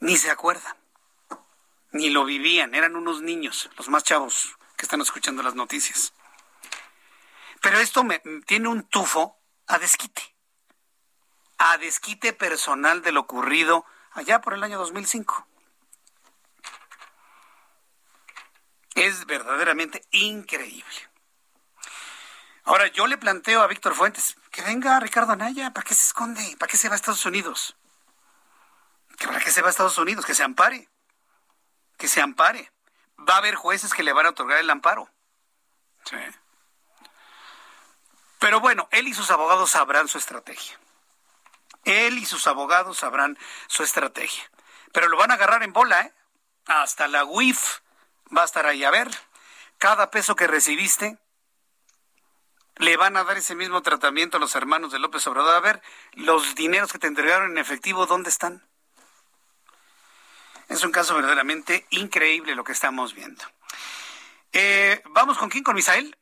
ni 0.00 0.18
se 0.18 0.30
acuerdan, 0.30 0.76
ni 1.92 2.10
lo 2.10 2.26
vivían, 2.26 2.74
eran 2.74 2.94
unos 2.94 3.22
niños, 3.22 3.70
los 3.78 3.88
más 3.88 4.04
chavos 4.04 4.54
que 4.76 4.84
están 4.84 5.00
escuchando 5.00 5.42
las 5.42 5.54
noticias. 5.54 6.12
Pero 7.62 7.78
esto 7.78 8.04
me, 8.04 8.18
tiene 8.44 8.68
un 8.68 8.82
tufo 8.82 9.40
a 9.66 9.78
desquite. 9.78 10.36
A 11.56 11.78
desquite 11.78 12.34
personal 12.34 13.00
de 13.00 13.12
lo 13.12 13.20
ocurrido 13.20 13.86
allá 14.12 14.42
por 14.42 14.52
el 14.52 14.62
año 14.62 14.76
2005. 14.76 15.46
Es 18.94 19.24
verdaderamente 19.24 20.04
increíble. 20.10 21.13
Ahora, 22.64 22.86
yo 22.88 23.06
le 23.06 23.18
planteo 23.18 23.62
a 23.62 23.66
Víctor 23.66 23.94
Fuentes 23.94 24.36
que 24.50 24.62
venga 24.62 24.98
Ricardo 24.98 25.32
Anaya, 25.32 25.72
¿para 25.72 25.84
qué 25.84 25.94
se 25.94 26.06
esconde? 26.06 26.56
¿Para 26.58 26.70
qué 26.70 26.76
se 26.76 26.88
va 26.88 26.94
a 26.94 26.96
Estados 26.96 27.24
Unidos? 27.26 27.76
¿Para 29.24 29.38
qué 29.38 29.50
se 29.50 29.60
va 29.60 29.68
a 29.68 29.70
Estados 29.70 29.98
Unidos? 29.98 30.24
Que 30.24 30.34
se 30.34 30.42
ampare. 30.42 30.88
Que 31.98 32.08
se 32.08 32.20
ampare. 32.20 32.72
Va 33.28 33.34
a 33.34 33.38
haber 33.38 33.54
jueces 33.54 33.92
que 33.92 34.02
le 34.02 34.12
van 34.12 34.26
a 34.26 34.30
otorgar 34.30 34.58
el 34.58 34.70
amparo. 34.70 35.08
Sí. 36.04 36.16
Pero 38.38 38.60
bueno, 38.60 38.88
él 38.90 39.08
y 39.08 39.14
sus 39.14 39.30
abogados 39.30 39.70
sabrán 39.70 40.08
su 40.08 40.18
estrategia. 40.18 40.78
Él 41.84 42.18
y 42.18 42.26
sus 42.26 42.46
abogados 42.46 42.98
sabrán 42.98 43.38
su 43.68 43.82
estrategia. 43.82 44.50
Pero 44.92 45.08
lo 45.08 45.16
van 45.16 45.30
a 45.30 45.34
agarrar 45.34 45.62
en 45.62 45.72
bola, 45.72 46.02
¿eh? 46.02 46.14
Hasta 46.66 47.08
la 47.08 47.24
UIF 47.24 47.80
va 48.36 48.42
a 48.42 48.46
estar 48.46 48.66
ahí. 48.66 48.84
A 48.84 48.90
ver, 48.90 49.10
cada 49.78 50.10
peso 50.10 50.34
que 50.36 50.46
recibiste, 50.46 51.18
le 52.76 52.96
van 52.96 53.16
a 53.16 53.24
dar 53.24 53.36
ese 53.36 53.54
mismo 53.54 53.82
tratamiento 53.82 54.36
a 54.36 54.40
los 54.40 54.54
hermanos 54.54 54.92
de 54.92 54.98
López 54.98 55.26
Obrador. 55.26 55.54
A 55.54 55.60
ver, 55.60 55.82
los 56.14 56.54
dineros 56.54 56.92
que 56.92 56.98
te 56.98 57.06
entregaron 57.06 57.52
en 57.52 57.58
efectivo, 57.58 58.06
¿dónde 58.06 58.30
están? 58.30 58.62
Es 60.68 60.82
un 60.82 60.92
caso 60.92 61.14
verdaderamente 61.14 61.86
increíble 61.90 62.54
lo 62.54 62.64
que 62.64 62.72
estamos 62.72 63.14
viendo. 63.14 63.44
Eh, 64.52 65.02
Vamos 65.10 65.38
con 65.38 65.50
quién, 65.50 65.62
con 65.62 65.74
Misael. 65.74 66.16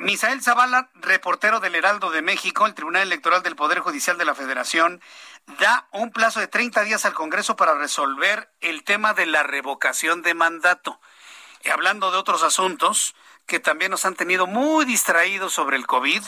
Misael 0.00 0.42
Zavala, 0.42 0.90
reportero 0.94 1.58
del 1.58 1.74
Heraldo 1.74 2.10
de 2.10 2.22
México, 2.22 2.66
el 2.66 2.74
Tribunal 2.74 3.02
Electoral 3.02 3.42
del 3.42 3.56
Poder 3.56 3.80
Judicial 3.80 4.16
de 4.16 4.24
la 4.24 4.36
Federación, 4.36 5.02
da 5.58 5.88
un 5.90 6.12
plazo 6.12 6.38
de 6.38 6.46
30 6.46 6.84
días 6.84 7.04
al 7.04 7.14
Congreso 7.14 7.56
para 7.56 7.74
resolver 7.74 8.48
el 8.60 8.84
tema 8.84 9.14
de 9.14 9.26
la 9.26 9.42
revocación 9.42 10.22
de 10.22 10.34
mandato. 10.34 11.00
Y 11.64 11.70
hablando 11.70 12.12
de 12.12 12.18
otros 12.18 12.44
asuntos 12.44 13.16
que 13.48 13.58
también 13.58 13.90
nos 13.90 14.04
han 14.04 14.14
tenido 14.14 14.46
muy 14.46 14.84
distraídos 14.84 15.54
sobre 15.54 15.76
el 15.76 15.86
COVID. 15.86 16.22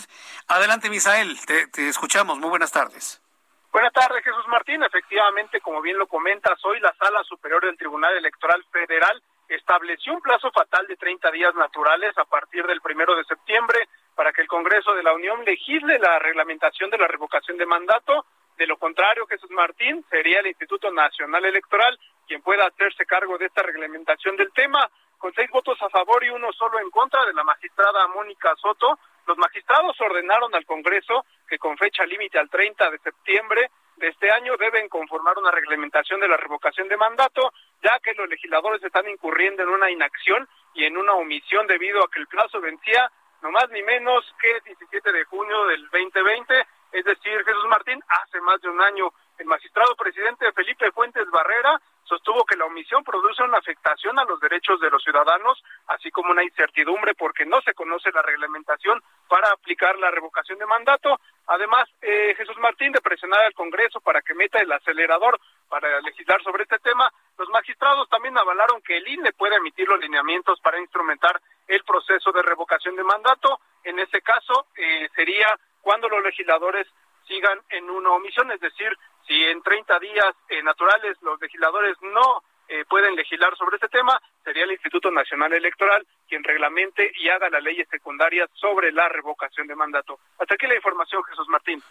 Adelante, 0.48 0.88
Misael, 0.88 1.38
te, 1.44 1.88
escuchamos. 1.88 2.38
Muy 2.38 2.48
buenas 2.48 2.72
tardes. 2.72 3.22
Buenas 3.70 3.92
tardes, 3.92 4.24
Jesús 4.24 4.48
Martín. 4.48 4.82
Efectivamente, 4.82 5.60
como 5.60 5.82
bien 5.82 5.98
lo 5.98 6.08
comentas, 6.08 6.58
hoy 6.64 6.80
la 6.80 6.92
Sala 6.94 7.22
Superior 7.24 7.64
del 7.64 7.76
Tribunal 7.76 8.16
Electoral 8.16 8.64
Federal 8.72 9.22
estableció 9.48 10.14
un 10.14 10.22
plazo 10.22 10.50
fatal 10.50 10.86
de 10.86 10.96
30 10.96 11.30
días 11.30 11.54
naturales 11.54 12.16
a 12.16 12.24
partir 12.24 12.66
del 12.66 12.80
primero 12.80 13.14
de 13.14 13.24
septiembre 13.24 13.86
para 14.14 14.32
que 14.32 14.40
el 14.40 14.48
Congreso 14.48 14.94
de 14.94 15.02
la 15.02 15.12
Unión 15.12 15.44
legisle 15.44 15.98
la 15.98 16.18
reglamentación 16.18 16.88
de 16.88 16.98
la 16.98 17.06
revocación 17.06 17.58
de 17.58 17.66
mandato. 17.66 18.24
De 18.56 18.66
lo 18.66 18.78
contrario, 18.78 19.26
Jesús 19.26 19.50
Martín, 19.50 20.04
sería 20.08 20.40
el 20.40 20.46
Instituto 20.46 20.90
Nacional 20.90 21.44
Electoral 21.44 21.98
quien 22.26 22.42
pueda 22.42 22.66
hacerse 22.66 23.04
cargo 23.06 23.36
de 23.38 23.46
esta 23.46 23.62
reglamentación 23.62 24.36
del 24.36 24.52
tema. 24.52 24.88
Con 25.20 25.34
seis 25.34 25.50
votos 25.50 25.76
a 25.82 25.90
favor 25.90 26.24
y 26.24 26.30
uno 26.30 26.50
solo 26.54 26.80
en 26.80 26.90
contra 26.90 27.26
de 27.26 27.34
la 27.34 27.44
magistrada 27.44 28.08
Mónica 28.08 28.56
Soto, 28.56 28.98
los 29.26 29.36
magistrados 29.36 30.00
ordenaron 30.00 30.54
al 30.54 30.64
Congreso 30.64 31.26
que 31.46 31.58
con 31.58 31.76
fecha 31.76 32.06
límite 32.06 32.38
al 32.38 32.48
30 32.48 32.90
de 32.90 32.98
septiembre 33.00 33.70
de 33.96 34.08
este 34.08 34.32
año 34.32 34.56
deben 34.56 34.88
conformar 34.88 35.36
una 35.36 35.50
reglamentación 35.50 36.20
de 36.20 36.28
la 36.28 36.38
revocación 36.38 36.88
de 36.88 36.96
mandato, 36.96 37.52
ya 37.82 37.98
que 38.02 38.14
los 38.14 38.30
legisladores 38.30 38.82
están 38.82 39.10
incurriendo 39.10 39.62
en 39.62 39.68
una 39.68 39.90
inacción 39.90 40.48
y 40.72 40.86
en 40.86 40.96
una 40.96 41.12
omisión 41.12 41.66
debido 41.66 42.02
a 42.02 42.10
que 42.10 42.20
el 42.20 42.26
plazo 42.26 42.58
vencía 42.58 43.12
no 43.42 43.50
más 43.50 43.68
ni 43.70 43.82
menos 43.82 44.24
que 44.40 44.52
el 44.52 44.62
17 44.62 45.12
de 45.12 45.24
junio 45.24 45.66
del 45.66 45.82
2020, 45.90 46.66
es 46.92 47.04
decir, 47.04 47.44
Jesús 47.44 47.66
Martín, 47.68 48.02
hace 48.08 48.40
más 48.40 48.60
de 48.62 48.70
un 48.70 48.80
año. 48.80 49.12
El 49.38 49.46
magistrado 49.46 49.94
presidente 49.96 50.50
Felipe 50.52 50.90
Fuentes 50.92 51.28
Barrera 51.30 51.80
sostuvo 52.04 52.44
que 52.44 52.56
la 52.56 52.66
omisión 52.66 52.99
produce 53.10 53.42
una 53.42 53.58
afectación 53.58 54.16
a 54.20 54.24
los 54.24 54.38
derechos 54.38 54.80
de 54.80 54.88
los 54.88 55.02
ciudadanos, 55.02 55.60
así 55.88 56.12
como 56.12 56.30
una 56.30 56.44
incertidumbre 56.44 57.14
porque 57.14 57.44
no 57.44 57.60
se 57.62 57.74
conoce 57.74 58.12
la 58.12 58.22
reglamentación 58.22 59.02
para 59.28 59.50
aplicar 59.50 59.98
la 59.98 60.12
revocación 60.12 60.58
de 60.60 60.66
mandato. 60.66 61.18
Además, 61.48 61.88
eh, 62.00 62.34
Jesús 62.36 62.56
Martín, 62.58 62.92
de 62.92 63.00
presionar 63.00 63.40
al 63.40 63.54
Congreso 63.54 64.00
para 64.00 64.22
que 64.22 64.34
meta 64.34 64.60
el 64.60 64.70
acelerador 64.70 65.40
para 65.68 66.00
legislar 66.02 66.40
sobre 66.44 66.62
este 66.62 66.78
tema, 66.78 67.12
los 67.36 67.48
magistrados 67.48 68.08
también 68.08 68.38
avalaron 68.38 68.80
que 68.82 68.96
el 68.96 69.08
INE 69.08 69.32
puede 69.32 69.56
emitir 69.56 69.88
los 69.88 69.98
lineamientos 69.98 70.60
para 70.60 70.78
instrumentar 70.78 71.40
el 71.66 71.82
proceso 71.82 72.30
de 72.30 72.42
revocación 72.42 72.94
de 72.94 73.02
mandato. 73.02 73.58
En 73.82 73.98
ese 73.98 74.22
caso, 74.22 74.66
eh, 74.76 75.08
sería 75.16 75.48
cuando 75.82 76.08
los 76.08 76.22
legisladores 76.22 76.86
sigan 77.26 77.58
en 77.70 77.90
una 77.90 78.10
omisión, 78.10 78.52
es 78.52 78.60
decir, 78.60 78.96
si 79.26 79.44
en 79.44 79.62
30 79.62 79.98
días 79.98 80.34
eh, 80.48 80.62
naturales 80.62 81.16
los 81.22 81.40
legisladores 81.40 81.96
no 82.02 82.42
eh, 82.70 82.84
pueden 82.88 83.16
legislar 83.16 83.56
sobre 83.56 83.76
este 83.76 83.88
tema, 83.88 84.20
sería 84.44 84.62
el 84.62 84.70
Instituto 84.70 85.10
Nacional 85.10 85.52
Electoral 85.52 86.06
quien 86.28 86.44
reglamente 86.44 87.10
y 87.16 87.28
haga 87.28 87.50
las 87.50 87.62
leyes 87.64 87.88
secundarias 87.90 88.48
sobre 88.54 88.92
la 88.92 89.08
revocación 89.08 89.66
de 89.66 89.74
mandato. 89.74 90.20
Hasta 90.38 90.54
aquí 90.54 90.68
la 90.68 90.76
información, 90.76 91.24
Jesús 91.24 91.48
Martín. 91.48 91.82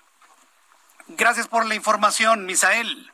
Gracias 1.10 1.50
por 1.50 1.66
la 1.66 1.76
información, 1.76 2.46
Misael. 2.46 3.12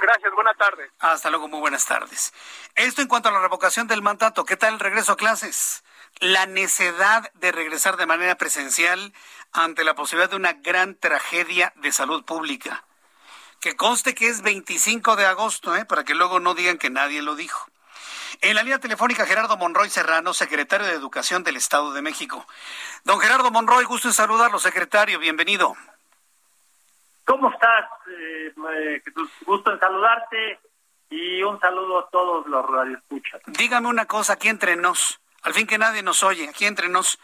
Gracias, 0.00 0.32
buenas 0.32 0.56
tardes. 0.56 0.92
Hasta 1.00 1.30
luego, 1.30 1.48
muy 1.48 1.58
buenas 1.58 1.84
tardes. 1.84 2.32
Esto 2.76 3.02
en 3.02 3.08
cuanto 3.08 3.28
a 3.28 3.32
la 3.32 3.40
revocación 3.40 3.88
del 3.88 4.00
mandato, 4.00 4.44
¿qué 4.44 4.56
tal 4.56 4.74
el 4.74 4.80
regreso 4.80 5.12
a 5.12 5.16
clases? 5.16 5.82
La 6.20 6.46
necedad 6.46 7.32
de 7.34 7.50
regresar 7.50 7.96
de 7.96 8.06
manera 8.06 8.36
presencial 8.36 9.12
ante 9.52 9.82
la 9.82 9.96
posibilidad 9.96 10.30
de 10.30 10.36
una 10.36 10.52
gran 10.52 10.94
tragedia 10.94 11.72
de 11.74 11.90
salud 11.90 12.24
pública. 12.24 12.84
Que 13.60 13.76
conste 13.76 14.14
que 14.14 14.28
es 14.28 14.42
25 14.42 15.16
de 15.16 15.26
agosto, 15.26 15.74
¿eh? 15.74 15.84
para 15.84 16.04
que 16.04 16.14
luego 16.14 16.38
no 16.38 16.54
digan 16.54 16.78
que 16.78 16.90
nadie 16.90 17.22
lo 17.22 17.34
dijo. 17.34 17.68
En 18.40 18.54
la 18.54 18.62
línea 18.62 18.78
telefónica, 18.78 19.26
Gerardo 19.26 19.56
Monroy 19.56 19.90
Serrano, 19.90 20.32
secretario 20.32 20.86
de 20.86 20.92
Educación 20.92 21.42
del 21.42 21.56
Estado 21.56 21.92
de 21.92 22.02
México. 22.02 22.46
Don 23.04 23.18
Gerardo 23.18 23.50
Monroy, 23.50 23.84
gusto 23.84 24.08
en 24.08 24.14
saludarlo, 24.14 24.60
secretario, 24.60 25.18
bienvenido. 25.18 25.74
¿Cómo 27.24 27.50
estás? 27.50 27.86
Eh, 28.06 28.54
gusto 29.44 29.72
en 29.72 29.80
saludarte 29.80 30.60
y 31.10 31.42
un 31.42 31.58
saludo 31.58 31.98
a 31.98 32.10
todos 32.10 32.46
los 32.46 32.64
radioescuchas. 32.64 33.40
Dígame 33.46 33.88
una 33.88 34.06
cosa 34.06 34.34
aquí 34.34 34.48
entre 34.48 34.76
nos, 34.76 35.20
al 35.42 35.52
fin 35.52 35.66
que 35.66 35.78
nadie 35.78 36.02
nos 36.02 36.22
oye, 36.22 36.48
aquí 36.48 36.64
entre 36.64 36.88
nos, 36.88 37.18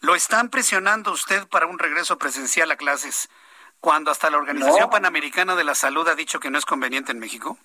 ¿lo 0.00 0.14
están 0.14 0.50
presionando 0.50 1.10
usted 1.10 1.48
para 1.48 1.66
un 1.66 1.78
regreso 1.78 2.16
presencial 2.16 2.70
a 2.70 2.76
clases 2.76 3.28
cuando 3.80 4.10
hasta 4.10 4.30
la 4.30 4.38
Organización 4.38 4.90
Panamericana 4.90 5.56
de 5.56 5.64
la 5.64 5.74
Salud 5.74 6.06
ha 6.08 6.14
dicho 6.14 6.38
que 6.38 6.50
no 6.50 6.58
es 6.58 6.66
conveniente 6.66 7.12
en 7.12 7.18
México? 7.18 7.58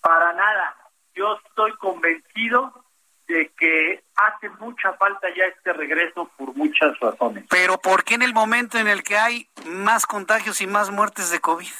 Para 0.00 0.32
nada. 0.34 0.76
Yo 1.14 1.38
estoy 1.46 1.72
convencido 1.76 2.72
de 3.26 3.50
que 3.58 4.02
hace 4.16 4.48
mucha 4.60 4.92
falta 4.94 5.28
ya 5.36 5.44
este 5.44 5.72
regreso 5.72 6.30
por 6.36 6.54
muchas 6.54 6.98
razones. 7.00 7.44
Pero 7.50 7.78
¿por 7.78 8.04
qué 8.04 8.14
en 8.14 8.22
el 8.22 8.32
momento 8.32 8.78
en 8.78 8.88
el 8.88 9.02
que 9.02 9.16
hay 9.16 9.48
más 9.66 10.06
contagios 10.06 10.60
y 10.60 10.66
más 10.66 10.90
muertes 10.90 11.30
de 11.30 11.40
COVID? 11.40 11.72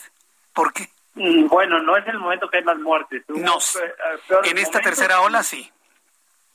¿Por 0.52 0.72
qué? 0.72 0.88
Mm, 1.14 1.48
bueno, 1.48 1.80
no 1.80 1.96
es 1.96 2.06
el 2.06 2.18
momento 2.18 2.48
que 2.48 2.58
hay 2.58 2.64
más 2.64 2.78
muertes. 2.78 3.22
no. 3.28 3.58
En 4.44 4.58
esta 4.58 4.80
tercera 4.80 5.20
ola 5.20 5.42
sí. 5.42 5.70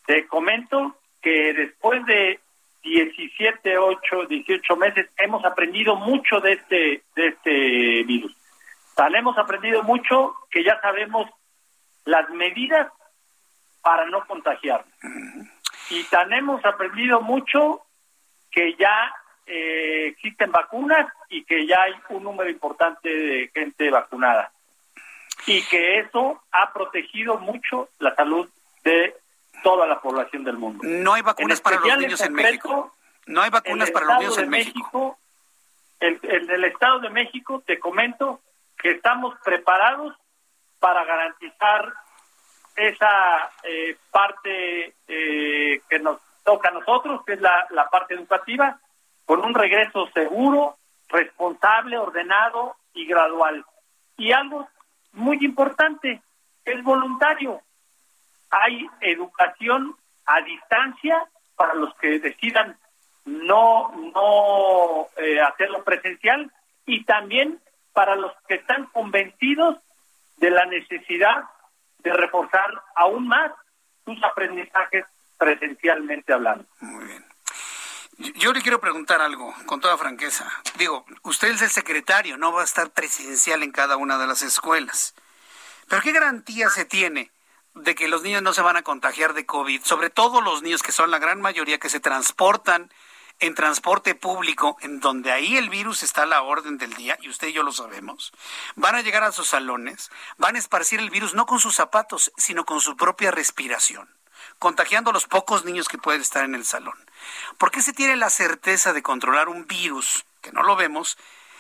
Te 0.05 0.27
comento 0.27 0.97
que 1.21 1.53
después 1.53 2.05
de 2.05 2.39
17, 2.83 3.77
8, 3.77 4.25
18 4.27 4.75
meses 4.75 5.09
hemos 5.17 5.43
aprendido 5.45 5.95
mucho 5.95 6.39
de 6.41 6.53
este, 6.53 7.03
de 7.15 7.27
este 7.27 8.03
virus. 8.03 8.35
Tal 8.95 9.15
hemos 9.15 9.37
aprendido 9.37 9.83
mucho 9.83 10.35
que 10.51 10.63
ya 10.63 10.79
sabemos 10.81 11.29
las 12.05 12.29
medidas 12.29 12.91
para 13.81 14.05
no 14.05 14.25
contagiar. 14.27 14.85
Y 15.89 16.03
tan 16.05 16.31
hemos 16.33 16.63
aprendido 16.65 17.21
mucho 17.21 17.81
que 18.51 18.75
ya 18.75 19.13
eh, 19.45 20.07
existen 20.07 20.51
vacunas 20.51 21.11
y 21.29 21.43
que 21.43 21.65
ya 21.65 21.81
hay 21.83 21.93
un 22.09 22.23
número 22.23 22.49
importante 22.49 23.09
de 23.09 23.51
gente 23.53 23.89
vacunada. 23.89 24.51
Y 25.47 25.63
que 25.65 25.99
eso 25.99 26.41
ha 26.51 26.71
protegido 26.71 27.37
mucho 27.39 27.89
la 27.99 28.13
salud 28.15 28.49
de 28.83 29.15
toda 29.63 29.87
la 29.87 29.99
población 29.99 30.43
del 30.43 30.57
mundo. 30.57 30.83
No 30.83 31.13
hay 31.13 31.21
vacunas 31.21 31.61
para 31.61 31.79
los 31.79 31.97
niños 31.97 32.21
en, 32.21 32.33
México. 32.33 32.93
No 33.25 33.41
hay 33.41 33.49
vacunas 33.49 33.89
para 33.89 34.05
los 34.05 34.19
niños 34.19 34.37
en 34.37 34.49
México. 34.49 35.17
En, 35.99 36.19
el 36.21 36.63
Estado 36.65 36.99
de 36.99 37.09
México 37.09 37.63
te 37.65 37.79
comento 37.79 38.41
que 38.77 38.91
estamos 38.91 39.35
preparados 39.43 40.13
para 40.79 41.05
garantizar 41.05 41.93
esa 42.75 43.51
eh, 43.63 43.95
parte 44.11 44.93
eh, 45.07 45.81
que 45.89 45.99
nos 45.99 46.19
toca 46.43 46.69
a 46.69 46.73
nosotros, 46.73 47.23
que 47.25 47.33
es 47.33 47.41
la, 47.41 47.65
la 47.69 47.89
parte 47.89 48.15
educativa, 48.15 48.79
con 49.25 49.45
un 49.45 49.53
regreso 49.53 50.07
seguro, 50.13 50.75
responsable, 51.07 51.97
ordenado 51.97 52.75
y 52.93 53.05
gradual. 53.05 53.63
Y 54.17 54.33
algo 54.33 54.67
muy 55.13 55.37
importante, 55.41 56.21
es 56.65 56.83
voluntario. 56.83 57.61
Hay 58.61 58.87
educación 59.01 59.95
a 60.25 60.41
distancia 60.41 61.25
para 61.55 61.73
los 61.73 61.93
que 61.95 62.19
decidan 62.19 62.77
no, 63.25 63.91
no 64.13 65.07
eh, 65.17 65.41
hacerlo 65.41 65.83
presencial 65.83 66.51
y 66.85 67.03
también 67.05 67.59
para 67.93 68.15
los 68.15 68.31
que 68.47 68.55
están 68.55 68.85
convencidos 68.87 69.77
de 70.37 70.51
la 70.51 70.65
necesidad 70.65 71.43
de 71.99 72.13
reforzar 72.13 72.69
aún 72.95 73.27
más 73.27 73.51
sus 74.05 74.21
aprendizajes 74.23 75.05
presencialmente 75.37 76.33
hablando. 76.33 76.65
Muy 76.81 77.05
bien. 77.05 77.25
Yo 78.35 78.53
le 78.53 78.61
quiero 78.61 78.79
preguntar 78.79 79.21
algo, 79.21 79.53
con 79.65 79.79
toda 79.79 79.97
franqueza. 79.97 80.47
Digo, 80.77 81.05
usted 81.23 81.49
es 81.49 81.61
el 81.61 81.69
secretario, 81.69 82.37
no 82.37 82.51
va 82.51 82.61
a 82.61 82.65
estar 82.65 82.91
presencial 82.91 83.63
en 83.63 83.71
cada 83.71 83.97
una 83.97 84.17
de 84.17 84.27
las 84.27 84.43
escuelas. 84.43 85.15
Pero 85.89 86.01
¿qué 86.01 86.11
garantía 86.11 86.69
se 86.69 86.85
tiene 86.85 87.31
de 87.73 87.95
que 87.95 88.07
los 88.07 88.23
niños 88.23 88.41
no 88.41 88.53
se 88.53 88.61
van 88.61 88.77
a 88.77 88.83
contagiar 88.83 89.33
de 89.33 89.45
COVID? 89.45 89.83
Sobre 89.83 90.09
todo 90.09 90.41
los 90.41 90.61
niños 90.61 90.83
que 90.83 90.91
son 90.91 91.11
la 91.11 91.19
gran 91.19 91.41
mayoría 91.41 91.79
que 91.79 91.89
se 91.89 91.99
transportan 91.99 92.91
en 93.39 93.55
transporte 93.55 94.15
público, 94.15 94.77
en 94.81 94.99
donde 94.99 95.31
ahí 95.31 95.57
el 95.57 95.69
virus 95.69 96.03
está 96.03 96.23
a 96.23 96.27
la 96.27 96.43
orden 96.43 96.77
del 96.77 96.93
día, 96.93 97.17
y 97.21 97.29
usted 97.29 97.47
y 97.47 97.53
yo 97.53 97.63
lo 97.63 97.71
sabemos, 97.71 98.31
van 98.75 98.95
a 98.95 99.01
llegar 99.01 99.23
a 99.23 99.31
sus 99.31 99.47
salones, 99.47 100.11
van 100.37 100.55
a 100.55 100.59
esparcir 100.59 100.99
el 100.99 101.09
virus 101.09 101.33
no 101.33 101.45
con 101.45 101.59
sus 101.59 101.75
zapatos, 101.75 102.31
sino 102.37 102.65
con 102.65 102.79
su 102.79 102.95
propia 102.95 103.31
respiración, 103.31 104.09
contagiando 104.59 105.09
a 105.09 105.13
los 105.13 105.27
pocos 105.27 105.65
niños 105.65 105.87
que 105.87 105.97
pueden 105.97 106.21
estar 106.21 106.45
en 106.45 106.55
el 106.55 106.63
salón. 106.63 106.97
¿Por 107.57 107.71
qué 107.71 107.81
se 107.81 107.93
tiene 107.93 108.15
la 108.15 108.29
certeza 108.29 108.93
de 108.93 109.03
controlar 109.03 109.49
un 109.49 109.67
virus, 109.67 110.25
que 110.41 110.51
no 110.51 110.63
lo 110.63 110.75
vemos, 110.75 111.17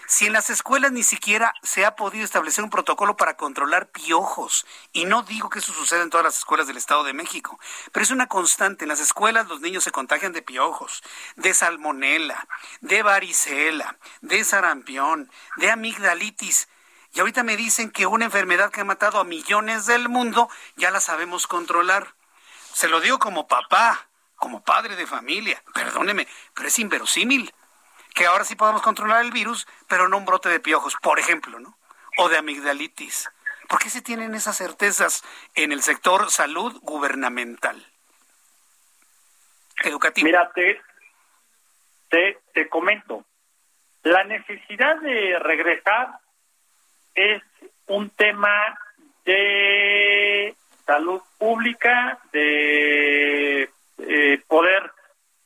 si 0.07 0.25
en 0.25 0.33
las 0.33 0.49
escuelas 0.49 0.91
ni 0.91 1.03
siquiera 1.03 1.53
se 1.63 1.85
ha 1.85 1.95
podido 1.95 2.25
establecer 2.25 2.63
un 2.63 2.69
protocolo 2.69 3.15
para 3.15 3.37
controlar 3.37 3.87
piojos. 3.87 4.65
Y 4.91 5.05
no 5.05 5.23
digo 5.23 5.49
que 5.49 5.59
eso 5.59 5.73
suceda 5.73 6.03
en 6.03 6.09
todas 6.09 6.25
las 6.25 6.37
escuelas 6.37 6.67
del 6.67 6.77
Estado 6.77 7.03
de 7.03 7.13
México, 7.13 7.59
pero 7.91 8.03
es 8.03 8.11
una 8.11 8.27
constante. 8.27 8.85
En 8.85 8.89
las 8.89 8.99
escuelas 8.99 9.47
los 9.47 9.61
niños 9.61 9.83
se 9.83 9.91
contagian 9.91 10.33
de 10.33 10.41
piojos, 10.41 11.03
de 11.35 11.53
salmonela, 11.53 12.47
de 12.81 13.03
varicela, 13.03 13.97
de 14.21 14.43
sarampión, 14.43 15.31
de 15.57 15.71
amigdalitis. 15.71 16.67
Y 17.13 17.19
ahorita 17.19 17.43
me 17.43 17.57
dicen 17.57 17.91
que 17.91 18.07
una 18.07 18.25
enfermedad 18.25 18.71
que 18.71 18.81
ha 18.81 18.85
matado 18.85 19.19
a 19.19 19.23
millones 19.23 19.85
del 19.85 20.09
mundo 20.09 20.49
ya 20.75 20.91
la 20.91 20.99
sabemos 20.99 21.47
controlar. 21.47 22.15
Se 22.73 22.87
lo 22.87 23.01
digo 23.01 23.19
como 23.19 23.47
papá, 23.47 24.07
como 24.35 24.63
padre 24.63 24.95
de 24.95 25.05
familia. 25.05 25.63
Perdóneme, 25.73 26.27
pero 26.53 26.67
es 26.67 26.79
inverosímil 26.79 27.53
que 28.13 28.25
ahora 28.25 28.43
sí 28.43 28.55
podemos 28.55 28.81
controlar 28.81 29.23
el 29.23 29.31
virus, 29.31 29.67
pero 29.87 30.07
no 30.07 30.17
un 30.17 30.25
brote 30.25 30.49
de 30.49 30.59
piojos, 30.59 30.95
por 31.01 31.19
ejemplo, 31.19 31.59
¿no? 31.59 31.77
O 32.17 32.29
de 32.29 32.37
amigdalitis. 32.37 33.29
¿Por 33.67 33.79
qué 33.79 33.89
se 33.89 34.01
tienen 34.01 34.35
esas 34.35 34.57
certezas 34.57 35.23
en 35.55 35.71
el 35.71 35.81
sector 35.81 36.29
salud 36.29 36.79
gubernamental? 36.81 37.83
Educativo. 39.83 40.25
Mira, 40.25 40.51
te, 40.53 42.39
te, 42.53 42.69
comento. 42.69 43.25
La 44.03 44.23
necesidad 44.23 44.97
de 44.97 45.39
regresar 45.39 46.19
es 47.15 47.41
un 47.87 48.09
tema 48.11 48.77
de 49.25 50.55
salud 50.85 51.21
pública, 51.39 52.19
de 52.31 53.63
eh, 53.97 54.41
poder 54.47 54.92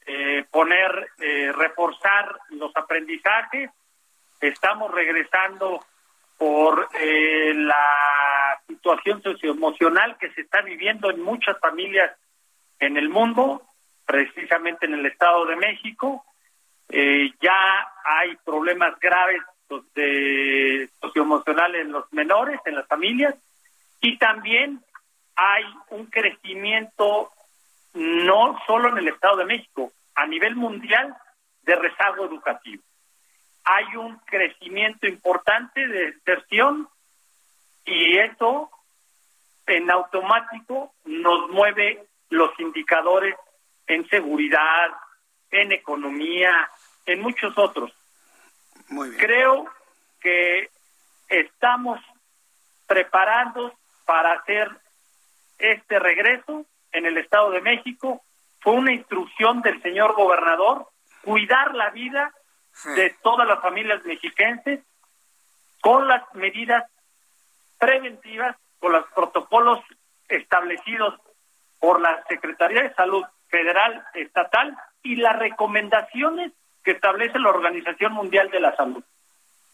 eh, 0.09 0.45
poner, 0.49 1.09
eh, 1.19 1.51
reforzar 1.51 2.39
los 2.51 2.73
aprendizajes. 2.77 3.69
Estamos 4.39 4.89
regresando 4.89 5.83
por 6.37 6.87
eh, 6.93 7.53
la 7.53 8.57
situación 8.65 9.21
socioemocional 9.21 10.17
que 10.17 10.31
se 10.31 10.41
está 10.41 10.61
viviendo 10.61 11.09
en 11.09 11.21
muchas 11.21 11.59
familias 11.59 12.15
en 12.79 12.95
el 12.95 13.09
mundo, 13.09 13.63
precisamente 14.05 14.85
en 14.85 14.93
el 14.93 15.05
Estado 15.07 15.45
de 15.45 15.57
México. 15.57 16.23
ya 16.89 17.91
hay 18.05 18.37
problemas 18.45 18.97
graves 19.01 19.41
de 19.93 20.87
socioemocionales 21.01 21.81
en 21.81 21.91
los 21.91 22.05
menores, 22.13 22.61
en 22.63 22.75
las 22.75 22.87
familias, 22.87 23.35
y 23.99 24.17
también 24.17 24.81
hay 25.35 25.65
un 25.89 26.05
crecimiento 26.05 27.29
no 27.93 28.57
solo 28.65 28.87
en 28.89 28.99
el 28.99 29.09
Estado 29.09 29.37
de 29.37 29.45
México, 29.45 29.91
a 30.17 30.25
nivel 30.25 30.55
mundial 30.55 31.15
de 31.61 31.75
rezago 31.75 32.25
educativo. 32.25 32.83
Hay 33.63 33.95
un 33.95 34.17
crecimiento 34.25 35.05
importante 35.07 35.87
de 35.87 36.11
deserción 36.13 36.89
y 37.85 38.17
eso 38.17 38.71
en 39.67 39.91
automático 39.91 40.93
nos 41.05 41.49
mueve 41.51 42.07
los 42.29 42.49
indicadores 42.59 43.35
en 43.85 44.09
seguridad, 44.09 44.89
en 45.51 45.71
economía, 45.71 46.67
en 47.05 47.21
muchos 47.21 47.55
otros. 47.57 47.93
Creo 49.19 49.69
que 50.19 50.71
estamos 51.29 51.99
preparados 52.87 53.71
para 54.05 54.33
hacer 54.33 54.71
este 55.59 55.99
regreso 55.99 56.65
en 56.91 57.05
el 57.05 57.17
Estado 57.17 57.51
de 57.51 57.61
México 57.61 58.23
fue 58.67 58.75
una 58.75 58.91
instrucción 58.91 59.61
del 59.61 59.81
señor 59.81 60.13
gobernador 60.13 60.89
cuidar 61.23 61.73
la 61.73 61.89
vida 61.91 62.33
de 62.97 63.15
todas 63.23 63.47
las 63.47 63.61
familias 63.61 64.03
mexiquenses 64.03 64.81
con 65.79 66.05
las 66.05 66.23
medidas 66.33 66.83
preventivas, 67.79 68.57
con 68.81 68.91
los 68.91 69.05
protocolos 69.15 69.79
establecidos 70.27 71.17
por 71.79 72.01
la 72.01 72.21
Secretaría 72.27 72.83
de 72.83 72.93
Salud 72.93 73.23
Federal, 73.47 74.05
Estatal 74.13 74.77
y 75.01 75.15
las 75.15 75.39
recomendaciones 75.39 76.51
que 76.83 76.91
establece 76.91 77.39
la 77.39 77.51
Organización 77.51 78.11
Mundial 78.11 78.51
de 78.51 78.59
la 78.59 78.75
Salud. 78.75 79.03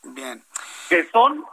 Bien. 0.03 0.39
Que 0.87 1.05
son, 1.05 1.43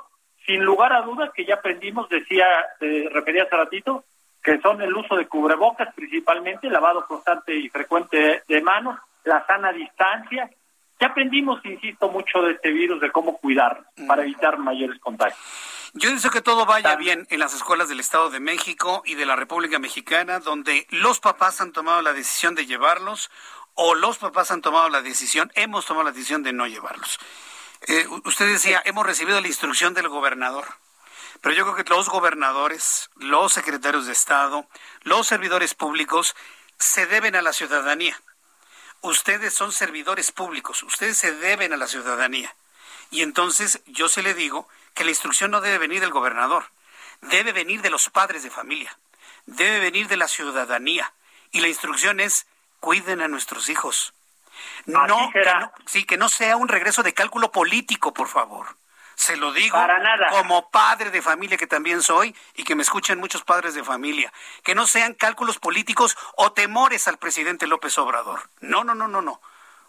sin 0.45 0.63
lugar 0.63 0.93
a 0.93 1.01
dudas, 1.01 1.31
que 1.35 1.47
ya 1.47 1.55
aprendimos, 1.55 2.07
decía, 2.11 2.45
eh, 2.81 3.09
refería 3.11 3.45
hace 3.45 3.57
ratito, 3.57 4.05
que 4.43 4.61
son 4.61 4.81
el 4.81 4.95
uso 4.95 5.17
de 5.17 5.27
cubrebocas 5.29 5.95
principalmente, 5.95 6.71
lavado 6.71 7.07
constante 7.07 7.55
y 7.55 7.69
frecuente 7.69 8.43
de 8.47 8.63
manos, 8.63 8.99
la 9.25 9.47
sana 9.47 9.73
distancia. 9.73 10.51
Ya 10.99 11.09
aprendimos, 11.09 11.65
insisto, 11.65 12.11
mucho 12.11 12.43
de 12.43 12.53
este 12.53 12.71
virus, 12.71 13.01
de 13.01 13.11
cómo 13.11 13.39
cuidar 13.39 13.85
para 14.07 14.23
evitar 14.23 14.59
mayores 14.59 14.99
contagios. 15.01 15.39
Yo 15.95 16.11
deseo 16.11 16.31
que 16.31 16.43
todo 16.43 16.67
vaya 16.67 16.95
bien 16.97 17.27
en 17.31 17.41
las 17.41 17.55
escuelas 17.55 17.89
del 17.89 18.01
Estado 18.01 18.31
de 18.31 18.39
México 18.39 19.03
y 19.05 19.15
de 19.15 19.27
la 19.27 19.35
República 19.35 19.79
Mexicana, 19.79 20.39
donde 20.39 20.87
los 20.91 21.19
papás 21.21 21.61
han 21.61 21.73
tomado 21.73 22.01
la 22.03 22.13
decisión 22.13 22.55
de 22.55 22.67
llevarlos 22.67 23.31
o 23.75 23.95
los 23.95 24.19
papás 24.19 24.51
han 24.51 24.61
tomado 24.61 24.89
la 24.89 25.03
decisión, 25.03 25.51
hemos 25.55 25.87
tomado 25.87 26.05
la 26.05 26.13
decisión 26.13 26.43
de 26.43 26.53
no 26.53 26.67
llevarlos. 26.67 27.19
Eh, 27.89 28.07
usted 28.25 28.47
decía, 28.47 28.83
hemos 28.85 29.07
recibido 29.07 29.41
la 29.41 29.49
instrucción 29.49 29.95
del 29.95 30.09
gobernador. 30.09 30.67
Pero 31.41 31.55
yo 31.55 31.65
creo 31.65 31.85
que 31.85 31.91
los 31.91 32.09
gobernadores, 32.09 33.11
los 33.17 33.53
secretarios 33.53 34.07
de 34.07 34.13
Estado, 34.13 34.67
los 35.03 35.27
servidores 35.27 35.75
públicos 35.75 36.37
se 36.79 37.07
deben 37.07 37.35
a 37.37 37.43
la 37.43 37.53
ciudadanía. 37.53 38.21
Ustedes 39.03 39.55
son 39.55 39.73
servidores 39.73 40.33
públicos, 40.33 40.83
ustedes 40.83 41.17
se 41.17 41.33
deben 41.33 41.73
a 41.73 41.79
la 41.79 41.87
ciudadanía. 41.87 42.55
Y 43.11 43.23
entonces 43.23 43.81
yo 43.87 44.09
se 44.09 44.23
le 44.23 44.35
digo 44.35 44.69
que 44.95 45.05
la 45.05 45.11
instrucción 45.11 45.51
no 45.51 45.61
debe 45.61 45.79
venir 45.79 46.01
del 46.01 46.11
gobernador, 46.11 46.67
debe 47.23 47.53
venir 47.53 47.81
de 47.81 47.91
los 47.91 48.11
padres 48.11 48.43
de 48.43 48.51
familia, 48.51 48.99
debe 49.47 49.81
venir 49.81 50.09
de 50.09 50.19
la 50.19 50.29
ciudadanía. 50.29 51.13
Y 51.53 51.61
la 51.61 51.69
instrucción 51.69 52.21
es, 52.21 52.47
cuiden 52.79 53.23
a 53.23 53.29
nuestros 53.29 53.69
hijos. 53.69 54.13
No, 54.85 55.07
no, 55.07 55.33
sí, 55.87 56.05
que 56.05 56.19
no 56.19 56.29
sea 56.29 56.57
un 56.57 56.69
regreso 56.69 57.03
de 57.03 57.15
cálculo 57.15 57.51
político, 57.51 58.13
por 58.13 58.29
favor. 58.29 58.77
Se 59.21 59.37
lo 59.37 59.53
digo 59.53 59.77
como 60.31 60.71
padre 60.71 61.11
de 61.11 61.21
familia 61.21 61.59
que 61.59 61.67
también 61.67 62.01
soy 62.01 62.35
y 62.55 62.65
que 62.65 62.75
me 62.75 62.83
escuchen 62.83 63.19
muchos 63.19 63.45
padres 63.45 63.75
de 63.75 63.85
familia. 63.85 64.33
Que 64.63 64.75
no 64.75 64.87
sean 64.87 65.13
cálculos 65.13 65.59
políticos 65.59 66.17
o 66.37 66.53
temores 66.53 67.07
al 67.07 67.19
presidente 67.19 67.67
López 67.67 67.99
Obrador. 67.99 68.49
No, 68.61 68.83
no, 68.83 68.95
no, 68.95 69.09
no, 69.09 69.21
no. 69.21 69.43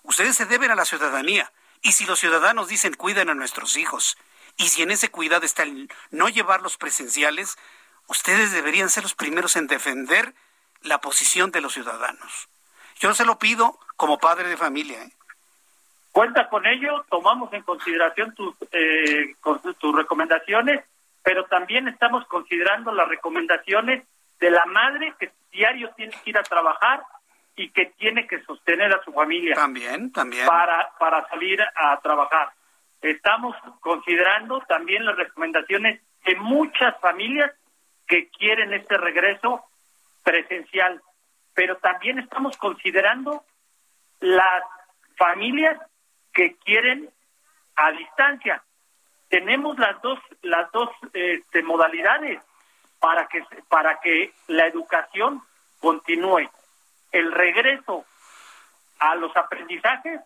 Ustedes 0.03 0.35
se 0.35 0.45
deben 0.45 0.69
a 0.69 0.75
la 0.75 0.83
ciudadanía. 0.83 1.49
Y 1.81 1.93
si 1.93 2.05
los 2.05 2.19
ciudadanos 2.19 2.67
dicen 2.67 2.93
cuiden 2.93 3.29
a 3.29 3.33
nuestros 3.33 3.77
hijos, 3.77 4.17
y 4.57 4.67
si 4.67 4.81
en 4.81 4.91
ese 4.91 5.09
cuidado 5.09 5.45
está 5.45 5.63
el 5.63 5.89
no 6.09 6.27
llevarlos 6.27 6.75
presenciales, 6.75 7.57
ustedes 8.07 8.51
deberían 8.51 8.89
ser 8.89 9.03
los 9.03 9.15
primeros 9.15 9.55
en 9.55 9.67
defender 9.67 10.35
la 10.81 10.99
posición 10.99 11.51
de 11.51 11.61
los 11.61 11.71
ciudadanos. 11.71 12.49
Yo 12.99 13.15
se 13.15 13.23
lo 13.23 13.39
pido 13.39 13.79
como 13.95 14.19
padre 14.19 14.49
de 14.49 14.57
familia. 14.57 15.01
¿eh? 15.01 15.13
Cuenta 16.11 16.49
con 16.49 16.65
ello, 16.65 17.05
tomamos 17.09 17.53
en 17.53 17.63
consideración 17.63 18.33
tus, 18.35 18.53
eh, 18.71 19.33
tus 19.79 19.95
recomendaciones, 19.95 20.83
pero 21.23 21.45
también 21.45 21.87
estamos 21.87 22.25
considerando 22.27 22.91
las 22.91 23.07
recomendaciones 23.07 24.03
de 24.39 24.51
la 24.51 24.65
madre 24.65 25.13
que 25.19 25.31
diario 25.51 25.91
tiene 25.95 26.13
que 26.23 26.31
ir 26.31 26.37
a 26.37 26.43
trabajar 26.43 27.03
y 27.55 27.69
que 27.69 27.87
tiene 27.97 28.27
que 28.27 28.41
sostener 28.43 28.93
a 28.93 29.03
su 29.03 29.13
familia. 29.13 29.55
También, 29.55 30.11
también. 30.11 30.47
Para, 30.47 30.91
para 30.99 31.27
salir 31.29 31.61
a 31.61 31.99
trabajar. 32.01 32.49
Estamos 33.01 33.55
considerando 33.79 34.61
también 34.67 35.05
las 35.05 35.15
recomendaciones 35.15 36.01
de 36.25 36.35
muchas 36.35 36.99
familias 36.99 37.51
que 38.07 38.29
quieren 38.29 38.73
este 38.73 38.97
regreso 38.97 39.63
presencial. 40.23 41.01
pero 41.53 41.77
también 41.77 42.19
estamos 42.19 42.55
considerando 42.57 43.43
las 44.19 44.63
familias 45.17 45.77
que 46.33 46.55
quieren 46.57 47.09
a 47.75 47.91
distancia. 47.91 48.63
Tenemos 49.29 49.77
las 49.79 50.01
dos 50.01 50.19
las 50.41 50.71
dos 50.71 50.89
este, 51.13 51.63
modalidades 51.63 52.41
para 52.99 53.27
que 53.27 53.43
para 53.69 53.99
que 53.99 54.33
la 54.47 54.67
educación 54.67 55.41
continúe. 55.79 56.49
El 57.11 57.31
regreso 57.31 58.05
a 58.99 59.15
los 59.15 59.35
aprendizajes 59.35 60.21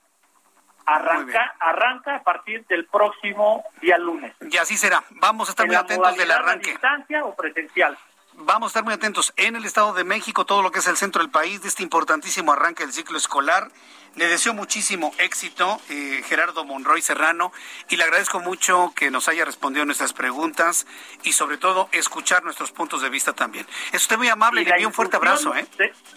arranca 0.86 1.56
arranca 1.60 2.16
a 2.16 2.24
partir 2.24 2.66
del 2.68 2.86
próximo 2.86 3.64
día 3.82 3.98
lunes. 3.98 4.34
Y 4.42 4.58
así 4.58 4.78
será. 4.78 5.04
Vamos 5.12 5.50
a 5.50 5.52
estar 5.52 5.66
muy 5.66 5.76
atentos 5.76 6.16
del 6.16 6.32
arranque. 6.32 6.70
A 6.70 6.74
distancia 6.74 7.26
o 7.26 7.36
presencial. 7.36 7.98
Vamos 8.38 8.68
a 8.68 8.70
estar 8.70 8.84
muy 8.84 8.94
atentos 8.94 9.34
en 9.38 9.56
el 9.56 9.64
Estado 9.64 9.94
de 9.94 10.04
México, 10.04 10.46
todo 10.46 10.62
lo 10.62 10.70
que 10.70 10.80
es 10.80 10.88
el 10.88 10.98
centro 10.98 11.22
del 11.22 11.32
país, 11.32 11.62
de 11.62 11.70
este 11.70 11.84
importantísimo 11.84 12.52
arranque 12.52 12.84
del 12.84 12.92
ciclo 12.92 13.18
escolar. 13.18 13.70
Le 14.16 14.28
deseo 14.28 14.54
muchísimo 14.54 15.14
éxito, 15.20 15.80
eh, 15.90 16.22
Gerardo 16.26 16.66
Monroy 16.66 17.02
Serrano, 17.02 17.54
y 17.90 17.96
le 17.96 18.04
agradezco 18.04 18.42
mucho 18.42 18.92
que 18.94 19.10
nos 19.10 19.30
haya 19.30 19.46
respondido 19.46 19.86
nuestras 19.86 20.12
preguntas 20.12 20.86
y 21.24 21.32
sobre 21.32 21.58
todo 21.58 21.88
escuchar 21.94 22.44
nuestros 22.44 22.74
puntos 22.74 23.02
de 23.02 23.10
vista 23.10 23.32
también. 23.32 23.66
Es 23.94 24.02
usted 24.02 24.18
muy 24.18 24.28
amable 24.28 24.62
y, 24.62 24.66
le 24.66 24.72
envío 24.72 24.88
un 24.88 24.94
fuerte 24.94 25.16
abrazo. 25.16 25.56
¿eh? 25.56 25.66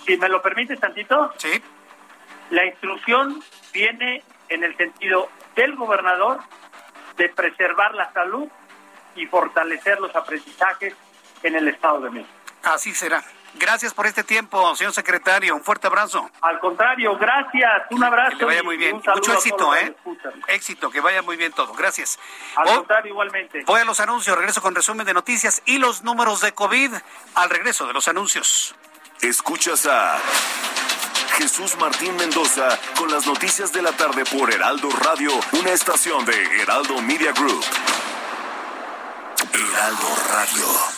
Si 0.04 0.16
me 0.16 0.28
lo 0.28 0.42
permite 0.42 0.76
tantito. 0.76 1.32
Sí. 1.36 1.62
La 2.50 2.66
instrucción 2.66 3.42
viene 3.72 4.24
en 4.48 4.64
el 4.64 4.76
sentido 4.76 5.30
del 5.54 5.76
gobernador 5.76 6.40
de 7.16 7.28
preservar 7.28 7.94
la 7.94 8.12
salud 8.12 8.48
y 9.14 9.26
fortalecer 9.26 10.00
los 10.00 10.14
aprendizajes 10.16 10.94
en 11.42 11.56
el 11.56 11.68
Estado 11.68 12.00
de 12.00 12.10
México. 12.10 12.32
Así 12.62 12.94
será. 12.94 13.22
Gracias 13.54 13.94
por 13.94 14.06
este 14.06 14.22
tiempo, 14.22 14.74
señor 14.76 14.92
secretario. 14.92 15.54
Un 15.54 15.64
fuerte 15.64 15.86
abrazo. 15.86 16.30
Al 16.42 16.60
contrario, 16.60 17.16
gracias. 17.16 17.82
Un 17.90 18.04
abrazo. 18.04 18.32
Que 18.32 18.44
le 18.44 18.44
vaya 18.44 18.62
muy 18.62 18.76
bien. 18.76 18.96
Mucho 18.96 19.32
éxito, 19.32 19.74
¿eh? 19.74 19.94
Éxito, 20.48 20.90
que 20.90 21.00
vaya 21.00 21.22
muy 21.22 21.36
bien 21.36 21.52
todo. 21.52 21.72
Gracias. 21.72 22.18
Al 22.56 22.76
contrario, 22.76 23.10
igualmente. 23.10 23.64
Voy 23.64 23.80
a 23.80 23.84
los 23.84 24.00
anuncios, 24.00 24.36
regreso 24.36 24.62
con 24.62 24.74
resumen 24.74 25.06
de 25.06 25.14
noticias 25.14 25.62
y 25.64 25.78
los 25.78 26.02
números 26.02 26.40
de 26.40 26.52
COVID 26.52 26.92
al 27.34 27.50
regreso 27.50 27.86
de 27.86 27.94
los 27.94 28.06
anuncios. 28.06 28.76
Escuchas 29.22 29.86
a 29.86 30.18
Jesús 31.38 31.76
Martín 31.78 32.16
Mendoza 32.16 32.78
con 32.96 33.10
las 33.10 33.26
noticias 33.26 33.72
de 33.72 33.82
la 33.82 33.92
tarde 33.92 34.24
por 34.24 34.52
Heraldo 34.52 34.88
Radio, 34.90 35.30
una 35.52 35.70
estación 35.70 36.24
de 36.24 36.62
Heraldo 36.62 37.00
Media 37.02 37.32
Group. 37.32 37.64
Heraldo 39.52 40.08
Radio. 40.30 40.97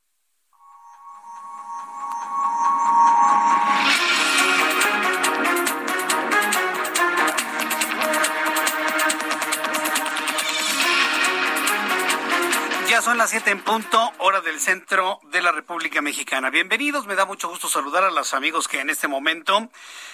En 13.51 13.61
punto, 13.61 14.13
hora 14.19 14.39
del 14.39 14.61
centro 14.61 15.19
de 15.23 15.41
la 15.41 15.51
República 15.51 16.01
Mexicana. 16.01 16.49
Bienvenidos, 16.49 17.05
me 17.05 17.15
da 17.15 17.25
mucho 17.25 17.49
gusto 17.49 17.67
saludar 17.67 18.05
a 18.05 18.09
los 18.09 18.33
amigos 18.33 18.69
que 18.69 18.79
en 18.79 18.89
este 18.89 19.09
momento 19.09 19.69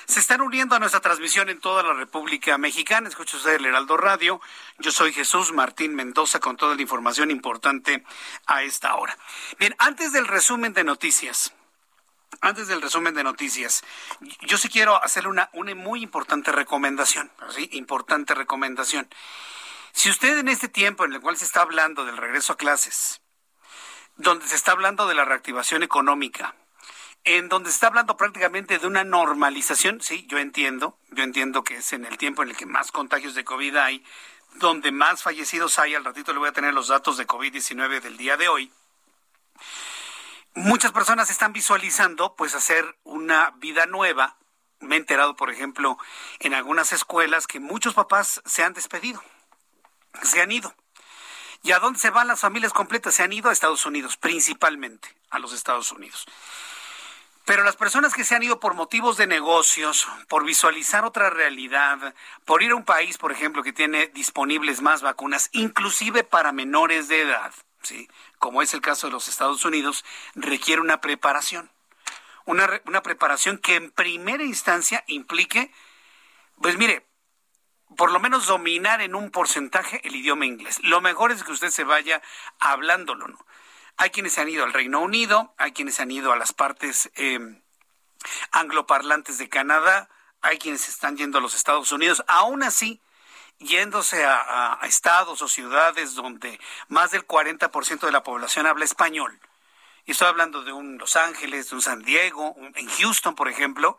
se 0.07 0.19
están 0.19 0.41
uniendo 0.41 0.75
a 0.75 0.79
nuestra 0.79 1.01
transmisión 1.01 1.47
en 1.49 1.59
toda 1.59 1.83
la 1.83 1.93
República 1.93 2.57
Mexicana. 2.57 3.07
Escucha 3.07 3.37
usted 3.37 3.53
el 3.53 3.65
Heraldo 3.67 3.95
Radio. 3.95 4.41
Yo 4.79 4.91
soy 4.91 5.13
Jesús 5.13 5.53
Martín 5.53 5.93
Mendoza 5.93 6.39
con 6.39 6.57
toda 6.57 6.73
la 6.73 6.81
información 6.81 7.29
importante 7.29 8.03
a 8.47 8.63
esta 8.63 8.95
hora. 8.95 9.15
Bien, 9.59 9.75
antes 9.77 10.13
del 10.13 10.25
resumen 10.25 10.73
de 10.73 10.83
noticias, 10.83 11.53
antes 12.41 12.67
del 12.67 12.81
resumen 12.81 13.13
de 13.13 13.23
noticias, 13.23 13.83
yo 14.47 14.57
sí 14.57 14.67
quiero 14.67 15.03
hacerle 15.03 15.29
una, 15.29 15.51
una 15.53 15.75
muy 15.75 16.01
importante 16.01 16.51
recomendación, 16.51 17.31
¿sí? 17.49 17.69
Importante 17.73 18.33
recomendación. 18.33 19.07
Si 19.91 20.09
usted 20.09 20.39
en 20.39 20.47
este 20.47 20.69
tiempo 20.69 21.05
en 21.05 21.13
el 21.13 21.21
cual 21.21 21.37
se 21.37 21.45
está 21.45 21.61
hablando 21.61 22.03
del 22.03 22.17
regreso 22.17 22.53
a 22.53 22.57
clases, 22.57 23.21
donde 24.17 24.47
se 24.47 24.55
está 24.55 24.71
hablando 24.71 25.07
de 25.07 25.15
la 25.15 25.25
reactivación 25.25 25.83
económica, 25.83 26.55
en 27.23 27.49
donde 27.49 27.69
se 27.69 27.75
está 27.75 27.87
hablando 27.87 28.17
prácticamente 28.17 28.79
de 28.79 28.87
una 28.87 29.03
normalización, 29.03 30.01
sí, 30.01 30.25
yo 30.27 30.37
entiendo, 30.37 30.97
yo 31.11 31.23
entiendo 31.23 31.63
que 31.63 31.77
es 31.77 31.93
en 31.93 32.05
el 32.05 32.17
tiempo 32.17 32.43
en 32.43 32.49
el 32.49 32.57
que 32.57 32.65
más 32.65 32.91
contagios 32.91 33.35
de 33.35 33.43
COVID 33.43 33.75
hay, 33.77 34.03
donde 34.55 34.91
más 34.91 35.23
fallecidos 35.23 35.77
hay, 35.79 35.95
al 35.95 36.05
ratito 36.05 36.33
le 36.33 36.39
voy 36.39 36.49
a 36.49 36.53
tener 36.53 36.73
los 36.73 36.87
datos 36.87 37.17
de 37.17 37.27
COVID-19 37.27 38.01
del 38.01 38.17
día 38.17 38.37
de 38.37 38.47
hoy. 38.47 38.71
Muchas 40.55 40.91
personas 40.91 41.29
están 41.29 41.53
visualizando 41.53 42.35
pues 42.35 42.55
hacer 42.55 42.97
una 43.03 43.51
vida 43.57 43.85
nueva. 43.85 44.37
Me 44.79 44.95
he 44.95 44.99
enterado, 44.99 45.35
por 45.35 45.51
ejemplo, 45.51 45.97
en 46.39 46.55
algunas 46.55 46.93
escuelas 46.93 47.45
que 47.45 47.59
muchos 47.59 47.93
papás 47.93 48.41
se 48.45 48.63
han 48.63 48.73
despedido 48.73 49.21
se 50.23 50.41
han 50.41 50.51
ido. 50.51 50.73
¿Y 51.63 51.71
a 51.71 51.79
dónde 51.79 51.99
se 51.99 52.09
van 52.09 52.27
las 52.27 52.39
familias 52.39 52.73
completas? 52.73 53.15
Se 53.15 53.23
han 53.23 53.33
ido 53.33 53.49
a 53.49 53.53
Estados 53.53 53.85
Unidos, 53.85 54.17
principalmente 54.17 55.13
a 55.29 55.39
los 55.39 55.53
Estados 55.53 55.91
Unidos. 55.91 56.25
Pero 57.47 57.63
las 57.63 57.77
personas 57.77 58.13
que 58.13 58.25
se 58.25 58.35
han 58.35 58.43
ido 58.43 58.59
por 58.59 58.73
motivos 58.73 59.15
de 59.15 59.25
negocios, 59.25 60.05
por 60.27 60.43
visualizar 60.43 61.05
otra 61.05 61.29
realidad, 61.29 62.13
por 62.43 62.61
ir 62.61 62.71
a 62.71 62.75
un 62.75 62.83
país, 62.83 63.17
por 63.17 63.31
ejemplo, 63.31 63.63
que 63.63 63.71
tiene 63.71 64.07
disponibles 64.07 64.81
más 64.81 65.01
vacunas, 65.01 65.49
inclusive 65.53 66.25
para 66.25 66.51
menores 66.51 67.07
de 67.07 67.21
edad, 67.21 67.53
¿sí? 67.83 68.09
como 68.37 68.61
es 68.61 68.73
el 68.73 68.81
caso 68.81 69.07
de 69.07 69.13
los 69.13 69.29
Estados 69.29 69.63
Unidos, 69.63 70.03
requiere 70.35 70.81
una 70.81 70.99
preparación. 70.99 71.71
Una, 72.43 72.81
una 72.85 73.01
preparación 73.01 73.59
que 73.59 73.75
en 73.75 73.91
primera 73.91 74.43
instancia 74.43 75.05
implique, 75.07 75.71
pues 76.61 76.77
mire, 76.77 77.06
por 77.95 78.11
lo 78.11 78.19
menos 78.19 78.47
dominar 78.47 79.01
en 79.01 79.15
un 79.15 79.31
porcentaje 79.31 80.01
el 80.03 80.15
idioma 80.15 80.45
inglés. 80.45 80.79
Lo 80.83 81.01
mejor 81.01 81.31
es 81.31 81.43
que 81.43 81.51
usted 81.51 81.69
se 81.69 81.83
vaya 81.83 82.21
hablándolo, 82.59 83.27
¿no? 83.27 83.37
Hay 83.97 84.11
quienes 84.11 84.37
han 84.37 84.49
ido 84.49 84.63
al 84.63 84.73
Reino 84.73 84.99
Unido, 84.99 85.53
hay 85.57 85.71
quienes 85.71 85.99
han 85.99 86.11
ido 86.11 86.31
a 86.31 86.35
las 86.35 86.53
partes 86.53 87.09
em, 87.15 87.61
angloparlantes 88.51 89.37
de 89.39 89.49
Canadá, 89.49 90.09
hay 90.41 90.59
quienes 90.59 90.87
están 90.87 91.17
yendo 91.17 91.39
a 91.39 91.41
los 91.41 91.55
Estados 91.55 91.91
Unidos. 91.91 92.23
Aún 92.27 92.61
así, 92.61 93.01
yéndose 93.57 94.23
a, 94.23 94.79
estados 94.83 95.41
o 95.41 95.47
ciudades 95.47 96.13
donde 96.13 96.59
más 96.89 97.11
del 97.11 97.25
40% 97.25 98.01
de 98.01 98.11
la 98.11 98.23
población 98.23 98.67
habla 98.67 98.85
español, 98.85 99.39
y 100.05 100.11
estoy 100.11 100.27
hablando 100.27 100.63
de 100.63 100.71
un 100.71 100.97
Los 100.97 101.15
Ángeles, 101.15 101.69
de 101.69 101.75
un 101.75 101.81
San 101.81 102.01
Diego, 102.01 102.55
en 102.75 102.87
Houston, 102.87 103.35
por 103.35 103.49
ejemplo, 103.49 103.97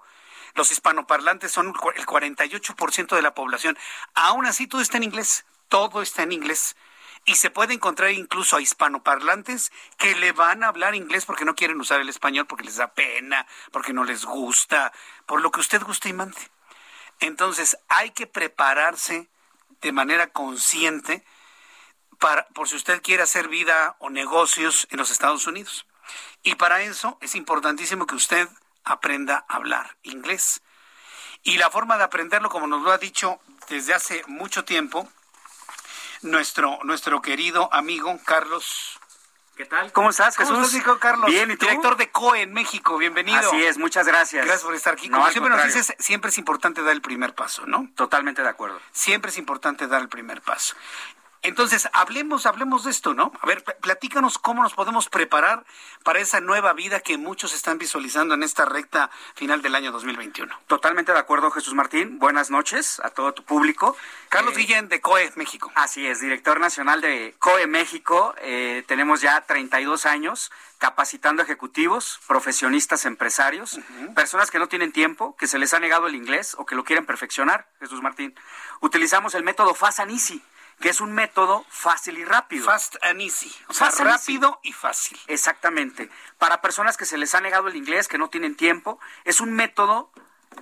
los 0.54 0.70
hispanoparlantes 0.70 1.52
son 1.52 1.68
el 1.68 2.06
48% 2.06 3.16
de 3.16 3.22
la 3.22 3.34
población. 3.34 3.78
Aún 4.14 4.46
así, 4.46 4.66
todo 4.66 4.80
está 4.80 4.96
en 4.96 5.04
inglés. 5.04 5.44
Todo 5.68 6.02
está 6.02 6.22
en 6.22 6.32
inglés. 6.32 6.76
Y 7.24 7.34
se 7.34 7.50
puede 7.50 7.74
encontrar 7.74 8.10
incluso 8.12 8.56
a 8.56 8.60
hispanoparlantes 8.60 9.70
que 9.98 10.14
le 10.14 10.32
van 10.32 10.64
a 10.64 10.68
hablar 10.68 10.94
inglés 10.94 11.26
porque 11.26 11.44
no 11.44 11.54
quieren 11.54 11.80
usar 11.80 12.00
el 12.00 12.08
español, 12.08 12.46
porque 12.46 12.64
les 12.64 12.76
da 12.76 12.94
pena, 12.94 13.46
porque 13.70 13.92
no 13.92 14.04
les 14.04 14.24
gusta, 14.24 14.92
por 15.26 15.42
lo 15.42 15.50
que 15.50 15.60
usted 15.60 15.82
guste 15.82 16.08
y 16.08 16.14
mande. 16.14 16.38
Entonces, 17.20 17.76
hay 17.88 18.12
que 18.12 18.26
prepararse 18.26 19.28
de 19.80 19.92
manera 19.92 20.28
consciente 20.28 21.24
para, 22.18 22.48
por 22.48 22.68
si 22.68 22.76
usted 22.76 23.02
quiere 23.02 23.22
hacer 23.22 23.48
vida 23.48 23.96
o 23.98 24.10
negocios 24.10 24.88
en 24.90 24.98
los 24.98 25.10
Estados 25.10 25.46
Unidos. 25.46 25.86
Y 26.42 26.54
para 26.54 26.82
eso 26.82 27.18
es 27.20 27.34
importantísimo 27.34 28.06
que 28.06 28.14
usted 28.14 28.48
aprenda 28.88 29.44
a 29.48 29.56
hablar 29.56 29.96
inglés. 30.02 30.62
Y 31.42 31.58
la 31.58 31.70
forma 31.70 31.96
de 31.96 32.04
aprenderlo, 32.04 32.50
como 32.50 32.66
nos 32.66 32.82
lo 32.82 32.90
ha 32.90 32.98
dicho 32.98 33.40
desde 33.68 33.94
hace 33.94 34.22
mucho 34.26 34.64
tiempo, 34.64 35.08
nuestro, 36.22 36.78
nuestro 36.84 37.22
querido 37.22 37.72
amigo 37.72 38.18
Carlos. 38.24 38.98
¿Qué 39.56 39.64
tal? 39.64 39.90
¿Cómo 39.92 40.10
estás, 40.10 40.36
Jesús? 40.36 40.52
¿Cómo 40.52 40.66
estás, 40.66 40.98
Carlos? 40.98 41.28
Bien, 41.28 41.50
¿y 41.50 41.56
Director 41.56 41.96
de 41.96 42.10
COE 42.10 42.42
en 42.42 42.52
México, 42.52 42.96
bienvenido. 42.96 43.40
Así 43.40 43.64
es, 43.64 43.76
muchas 43.76 44.06
gracias. 44.06 44.44
Gracias 44.44 44.64
por 44.64 44.74
estar 44.74 44.92
aquí. 44.92 45.08
Como 45.08 45.28
siempre 45.30 45.50
nos 45.50 45.64
dices, 45.64 45.94
siempre 45.98 46.30
es 46.30 46.38
importante 46.38 46.80
dar 46.82 46.92
el 46.92 47.02
primer 47.02 47.34
paso, 47.34 47.66
¿no? 47.66 47.88
Totalmente 47.96 48.42
de 48.42 48.48
acuerdo. 48.48 48.80
Siempre 48.92 49.32
es 49.32 49.38
importante 49.38 49.88
dar 49.88 50.00
el 50.00 50.08
primer 50.08 50.42
paso. 50.42 50.76
Entonces, 51.42 51.88
hablemos, 51.92 52.46
hablemos 52.46 52.84
de 52.84 52.90
esto, 52.90 53.14
¿no? 53.14 53.32
A 53.40 53.46
ver, 53.46 53.62
platícanos 53.62 54.38
cómo 54.38 54.62
nos 54.62 54.74
podemos 54.74 55.08
preparar 55.08 55.64
para 56.02 56.18
esa 56.18 56.40
nueva 56.40 56.72
vida 56.72 57.00
que 57.00 57.16
muchos 57.16 57.54
están 57.54 57.78
visualizando 57.78 58.34
en 58.34 58.42
esta 58.42 58.64
recta 58.64 59.10
final 59.34 59.62
del 59.62 59.74
año 59.76 59.92
2021. 59.92 60.52
Totalmente 60.66 61.12
de 61.12 61.18
acuerdo, 61.18 61.50
Jesús 61.50 61.74
Martín. 61.74 62.18
Buenas 62.18 62.50
noches 62.50 63.00
a 63.04 63.10
todo 63.10 63.32
tu 63.34 63.44
público. 63.44 63.96
Carlos 64.28 64.54
eh, 64.54 64.60
Guillén, 64.60 64.88
de 64.88 65.00
COE 65.00 65.32
México. 65.36 65.70
Así 65.76 66.06
es, 66.06 66.20
director 66.20 66.58
nacional 66.58 67.00
de 67.00 67.36
COE 67.38 67.66
México. 67.68 68.34
Eh, 68.40 68.82
tenemos 68.88 69.20
ya 69.20 69.40
32 69.42 70.06
años 70.06 70.50
capacitando 70.78 71.42
ejecutivos, 71.42 72.20
profesionistas, 72.26 73.04
empresarios, 73.04 73.80
personas 74.14 74.50
que 74.50 74.60
no 74.60 74.68
tienen 74.68 74.92
tiempo, 74.92 75.36
que 75.36 75.48
se 75.48 75.58
les 75.58 75.74
ha 75.74 75.80
negado 75.80 76.06
el 76.06 76.14
inglés 76.14 76.54
o 76.56 76.66
que 76.66 76.76
lo 76.76 76.84
quieren 76.84 77.04
perfeccionar, 77.04 77.68
Jesús 77.80 78.00
Martín. 78.00 78.34
Utilizamos 78.80 79.34
el 79.34 79.42
método 79.42 79.76
Easy 80.08 80.42
que 80.80 80.88
es 80.88 81.00
un 81.00 81.12
método 81.12 81.64
fácil 81.68 82.18
y 82.18 82.24
rápido. 82.24 82.64
Fast 82.64 82.96
and 83.02 83.20
easy. 83.20 83.54
O 83.68 83.72
sea, 83.72 83.90
rápido 83.90 84.60
y 84.62 84.72
fácil. 84.72 85.18
Exactamente. 85.26 86.10
Para 86.38 86.60
personas 86.60 86.96
que 86.96 87.04
se 87.04 87.18
les 87.18 87.34
ha 87.34 87.40
negado 87.40 87.68
el 87.68 87.76
inglés, 87.76 88.08
que 88.08 88.18
no 88.18 88.28
tienen 88.28 88.56
tiempo, 88.56 89.00
es 89.24 89.40
un 89.40 89.52
método 89.52 90.12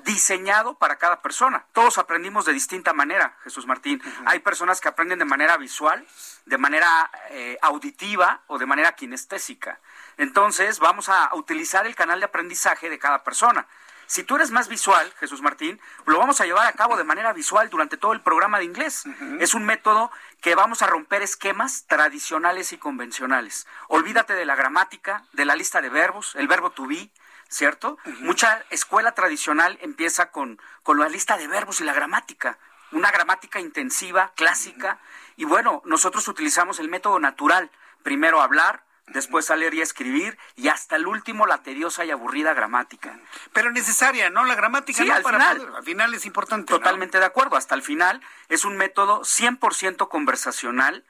diseñado 0.05 0.75
para 0.75 0.97
cada 0.97 1.23
persona. 1.23 1.67
Todos 1.73 1.99
aprendimos 1.99 2.45
de 2.45 2.53
distinta 2.53 2.93
manera, 2.93 3.37
Jesús 3.45 3.67
Martín. 3.67 4.03
Hay 4.27 4.41
personas 4.41 4.81
que 4.81 4.89
aprenden 4.89 5.19
de 5.19 5.25
manera 5.25 5.57
visual, 5.57 6.07
de 6.45 6.59
manera 6.59 7.11
eh, 7.31 7.59
auditiva 7.62 8.43
o 8.47 8.59
de 8.59 8.67
manera 8.67 8.93
kinestésica. 8.93 9.81
Entonces, 10.17 10.79
vamos 10.79 11.09
a 11.09 11.31
utilizar 11.35 11.87
el 11.87 11.95
canal 11.95 12.21
de 12.21 12.27
aprendizaje 12.27 12.89
de 12.89 12.99
cada 12.99 13.23
persona. 13.23 13.67
Si 14.07 14.23
tú 14.23 14.37
eres 14.37 14.51
más 14.51 14.69
visual, 14.69 15.13
Jesús 15.19 15.43
Martín, 15.43 15.81
lo 16.07 16.19
vamos 16.19 16.41
a 16.41 16.45
llevar 16.45 16.67
a 16.67 16.73
cabo 16.73 16.97
de 16.97 17.05
manera 17.05 17.33
visual 17.33 17.69
durante 17.69 17.97
todo 17.97 18.13
el 18.13 18.21
programa 18.21 18.59
de 18.59 18.65
inglés. 18.65 19.05
Es 19.41 19.55
un 19.55 19.65
método 19.65 20.11
que 20.41 20.55
vamos 20.55 20.83
a 20.83 20.87
romper 20.87 21.23
esquemas 21.23 21.85
tradicionales 21.87 22.73
y 22.73 22.79
convencionales. 22.79 23.67
Olvídate 23.89 24.35
de 24.35 24.45
la 24.45 24.55
gramática, 24.55 25.25
de 25.33 25.45
la 25.45 25.57
lista 25.57 25.81
de 25.81 25.89
verbos, 25.89 26.37
el 26.37 26.47
verbo 26.47 26.71
to 26.71 26.87
be, 26.87 27.11
¿cierto? 27.49 27.99
Mucha 28.21 28.65
escuela 28.71 29.13
tradicional 29.13 29.79
empieza 29.83 30.31
con, 30.31 30.61
con 30.83 30.99
la 30.99 31.09
lista 31.09 31.37
de 31.37 31.49
verbos 31.49 31.81
y 31.81 31.85
la 31.85 31.93
gramática, 31.93 32.59
una 32.93 33.11
gramática 33.11 33.59
intensiva, 33.59 34.33
clásica, 34.37 34.99
y 35.37 35.45
bueno, 35.45 35.83
nosotros 35.85 36.29
utilizamos 36.29 36.79
el 36.79 36.89
método 36.89 37.19
natural, 37.19 37.71
primero 38.03 38.41
hablar, 38.41 38.86
después 39.09 39.51
a 39.51 39.57
leer 39.57 39.75
y 39.75 39.81
a 39.81 39.83
escribir, 39.83 40.39
y 40.57 40.69
hasta 40.69 40.97
el 40.97 41.07
último 41.07 41.47
la 41.47 41.63
tediosa 41.63 42.05
y 42.05 42.11
aburrida 42.11 42.55
gramática. 42.55 43.19
Pero 43.53 43.71
necesaria, 43.71 44.31
¿no? 44.31 44.45
La 44.45 44.55
gramática 44.55 45.03
sí, 45.03 45.11
al, 45.11 45.25
final, 45.25 45.75
al 45.77 45.85
final 45.85 46.15
es 46.15 46.27
importante. 46.27 46.73
Totalmente 46.73 47.19
de 47.19 47.25
acuerdo, 47.25 47.57
hasta 47.57 47.75
el 47.75 47.83
final 47.83 48.21
es 48.49 48.65
un 48.65 48.77
método 48.77 49.21
100% 49.23 50.09
conversacional, 50.09 51.05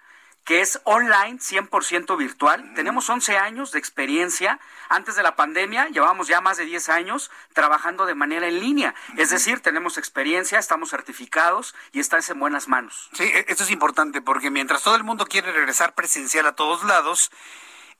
que 0.47 0.61
es 0.61 0.81
online, 0.85 1.41
100% 1.41 2.17
virtual. 2.17 2.73
Tenemos 2.75 3.11
11 3.11 3.37
años 3.37 3.73
de 3.73 3.81
experiencia. 3.81 4.61
Antes 4.89 5.17
de 5.17 5.25
la 5.25 5.35
pandemia, 5.35 5.89
llevamos 5.89 6.29
ya 6.29 6.41
más 6.41 6.57
de 6.57 6.65
10 6.65 6.89
años 6.89 7.33
trabajando 7.53 8.07
de 8.07 8.15
manera 8.15 8.47
en 8.47 8.61
línea. 8.61 8.95
Es 9.17 9.31
decir, 9.31 9.59
tenemos 9.59 9.99
experiencia, 9.99 10.61
estamos 10.61 10.91
certificados 10.91 11.75
y 11.91 11.99
estás 11.99 12.31
en 12.31 12.39
buenas 12.39 12.69
manos. 12.69 13.11
Sí, 13.15 13.25
e-, 13.25 13.47
esto 13.49 13.65
es 13.65 13.73
importante 13.73 14.23
porque 14.23 14.53
mientras 14.53 14.85
todo 14.85 14.95
el 14.95 15.03
mundo 15.03 15.27
quiere 15.27 15.51
regresar 15.51 15.97
presencial 15.97 16.47
a 16.47 16.55
todos 16.55 16.85
lados, 16.85 17.33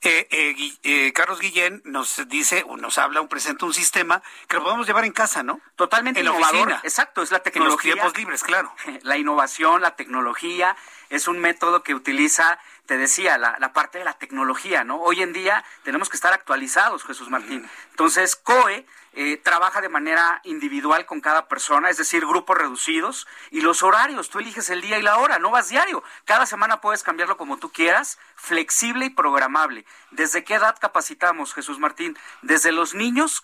eh, 0.01 0.27
eh, 0.29 0.73
eh, 0.83 1.13
Carlos 1.13 1.39
Guillén 1.39 1.81
nos 1.83 2.21
dice, 2.27 2.63
o 2.67 2.77
nos 2.77 2.99
habla, 2.99 3.19
un 3.19 3.27
presenta 3.27 3.65
un 3.65 3.73
sistema 3.73 4.21
que 4.47 4.57
lo 4.57 4.63
podemos 4.63 4.85
llevar 4.85 5.05
en 5.05 5.11
casa, 5.11 5.41
¿no? 5.41 5.59
Totalmente 5.75 6.19
en 6.19 6.27
innovador. 6.27 6.71
Exacto, 6.83 7.23
es 7.23 7.31
la 7.31 7.39
tecnología. 7.39 7.93
En 7.93 7.97
los 7.97 8.13
tiempos 8.13 8.17
libres, 8.17 8.43
claro. 8.43 8.73
La 9.01 9.17
innovación, 9.17 9.81
la 9.81 9.95
tecnología, 9.95 10.75
es 11.09 11.27
un 11.27 11.39
método 11.39 11.81
que 11.81 11.95
utiliza, 11.95 12.59
te 12.85 12.97
decía, 12.97 13.37
la, 13.37 13.57
la 13.59 13.73
parte 13.73 13.97
de 13.97 14.05
la 14.05 14.13
tecnología, 14.13 14.83
¿no? 14.83 15.01
Hoy 15.01 15.23
en 15.23 15.33
día 15.33 15.63
tenemos 15.83 16.09
que 16.09 16.17
estar 16.17 16.33
actualizados, 16.33 17.03
Jesús 17.03 17.29
Martín. 17.29 17.67
Entonces, 17.91 18.35
COE 18.35 18.85
eh, 19.19 19.35
trabaja 19.37 19.81
de 19.81 19.89
manera 19.89 20.41
individual 20.43 21.07
con 21.07 21.21
cada 21.21 21.47
persona, 21.47 21.89
es 21.89 21.97
decir, 21.97 22.23
grupos 22.23 22.55
reducidos, 22.55 23.25
y 23.49 23.61
los 23.61 23.81
horarios, 23.81 24.29
tú 24.29 24.37
eliges 24.37 24.69
el 24.69 24.79
día 24.79 24.99
y 24.99 25.01
la 25.01 25.17
hora, 25.17 25.39
no 25.39 25.49
vas 25.49 25.69
diario. 25.69 26.03
Cada 26.23 26.45
semana 26.45 26.81
puedes 26.81 27.01
cambiarlo 27.01 27.35
como 27.35 27.57
tú 27.57 27.71
quieras, 27.71 28.19
flexible 28.35 29.07
y 29.07 29.09
programable. 29.09 29.85
¿Desde 30.11 30.43
qué 30.43 30.53
edad 30.53 30.77
capacitamos, 30.79 31.55
Jesús 31.55 31.79
Martín? 31.79 32.15
Desde 32.43 32.71
los 32.71 32.93
niños 32.93 33.41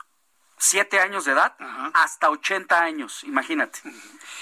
siete 0.57 0.99
años 0.99 1.25
de 1.25 1.31
edad 1.31 1.55
hasta 1.93 2.29
80 2.29 2.79
años, 2.79 3.23
imagínate. 3.23 3.79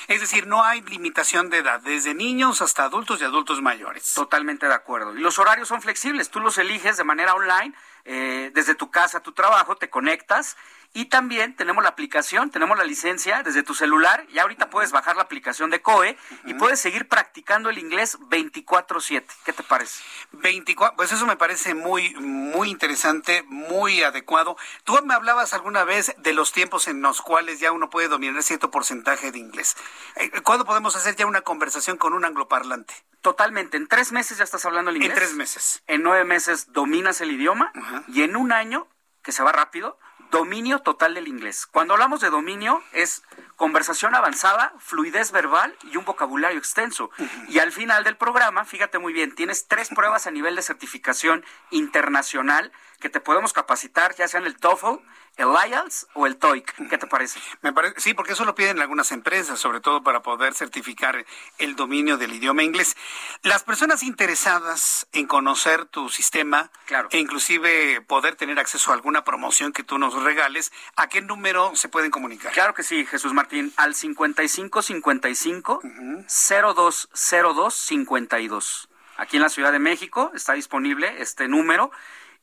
Es 0.08 0.20
decir, 0.20 0.46
no 0.46 0.64
hay 0.64 0.82
limitación 0.82 1.50
de 1.50 1.60
edad, 1.60 1.80
desde 1.80 2.14
niños 2.14 2.62
hasta 2.62 2.84
adultos 2.84 3.22
y 3.22 3.24
adultos 3.24 3.62
mayores. 3.62 4.14
Totalmente 4.14 4.68
de 4.68 4.74
acuerdo. 4.74 5.16
Y 5.16 5.22
los 5.22 5.40
horarios 5.40 5.70
son 5.70 5.82
flexibles, 5.82 6.30
tú 6.30 6.40
los 6.40 6.58
eliges 6.58 6.98
de 6.98 7.04
manera 7.04 7.34
online, 7.34 7.74
eh, 8.04 8.52
desde 8.54 8.76
tu 8.76 8.92
casa 8.92 9.20
a 9.20 9.22
tu 9.22 9.32
trabajo, 9.32 9.78
te 9.78 9.90
conectas 9.90 10.58
y 10.94 11.06
también 11.06 11.56
tenemos 11.56 11.84
la 11.84 11.90
aplicación, 11.90 12.50
tenemos 12.50 12.78
la 12.78 12.84
licencia 12.84 13.44
desde 13.44 13.64
tu 13.64 13.74
celular 13.74 14.26
y 14.30 14.40
ahorita 14.40 14.70
puedes 14.70 14.92
bajar 14.92 15.16
la 15.16 15.24
aplicación 15.24 15.70
de 15.70 15.82
COE 15.82 16.18
y 16.46 16.54
puedes 16.56 16.80
seguir 16.80 17.08
practicando 17.08 17.70
el 17.70 17.78
inglés 17.78 18.18
24/7. 18.30 19.26
¿Qué 19.46 19.54
te 19.54 19.64
parece? 19.64 20.04
24, 20.34 20.98
pues 20.98 21.12
eso 21.12 21.26
me 21.26 21.38
parece 21.38 21.74
muy 21.76 22.14
muy 22.16 22.70
interesante, 22.70 23.44
muy 23.48 24.04
adecuado. 24.04 24.58
Tú 24.84 25.00
me 25.06 25.14
hablabas 25.14 25.54
alguna 25.54 25.84
vez 25.84 26.14
de 26.18 26.34
los 26.34 26.52
tiempos 26.52 26.88
en 26.88 27.02
los 27.02 27.22
cuales 27.22 27.60
ya 27.60 27.72
uno 27.72 27.90
puede 27.90 28.08
dominar 28.08 28.44
cierto 28.44 28.72
porcentaje 28.72 29.32
de 29.32 29.40
inglés. 29.40 29.78
Eh, 30.16 30.30
¿Cuándo 30.42 30.66
podemos 30.66 30.96
hacer 30.96 31.16
ya 31.16 31.26
una 31.26 31.42
conversación 31.42 31.98
con 31.98 32.14
un 32.14 32.26
angloparlante? 32.26 32.94
Totalmente. 33.22 33.78
En 33.78 33.88
tres 33.88 34.12
meses 34.12 34.38
ya 34.40 34.44
estás 34.44 34.66
hablando 34.66 34.92
el 34.92 34.98
inglés. 34.98 35.12
En 35.12 35.16
tres 35.16 35.34
meses. 35.36 35.84
En 35.88 36.04
nueve 36.04 36.26
meses 36.26 36.74
dominas 36.74 37.22
el 37.22 37.32
idioma 37.32 37.72
y 38.08 38.24
en 38.24 38.36
un 38.36 38.52
año, 38.52 38.88
que 39.22 39.32
se 39.32 39.44
va 39.44 39.52
rápido, 39.52 40.00
dominio 40.32 40.80
total 40.80 41.14
del 41.14 41.28
inglés. 41.28 41.68
Cuando 41.68 41.94
hablamos 41.94 42.22
de 42.22 42.30
dominio 42.30 42.82
es 42.94 43.22
conversación 43.58 44.16
avanzada, 44.16 44.74
fluidez 44.80 45.32
verbal 45.32 45.76
y 45.84 45.98
un 45.98 46.06
vocabulario 46.06 46.58
extenso. 46.58 47.12
Y 47.50 47.60
al 47.60 47.72
final 47.72 48.04
del 48.04 48.18
programa, 48.18 48.66
fíjate 48.66 48.98
muy 48.98 49.14
bien, 49.14 49.36
tienes 49.36 49.68
tres 49.68 49.90
pruebas 49.90 50.26
a 50.26 50.32
nivel 50.32 50.56
de 50.56 50.64
certificación 50.64 51.46
internacional 51.70 52.72
que 53.02 53.10
te 53.10 53.20
podemos 53.20 53.52
capacitar, 53.52 54.16
ya 54.16 54.30
sea 54.30 54.40
en 54.40 54.46
el 54.46 54.56
TOEFL, 54.58 55.02
el 55.38 55.48
IELTS 55.70 56.08
o 56.14 56.26
el 56.26 56.38
TOEIC. 56.38 56.90
¿Qué 56.90 56.98
te 56.98 57.08
parece? 57.08 57.40
Me 57.62 57.74
parece, 57.74 58.00
sí, 58.00 58.14
porque 58.14 58.34
eso 58.34 58.46
lo 58.46 58.56
piden 58.56 58.80
algunas 58.80 59.12
empresas, 59.12 59.60
sobre 59.60 59.82
todo 59.82 60.04
para 60.04 60.22
poder 60.22 60.54
certificar 60.54 61.26
el 61.58 61.76
dominio 61.76 62.18
del 62.18 62.34
idioma 62.34 62.64
inglés. 62.64 62.96
Las 63.42 63.64
personas 63.64 64.04
interesadas 64.04 65.08
en 65.12 65.28
conocer 65.28 65.86
tu 65.86 66.10
sistema 66.10 66.72
claro. 66.86 67.10
e 67.12 67.18
inclusive 67.18 68.02
poder 68.02 68.36
tener 68.36 68.60
acceso 68.60 68.92
a 68.92 68.94
alguna 68.94 69.24
promoción 69.24 69.74
que 69.74 69.84
tú 69.84 69.98
nos 69.98 70.14
regales, 70.22 70.72
¿a 70.96 71.08
qué 71.08 71.22
número 71.22 71.76
se 71.76 71.90
pueden 71.90 72.12
comunicar? 72.12 72.54
Claro 72.54 72.74
que 72.74 72.84
sí, 72.84 73.06
Jesús 73.06 73.34
Martín, 73.34 73.74
al 73.78 73.96
5555 73.96 75.82
0202 76.28 77.76
52. 77.76 78.90
Aquí 79.18 79.38
en 79.38 79.44
la 79.44 79.50
Ciudad 79.50 79.72
de 79.72 79.80
México 79.80 80.32
está 80.34 80.54
disponible 80.54 81.22
este 81.22 81.48
número 81.48 81.92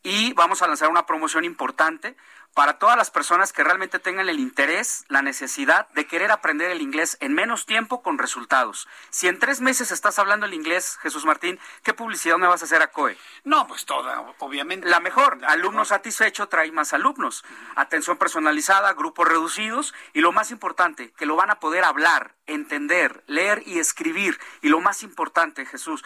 y 0.03 0.33
vamos 0.35 0.63
a 0.63 0.67
lanzar 0.67 0.89
una 0.89 1.07
promoción 1.07 1.45
importante 1.45 2.17
para 2.55 2.79
todas 2.79 2.97
las 2.97 3.11
personas 3.11 3.53
que 3.53 3.63
realmente 3.63 3.99
tengan 3.99 4.29
el 4.29 4.41
interés, 4.41 5.05
la 5.09 5.23
necesidad 5.23 5.89
de 5.91 6.07
querer 6.07 6.33
aprender 6.33 6.71
el 6.71 6.83
inglés 6.83 7.17
en 7.21 7.33
menos 7.33 7.67
tiempo 7.67 8.03
con 8.03 8.19
resultados. 8.19 8.89
Si 9.11 9.29
en 9.29 9.39
tres 9.39 9.61
meses 9.61 9.93
estás 9.93 10.19
hablando 10.19 10.47
el 10.47 10.55
inglés, 10.55 10.99
Jesús 11.03 11.25
Martín, 11.25 11.61
¿qué 11.85 11.95
publicidad 11.95 12.37
me 12.37 12.49
vas 12.49 12.63
a 12.63 12.65
hacer 12.65 12.83
a 12.83 12.89
COE? 12.89 13.17
No, 13.45 13.67
pues 13.69 13.85
toda, 13.85 14.21
obviamente. 14.39 14.89
La 14.89 14.99
mejor. 14.99 15.39
Alumno 15.47 15.85
satisfecho 15.85 16.49
trae 16.49 16.73
más 16.73 16.93
alumnos. 16.93 17.45
Atención 17.77 18.17
personalizada, 18.17 18.93
grupos 18.95 19.29
reducidos 19.29 19.95
y 20.13 20.21
lo 20.21 20.33
más 20.33 20.51
importante, 20.51 21.13
que 21.13 21.27
lo 21.27 21.37
van 21.37 21.51
a 21.51 21.61
poder 21.61 21.85
hablar, 21.85 22.35
entender, 22.47 23.23
leer 23.27 23.63
y 23.67 23.79
escribir. 23.79 24.39
Y 24.63 24.69
lo 24.69 24.81
más 24.81 25.05
importante, 25.05 25.65
Jesús, 25.65 26.05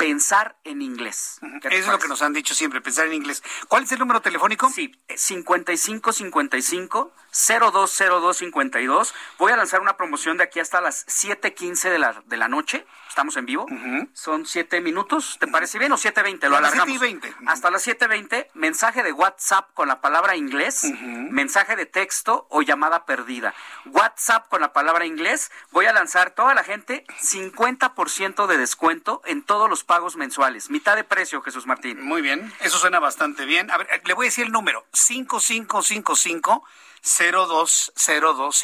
pensar 0.00 0.56
en 0.64 0.80
inglés. 0.80 1.38
Eso 1.62 1.68
es 1.70 1.86
lo 1.86 1.98
que 1.98 2.08
nos 2.08 2.22
han 2.22 2.32
dicho 2.32 2.54
siempre, 2.54 2.80
pensar 2.80 3.06
en 3.06 3.12
inglés. 3.12 3.42
¿Cuál 3.68 3.84
es 3.84 3.92
el 3.92 3.98
número 3.98 4.22
telefónico? 4.22 4.70
Sí, 4.70 4.98
5555 5.14 7.12
020252. 7.30 9.14
Voy 9.38 9.52
a 9.52 9.56
lanzar 9.56 9.80
una 9.80 9.98
promoción 9.98 10.38
de 10.38 10.44
aquí 10.44 10.58
hasta 10.58 10.80
las 10.80 11.06
7:15 11.06 11.90
de 11.90 11.98
la 11.98 12.22
de 12.24 12.36
la 12.38 12.48
noche. 12.48 12.86
Estamos 13.10 13.36
en 13.36 13.44
vivo. 13.44 13.66
Son 14.12 14.46
7 14.46 14.80
minutos. 14.80 15.36
¿Te 15.40 15.48
parece 15.48 15.80
bien 15.80 15.90
o 15.90 15.96
7:20? 15.96 16.48
Lo 16.48 16.56
alargamos. 16.56 16.96
7 17.00 17.34
Hasta 17.44 17.68
las 17.68 17.84
7:20, 17.84 18.48
mensaje 18.54 19.02
de 19.02 19.10
WhatsApp 19.10 19.68
con 19.74 19.88
la 19.88 20.00
palabra 20.00 20.36
inglés, 20.36 20.84
mensaje 21.02 21.74
de 21.74 21.86
texto 21.86 22.46
o 22.50 22.62
llamada 22.62 23.06
perdida. 23.06 23.52
WhatsApp 23.86 24.48
con 24.48 24.60
la 24.60 24.72
palabra 24.72 25.06
inglés. 25.06 25.50
Voy 25.72 25.86
a 25.86 25.92
lanzar 25.92 26.30
toda 26.30 26.54
la 26.54 26.62
gente 26.62 27.04
50% 27.20 28.46
de 28.46 28.56
descuento 28.56 29.22
en 29.24 29.42
todos 29.42 29.68
los 29.68 29.82
pagos 29.82 30.14
mensuales. 30.14 30.70
Mitad 30.70 30.94
de 30.94 31.02
precio, 31.02 31.42
Jesús 31.42 31.66
Martín. 31.66 32.00
Muy 32.00 32.22
bien, 32.22 32.52
eso 32.60 32.78
suena 32.78 33.00
bastante 33.00 33.44
bien. 33.44 33.72
A 33.72 33.78
ver, 33.78 33.88
le 34.04 34.14
voy 34.14 34.26
a 34.26 34.28
decir 34.28 34.46
el 34.46 34.52
número, 34.52 34.86
5555 34.92 36.62
020252 36.62 36.62
5555 36.62 36.64
0202 37.02 38.56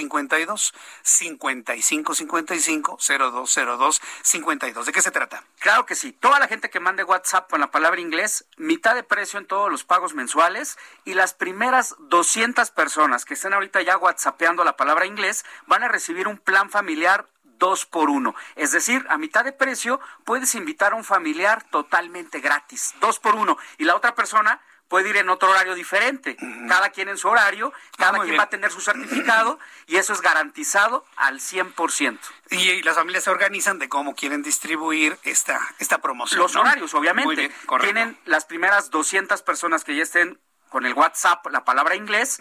52. 4.22 4.86
¿De 4.86 4.92
qué 4.92 5.02
se 5.02 5.10
trata? 5.10 5.44
Claro 5.58 5.86
que 5.86 5.94
sí. 5.94 6.12
Toda 6.12 6.38
la 6.38 6.48
gente 6.48 6.70
que 6.70 6.80
mande 6.80 7.04
WhatsApp 7.04 7.50
con 7.50 7.60
la 7.60 7.70
palabra 7.70 8.00
inglés, 8.00 8.46
mitad 8.56 8.94
de 8.94 9.02
precio 9.02 9.38
en 9.38 9.46
todos 9.46 9.70
los 9.70 9.84
pagos 9.84 10.14
mensuales 10.14 10.78
y 11.04 11.14
las 11.14 11.34
primeras 11.34 11.94
200 11.98 12.70
personas 12.70 13.24
que 13.24 13.34
estén 13.34 13.52
ahorita 13.52 13.82
ya 13.82 13.96
WhatsAppeando 13.96 14.64
la 14.64 14.76
palabra 14.76 15.06
inglés 15.06 15.44
van 15.66 15.82
a 15.82 15.88
recibir 15.88 16.28
un 16.28 16.38
plan 16.38 16.70
familiar 16.70 17.26
dos 17.58 17.86
por 17.86 18.10
uno. 18.10 18.34
Es 18.54 18.72
decir, 18.72 19.06
a 19.08 19.18
mitad 19.18 19.44
de 19.44 19.52
precio 19.52 20.00
puedes 20.24 20.54
invitar 20.54 20.92
a 20.92 20.96
un 20.96 21.04
familiar 21.04 21.62
totalmente 21.70 22.40
gratis, 22.40 22.94
dos 23.00 23.18
por 23.18 23.34
uno. 23.34 23.56
Y 23.78 23.84
la 23.84 23.96
otra 23.96 24.14
persona 24.14 24.60
puede 24.88 25.10
ir 25.10 25.16
en 25.16 25.28
otro 25.28 25.50
horario 25.50 25.74
diferente. 25.74 26.36
Cada 26.68 26.90
quien 26.90 27.08
en 27.08 27.18
su 27.18 27.28
horario, 27.28 27.72
cada 27.96 28.18
quien 28.20 28.38
va 28.38 28.44
a 28.44 28.48
tener 28.48 28.70
su 28.70 28.80
certificado 28.80 29.58
y 29.86 29.96
eso 29.96 30.12
es 30.12 30.20
garantizado 30.20 31.04
al 31.16 31.40
100%. 31.40 32.18
Y, 32.50 32.56
y 32.56 32.82
las 32.82 32.96
familias 32.96 33.24
se 33.24 33.30
organizan 33.30 33.78
de 33.78 33.88
cómo 33.88 34.14
quieren 34.14 34.42
distribuir 34.42 35.18
esta, 35.22 35.60
esta 35.78 35.98
promoción. 35.98 36.40
Los 36.40 36.54
¿no? 36.54 36.60
horarios, 36.60 36.94
obviamente. 36.94 37.26
Muy 37.26 37.36
bien, 37.36 37.52
correcto. 37.66 37.92
Tienen 37.92 38.18
las 38.24 38.44
primeras 38.44 38.90
200 38.90 39.42
personas 39.42 39.84
que 39.84 39.96
ya 39.96 40.02
estén 40.02 40.38
con 40.68 40.84
el 40.84 40.94
WhatsApp, 40.94 41.46
la 41.46 41.64
palabra 41.64 41.94
inglés, 41.94 42.38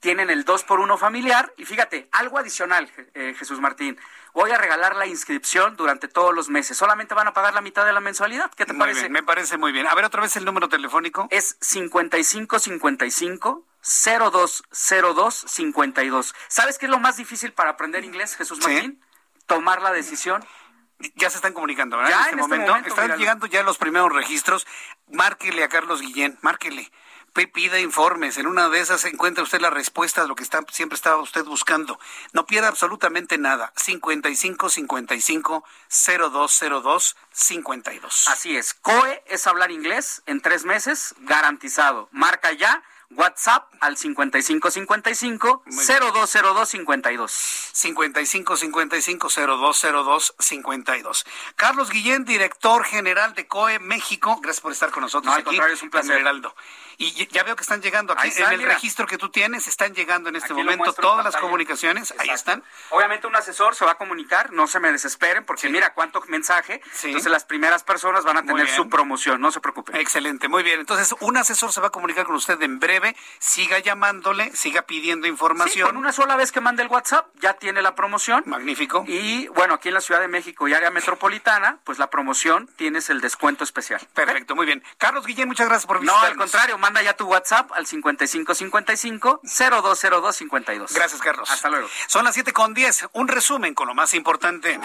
tienen 0.00 0.28
el 0.30 0.44
2 0.44 0.64
por 0.64 0.80
1 0.80 0.98
familiar 0.98 1.52
y 1.56 1.64
fíjate, 1.64 2.08
algo 2.12 2.38
adicional, 2.38 2.90
eh, 3.14 3.34
Jesús 3.38 3.60
Martín, 3.60 3.98
voy 4.34 4.50
a 4.50 4.58
regalar 4.58 4.96
la 4.96 5.06
inscripción 5.06 5.76
durante 5.76 6.08
todos 6.08 6.34
los 6.34 6.48
meses, 6.48 6.76
solamente 6.76 7.14
van 7.14 7.28
a 7.28 7.32
pagar 7.32 7.54
la 7.54 7.60
mitad 7.60 7.86
de 7.86 7.92
la 7.92 8.00
mensualidad, 8.00 8.50
¿qué 8.54 8.66
te 8.66 8.72
Muy 8.72 8.80
parece? 8.80 9.00
bien, 9.02 9.12
me 9.12 9.22
parece 9.22 9.56
muy 9.58 9.70
bien. 9.72 9.86
A 9.86 9.94
ver 9.94 10.04
otra 10.04 10.20
vez 10.22 10.34
el 10.36 10.44
número 10.44 10.68
telefónico. 10.68 11.28
Es 11.30 11.56
5555 11.60 13.64
0202 13.82 15.44
52. 15.48 16.34
¿Sabes 16.48 16.78
qué 16.78 16.86
es 16.86 16.90
lo 16.90 16.98
más 16.98 17.16
difícil 17.16 17.52
para 17.52 17.70
aprender 17.70 18.04
inglés, 18.04 18.36
Jesús 18.36 18.58
Martín? 18.60 19.00
Tomar 19.46 19.82
la 19.82 19.92
decisión. 19.92 20.44
Ya 21.16 21.30
se 21.30 21.36
están 21.36 21.54
comunicando, 21.54 21.96
¿verdad? 21.96 22.10
Ya 22.10 22.16
en 22.16 22.20
este, 22.20 22.32
en 22.34 22.38
este 22.40 22.48
momento. 22.50 22.72
momento, 22.72 22.88
Están 22.90 23.04
míralo. 23.06 23.20
llegando 23.20 23.46
ya 23.46 23.62
los 23.62 23.78
primeros 23.78 24.12
registros. 24.12 24.66
Márquele 25.10 25.64
a 25.64 25.68
Carlos 25.70 26.02
Guillén, 26.02 26.38
márquele. 26.42 26.92
Pida 27.32 27.78
informes. 27.80 28.36
En 28.38 28.46
una 28.46 28.68
de 28.68 28.80
esas 28.80 29.04
encuentra 29.04 29.42
usted 29.42 29.60
la 29.60 29.70
respuesta 29.70 30.22
a 30.22 30.26
lo 30.26 30.34
que 30.34 30.42
está, 30.42 30.60
siempre 30.70 30.96
estaba 30.96 31.20
usted 31.22 31.44
buscando. 31.44 31.98
No 32.32 32.46
pierda 32.46 32.68
absolutamente 32.68 33.38
nada. 33.38 33.72
55 33.76 34.68
55 34.68 35.64
0202 35.88 37.16
52. 37.32 38.28
Así 38.28 38.56
es. 38.56 38.74
COE 38.74 39.22
es 39.26 39.46
hablar 39.46 39.70
inglés 39.70 40.22
en 40.26 40.40
tres 40.40 40.64
meses, 40.64 41.14
garantizado. 41.20 42.08
Marca 42.12 42.52
ya 42.52 42.82
WhatsApp 43.12 43.66
al 43.80 43.96
5555 43.96 45.64
0202 45.66 46.68
52. 46.68 47.32
55 47.72 48.56
55 48.56 49.28
0202 49.28 50.34
52. 50.38 51.24
Carlos 51.56 51.90
Guillén, 51.90 52.24
director 52.24 52.84
general 52.84 53.34
de 53.34 53.48
COE 53.48 53.78
México. 53.80 54.38
Gracias 54.40 54.60
por 54.60 54.72
estar 54.72 54.90
con 54.90 55.02
nosotros 55.02 55.26
No, 55.26 55.32
al 55.32 55.40
aquí. 55.40 55.46
contrario, 55.46 55.74
es 55.74 55.82
un 55.82 55.90
placer. 55.90 56.20
Heraldo. 56.20 56.54
Y 57.02 57.26
ya- 57.28 57.42
veo 57.44 57.56
que 57.56 57.62
están 57.62 57.80
llegando 57.80 58.12
aquí 58.12 58.28
está, 58.28 58.44
en 58.48 58.52
el 58.52 58.58
mira. 58.58 58.74
registro 58.74 59.06
que 59.06 59.16
tú 59.16 59.30
tienes, 59.30 59.66
están 59.66 59.94
llegando 59.94 60.28
en 60.28 60.36
este 60.36 60.52
Aquí 60.52 60.62
momento 60.62 60.92
todas 60.92 61.24
las 61.24 61.34
comunicaciones. 61.36 62.12
Ahí 62.18 62.28
están. 62.28 62.62
Obviamente 62.90 63.26
un 63.26 63.34
asesor 63.34 63.74
se 63.74 63.86
va 63.86 63.92
a 63.92 63.94
comunicar, 63.94 64.52
no 64.52 64.66
se 64.66 64.80
me 64.80 64.92
desesperen, 64.92 65.44
porque 65.46 65.70
mira 65.70 65.94
cuánto 65.94 66.20
mensaje. 66.28 66.82
Entonces 67.04 67.32
las 67.32 67.44
primeras 67.46 67.84
personas 67.84 68.24
van 68.24 68.36
a 68.36 68.42
tener 68.42 68.68
su 68.68 68.88
promoción, 68.90 69.40
no 69.40 69.50
se 69.50 69.60
preocupen. 69.60 69.96
Excelente, 69.96 70.48
muy 70.48 70.62
bien. 70.62 70.78
Entonces, 70.80 71.14
un 71.20 71.38
asesor 71.38 71.72
se 71.72 71.80
va 71.80 71.86
a 71.86 71.90
comunicar 71.90 72.26
con 72.26 72.34
usted 72.36 72.60
en 72.62 72.78
breve. 72.78 73.16
Siga 73.38 73.78
llamándole, 73.78 74.54
siga 74.54 74.82
pidiendo 74.82 75.24
Sí, 75.24 75.30
información. 75.30 75.86
con 75.86 75.96
una 75.96 76.12
sola 76.12 76.36
vez 76.36 76.52
que 76.52 76.60
mande 76.60 76.82
el 76.82 76.88
WhatsApp 76.88 77.28
ya 77.40 77.54
tiene 77.54 77.80
la 77.80 77.94
promoción. 77.94 78.42
Magnífico. 78.46 79.04
Y 79.08 79.48
bueno, 79.48 79.72
aquí 79.74 79.88
en 79.88 79.94
la 79.94 80.00
Ciudad 80.02 80.20
de 80.20 80.28
México 80.28 80.68
y 80.68 80.74
área 80.74 80.90
metropolitana, 80.90 81.78
pues 81.84 81.98
la 81.98 82.10
promoción 82.10 82.68
tienes 82.76 83.08
el 83.08 83.22
descuento 83.22 83.64
especial. 83.64 84.06
Perfecto, 84.12 84.54
muy 84.54 84.66
bien. 84.66 84.82
Carlos 84.98 85.24
Guillén, 85.26 85.48
muchas 85.48 85.66
gracias 85.66 85.86
por 85.86 85.96
No, 85.96 86.00
visitarnos. 86.12 86.30
al 86.30 86.36
contrario, 86.36 86.78
manda 86.90 87.02
ya 87.02 87.14
tu 87.14 87.26
WhatsApp 87.26 87.70
al 87.70 87.86
5555 87.86 89.42
0202 89.44 90.36
52. 90.36 90.92
Gracias, 90.92 91.20
Carlos. 91.20 91.48
Hasta 91.48 91.68
luego. 91.68 91.88
Son 92.08 92.24
las 92.24 92.34
7 92.34 92.52
con 92.52 92.74
10. 92.74 93.10
Un 93.12 93.28
resumen 93.28 93.74
con 93.74 93.86
lo 93.86 93.94
más 93.94 94.12
importante. 94.12 94.76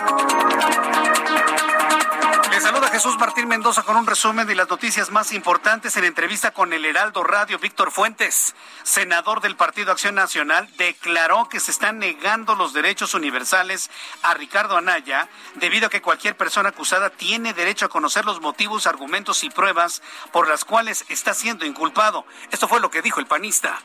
Le 2.56 2.62
saluda 2.62 2.88
Jesús 2.90 3.18
Martín 3.18 3.50
Mendoza 3.50 3.84
con 3.84 3.98
un 3.98 4.08
resumen 4.08 4.48
de 4.48 4.56
las 4.56 4.70
noticias 4.70 5.10
más 5.10 5.34
importantes 5.34 5.98
en 5.98 6.06
entrevista 6.06 6.52
con 6.52 6.72
el 6.72 6.86
Heraldo 6.86 7.22
Radio. 7.22 7.60
Víctor 7.60 7.92
Fuentes, 7.92 8.56
senador 8.84 9.42
del 9.42 9.58
Partido 9.58 9.92
Acción 9.92 10.16
Nacional, 10.16 10.70
declaró 10.78 11.50
que 11.50 11.60
se 11.60 11.72
están 11.72 12.00
negando 12.00 12.56
los 12.56 12.72
derechos 12.72 13.14
universales 13.14 13.90
a 14.22 14.36
Ricardo 14.36 14.78
Anaya 14.78 15.28
debido 15.56 15.88
a 15.88 15.90
que 15.90 16.02
cualquier 16.02 16.38
persona 16.38 16.70
acusada 16.70 17.10
tiene 17.10 17.54
derecho 17.54 17.88
a 17.88 17.90
conocer 17.90 18.24
los 18.24 18.40
motivos, 18.40 18.88
argumentos 18.88 19.44
y 19.44 19.50
pruebas 19.50 20.02
por 20.32 20.48
las 20.48 20.64
cuales 20.64 21.04
está 21.10 21.34
siendo 21.34 21.66
inculpado. 21.96 22.26
Esto 22.52 22.68
fue 22.68 22.82
lo 22.82 22.90
que 22.90 23.02
dijo 23.02 23.20
el 23.20 23.26
panista. 23.26 23.80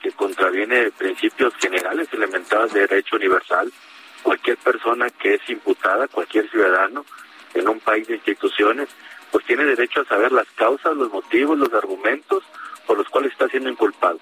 que 0.00 0.10
contraviene 0.10 0.90
principios 0.90 1.54
generales 1.60 2.08
elementados 2.10 2.72
de 2.72 2.80
derecho 2.80 3.14
universal. 3.14 3.72
Cualquier 4.24 4.56
persona 4.56 5.08
que 5.10 5.34
es 5.34 5.48
imputada, 5.48 6.08
cualquier 6.08 6.50
ciudadano 6.50 7.04
en 7.54 7.68
un 7.68 7.78
país 7.78 8.08
de 8.08 8.16
instituciones, 8.16 8.88
pues 9.30 9.44
tiene 9.44 9.64
derecho 9.64 10.00
a 10.00 10.04
saber 10.06 10.32
las 10.32 10.48
causas, 10.56 10.96
los 10.96 11.12
motivos, 11.12 11.56
los 11.56 11.72
argumentos 11.72 12.42
por 12.84 12.98
los 12.98 13.08
cuales 13.08 13.30
está 13.30 13.46
siendo 13.48 13.70
inculpado. 13.70 14.18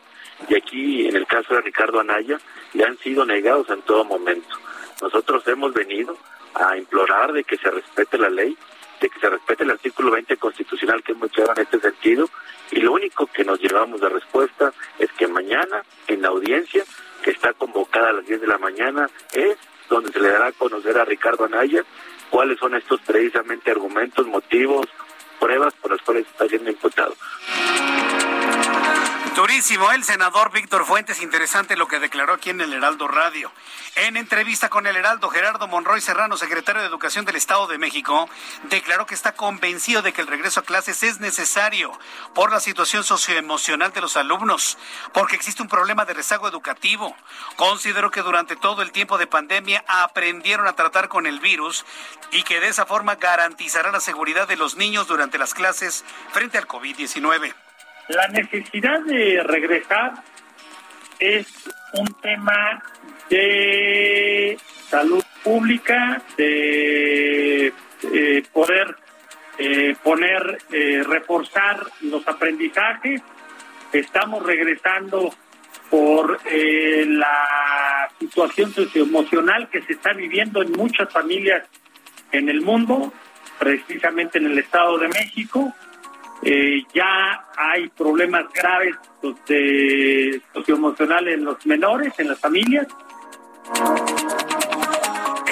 Y 0.51 0.55
aquí, 0.55 1.09
en 1.09 1.17
el 1.17 1.27
caso 1.27 1.55
de 1.55 1.63
Ricardo 1.63 1.99
Anaya, 1.99 2.39
le 2.75 2.85
han 2.85 2.99
sido 2.99 3.25
negados 3.25 3.71
en 3.71 3.81
todo 3.81 4.05
momento. 4.05 4.55
Nosotros 5.01 5.49
hemos 5.49 5.73
venido 5.73 6.15
a 6.55 6.77
implorar 6.77 7.33
de 7.33 7.45
que 7.45 7.57
se 7.57 7.71
respete 7.71 8.19
la 8.19 8.29
ley, 8.29 8.55
de 9.01 9.09
que 9.09 9.21
se 9.21 9.29
respete 9.29 9.65
el 9.65 9.71
artículo 9.71 10.11
20 10.11 10.37
constitucional 10.37 11.03
que 11.03 11.13
es 11.13 11.19
muy 11.19 11.31
en 11.37 11.63
este 11.63 11.81
sentido 11.81 12.29
y 12.71 12.81
lo 12.81 12.93
único 12.93 13.27
que 13.27 13.45
nos 13.45 13.59
llevamos 13.61 14.01
de 14.01 14.09
respuesta 14.09 14.73
es 14.99 15.11
que 15.13 15.27
mañana 15.27 15.83
en 16.07 16.23
la 16.23 16.29
audiencia 16.29 16.85
que 17.23 17.31
está 17.31 17.53
convocada 17.53 18.11
a 18.11 18.13
las 18.13 18.27
10 18.27 18.41
de 18.43 18.47
la 18.47 18.59
mañana 18.59 19.09
es 19.33 19.57
donde 19.89 20.13
se 20.13 20.21
le 20.21 20.31
dará 20.31 20.49
a 20.49 20.53
conocer 20.53 20.99
a 20.99 21.05
Ricardo 21.05 21.45
Anaya 21.45 21.83
cuáles 22.31 22.59
son 22.59 22.75
estos 22.75 23.01
precisamente 23.01 23.71
argumentos, 23.71 24.27
motivos, 24.27 24.87
pruebas 25.39 25.75
por 25.75 25.91
las 25.91 26.03
cuales 26.03 26.27
está 26.27 26.47
siendo 26.47 26.71
imputado. 26.71 27.15
Durísimo, 29.37 29.93
el 29.93 30.03
senador 30.03 30.51
Víctor 30.51 30.85
Fuentes, 30.85 31.23
interesante 31.23 31.77
lo 31.77 31.87
que 31.87 32.01
declaró 32.01 32.35
aquí 32.35 32.51
en 32.51 32.61
el 32.61 32.73
Heraldo 32.73 33.07
Radio. 33.07 33.53
En 33.95 34.17
entrevista 34.17 34.69
con 34.69 34.89
el 34.89 34.97
Heraldo, 34.97 35.31
Gerardo 35.31 35.69
Monroy 35.69 36.01
Serrano, 36.01 36.37
secretario 36.37 36.83
de 36.83 36.89
Educación 36.89 37.25
del 37.25 37.37
Estado 37.37 37.69
de 37.69 37.79
México, 37.79 38.29
declaró 38.71 39.07
que 39.07 39.15
está 39.15 39.33
convencido 39.37 40.03
de 40.03 40.13
que 40.13 40.21
el 40.21 40.27
regreso 40.27 40.61
a 40.61 40.65
clases 40.65 41.05
es 41.05 41.21
necesario 41.21 41.93
por 42.35 42.51
la 42.51 42.59
situación 42.59 43.05
socioemocional 43.05 43.93
de 43.93 44.01
los 44.01 44.17
alumnos, 44.17 44.77
porque 45.13 45.37
existe 45.37 45.63
un 45.63 45.69
problema 45.69 46.05
de 46.05 46.15
rezago 46.15 46.49
educativo. 46.49 47.17
Consideró 47.55 48.11
que 48.11 48.23
durante 48.23 48.57
todo 48.57 48.83
el 48.83 48.91
tiempo 48.91 49.17
de 49.17 49.29
pandemia 49.29 49.85
aprendieron 49.87 50.67
a 50.67 50.75
tratar 50.75 51.09
con 51.09 51.27
el 51.27 51.39
virus 51.39 51.87
y 52.33 52.43
que 52.43 52.59
de 52.59 52.69
esa 52.69 52.85
forma 52.85 53.15
garantizará 53.15 53.93
la 53.93 54.01
seguridad 54.01 54.49
de 54.49 54.57
los 54.57 54.77
niños 54.77 55.07
durante 55.07 55.39
las 55.39 55.55
clases 55.55 56.05
frente 56.33 56.59
al 56.59 56.67
COVID-19. 56.67 57.55
La 58.09 58.29
necesidad 58.29 59.01
de 59.01 59.43
regresar 59.43 60.15
es 61.19 61.47
un 61.95 62.07
tema 62.21 62.83
de 63.29 64.59
salud 64.89 65.23
pública, 65.43 66.23
de 66.37 67.73
eh, 68.13 68.43
poder 68.53 68.97
eh, 69.63 69.95
poner, 70.03 70.57
eh, 70.73 71.03
reforzar 71.07 71.85
los 72.01 72.27
aprendizajes. 72.27 73.21
Estamos 73.93 74.43
regresando 74.43 75.35
por 75.91 76.41
eh, 76.47 77.05
la 77.07 78.09
situación 78.19 78.73
socioemocional 78.73 79.69
que 79.69 79.83
se 79.83 79.93
está 79.93 80.15
viviendo 80.15 80.63
en 80.63 80.73
muchas 80.73 81.13
familias 81.13 81.69
en 82.33 82.49
el 82.49 82.63
mundo, 82.63 83.13
precisamente 83.59 84.39
en 84.39 84.47
el 84.47 84.59
Estado 84.59 84.97
de 84.97 85.09
México. 85.09 85.75
Eh, 86.43 86.85
ya 86.95 87.49
hay 87.57 87.89
problemas 87.89 88.47
graves 88.53 88.97
socioemocionales 90.55 91.35
en 91.35 91.45
los 91.45 91.67
menores, 91.67 92.15
en 92.19 92.29
las 92.29 92.41
familias. 92.41 92.87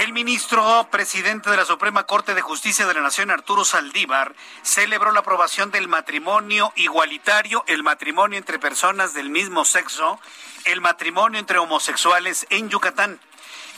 El 0.03 0.13
ministro 0.15 0.89
presidente 0.91 1.51
de 1.51 1.57
la 1.57 1.67
Suprema 1.67 2.05
Corte 2.05 2.35
de 2.35 2.41
Justicia 2.41 2.87
de 2.87 2.95
la 2.95 3.03
Nación, 3.03 3.31
Arturo 3.31 3.65
Saldívar, 3.65 4.35
celebró 4.63 5.13
la 5.13 5.21
aprobación 5.21 5.71
del 5.71 5.89
matrimonio 5.89 6.73
igualitario, 6.77 7.63
el 7.67 7.83
matrimonio 7.83 8.39
entre 8.39 8.59
personas 8.59 9.13
del 9.13 9.29
mismo 9.29 9.67
sexo, 9.67 10.19
el 10.65 10.81
matrimonio 10.81 11.39
entre 11.39 11.59
homosexuales 11.59 12.47
en 12.49 12.71
Yucatán. 12.71 13.21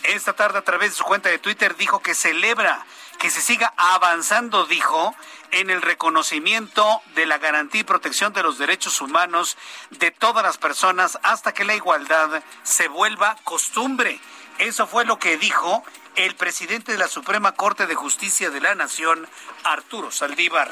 Esta 0.04 0.32
tarde 0.34 0.58
a 0.58 0.62
través 0.62 0.90
de 0.90 0.96
su 0.96 1.04
cuenta 1.04 1.28
de 1.28 1.38
Twitter 1.38 1.76
dijo 1.76 2.00
que 2.00 2.14
celebra 2.14 2.84
que 3.18 3.30
se 3.30 3.42
siga 3.42 3.74
avanzando, 3.76 4.64
dijo, 4.64 5.14
en 5.50 5.68
el 5.68 5.82
reconocimiento 5.82 7.02
de 7.14 7.26
la 7.26 7.36
garantía 7.36 7.82
y 7.82 7.84
protección 7.84 8.32
de 8.32 8.42
los 8.42 8.56
derechos 8.56 9.02
humanos 9.02 9.58
de 9.90 10.10
todas 10.10 10.42
las 10.42 10.56
personas 10.56 11.18
hasta 11.22 11.52
que 11.52 11.64
la 11.64 11.74
igualdad 11.74 12.42
se 12.62 12.88
vuelva 12.88 13.36
costumbre. 13.44 14.18
Eso 14.58 14.86
fue 14.86 15.04
lo 15.04 15.18
que 15.18 15.36
dijo 15.36 15.84
el 16.16 16.34
presidente 16.34 16.92
de 16.92 16.98
la 16.98 17.08
Suprema 17.08 17.52
Corte 17.52 17.86
de 17.86 17.94
Justicia 17.94 18.50
de 18.50 18.60
la 18.60 18.74
Nación, 18.74 19.28
Arturo 19.64 20.10
Saldívar. 20.10 20.70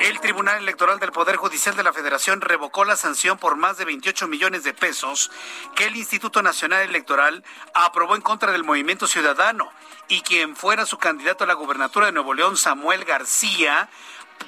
El 0.00 0.20
Tribunal 0.20 0.58
Electoral 0.58 1.00
del 1.00 1.10
Poder 1.10 1.36
Judicial 1.36 1.74
de 1.76 1.82
la 1.82 1.92
Federación 1.92 2.40
revocó 2.40 2.84
la 2.84 2.96
sanción 2.96 3.36
por 3.36 3.56
más 3.56 3.78
de 3.78 3.84
28 3.84 4.28
millones 4.28 4.62
de 4.62 4.72
pesos 4.72 5.30
que 5.74 5.86
el 5.86 5.96
Instituto 5.96 6.40
Nacional 6.40 6.82
Electoral 6.82 7.42
aprobó 7.74 8.14
en 8.14 8.22
contra 8.22 8.52
del 8.52 8.64
Movimiento 8.64 9.06
Ciudadano 9.08 9.70
y 10.06 10.20
quien 10.20 10.54
fuera 10.54 10.86
su 10.86 10.98
candidato 10.98 11.44
a 11.44 11.46
la 11.48 11.54
gubernatura 11.54 12.06
de 12.06 12.12
Nuevo 12.12 12.32
León, 12.32 12.56
Samuel 12.56 13.04
García, 13.04 13.88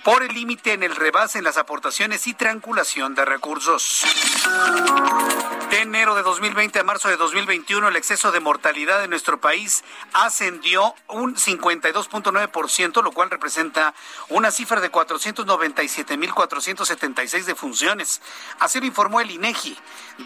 por 0.05 0.22
el 0.22 0.34
límite 0.34 0.72
en 0.72 0.84
el 0.84 0.94
rebase 0.94 1.38
en 1.38 1.44
las 1.44 1.59
aportaciones 1.59 2.26
y 2.28 2.34
triangulación 2.34 3.14
de 3.14 3.24
recursos. 3.24 4.05
De 5.70 5.80
enero 5.82 6.14
de 6.16 6.24
2020 6.24 6.80
a 6.80 6.84
marzo 6.84 7.08
de 7.08 7.16
2021, 7.16 7.86
el 7.86 7.94
exceso 7.94 8.32
de 8.32 8.40
mortalidad 8.40 9.04
en 9.04 9.10
nuestro 9.10 9.40
país 9.40 9.84
ascendió 10.12 10.96
un 11.06 11.36
52.9%, 11.36 13.04
lo 13.04 13.12
cual 13.12 13.30
representa 13.30 13.94
una 14.30 14.50
cifra 14.50 14.80
de 14.80 14.90
497.476 14.90 17.44
defunciones. 17.44 18.20
Así 18.58 18.80
lo 18.80 18.86
informó 18.86 19.20
el 19.20 19.30
INEGI. 19.30 19.78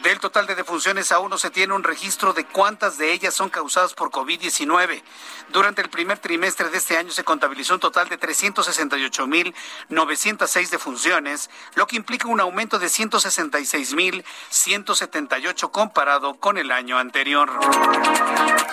Del 0.03 0.19
total 0.19 0.47
de 0.47 0.55
defunciones 0.55 1.13
aún 1.13 1.29
no 1.29 1.37
se 1.37 1.51
tiene 1.51 1.75
un 1.75 1.85
registro 1.85 2.33
de 2.33 2.47
cuántas 2.47 2.97
de 2.97 3.13
ellas 3.13 3.35
son 3.35 3.51
causadas 3.51 3.93
por 3.93 4.11
COVID-19. 4.11 5.03
Durante 5.51 5.83
el 5.83 5.91
primer 5.91 6.21
trimestre 6.21 6.71
de 6.71 6.79
este 6.79 6.97
año 6.97 7.11
se 7.11 7.23
contabilizó 7.23 7.75
un 7.75 7.81
total 7.81 8.09
de 8.09 8.19
368.906 8.19 10.71
defunciones, 10.71 11.51
lo 11.75 11.87
que 11.87 11.97
implica 11.97 12.29
un 12.29 12.41
aumento 12.41 12.79
de 12.79 12.87
166.170 12.87 15.34
comparado 15.73 16.35
con 16.35 16.59
el 16.59 16.71
año 16.71 16.97
anterior. 16.97 17.51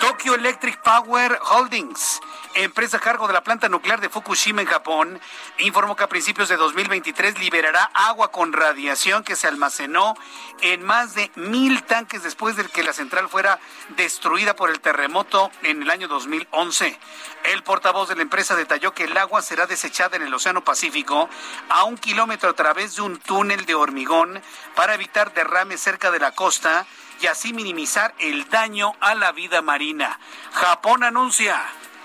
Tokyo 0.00 0.34
Electric 0.36 0.80
Power 0.82 1.36
Holdings, 1.50 2.20
empresa 2.54 2.98
a 2.98 3.00
cargo 3.00 3.26
de 3.26 3.32
la 3.32 3.42
planta 3.42 3.68
nuclear 3.68 4.00
de 4.00 4.08
Fukushima 4.08 4.62
en 4.62 4.68
Japón, 4.68 5.20
informó 5.58 5.96
que 5.96 6.04
a 6.04 6.08
principios 6.08 6.48
de 6.48 6.56
2023 6.56 7.38
liberará 7.38 7.90
agua 7.94 8.30
con 8.30 8.52
radiación 8.52 9.24
que 9.24 9.36
se 9.36 9.48
almacenó 9.48 10.14
en 10.60 10.82
más 10.82 11.14
de 11.14 11.30
mil 11.36 11.82
tanques 11.84 12.22
después 12.22 12.56
de 12.56 12.64
que 12.64 12.82
la 12.82 12.92
central 12.92 13.28
fuera 13.28 13.58
destruida 13.96 14.54
por 14.56 14.70
el 14.70 14.80
terremoto 14.80 15.50
en 15.62 15.82
el 15.82 15.90
año 15.90 16.08
2011. 16.08 16.98
El 17.44 17.62
portavoz 17.62 18.08
de 18.08 18.16
la 18.16 18.22
empresa 18.22 18.56
detalló 18.56 18.92
que 18.92 19.04
el 19.04 19.16
agua 19.16 19.42
será 19.42 19.66
desechada 19.66 20.16
en 20.16 20.22
el 20.22 20.34
Océano 20.34 20.64
Pacífico 20.64 21.28
a 21.68 21.84
un 21.84 21.96
kilómetro 21.96 22.50
a 22.50 22.54
través 22.54 22.96
de 22.96 23.02
un 23.02 23.18
túnel 23.18 23.64
de 23.66 23.74
hormigón 23.74 24.42
para 24.74 24.94
evitar 24.94 25.32
derrames 25.32 25.80
cerca 25.80 26.10
de 26.10 26.20
la 26.20 26.32
costa 26.32 26.86
y 27.20 27.26
así 27.26 27.52
minimizar 27.52 28.14
el 28.18 28.48
daño 28.48 28.94
a 29.00 29.14
la 29.14 29.32
vida 29.32 29.62
marina. 29.62 30.18
Japón 30.52 31.04
anuncia 31.04 31.62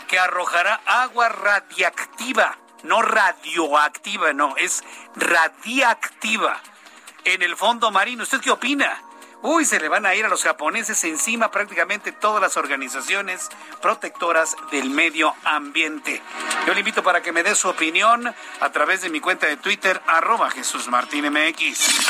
que 0.08 0.18
arrojará 0.18 0.82
agua 0.86 1.30
radiactiva, 1.30 2.58
no 2.84 3.02
radioactiva, 3.02 4.34
no, 4.34 4.56
es 4.58 4.84
radiactiva 5.16 6.60
en 7.24 7.42
el 7.42 7.56
fondo 7.56 7.92
marino. 7.92 8.24
¿Usted 8.24 8.40
qué 8.42 8.52
opina? 8.52 9.07
Uy, 9.44 9.66
se 9.66 9.80
le 9.80 9.88
van 9.88 10.06
a 10.06 10.16
ir 10.16 10.26
a 10.26 10.30
los 10.30 10.44
japoneses 10.44 11.04
encima 11.04 11.52
prácticamente 11.52 12.12
todas 12.12 12.42
las 12.42 12.58
organizaciones 12.58 13.50
protectoras 13.82 14.56
del 14.72 14.90
medio 14.90 15.36
ambiente. 15.44 16.22
Yo 16.66 16.74
le 16.74 16.80
invito 16.80 17.04
para 17.04 17.22
que 17.22 17.32
me 17.32 17.44
dé 17.44 17.54
su 17.54 17.70
opinión 17.70 18.34
a 18.60 18.72
través 18.72 19.02
de 19.02 19.10
mi 19.10 19.20
cuenta 19.20 19.46
de 19.46 19.58
Twitter, 19.58 20.02
arroba 20.08 20.50
Jesús 20.50 20.88
Martín 20.88 21.32
MX. 21.32 22.10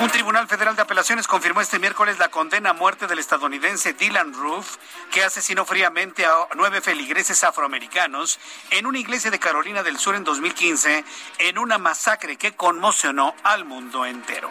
Un 0.00 0.10
tribunal 0.10 0.46
federal 0.46 0.76
de 0.76 0.82
apelaciones 0.82 1.26
confirmó 1.26 1.62
este 1.62 1.78
miércoles 1.78 2.18
la 2.18 2.28
condena 2.28 2.70
a 2.70 2.74
muerte 2.74 3.06
del 3.06 3.18
estadounidense 3.18 3.94
Dylan 3.94 4.34
Roof, 4.34 4.76
que 5.10 5.24
asesinó 5.24 5.64
fríamente 5.64 6.26
a 6.26 6.48
nueve 6.54 6.80
feligreses 6.82 7.42
afroamericanos 7.44 8.38
en 8.70 8.86
una 8.86 8.98
iglesia 8.98 9.30
de 9.30 9.38
Carolina 9.38 9.82
del 9.82 9.98
Sur 9.98 10.14
en 10.14 10.24
2015 10.24 11.04
en 11.38 11.58
una 11.58 11.78
masacre 11.78 12.36
que 12.36 12.54
conmocionó 12.54 13.34
al 13.42 13.64
mundo 13.64 14.04
entero. 14.04 14.50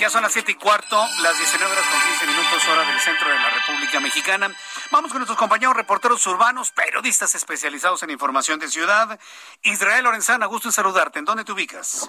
Ya 0.00 0.08
son 0.08 0.22
las 0.22 0.32
siete 0.32 0.52
y 0.52 0.54
cuarto, 0.54 0.96
las 1.22 1.36
19 1.36 1.72
horas 1.72 1.84
con 1.86 2.00
15 2.00 2.26
minutos, 2.28 2.68
hora 2.68 2.84
del 2.88 3.00
centro 3.00 3.28
de 3.30 3.34
la 3.34 3.50
República 3.50 3.98
Mexicana. 3.98 4.54
Vamos 4.92 5.10
con 5.10 5.18
nuestros 5.18 5.36
compañeros 5.36 5.76
reporteros 5.76 6.24
urbanos, 6.28 6.70
periodistas 6.70 7.34
especializados 7.34 8.04
en 8.04 8.10
información 8.10 8.60
de 8.60 8.68
ciudad. 8.68 9.18
Israel 9.62 10.04
Lorenzana, 10.04 10.46
gusto 10.46 10.68
en 10.68 10.72
saludarte. 10.72 11.18
¿En 11.18 11.24
dónde 11.24 11.44
te 11.44 11.50
ubicas? 11.50 12.08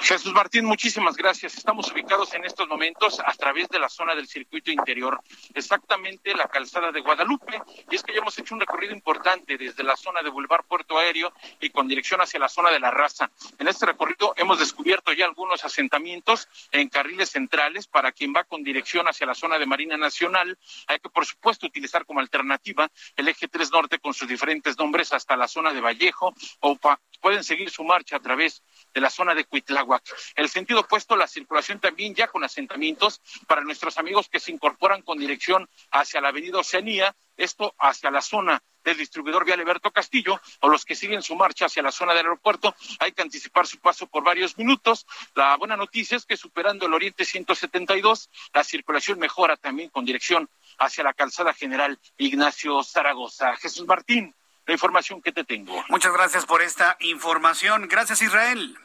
Jesús 0.00 0.32
Martín, 0.32 0.66
muchísimas 0.66 1.16
gracias. 1.16 1.56
Estamos 1.56 1.90
ubicados 1.90 2.34
en 2.34 2.44
estos 2.44 2.68
momentos 2.68 3.20
a 3.20 3.32
través 3.32 3.68
de 3.68 3.78
la 3.78 3.88
zona 3.88 4.14
del 4.14 4.28
circuito 4.28 4.70
interior, 4.70 5.20
exactamente 5.54 6.34
la 6.34 6.46
calzada 6.48 6.92
de 6.92 7.00
Guadalupe. 7.00 7.60
Y 7.90 7.96
es 7.96 8.02
que 8.02 8.12
ya 8.12 8.18
hemos 8.18 8.38
hecho 8.38 8.54
un 8.54 8.60
recorrido 8.60 8.94
importante 8.94 9.56
desde 9.56 9.82
la 9.82 9.96
zona 9.96 10.22
de 10.22 10.28
Boulevard 10.28 10.64
Puerto 10.64 10.98
Aéreo 10.98 11.32
y 11.60 11.70
con 11.70 11.88
dirección 11.88 12.20
hacia 12.20 12.38
la 12.38 12.48
zona 12.48 12.70
de 12.70 12.80
la 12.80 12.90
raza. 12.90 13.30
En 13.58 13.66
este 13.66 13.86
recorrido 13.86 14.34
hemos 14.36 14.58
descubierto 14.58 15.12
ya 15.12 15.24
algunos 15.24 15.64
asentamientos 15.64 16.48
en 16.70 16.88
carriles 16.88 17.29
centrales 17.30 17.86
para 17.86 18.12
quien 18.12 18.32
va 18.34 18.44
con 18.44 18.62
dirección 18.62 19.06
hacia 19.08 19.26
la 19.26 19.34
zona 19.34 19.58
de 19.58 19.66
Marina 19.66 19.96
Nacional. 19.96 20.58
Hay 20.86 20.98
que, 20.98 21.08
por 21.08 21.26
supuesto, 21.26 21.66
utilizar 21.66 22.04
como 22.04 22.20
alternativa 22.20 22.90
el 23.16 23.28
eje 23.28 23.48
3 23.48 23.70
Norte 23.70 23.98
con 23.98 24.14
sus 24.14 24.28
diferentes 24.28 24.78
nombres 24.78 25.12
hasta 25.12 25.36
la 25.36 25.48
zona 25.48 25.72
de 25.72 25.80
Vallejo 25.80 26.34
o 26.60 26.78
pueden 27.20 27.44
seguir 27.44 27.70
su 27.70 27.84
marcha 27.84 28.16
a 28.16 28.20
través 28.20 28.62
de 28.92 29.00
la 29.00 29.10
zona 29.10 29.34
de 29.34 29.44
Cuitláhuac. 29.44 30.02
El 30.34 30.48
sentido 30.48 30.80
opuesto, 30.80 31.16
la 31.16 31.26
circulación 31.26 31.78
también 31.78 32.14
ya 32.14 32.28
con 32.28 32.42
asentamientos 32.44 33.20
para 33.46 33.62
nuestros 33.62 33.98
amigos 33.98 34.28
que 34.28 34.40
se 34.40 34.52
incorporan 34.52 35.02
con 35.02 35.18
dirección 35.18 35.68
hacia 35.90 36.20
la 36.20 36.28
avenida 36.28 36.58
Oceanía, 36.58 37.14
esto 37.40 37.74
hacia 37.78 38.10
la 38.10 38.22
zona 38.22 38.62
del 38.84 38.96
distribuidor 38.96 39.44
vial 39.44 39.60
Alberto 39.60 39.90
Castillo 39.90 40.40
o 40.60 40.68
los 40.68 40.84
que 40.84 40.94
siguen 40.94 41.22
su 41.22 41.36
marcha 41.36 41.66
hacia 41.66 41.82
la 41.82 41.92
zona 41.92 42.12
del 42.12 42.26
aeropuerto, 42.26 42.74
hay 42.98 43.12
que 43.12 43.22
anticipar 43.22 43.66
su 43.66 43.78
paso 43.78 44.06
por 44.06 44.24
varios 44.24 44.56
minutos. 44.56 45.06
La 45.34 45.56
buena 45.56 45.76
noticia 45.76 46.16
es 46.16 46.24
que 46.24 46.36
superando 46.36 46.86
el 46.86 46.94
Oriente 46.94 47.24
172, 47.24 48.30
la 48.54 48.64
circulación 48.64 49.18
mejora 49.18 49.56
también 49.56 49.90
con 49.90 50.04
dirección 50.04 50.48
hacia 50.78 51.04
la 51.04 51.12
calzada 51.12 51.52
general 51.52 51.98
Ignacio 52.16 52.82
Zaragoza. 52.82 53.56
Jesús 53.56 53.86
Martín, 53.86 54.34
la 54.66 54.72
información 54.72 55.20
que 55.20 55.32
te 55.32 55.44
tengo. 55.44 55.84
Muchas 55.88 56.12
gracias 56.12 56.46
por 56.46 56.62
esta 56.62 56.96
información. 57.00 57.88
Gracias, 57.88 58.22
Israel. 58.22 58.78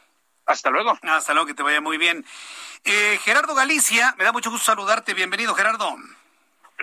Hasta 0.45 0.69
luego. 0.69 0.97
Hasta 1.01 1.33
luego, 1.33 1.47
que 1.47 1.53
te 1.53 1.63
vaya 1.63 1.81
muy 1.81 1.97
bien. 1.97 2.25
Eh, 2.83 3.19
Gerardo 3.23 3.55
Galicia, 3.55 4.13
me 4.17 4.23
da 4.23 4.31
mucho 4.31 4.51
gusto 4.51 4.65
saludarte. 4.65 5.13
Bienvenido, 5.13 5.55
Gerardo. 5.55 5.95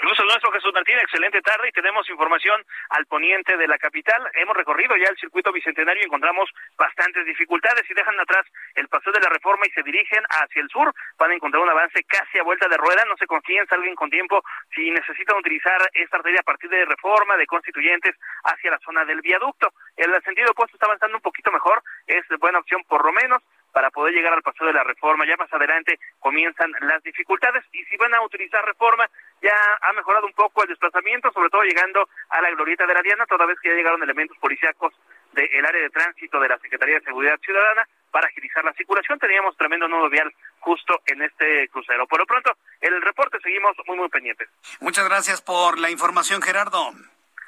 Gusto 0.01 0.25
nuestro, 0.25 0.51
Jesús 0.53 0.73
Martín. 0.73 0.99
Excelente 0.99 1.43
tarde 1.43 1.69
y 1.69 1.73
tenemos 1.73 2.09
información 2.09 2.65
al 2.91 3.05
poniente 3.07 3.57
de 3.57 3.69
la 3.69 3.79
capital. 3.79 4.27
Hemos 4.35 4.57
recorrido 4.57 4.97
ya 4.97 5.09
el 5.09 5.19
circuito 5.19 5.53
bicentenario 5.53 6.03
y 6.03 6.07
encontramos 6.07 6.51
bastantes 6.79 7.27
dificultades. 7.27 7.85
Si 7.87 7.95
dejan 7.95 8.19
atrás 8.19 8.47
el 8.75 8.89
paseo 8.89 9.13
de 9.13 9.21
la 9.21 9.29
reforma 9.29 9.67
y 9.67 9.71
se 9.71 9.83
dirigen 9.83 10.25
hacia 10.31 10.63
el 10.63 10.69
sur, 10.71 10.93
van 11.19 11.31
a 11.31 11.35
encontrar 11.35 11.63
un 11.63 11.69
avance 11.69 12.03
casi 12.05 12.39
a 12.39 12.43
vuelta 12.43 12.69
de 12.69 12.79
rueda. 12.79 13.05
No 13.05 13.17
se 13.17 13.27
confíen, 13.27 13.67
salgan 13.67 13.95
con 13.95 14.11
tiempo 14.11 14.43
si 14.75 14.91
necesitan 14.91 15.37
utilizar 15.37 15.79
esta 15.93 16.17
arteria 16.17 16.41
a 16.41 16.45
partir 16.45 16.71
de 16.71 16.85
reforma, 16.87 17.37
de 17.37 17.47
constituyentes, 17.47 18.17
hacia 18.45 18.71
la 18.71 18.79
zona 18.79 19.05
del 19.05 19.21
viaducto. 19.21 19.73
El 19.97 20.11
sentido 20.25 20.53
opuesto 20.53 20.77
está 20.77 20.87
avanzando 20.87 21.19
un 21.19 21.23
poquito 21.23 21.53
mejor. 21.53 21.83
Es 22.07 22.25
buena 22.41 22.59
opción 22.59 22.83
por 22.89 23.05
lo 23.05 23.13
menos 23.13 23.43
para 23.73 23.91
poder 23.91 24.15
llegar 24.15 24.33
al 24.33 24.43
paseo 24.43 24.67
de 24.67 24.73
la 24.73 24.85
reforma. 24.85 25.27
Ya 25.27 25.37
más 25.37 25.53
adelante 25.53 25.99
comienzan 26.19 26.73
las 26.81 27.03
dificultades 27.03 27.65
y 27.73 27.85
si 27.85 27.97
van 27.97 28.15
a 28.15 28.23
utilizar 28.23 28.65
reforma, 28.65 29.09
ya 29.43 29.57
ha 29.81 29.93
mejorado 29.93 30.27
un 30.27 30.33
poco 30.33 30.63
el 30.63 30.69
desplazamiento, 30.69 31.31
sobre 31.33 31.51
todo 31.51 31.63
llegando 31.63 32.09
a 32.31 32.41
la 32.41 32.51
glorieta 32.51 32.87
de 32.87 32.95
la 32.95 33.03
Diana, 33.03 33.27
toda 33.27 33.45
vez 33.45 33.59
que 33.61 33.69
ya 33.69 33.75
llegaron 33.75 34.03
elementos 34.03 34.39
policíacos 34.39 34.95
del 35.33 35.67
área 35.67 35.83
de 35.83 35.91
tránsito 35.91 36.39
de 36.39 36.49
la 36.49 36.59
Secretaría 36.59 36.97
de 36.97 37.05
Seguridad 37.05 37.39
Ciudadana 37.41 37.87
para 38.11 38.29
agilizar 38.29 38.65
la 38.65 38.73
circulación. 38.75 39.19
Teníamos 39.19 39.57
tremendo 39.57 39.89
nudo 39.89 40.09
vial 40.09 40.33
justo 40.61 41.01
en 41.07 41.23
este 41.23 41.69
crucero. 41.69 42.07
Por 42.07 42.21
lo 42.21 42.27
pronto, 42.27 42.53
en 42.81 42.95
el 42.95 43.03
reporte 43.03 43.39
seguimos 43.43 43.77
muy, 43.87 43.97
muy 43.97 44.09
pendientes. 44.09 44.49
Muchas 44.81 45.09
gracias 45.09 45.43
por 45.43 45.79
la 45.79 45.91
información, 45.91 46.41
Gerardo. 46.41 46.93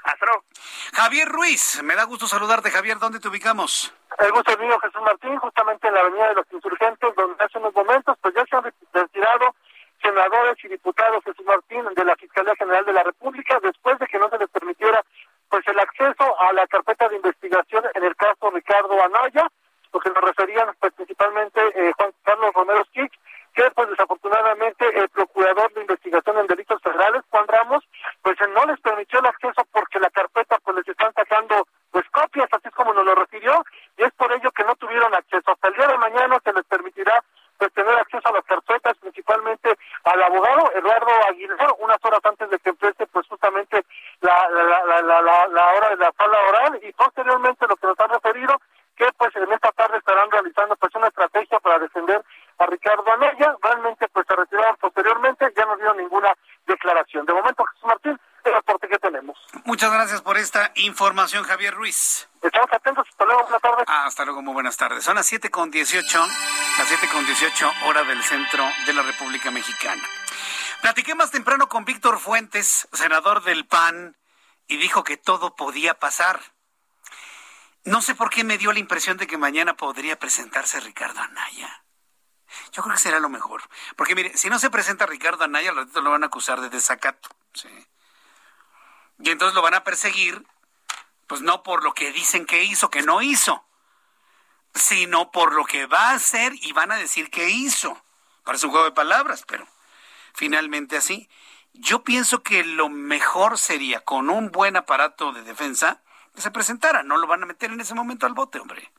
Hasta 0.03 0.27
luego. 0.27 0.45
Javier 0.93 1.29
Ruiz, 1.29 1.83
me 1.83 1.95
da 1.95 2.05
gusto 2.05 2.27
saludarte. 2.27 2.71
Javier, 2.71 2.99
¿dónde 2.99 3.21
te 3.21 3.29
ubicamos? 3.29 3.95
El 4.19 4.33
gusto 4.33 4.53
es 4.53 4.59
mío, 4.59 4.79
Jesús 4.81 5.01
Martín, 5.03 5.37
justamente 5.39 5.89
en 5.89 5.95
la 5.95 6.01
Avenida 6.01 6.29
de 6.29 6.35
los 6.35 6.53
Insurgentes, 6.53 7.15
donde 7.17 7.43
hace 7.43 7.59
unos 7.59 7.75
momentos 7.75 8.17
pues 8.21 8.35
ya 8.35 8.45
se 8.45 8.57
han 8.57 8.65
retirado 8.93 9.55
senadores 10.03 10.63
y 10.65 10.69
diputados 10.69 11.25
Jesús 11.25 11.45
Martín 11.47 11.85
de 11.95 12.05
la 12.05 12.17
Fiscalía 12.17 12.55
General 12.57 12.85
de 12.85 12.93
la 12.93 13.03
República 13.03 13.59
después 13.63 13.99
de 13.99 14.07
que 14.07 14.19
no 14.19 14.29
se 14.29 14.39
les 14.39 14.49
permitiera 14.49 15.03
pues 15.49 15.67
el 15.69 15.79
acceso 15.79 16.41
a 16.41 16.53
la 16.53 16.67
carpeta 16.67 17.09
de 17.09 17.17
investigación 17.17 17.85
en 17.95 18.05
el 18.05 18.17
caso 18.17 18.51
Ricardo 18.51 19.03
Anaya, 19.05 19.49
lo 19.93 20.01
que 20.01 20.11
nos 20.11 20.23
referían 20.23 20.75
pues, 20.81 20.93
principalmente 20.95 21.61
eh, 21.75 21.93
Juan 21.97 22.13
Carlos 22.25 22.53
Romero 22.55 22.85
Skich, 22.87 23.13
que 23.55 23.71
pues 23.71 23.89
desafortunadamente 23.89 24.85
el 24.99 25.09
procurador 25.11 25.73
de 25.75 25.83
investigación 25.83 26.39
en 26.39 26.47
delitos 26.49 26.83
federales, 26.83 27.23
Juan 27.31 27.47
Ramos, 27.47 27.85
pues 28.21 28.37
no 28.53 28.65
les 28.67 28.81
permitió 28.81 29.21
el 29.21 29.27
acceso 29.27 29.65
porque 29.71 30.01
la 30.01 30.11
carpeta 30.11 30.59
pues 30.65 30.77
les 30.79 30.89
están 30.89 31.13
sacando 31.15 31.67
pues 31.93 32.05
copias, 32.11 32.49
así 32.51 32.67
es 32.67 32.75
como 32.75 32.93
nos 32.93 33.05
lo 33.05 33.15
refirió, 33.15 33.65
y 33.97 34.03
es 34.03 34.13
por 34.15 34.33
ello 34.33 34.51
que 34.51 34.65
no 34.65 34.75
tuvieron 34.75 35.15
acceso. 35.15 35.53
Hasta 35.53 35.69
el 35.69 35.75
día 35.75 35.87
de 35.87 35.99
mañana 35.99 36.37
se 36.43 36.53
les 36.53 36.65
permitirá 36.65 37.23
pues 37.59 37.73
tener 37.73 37.95
acceso 37.95 38.29
a 38.29 38.33
las 38.33 38.45
carpetas, 38.45 38.97
principalmente 38.99 39.77
al 40.05 40.23
abogado 40.23 40.73
Eduardo 40.75 41.11
Aguilar, 41.29 41.75
unas 41.79 41.99
horas 42.05 42.21
antes 42.25 42.51
de 42.51 42.59
que 42.59 42.71
empiece 42.71 43.07
pues 43.07 43.27
justamente 43.29 43.85
la, 44.21 44.49
la, 44.51 44.85
la, 44.85 45.03
la, 45.03 45.47
la 45.49 45.67
hora 45.75 45.89
de 45.91 45.97
la 45.97 46.13
sala 46.17 46.39
oral, 46.49 46.81
y 46.83 46.93
posteriormente 46.93 47.67
lo 47.69 47.77
que 47.77 47.87
nos 47.87 48.01
han 48.01 48.11
referido, 48.11 48.61
que 48.97 49.07
pues 49.19 49.35
en 49.37 49.53
esta 49.53 49.73
tarde 49.73 49.99
estarán 49.99 50.31
realizando 50.31 50.77
pues 50.77 50.95
una 50.95 51.09
estrategia 51.09 51.59
para 51.61 51.79
defender 51.79 52.25
a 52.59 52.67
Ricardo 52.67 53.05
Anaya, 53.13 53.57
realmente 53.61 54.07
pues 54.09 54.27
se 54.27 54.37
retiraron 54.37 54.77
posteriormente, 54.77 55.53
ya 55.57 55.65
no 55.65 55.77
dieron 55.77 55.97
ninguna 55.97 56.33
declaración. 56.67 57.27
De 57.27 57.35
momento, 57.35 57.65
Jesús 57.65 57.85
Martín, 57.87 58.21
el 58.45 58.55
reporte 58.55 58.89
que 58.89 58.99
tenemos. 58.99 59.39
Muchas 59.65 59.93
gracias 59.93 60.23
por 60.23 60.37
esta 60.37 60.73
información, 60.77 61.45
Javier 61.45 61.75
Ruiz. 61.75 62.29
Estamos 62.43 62.73
atentos, 62.73 63.07
hasta 63.09 63.25
luego, 63.25 63.43
buenas 63.43 63.63
tardes. 63.63 63.85
Ah, 63.89 64.07
hasta 64.07 64.25
luego, 64.25 64.43
muy 64.43 64.55
buenas 64.55 64.77
tardes. 64.77 65.05
Son 65.05 65.17
las 65.17 65.27
siete 65.27 65.51
con 65.51 65.71
dieciocho, 65.71 66.25
las 66.79 66.89
siete 66.89 67.09
con 67.09 67.25
dieciocho 67.25 67.71
hora 67.87 68.05
del 68.05 68.23
centro 68.23 68.65
de 68.87 68.93
la 68.93 69.03
República 69.03 69.51
Mexicana. 69.51 70.03
Platiqué 70.83 71.15
más 71.15 71.31
temprano 71.31 71.69
con 71.69 71.85
Víctor 71.85 72.19
Fuentes, 72.19 72.89
senador 72.93 73.43
del 73.43 73.67
PAN, 73.67 74.17
y 74.67 74.77
dijo 74.77 75.05
que 75.05 75.17
todo 75.17 75.57
podía 75.57 75.99
pasar. 75.99 76.41
No 77.85 78.03
sé 78.03 78.15
por 78.15 78.31
qué 78.31 78.45
me 78.45 78.59
dio 78.59 78.73
la 78.73 78.79
impresión 78.79 79.17
de 79.17 79.27
que 79.27 79.39
mañana 79.39 79.77
podría 79.77 80.19
presentarse 80.19 80.81
Ricardo 80.81 81.21
Anaya. 81.21 81.85
Yo 82.73 82.83
creo 82.83 82.95
que 82.95 83.01
será 83.01 83.21
lo 83.21 83.29
mejor. 83.29 83.63
Porque 83.97 84.15
mire, 84.15 84.37
si 84.37 84.49
no 84.49 84.59
se 84.59 84.71
presenta 84.71 85.07
Ricardo 85.07 85.45
Anaya, 85.45 85.71
al 85.71 85.77
ratito 85.77 86.01
lo 86.01 86.11
van 86.11 86.23
a 86.23 86.27
acusar 86.27 86.61
de 86.61 86.71
desacato. 86.71 87.29
¿sí? 87.53 87.69
Y 89.19 89.31
entonces 89.31 89.55
lo 89.55 89.63
van 89.63 89.75
a 89.75 89.85
perseguir, 89.85 90.45
pues 91.27 91.41
no 91.41 91.63
por 91.63 91.85
lo 91.85 91.95
que 91.95 92.13
dicen 92.13 92.47
que 92.47 92.65
hizo, 92.65 92.91
que 92.91 93.03
no 93.03 93.23
hizo, 93.23 93.65
sino 94.75 95.31
por 95.31 95.55
lo 95.55 95.65
que 95.65 95.87
va 95.87 96.11
a 96.11 96.15
hacer 96.15 96.53
y 96.61 96.73
van 96.73 96.93
a 96.93 96.97
decir 96.97 97.31
que 97.31 97.51
hizo. 97.51 98.03
Parece 98.43 98.67
un 98.67 98.73
juego 98.73 98.87
de 98.87 98.93
palabras, 98.93 99.45
pero 99.47 99.67
finalmente 100.35 100.97
así. 100.97 101.29
Yo 101.73 102.05
pienso 102.05 102.43
que 102.43 102.65
lo 102.65 102.89
mejor 102.89 103.59
sería, 103.59 104.01
con 104.01 104.31
un 104.31 104.51
buen 104.51 104.77
aparato 104.77 105.33
de 105.33 105.43
defensa, 105.43 106.03
que 106.35 106.41
se 106.41 106.51
presentara. 106.51 107.03
No 107.03 107.17
lo 107.17 107.27
van 107.27 107.43
a 107.43 107.47
meter 107.47 107.71
en 107.73 107.81
ese 107.81 107.95
momento 107.95 108.27
al 108.27 108.35
bote, 108.35 108.59
hombre 108.59 108.93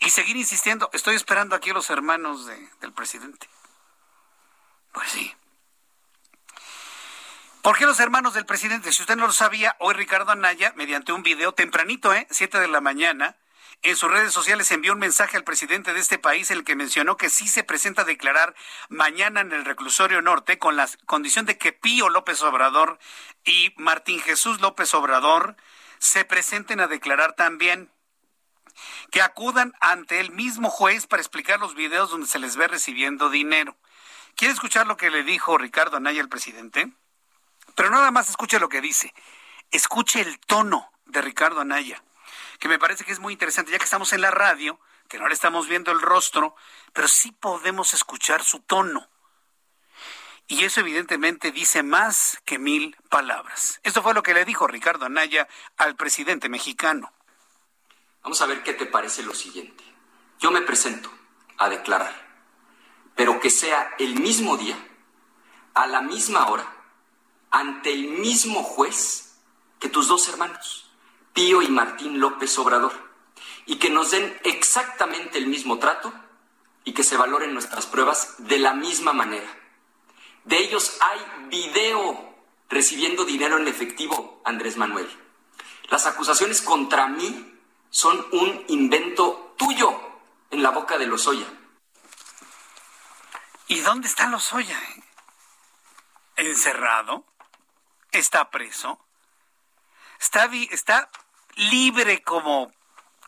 y 0.00 0.10
seguir 0.10 0.36
insistiendo. 0.36 0.90
Estoy 0.92 1.14
esperando 1.14 1.54
aquí 1.54 1.70
a 1.70 1.74
los 1.74 1.90
hermanos 1.90 2.46
del 2.46 2.92
presidente. 2.92 3.48
Pues 4.92 5.08
sí. 5.10 5.34
¿Por 7.62 7.76
qué 7.76 7.84
los 7.84 8.00
hermanos 8.00 8.32
del 8.32 8.46
presidente? 8.46 8.90
Si 8.90 9.02
usted 9.02 9.16
no 9.16 9.26
lo 9.26 9.34
sabía, 9.34 9.76
hoy 9.80 9.92
Ricardo 9.92 10.32
Anaya, 10.32 10.72
mediante 10.76 11.12
un 11.12 11.22
video 11.22 11.52
tempranito, 11.52 12.14
¿eh? 12.14 12.26
Siete 12.30 12.58
de 12.58 12.68
la 12.68 12.80
mañana, 12.80 13.36
en 13.82 13.96
sus 13.96 14.10
redes 14.10 14.32
sociales 14.32 14.70
envió 14.70 14.94
un 14.94 14.98
mensaje 14.98 15.36
al 15.36 15.44
presidente 15.44 15.92
de 15.92 16.00
este 16.00 16.18
país 16.18 16.50
el 16.50 16.64
que 16.64 16.74
mencionó 16.74 17.18
que 17.18 17.28
sí 17.28 17.48
se 17.48 17.62
presenta 17.62 18.02
a 18.02 18.06
declarar 18.06 18.54
mañana 18.88 19.42
en 19.42 19.52
el 19.52 19.66
reclusorio 19.66 20.22
norte 20.22 20.58
con 20.58 20.76
la 20.76 20.88
condición 21.04 21.44
de 21.44 21.58
que 21.58 21.74
Pío 21.74 22.08
López 22.08 22.42
Obrador 22.42 22.98
y 23.44 23.74
Martín 23.76 24.20
Jesús 24.20 24.62
López 24.62 24.94
Obrador 24.94 25.54
se 25.98 26.24
presenten 26.24 26.80
a 26.80 26.86
declarar 26.86 27.34
también 27.34 27.90
que 29.10 29.20
acudan 29.20 29.74
ante 29.80 30.20
el 30.20 30.30
mismo 30.30 30.70
juez 30.70 31.06
para 31.06 31.20
explicar 31.20 31.60
los 31.60 31.74
videos 31.74 32.08
donde 32.08 32.26
se 32.26 32.38
les 32.38 32.56
ve 32.56 32.68
recibiendo 32.68 33.28
dinero. 33.28 33.76
¿Quiere 34.34 34.54
escuchar 34.54 34.86
lo 34.86 34.96
que 34.96 35.10
le 35.10 35.24
dijo 35.24 35.58
Ricardo 35.58 35.98
Anaya 35.98 36.22
al 36.22 36.30
presidente? 36.30 36.90
Pero 37.74 37.90
nada 37.90 38.10
más 38.10 38.28
escuche 38.28 38.58
lo 38.58 38.68
que 38.68 38.80
dice. 38.80 39.12
Escuche 39.70 40.20
el 40.20 40.38
tono 40.40 40.90
de 41.06 41.22
Ricardo 41.22 41.60
Anaya, 41.60 42.02
que 42.58 42.68
me 42.68 42.78
parece 42.78 43.04
que 43.04 43.12
es 43.12 43.20
muy 43.20 43.32
interesante, 43.32 43.72
ya 43.72 43.78
que 43.78 43.84
estamos 43.84 44.12
en 44.12 44.20
la 44.20 44.30
radio, 44.30 44.80
que 45.08 45.18
no 45.18 45.28
le 45.28 45.34
estamos 45.34 45.68
viendo 45.68 45.90
el 45.92 46.00
rostro, 46.00 46.54
pero 46.92 47.08
sí 47.08 47.32
podemos 47.32 47.94
escuchar 47.94 48.44
su 48.44 48.60
tono. 48.60 49.08
Y 50.46 50.64
eso 50.64 50.80
evidentemente 50.80 51.52
dice 51.52 51.82
más 51.84 52.40
que 52.44 52.58
mil 52.58 52.96
palabras. 53.08 53.80
Esto 53.84 54.02
fue 54.02 54.14
lo 54.14 54.22
que 54.22 54.34
le 54.34 54.44
dijo 54.44 54.66
Ricardo 54.66 55.06
Anaya 55.06 55.46
al 55.76 55.94
presidente 55.94 56.48
mexicano. 56.48 57.12
Vamos 58.22 58.42
a 58.42 58.46
ver 58.46 58.62
qué 58.62 58.74
te 58.74 58.86
parece 58.86 59.22
lo 59.22 59.34
siguiente. 59.34 59.84
Yo 60.40 60.50
me 60.50 60.62
presento 60.62 61.10
a 61.56 61.68
declarar, 61.68 62.12
pero 63.14 63.38
que 63.38 63.50
sea 63.50 63.94
el 63.98 64.16
mismo 64.16 64.56
día, 64.56 64.76
a 65.74 65.86
la 65.86 66.02
misma 66.02 66.48
hora, 66.48 66.79
ante 67.50 67.92
el 67.92 68.08
mismo 68.08 68.62
juez 68.62 69.36
que 69.78 69.88
tus 69.88 70.08
dos 70.08 70.28
hermanos, 70.28 70.90
Pío 71.32 71.62
y 71.62 71.68
Martín 71.68 72.20
López 72.20 72.56
Obrador, 72.58 72.92
y 73.66 73.76
que 73.76 73.90
nos 73.90 74.10
den 74.10 74.38
exactamente 74.44 75.38
el 75.38 75.46
mismo 75.46 75.78
trato 75.78 76.12
y 76.84 76.92
que 76.92 77.04
se 77.04 77.16
valoren 77.16 77.52
nuestras 77.52 77.86
pruebas 77.86 78.34
de 78.38 78.58
la 78.58 78.74
misma 78.74 79.12
manera. 79.12 79.48
De 80.44 80.58
ellos 80.58 80.96
hay 81.00 81.20
video 81.48 82.34
recibiendo 82.68 83.24
dinero 83.24 83.58
en 83.58 83.68
efectivo, 83.68 84.40
Andrés 84.44 84.76
Manuel. 84.76 85.08
Las 85.88 86.06
acusaciones 86.06 86.62
contra 86.62 87.08
mí 87.08 87.58
son 87.90 88.26
un 88.32 88.64
invento 88.68 89.54
tuyo 89.58 90.00
en 90.50 90.62
la 90.62 90.70
boca 90.70 90.96
de 90.96 91.06
Lozoya. 91.06 91.46
¿Y 93.66 93.80
dónde 93.80 94.08
está 94.08 94.28
Lozoya? 94.28 94.78
¿Encerrado? 96.36 97.29
¿Está 98.12 98.50
preso? 98.50 98.98
Está, 100.18 100.50
está 100.70 101.10
libre 101.56 102.22
como, 102.22 102.72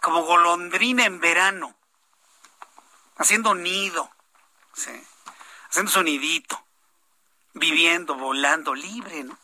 como 0.01 0.23
golondrina 0.23 1.05
en 1.05 1.21
verano, 1.21 1.75
haciendo 3.17 3.55
nido, 3.55 4.11
haciendo 5.71 5.91
su 5.91 6.03
nidito, 6.03 6.65
viviendo, 7.55 8.15
volando, 8.15 8.75
libre, 8.75 9.25
¿no? 9.25 9.39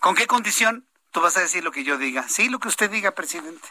¿Con 0.00 0.14
qué 0.14 0.26
condición? 0.26 0.86
Tú 1.10 1.20
vas 1.20 1.36
a 1.36 1.40
decir 1.40 1.64
lo 1.64 1.72
que 1.72 1.84
yo 1.84 1.96
diga. 1.96 2.28
Sí, 2.28 2.48
lo 2.48 2.58
que 2.58 2.68
usted 2.68 2.90
diga, 2.90 3.12
presidente. 3.12 3.66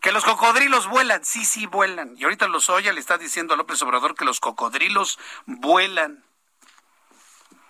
Que 0.00 0.12
los 0.12 0.24
cocodrilos 0.24 0.88
vuelan. 0.88 1.24
Sí, 1.24 1.44
sí, 1.44 1.66
vuelan. 1.66 2.16
Y 2.16 2.24
ahorita 2.24 2.48
los 2.48 2.70
oye, 2.70 2.92
le 2.92 3.00
está 3.00 3.18
diciendo 3.18 3.52
a 3.52 3.56
López 3.56 3.82
Obrador 3.82 4.14
que 4.14 4.24
los 4.24 4.40
cocodrilos 4.40 5.18
vuelan. 5.44 6.24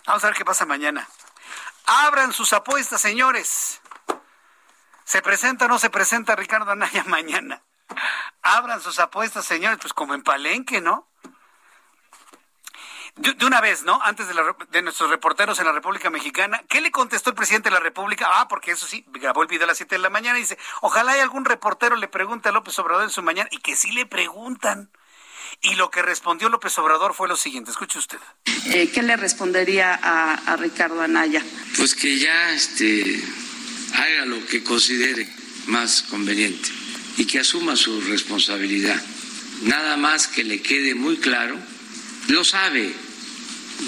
Vamos 0.06 0.22
a 0.22 0.28
ver 0.28 0.36
qué 0.36 0.44
pasa 0.44 0.64
mañana. 0.64 1.08
Abran 1.92 2.32
sus 2.32 2.52
apuestas, 2.52 3.00
señores. 3.00 3.80
¿Se 5.04 5.22
presenta 5.22 5.64
o 5.64 5.68
no 5.68 5.76
se 5.80 5.90
presenta 5.90 6.36
Ricardo 6.36 6.70
Anaya 6.70 7.02
mañana? 7.08 7.64
Abran 8.42 8.80
sus 8.80 9.00
apuestas, 9.00 9.44
señores, 9.44 9.78
pues 9.80 9.92
como 9.92 10.14
en 10.14 10.22
Palenque, 10.22 10.80
¿no? 10.80 11.08
De, 13.16 13.44
una 13.44 13.60
vez, 13.60 13.82
¿no? 13.82 14.00
Antes 14.04 14.28
de, 14.28 14.82
nuestros 14.82 15.10
reporteros 15.10 15.58
en 15.58 15.66
la 15.66 15.72
República 15.72 16.10
Mexicana, 16.10 16.62
¿qué 16.68 16.80
le 16.80 16.92
contestó 16.92 17.30
el 17.30 17.36
presidente 17.36 17.70
de 17.70 17.74
la 17.74 17.80
República? 17.80 18.28
Ah, 18.34 18.46
porque 18.46 18.70
eso 18.70 18.86
sí, 18.86 19.04
grabó 19.08 19.42
el 19.42 19.62
a 19.62 19.66
las 19.66 19.76
7 19.76 19.96
de 19.96 20.00
la 20.00 20.10
mañana 20.10 20.38
y 20.38 20.42
dice, 20.42 20.58
ojalá 20.82 21.12
hay 21.12 21.20
algún 21.20 21.44
reportero 21.44 21.96
le 21.96 22.06
pregunte 22.06 22.50
a 22.50 22.52
López 22.52 22.78
Obrador 22.78 23.02
en 23.02 23.10
su 23.10 23.22
mañana 23.24 23.48
y 23.50 23.58
que 23.58 23.74
sí 23.74 23.90
le 23.90 24.06
preguntan. 24.06 24.92
Y 25.62 25.74
lo 25.74 25.90
que 25.90 26.02
respondió 26.02 26.48
López 26.48 26.76
Obrador 26.78 27.14
fue 27.14 27.28
lo 27.28 27.36
siguiente, 27.36 27.70
escuche 27.70 27.98
usted. 27.98 28.18
Eh, 28.66 28.90
¿Qué 28.92 29.02
le 29.02 29.16
respondería 29.16 29.94
a, 29.94 30.56
Ricardo 30.56 31.02
Anaya? 31.02 31.44
Pues 31.76 31.94
que 31.94 32.18
ya 32.18 32.52
este, 32.52 33.22
haga 33.94 34.24
lo 34.24 34.44
que 34.46 34.62
considere 34.62 35.28
más 35.66 36.02
conveniente 36.02 36.70
y 37.18 37.26
que 37.26 37.40
asuma 37.40 37.76
su 37.76 38.00
responsabilidad. 38.00 39.00
Nada 39.62 39.98
más 39.98 40.28
que 40.28 40.44
le 40.44 40.62
quede 40.62 40.94
muy 40.94 41.18
claro 41.18 41.58
lo 42.28 42.44
sabe, 42.44 42.94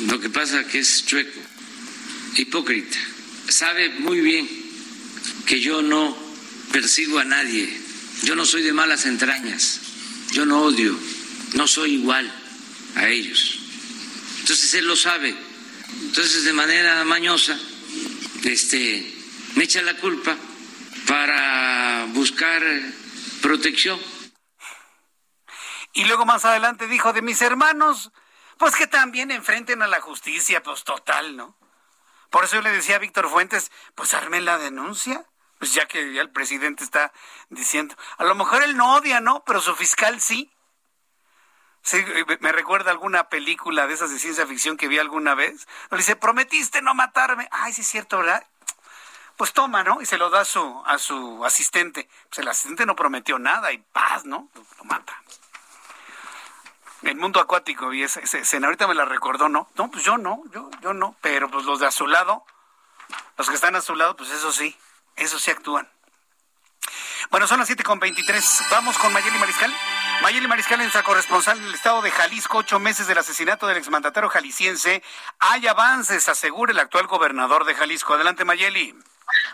lo 0.08 0.18
que 0.18 0.30
pasa 0.30 0.66
que 0.66 0.80
es 0.80 1.04
chueco, 1.06 1.40
hipócrita. 2.36 2.98
Sabe 3.48 3.90
muy 4.00 4.20
bien 4.20 4.48
que 5.46 5.60
yo 5.60 5.82
no 5.82 6.16
persigo 6.72 7.18
a 7.18 7.24
nadie, 7.24 7.68
yo 8.22 8.34
no 8.34 8.44
soy 8.44 8.62
de 8.62 8.72
malas 8.72 9.06
entrañas, 9.06 9.80
yo 10.32 10.44
no 10.46 10.62
odio, 10.62 10.98
no 11.54 11.66
soy 11.66 11.94
igual 11.94 12.32
a 12.96 13.08
ellos. 13.08 13.58
Entonces 14.40 14.74
él 14.74 14.86
lo 14.86 14.96
sabe. 14.96 15.34
Entonces 16.02 16.44
de 16.44 16.52
manera 16.52 17.04
mañosa 17.04 17.58
este 18.44 19.14
me 19.54 19.64
echa 19.64 19.82
la 19.82 19.96
culpa 19.96 20.36
para 21.06 22.06
buscar 22.08 22.62
protección. 23.40 24.00
Y 25.92 26.04
luego 26.04 26.24
más 26.24 26.44
adelante 26.44 26.86
dijo 26.86 27.12
de 27.12 27.22
mis 27.22 27.42
hermanos 27.42 28.10
Pues 28.58 28.76
que 28.76 28.86
también 28.86 29.30
enfrenten 29.30 29.82
a 29.82 29.88
la 29.88 30.00
justicia, 30.00 30.62
pues 30.62 30.84
total, 30.84 31.36
¿no? 31.36 31.58
Por 32.30 32.44
eso 32.44 32.56
yo 32.56 32.62
le 32.62 32.70
decía 32.70 32.96
a 32.96 33.00
Víctor 33.00 33.28
Fuentes, 33.28 33.72
pues 33.94 34.14
armen 34.14 34.44
la 34.44 34.56
denuncia. 34.56 35.26
Pues 35.58 35.74
ya 35.74 35.86
que 35.86 36.12
ya 36.12 36.22
el 36.22 36.30
presidente 36.30 36.84
está 36.84 37.12
diciendo, 37.50 37.96
a 38.18 38.24
lo 38.24 38.34
mejor 38.34 38.62
él 38.62 38.76
no 38.76 38.94
odia, 38.94 39.20
¿no? 39.20 39.42
Pero 39.44 39.60
su 39.60 39.74
fiscal 39.74 40.20
sí. 40.20 40.51
Sí, 41.82 42.04
me 42.40 42.52
recuerda 42.52 42.92
alguna 42.92 43.28
película 43.28 43.86
de 43.86 43.94
esas 43.94 44.10
de 44.10 44.18
ciencia 44.18 44.46
ficción 44.46 44.76
que 44.76 44.86
vi 44.88 44.98
alguna 44.98 45.34
vez. 45.34 45.66
Le 45.90 45.98
dice, 45.98 46.14
prometiste 46.14 46.80
no 46.80 46.94
matarme. 46.94 47.48
Ay, 47.50 47.72
sí 47.72 47.80
es 47.80 47.88
cierto, 47.88 48.18
¿verdad? 48.18 48.46
Pues 49.36 49.52
toma, 49.52 49.82
¿no? 49.82 50.00
Y 50.00 50.06
se 50.06 50.16
lo 50.16 50.30
da 50.30 50.42
a 50.42 50.44
su, 50.44 50.82
a 50.86 50.98
su 50.98 51.44
asistente. 51.44 52.08
Pues 52.28 52.38
el 52.38 52.48
asistente 52.48 52.86
no 52.86 52.94
prometió 52.94 53.38
nada 53.38 53.72
y 53.72 53.78
paz, 53.78 54.24
¿no? 54.24 54.48
Lo 54.78 54.84
mata. 54.84 55.20
El 57.02 57.16
mundo 57.16 57.40
acuático, 57.40 57.92
y 57.92 58.04
esa 58.04 58.20
escena, 58.20 58.68
ahorita 58.68 58.86
me 58.86 58.94
la 58.94 59.04
recordó, 59.04 59.48
¿no? 59.48 59.68
No, 59.74 59.90
pues 59.90 60.04
yo 60.04 60.18
no, 60.18 60.40
yo, 60.52 60.70
yo 60.82 60.92
no. 60.92 61.16
Pero 61.20 61.50
pues 61.50 61.64
los 61.64 61.80
de 61.80 61.86
a 61.86 61.90
su 61.90 62.06
lado, 62.06 62.44
los 63.36 63.48
que 63.48 63.56
están 63.56 63.74
a 63.74 63.80
su 63.80 63.96
lado, 63.96 64.16
pues 64.16 64.30
eso 64.30 64.52
sí, 64.52 64.78
eso 65.16 65.40
sí 65.40 65.50
actúan. 65.50 65.88
Bueno, 67.30 67.48
son 67.48 67.58
las 67.58 67.68
7.23. 67.68 68.70
Vamos 68.70 68.98
con 68.98 69.12
Mayeli 69.12 69.38
Mariscal. 69.38 69.74
Mayeli 70.22 70.46
Mariscal, 70.46 70.78
nuestra 70.78 71.02
corresponsal 71.02 71.58
en 71.58 71.64
el 71.64 71.74
estado 71.74 72.00
de 72.00 72.12
Jalisco, 72.12 72.58
ocho 72.58 72.78
meses 72.78 73.08
del 73.08 73.18
asesinato 73.18 73.66
del 73.66 73.76
exmandatario 73.76 74.30
jalisciense. 74.30 75.02
Hay 75.40 75.66
avances, 75.66 76.28
asegura 76.28 76.70
el 76.70 76.78
actual 76.78 77.08
gobernador 77.08 77.64
de 77.64 77.74
Jalisco. 77.74 78.14
Adelante, 78.14 78.44
Mayeli. 78.44 78.94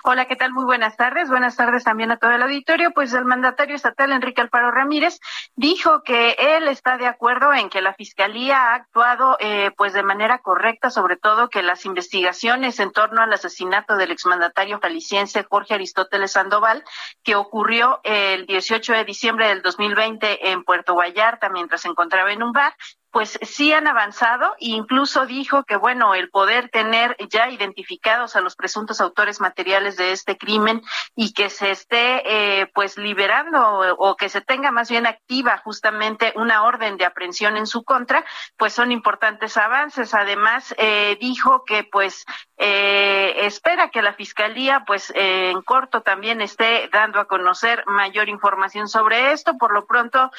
Hola, 0.04 0.26
¿qué 0.26 0.36
tal? 0.36 0.52
Muy 0.52 0.64
buenas 0.64 0.96
tardes. 0.96 1.28
Buenas 1.28 1.56
tardes 1.56 1.84
también 1.84 2.10
a 2.10 2.16
todo 2.16 2.30
el 2.30 2.42
auditorio. 2.42 2.92
Pues 2.92 3.12
el 3.12 3.24
mandatario 3.24 3.76
estatal 3.76 4.12
Enrique 4.12 4.40
Alfaro 4.40 4.70
Ramírez 4.70 5.20
dijo 5.56 6.02
que 6.02 6.36
él 6.38 6.68
está 6.68 6.96
de 6.96 7.06
acuerdo 7.06 7.52
en 7.52 7.68
que 7.68 7.82
la 7.82 7.94
fiscalía 7.94 8.72
ha 8.72 8.74
actuado 8.74 9.36
eh, 9.40 9.70
pues 9.76 9.92
de 9.92 10.02
manera 10.02 10.38
correcta, 10.38 10.90
sobre 10.90 11.16
todo 11.16 11.48
que 11.48 11.62
las 11.62 11.84
investigaciones 11.84 12.80
en 12.80 12.92
torno 12.92 13.22
al 13.22 13.32
asesinato 13.32 13.96
del 13.96 14.10
exmandatario 14.10 14.78
jalisciense 14.80 15.44
Jorge 15.44 15.74
Aristóteles 15.74 16.32
Sandoval, 16.32 16.84
que 17.22 17.34
ocurrió 17.34 18.00
el 18.04 18.46
18 18.46 18.92
de 18.92 19.04
diciembre 19.04 19.48
del 19.48 19.62
2020 19.62 20.50
en 20.50 20.64
Puerto 20.64 20.94
Vallarta 20.94 21.48
mientras 21.48 21.82
se 21.82 21.88
encontraba 21.88 22.32
en 22.32 22.42
un 22.42 22.52
bar, 22.52 22.74
pues 23.10 23.38
sí 23.42 23.72
han 23.72 23.86
avanzado 23.86 24.54
e 24.60 24.68
incluso 24.68 25.26
dijo 25.26 25.64
que 25.64 25.76
bueno 25.76 26.14
el 26.14 26.28
poder 26.30 26.68
tener 26.68 27.16
ya 27.30 27.48
identificados 27.48 28.36
a 28.36 28.40
los 28.40 28.54
presuntos 28.54 29.00
autores 29.00 29.40
materiales 29.40 29.96
de 29.96 30.12
este 30.12 30.36
crimen 30.36 30.82
y 31.14 31.32
que 31.32 31.48
se 31.50 31.70
esté 31.70 32.22
eh, 32.26 32.66
pues 32.74 32.98
liberando 32.98 33.96
o, 33.98 34.16
que 34.16 34.28
se 34.28 34.40
tenga 34.40 34.70
más 34.70 34.90
bien 34.90 35.06
activa 35.06 35.58
justamente 35.58 36.32
una 36.36 36.64
orden 36.64 36.96
de 36.96 37.06
aprehensión 37.06 37.56
en 37.56 37.66
su 37.66 37.82
contra 37.82 38.24
pues 38.56 38.72
son 38.72 38.92
importantes 38.92 39.56
avances. 39.56 40.14
Además 40.14 40.74
eh, 40.78 41.16
dijo 41.20 41.64
que 41.64 41.84
pues 41.84 42.26
eh, 42.58 43.46
espera 43.46 43.90
que 43.90 44.02
la 44.02 44.14
fiscalía 44.14 44.84
pues 44.86 45.12
en 45.14 45.62
corto 45.62 46.02
también 46.02 46.40
esté 46.40 46.88
dando 46.92 47.20
a 47.20 47.26
conocer 47.26 47.84
mayor 47.86 48.28
información 48.28 48.88
sobre 48.88 49.32
esto. 49.32 49.56
Por 49.56 49.72
lo 49.72 49.86
pronto 49.86 50.30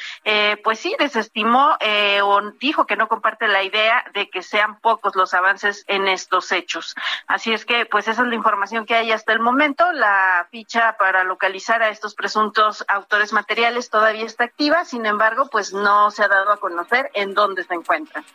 pues 0.63 0.79
sí 0.79 0.95
desestimó 0.99 1.77
o 2.23 2.41
dijo 2.59 2.85
que 2.85 2.95
no 2.95 3.07
comparte 3.07 3.47
la 3.47 3.63
idea 3.63 4.03
de 4.13 4.29
que 4.29 4.41
sean 4.43 4.79
pocos 4.79 5.15
los 5.15 5.33
avances 5.33 5.83
en 5.87 6.07
estos 6.07 6.51
hechos. 6.51 6.95
Así 7.27 7.53
es 7.53 7.65
que, 7.65 7.85
pues 7.85 8.07
esa 8.07 8.21
es 8.21 8.27
la 8.27 8.35
información 8.35 8.85
que 8.85 8.95
hay 8.95 9.11
hasta 9.11 9.33
el 9.33 9.39
momento. 9.39 9.91
La 9.91 10.47
ficha 10.51 10.95
para 10.97 11.23
localizar 11.23 11.81
a 11.81 11.89
estos 11.89 12.15
presuntos 12.15 12.85
autores 12.87 13.33
materiales 13.33 13.89
todavía 13.89 14.25
está 14.25 14.43
activa, 14.43 14.85
sin 14.85 15.05
embargo, 15.05 15.49
pues 15.49 15.73
no 15.73 16.11
se 16.11 16.23
ha 16.23 16.27
dado 16.27 16.51
a 16.51 16.57
conocer 16.57 17.09
en 17.13 17.33
dónde 17.33 17.63
se 17.63 17.73
encuentran. 17.73 18.25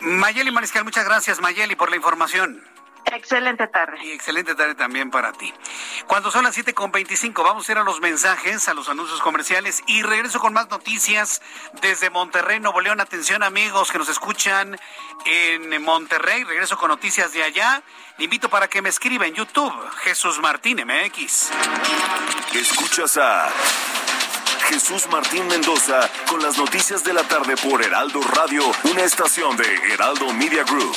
Mayeli 0.00 0.50
Mariscal, 0.50 0.84
muchas 0.84 1.04
gracias 1.04 1.40
Mayeli 1.40 1.74
por 1.74 1.90
la 1.90 1.96
información. 1.96 2.75
Excelente 3.12 3.66
tarde. 3.68 3.98
Y 4.02 4.12
excelente 4.12 4.54
tarde 4.54 4.74
también 4.74 5.10
para 5.10 5.32
ti. 5.32 5.52
Cuando 6.06 6.30
son 6.30 6.44
las 6.44 6.56
7.25, 6.56 7.42
vamos 7.42 7.68
a 7.68 7.72
ir 7.72 7.78
a 7.78 7.84
los 7.84 8.00
mensajes, 8.00 8.68
a 8.68 8.74
los 8.74 8.88
anuncios 8.88 9.20
comerciales 9.20 9.82
y 9.86 10.02
regreso 10.02 10.40
con 10.40 10.52
más 10.52 10.68
noticias 10.68 11.40
desde 11.80 12.10
Monterrey, 12.10 12.60
Nuevo 12.60 12.80
León. 12.80 13.00
Atención 13.00 13.42
amigos 13.42 13.90
que 13.90 13.98
nos 13.98 14.08
escuchan 14.08 14.78
en 15.24 15.82
Monterrey. 15.82 16.44
Regreso 16.44 16.76
con 16.76 16.88
noticias 16.88 17.32
de 17.32 17.42
allá. 17.42 17.82
Le 18.18 18.24
invito 18.24 18.48
para 18.48 18.68
que 18.68 18.82
me 18.82 18.88
escriba 18.88 19.26
en 19.26 19.34
YouTube, 19.34 19.72
Jesús 20.04 20.38
Martín 20.40 20.82
MX. 20.84 21.50
Escuchas 22.54 23.16
a 23.18 23.50
Jesús 24.68 25.06
Martín 25.10 25.46
Mendoza 25.46 26.10
con 26.28 26.42
las 26.42 26.58
noticias 26.58 27.04
de 27.04 27.12
la 27.12 27.22
tarde 27.22 27.56
por 27.56 27.82
Heraldo 27.84 28.20
Radio, 28.22 28.62
una 28.84 29.02
estación 29.02 29.56
de 29.56 29.92
Heraldo 29.92 30.32
Media 30.32 30.64
Group. 30.64 30.96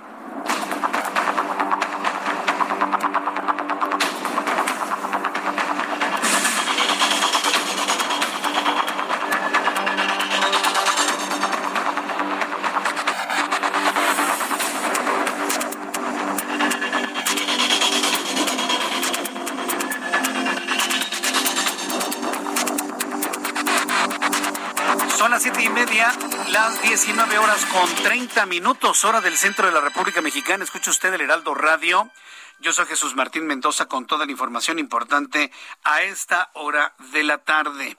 19 26.91 27.37
horas 27.37 27.65
con 27.67 27.89
30 28.03 28.45
minutos, 28.47 29.05
hora 29.05 29.21
del 29.21 29.37
centro 29.37 29.65
de 29.65 29.71
la 29.71 29.79
República 29.79 30.21
Mexicana. 30.21 30.65
Escucha 30.65 30.91
usted 30.91 31.13
el 31.13 31.21
Heraldo 31.21 31.53
Radio. 31.53 32.11
Yo 32.59 32.73
soy 32.73 32.85
Jesús 32.85 33.15
Martín 33.15 33.47
Mendoza 33.47 33.85
con 33.85 34.05
toda 34.05 34.25
la 34.25 34.31
información 34.33 34.77
importante 34.77 35.53
a 35.85 36.01
esta 36.01 36.51
hora 36.53 36.93
de 37.13 37.23
la 37.23 37.37
tarde. 37.37 37.95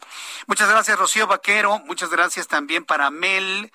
Muchas 0.47 0.69
gracias, 0.69 0.99
Rocío 0.99 1.27
Vaquero. 1.27 1.79
Muchas 1.87 2.11
gracias 2.11 2.49
también 2.49 2.85
para 2.85 3.09
Mel. 3.09 3.73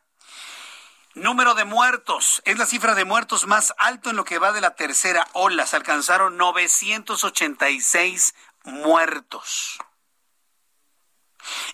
Número 1.13 1.55
de 1.55 1.65
muertos. 1.65 2.41
Es 2.45 2.57
la 2.57 2.67
cifra 2.67 2.95
de 2.95 3.03
muertos 3.03 3.47
más 3.47 3.73
alto 3.77 4.11
en 4.11 4.15
lo 4.15 4.23
que 4.23 4.39
va 4.39 4.53
de 4.53 4.61
la 4.61 4.75
tercera 4.75 5.27
ola. 5.33 5.67
Se 5.67 5.75
alcanzaron 5.75 6.37
986 6.37 8.33
muertos. 8.63 9.77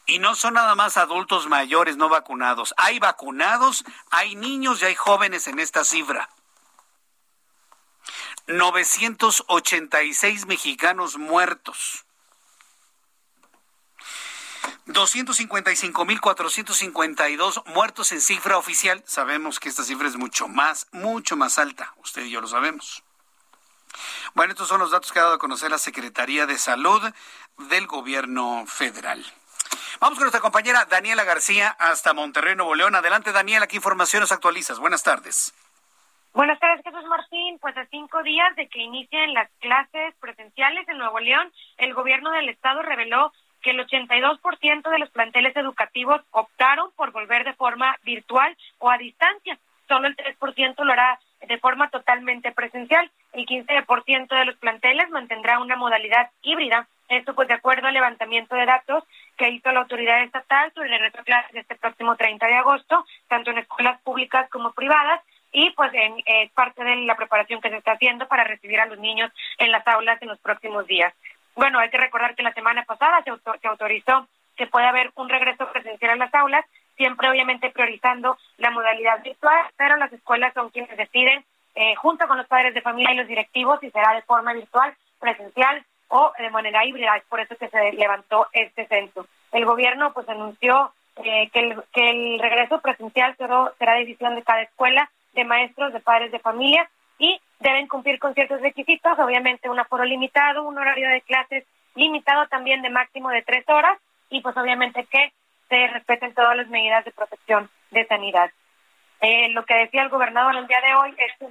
Y 0.06 0.20
no 0.20 0.36
son 0.36 0.56
nada 0.56 0.76
más 0.76 0.98
adultos 0.98 1.48
mayores 1.48 1.96
no 1.98 2.10
vacunados. 2.10 2.74
Hay 2.78 3.00
vacunados, 3.00 3.86
hay 4.10 4.36
niños 4.36 4.82
y 4.82 4.86
hay 4.86 4.96
jóvenes 4.96 5.48
en 5.48 5.60
esta 5.60 5.84
cifra. 5.84 6.30
986 8.48 10.48
mexicanos 10.48 11.18
muertos. 11.18 12.06
255.452 14.88 17.64
muertos 17.68 18.12
en 18.12 18.22
cifra 18.22 18.58
oficial. 18.58 19.04
Sabemos 19.06 19.60
que 19.60 19.70
esta 19.70 19.84
cifra 19.84 20.08
es 20.08 20.16
mucho 20.16 20.48
más, 20.48 20.88
mucho 20.92 21.38
más 21.38 21.60
alta. 21.60 21.94
Usted 21.98 22.24
y 22.24 22.32
yo 22.32 22.42
lo 22.42 22.48
sabemos. 22.48 23.04
Bueno, 24.34 24.54
estos 24.54 24.68
son 24.68 24.80
los 24.80 24.90
datos 24.92 25.12
que 25.12 25.20
ha 25.20 25.24
dado 25.24 25.36
a 25.36 25.40
conocer 25.40 25.72
la 25.72 25.78
Secretaría 25.78 26.48
de 26.48 26.58
Salud 26.58 27.02
del 27.70 27.88
Gobierno 27.88 28.66
Federal. 28.68 29.26
Vamos 30.00 30.18
con 30.18 30.26
nuestra 30.26 30.42
compañera 30.42 30.86
Daniela 30.86 31.24
García 31.24 31.76
hasta 31.80 32.14
Monterrey, 32.14 32.56
Nuevo 32.56 32.76
León. 32.76 32.96
Adelante, 32.96 33.32
Daniela, 33.32 33.68
¿qué 33.68 33.76
información 33.76 34.22
nos 34.22 34.32
actualizas? 34.32 34.80
Buenas 34.80 35.04
tardes. 35.04 35.54
Buenas 36.34 36.60
tardes, 36.60 36.84
Jesús 36.84 37.04
Martín. 37.06 37.58
Pues 37.60 37.76
a 37.76 37.86
cinco 37.88 38.24
días 38.24 38.56
de 38.56 38.68
que 38.68 38.80
inicien 38.80 39.34
las 39.34 39.50
clases 39.60 40.16
presenciales 40.20 40.88
en 40.88 40.98
Nuevo 40.98 41.20
León, 41.20 41.52
el 41.78 41.94
gobierno 41.94 42.32
del 42.32 42.50
estado 42.50 42.82
reveló 42.82 43.34
que 43.62 43.72
el 43.72 43.86
82% 43.86 44.90
de 44.90 45.00
los 45.00 45.10
planteles 45.10 45.56
educativos 45.56 46.22
optaron 46.32 46.92
por 46.96 47.12
volver 47.12 47.44
de 47.44 47.54
forma 47.54 47.98
virtual 48.04 48.56
o 48.78 48.90
a 48.90 48.98
distancia. 48.98 49.58
Solo 49.88 50.08
el 50.08 50.16
3% 50.16 50.84
lo 50.84 50.94
hará 50.94 51.20
de 51.42 51.58
forma 51.58 51.90
totalmente 51.90 52.52
presencial. 52.52 53.10
El 53.34 53.46
15% 53.46 54.28
de 54.28 54.46
los 54.46 54.56
planteles 54.58 55.10
mantendrá 55.10 55.60
una 55.60 55.76
modalidad 55.76 56.30
híbrida. 56.42 56.88
Esto 57.10 57.34
pues 57.34 57.48
de 57.48 57.56
acuerdo 57.56 57.88
al 57.88 57.94
levantamiento 57.94 58.56
de 58.56 58.66
datos 58.66 59.04
que 59.40 59.50
hizo 59.50 59.72
la 59.72 59.80
autoridad 59.80 60.22
estatal 60.22 60.72
sobre 60.74 60.94
el 60.94 61.00
reto 61.00 61.24
clases 61.24 61.56
este 61.56 61.76
próximo 61.76 62.18
30 62.18 62.46
de 62.46 62.56
agosto, 62.56 63.06
tanto 63.30 63.52
en 63.52 63.60
escuelas 63.60 64.00
públicas 64.02 64.50
como 64.52 64.74
privadas, 64.74 65.22
y 65.54 65.72
pues 65.72 65.92
en 65.94 66.20
eh, 66.26 66.52
parte 66.54 66.84
de 66.84 66.98
la 66.98 67.16
preparación 67.16 67.62
que 67.62 67.70
se 67.70 67.78
está 67.78 67.94
haciendo 67.94 68.28
para 68.28 68.44
recibir 68.44 68.80
a 68.82 68.86
los 68.86 69.00
niños 69.00 69.32
en 69.58 69.72
las 69.72 69.88
aulas 69.88 70.22
en 70.22 70.28
los 70.28 70.40
próximos 70.40 70.86
días. 70.86 71.14
Bueno, 71.56 71.80
hay 71.80 71.90
que 71.90 71.98
recordar 71.98 72.36
que 72.36 72.44
la 72.44 72.54
semana 72.54 72.84
pasada 72.84 73.24
se, 73.24 73.32
se 73.62 73.68
autorizó 73.68 74.28
que 74.58 74.68
puede 74.68 74.86
haber 74.86 75.12
un 75.16 75.30
regreso 75.30 75.72
presencial 75.72 76.12
a 76.12 76.26
las 76.26 76.36
aulas, 76.36 76.66
siempre 76.98 77.30
obviamente 77.30 77.72
priorizando 77.72 78.38
la 78.58 78.72
modalidad 78.72 79.24
virtual, 79.24 79.66
pero 79.78 79.96
las 79.96 80.12
escuelas 80.12 80.54
son 80.54 80.70
quienes 80.70 80.96
deciden, 80.98 81.46
eh, 81.76 81.96
junto 81.96 82.28
con 82.28 82.38
los 82.38 82.48
padres 82.48 82.74
de 82.74 82.82
familia 82.82 83.14
y 83.14 83.18
los 83.18 83.28
directivos, 83.28 83.80
si 83.80 83.90
será 83.90 84.14
de 84.14 84.22
forma 84.24 84.54
virtual, 84.54 84.94
presencial 85.18 85.86
o 86.10 86.34
de 86.38 86.50
manera 86.50 86.86
híbrida. 86.86 87.16
Es 87.16 87.24
por 87.26 87.40
eso 87.40 87.56
que 87.56 87.70
se 87.70 87.94
levantó 87.94 88.48
este 88.52 88.86
censo. 88.88 89.26
El 89.52 89.66
gobierno 89.66 90.14
pues 90.14 90.28
anunció 90.28 90.92
eh, 91.24 91.50
que, 91.52 91.60
el, 91.60 91.84
que 91.94 92.10
el 92.10 92.40
regreso 92.40 92.80
presencial 92.82 93.36
será, 93.38 93.94
decisión 93.96 94.36
de 94.36 94.44
cada 94.44 94.62
escuela, 94.62 95.10
de 95.34 95.46
maestros, 95.46 95.94
de 95.94 96.00
padres 96.00 96.32
de 96.32 96.40
familia 96.40 96.90
y 97.18 97.40
deben 97.60 97.88
cumplir 97.88 98.20
con 98.20 98.34
ciertos 98.34 98.62
requisitos, 98.62 99.20
obviamente 99.20 99.70
un 99.70 99.80
aforo 99.80 100.06
limitado, 100.06 100.64
un 100.64 100.78
horario 100.78 101.10
de 101.10 101.22
clases 101.22 101.66
limitado 101.96 102.48
también 102.48 102.82
de 102.82 102.90
máximo 102.90 103.30
de 103.30 103.42
tres 103.42 103.68
horas 103.68 104.00
y 104.30 104.42
pues 104.42 104.56
obviamente 104.56 105.06
que 105.06 105.34
se 105.68 105.88
respeten 105.88 106.34
todas 106.34 106.56
las 106.56 106.68
medidas 106.70 107.04
de 107.06 107.12
protección 107.12 107.70
de 107.92 108.08
sanidad. 108.08 108.52
Eh, 109.22 109.50
lo 109.50 109.66
que 109.66 109.76
decía 109.76 110.04
el 110.04 110.10
gobernador 110.10 110.56
el 110.56 110.68
día 110.68 110.82
de 110.82 110.96
hoy 110.96 111.16
es... 111.18 111.50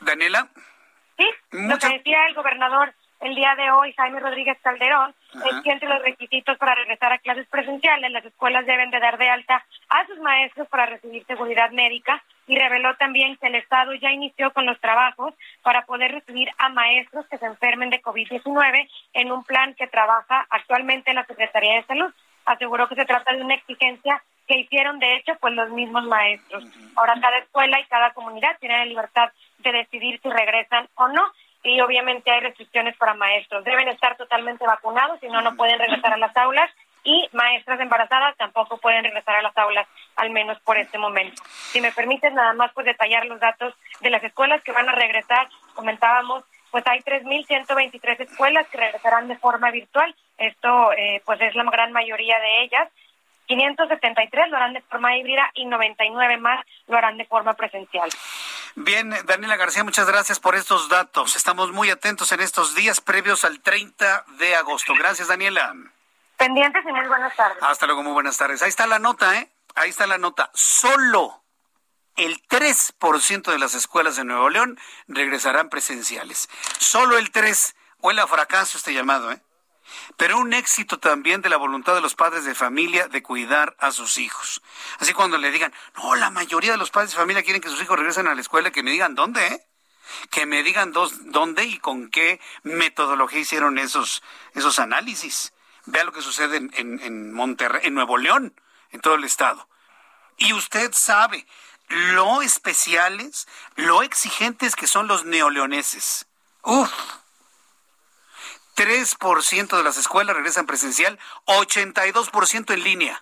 Daniela. 0.00 0.48
Sí, 1.16 1.26
lo 1.52 1.78
que 1.78 1.88
decía 1.88 2.26
el 2.28 2.34
gobernador 2.34 2.94
el 3.20 3.34
día 3.34 3.54
de 3.54 3.70
hoy, 3.70 3.92
Jaime 3.94 4.20
Rodríguez 4.20 4.58
Calderón, 4.60 5.14
es 5.34 5.62
que 5.62 5.70
entre 5.70 5.88
los 5.88 6.02
requisitos 6.02 6.58
para 6.58 6.74
regresar 6.74 7.12
a 7.12 7.18
clases 7.18 7.46
presenciales, 7.48 8.10
las 8.12 8.24
escuelas 8.24 8.66
deben 8.66 8.90
de 8.90 9.00
dar 9.00 9.16
de 9.16 9.28
alta 9.28 9.64
a 9.88 10.06
sus 10.06 10.18
maestros 10.18 10.68
para 10.68 10.86
recibir 10.86 11.24
seguridad 11.26 11.70
médica 11.70 12.22
y 12.46 12.58
reveló 12.58 12.94
también 12.96 13.36
que 13.36 13.46
el 13.46 13.54
Estado 13.54 13.94
ya 13.94 14.12
inició 14.12 14.52
con 14.52 14.66
los 14.66 14.78
trabajos 14.80 15.34
para 15.62 15.86
poder 15.86 16.12
recibir 16.12 16.50
a 16.58 16.68
maestros 16.68 17.26
que 17.28 17.38
se 17.38 17.46
enfermen 17.46 17.90
de 17.90 18.02
COVID-19 18.02 18.88
en 19.14 19.32
un 19.32 19.44
plan 19.44 19.74
que 19.74 19.86
trabaja 19.86 20.46
actualmente 20.50 21.10
en 21.10 21.16
la 21.16 21.26
Secretaría 21.26 21.76
de 21.76 21.86
Salud. 21.86 22.12
Aseguró 22.44 22.88
que 22.88 22.96
se 22.96 23.06
trata 23.06 23.32
de 23.32 23.42
una 23.42 23.54
exigencia 23.54 24.22
que 24.46 24.58
hicieron 24.58 24.98
de 24.98 25.16
hecho 25.16 25.32
pues 25.40 25.54
los 25.54 25.70
mismos 25.70 26.04
maestros. 26.04 26.64
Ahora 26.94 27.14
cada 27.20 27.38
escuela 27.38 27.80
y 27.80 27.84
cada 27.86 28.12
comunidad 28.12 28.56
tiene 28.60 28.78
la 28.78 28.84
libertad 28.84 29.32
de 29.58 29.72
decidir 29.72 30.20
si 30.22 30.28
regresan 30.28 30.88
o 30.94 31.08
no 31.08 31.24
y 31.62 31.80
obviamente 31.80 32.30
hay 32.30 32.40
restricciones 32.40 32.96
para 32.96 33.14
maestros. 33.14 33.64
Deben 33.64 33.88
estar 33.88 34.16
totalmente 34.16 34.64
vacunados, 34.64 35.18
si 35.20 35.26
no, 35.28 35.40
no 35.40 35.56
pueden 35.56 35.78
regresar 35.78 36.12
a 36.12 36.18
las 36.18 36.36
aulas 36.36 36.70
y 37.06 37.28
maestras 37.32 37.78
embarazadas 37.80 38.36
tampoco 38.36 38.78
pueden 38.78 39.04
regresar 39.04 39.36
a 39.36 39.42
las 39.42 39.56
aulas, 39.56 39.86
al 40.16 40.30
menos 40.30 40.58
por 40.60 40.76
este 40.76 40.98
momento. 40.98 41.40
Si 41.70 41.80
me 41.80 41.92
permites 41.92 42.32
nada 42.32 42.52
más 42.52 42.72
pues 42.74 42.84
detallar 42.84 43.24
los 43.26 43.38
datos 43.38 43.74
de 44.00 44.10
las 44.10 44.22
escuelas 44.24 44.62
que 44.62 44.72
van 44.72 44.88
a 44.88 44.92
regresar, 44.92 45.48
comentábamos, 45.74 46.44
pues 46.72 46.84
hay 46.88 46.98
3.123 47.00 48.20
escuelas 48.20 48.66
que 48.68 48.78
regresarán 48.78 49.28
de 49.28 49.38
forma 49.38 49.70
virtual. 49.70 50.14
Esto 50.36 50.92
eh, 50.94 51.22
pues 51.24 51.40
es 51.40 51.54
la 51.54 51.62
gran 51.70 51.92
mayoría 51.92 52.40
de 52.40 52.64
ellas 52.64 52.88
573 53.46 54.50
lo 54.50 54.56
harán 54.56 54.74
de 54.74 54.82
forma 54.82 55.16
híbrida 55.16 55.50
y 55.54 55.64
99 55.64 56.36
más 56.38 56.64
lo 56.86 56.96
harán 56.96 57.16
de 57.16 57.24
forma 57.24 57.54
presencial. 57.54 58.10
Bien, 58.74 59.14
Daniela 59.24 59.56
García, 59.56 59.84
muchas 59.84 60.06
gracias 60.06 60.38
por 60.38 60.54
estos 60.54 60.88
datos. 60.88 61.36
Estamos 61.36 61.72
muy 61.72 61.90
atentos 61.90 62.32
en 62.32 62.40
estos 62.40 62.74
días 62.74 63.00
previos 63.00 63.44
al 63.44 63.60
30 63.60 64.24
de 64.38 64.54
agosto. 64.54 64.94
Gracias, 64.98 65.28
Daniela. 65.28 65.74
Pendientes 66.36 66.84
y 66.86 66.92
muy 66.92 67.06
buenas 67.06 67.34
tardes. 67.34 67.62
Hasta 67.62 67.86
luego, 67.86 68.02
muy 68.02 68.12
buenas 68.12 68.36
tardes. 68.36 68.62
Ahí 68.62 68.68
está 68.68 68.86
la 68.86 68.98
nota, 68.98 69.38
¿eh? 69.38 69.48
Ahí 69.74 69.90
está 69.90 70.06
la 70.06 70.18
nota. 70.18 70.50
Solo 70.52 71.42
el 72.16 72.42
3% 72.48 73.50
de 73.50 73.58
las 73.58 73.74
escuelas 73.74 74.16
de 74.16 74.24
Nuevo 74.24 74.48
León 74.50 74.78
regresarán 75.08 75.68
presenciales. 75.68 76.48
Solo 76.78 77.18
el 77.18 77.32
3%. 77.32 77.74
Huele 78.00 78.20
a 78.20 78.26
fracaso 78.26 78.76
este 78.76 78.92
llamado, 78.92 79.32
¿eh? 79.32 79.40
Pero 80.16 80.38
un 80.38 80.52
éxito 80.52 80.98
también 80.98 81.42
de 81.42 81.48
la 81.48 81.56
voluntad 81.56 81.94
de 81.94 82.00
los 82.00 82.14
padres 82.14 82.44
de 82.44 82.54
familia 82.54 83.08
de 83.08 83.22
cuidar 83.22 83.76
a 83.78 83.90
sus 83.92 84.18
hijos. 84.18 84.62
Así 84.98 85.12
cuando 85.12 85.38
le 85.38 85.50
digan, 85.50 85.72
no, 85.96 86.14
la 86.14 86.30
mayoría 86.30 86.72
de 86.72 86.78
los 86.78 86.90
padres 86.90 87.10
de 87.10 87.16
familia 87.16 87.42
quieren 87.42 87.60
que 87.60 87.68
sus 87.68 87.82
hijos 87.82 87.98
regresen 87.98 88.28
a 88.28 88.34
la 88.34 88.40
escuela, 88.40 88.70
que 88.70 88.82
me 88.82 88.90
digan 88.90 89.14
dónde, 89.14 89.46
¿eh? 89.46 89.66
que 90.30 90.46
me 90.46 90.62
digan 90.62 90.92
dos, 90.92 91.32
dónde 91.32 91.64
y 91.64 91.78
con 91.78 92.10
qué 92.10 92.40
metodología 92.62 93.40
hicieron 93.40 93.78
esos, 93.78 94.22
esos 94.54 94.78
análisis. 94.78 95.52
Vea 95.84 96.04
lo 96.04 96.12
que 96.12 96.22
sucede 96.22 96.56
en, 96.56 96.70
en, 96.74 97.32
Monterrey, 97.32 97.82
en 97.84 97.94
Nuevo 97.94 98.16
León, 98.16 98.60
en 98.90 99.00
todo 99.00 99.14
el 99.14 99.24
estado. 99.24 99.68
Y 100.36 100.52
usted 100.52 100.92
sabe 100.92 101.46
lo 101.88 102.42
especiales, 102.42 103.46
lo 103.76 104.02
exigentes 104.02 104.74
que 104.74 104.86
son 104.86 105.06
los 105.06 105.24
neoleoneses. 105.24 106.26
Uf 106.62 106.90
3% 108.76 109.76
de 109.76 109.82
las 109.82 109.96
escuelas 109.96 110.36
regresan 110.36 110.66
presencial, 110.66 111.18
82% 111.46 112.74
en 112.74 112.84
línea. 112.84 113.20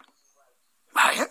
Vaya, 0.93 1.29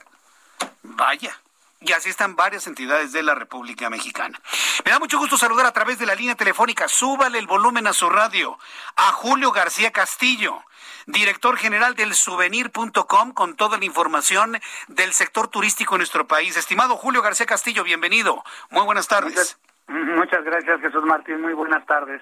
vaya. 0.81 1.39
Y 1.81 1.91
así 1.91 2.09
están 2.09 2.37
varias 2.37 2.65
entidades 2.65 3.11
de 3.11 3.23
la 3.23 3.35
República 3.35 3.89
Mexicana. 3.89 4.39
Me 4.85 4.91
da 4.91 4.99
mucho 4.99 5.17
gusto 5.17 5.37
saludar 5.37 5.65
a 5.65 5.73
través 5.73 5.99
de 5.99 6.05
la 6.05 6.15
línea 6.15 6.35
telefónica. 6.35 6.87
Súbale 6.87 7.37
el 7.37 7.45
volumen 7.45 7.87
a 7.87 7.93
su 7.93 8.09
radio. 8.09 8.57
A 8.95 9.11
Julio 9.11 9.51
García 9.51 9.91
Castillo, 9.91 10.63
director 11.07 11.57
general 11.57 11.95
del 11.95 12.13
souvenir.com, 12.13 13.33
con 13.33 13.57
toda 13.57 13.77
la 13.77 13.83
información 13.83 14.57
del 14.87 15.11
sector 15.11 15.49
turístico 15.49 15.95
en 15.95 15.99
nuestro 15.99 16.25
país. 16.25 16.55
Estimado 16.55 16.95
Julio 16.95 17.21
García 17.21 17.45
Castillo, 17.45 17.83
bienvenido. 17.83 18.43
Muy 18.69 18.85
buenas 18.85 19.09
tardes. 19.09 19.59
Muchas, 19.87 20.17
muchas 20.17 20.43
gracias, 20.45 20.79
Jesús 20.79 21.03
Martín. 21.03 21.41
Muy 21.41 21.53
buenas 21.53 21.85
tardes. 21.85 22.21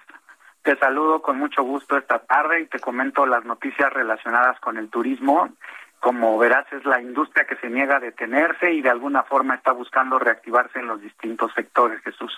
Te 0.64 0.78
saludo 0.78 1.22
con 1.22 1.38
mucho 1.40 1.64
gusto 1.64 1.98
esta 1.98 2.20
tarde 2.20 2.62
y 2.62 2.66
te 2.68 2.80
comento 2.80 3.26
las 3.26 3.44
noticias 3.46 3.92
relacionadas 3.92 4.60
con 4.60 4.78
el 4.78 4.90
turismo. 4.90 5.50
Como 6.00 6.38
verás, 6.38 6.66
es 6.72 6.84
la 6.86 7.02
industria 7.02 7.46
que 7.46 7.56
se 7.58 7.70
niega 7.70 7.98
a 7.98 8.00
detenerse 8.00 8.72
y 8.72 8.82
de 8.82 8.90
alguna 8.90 9.24
forma 9.24 9.56
está 9.56 9.72
buscando 9.72 10.18
reactivarse 10.18 10.80
en 10.80 10.88
los 10.88 11.02
distintos 11.02 11.52
sectores, 11.54 12.02
Jesús. 12.02 12.36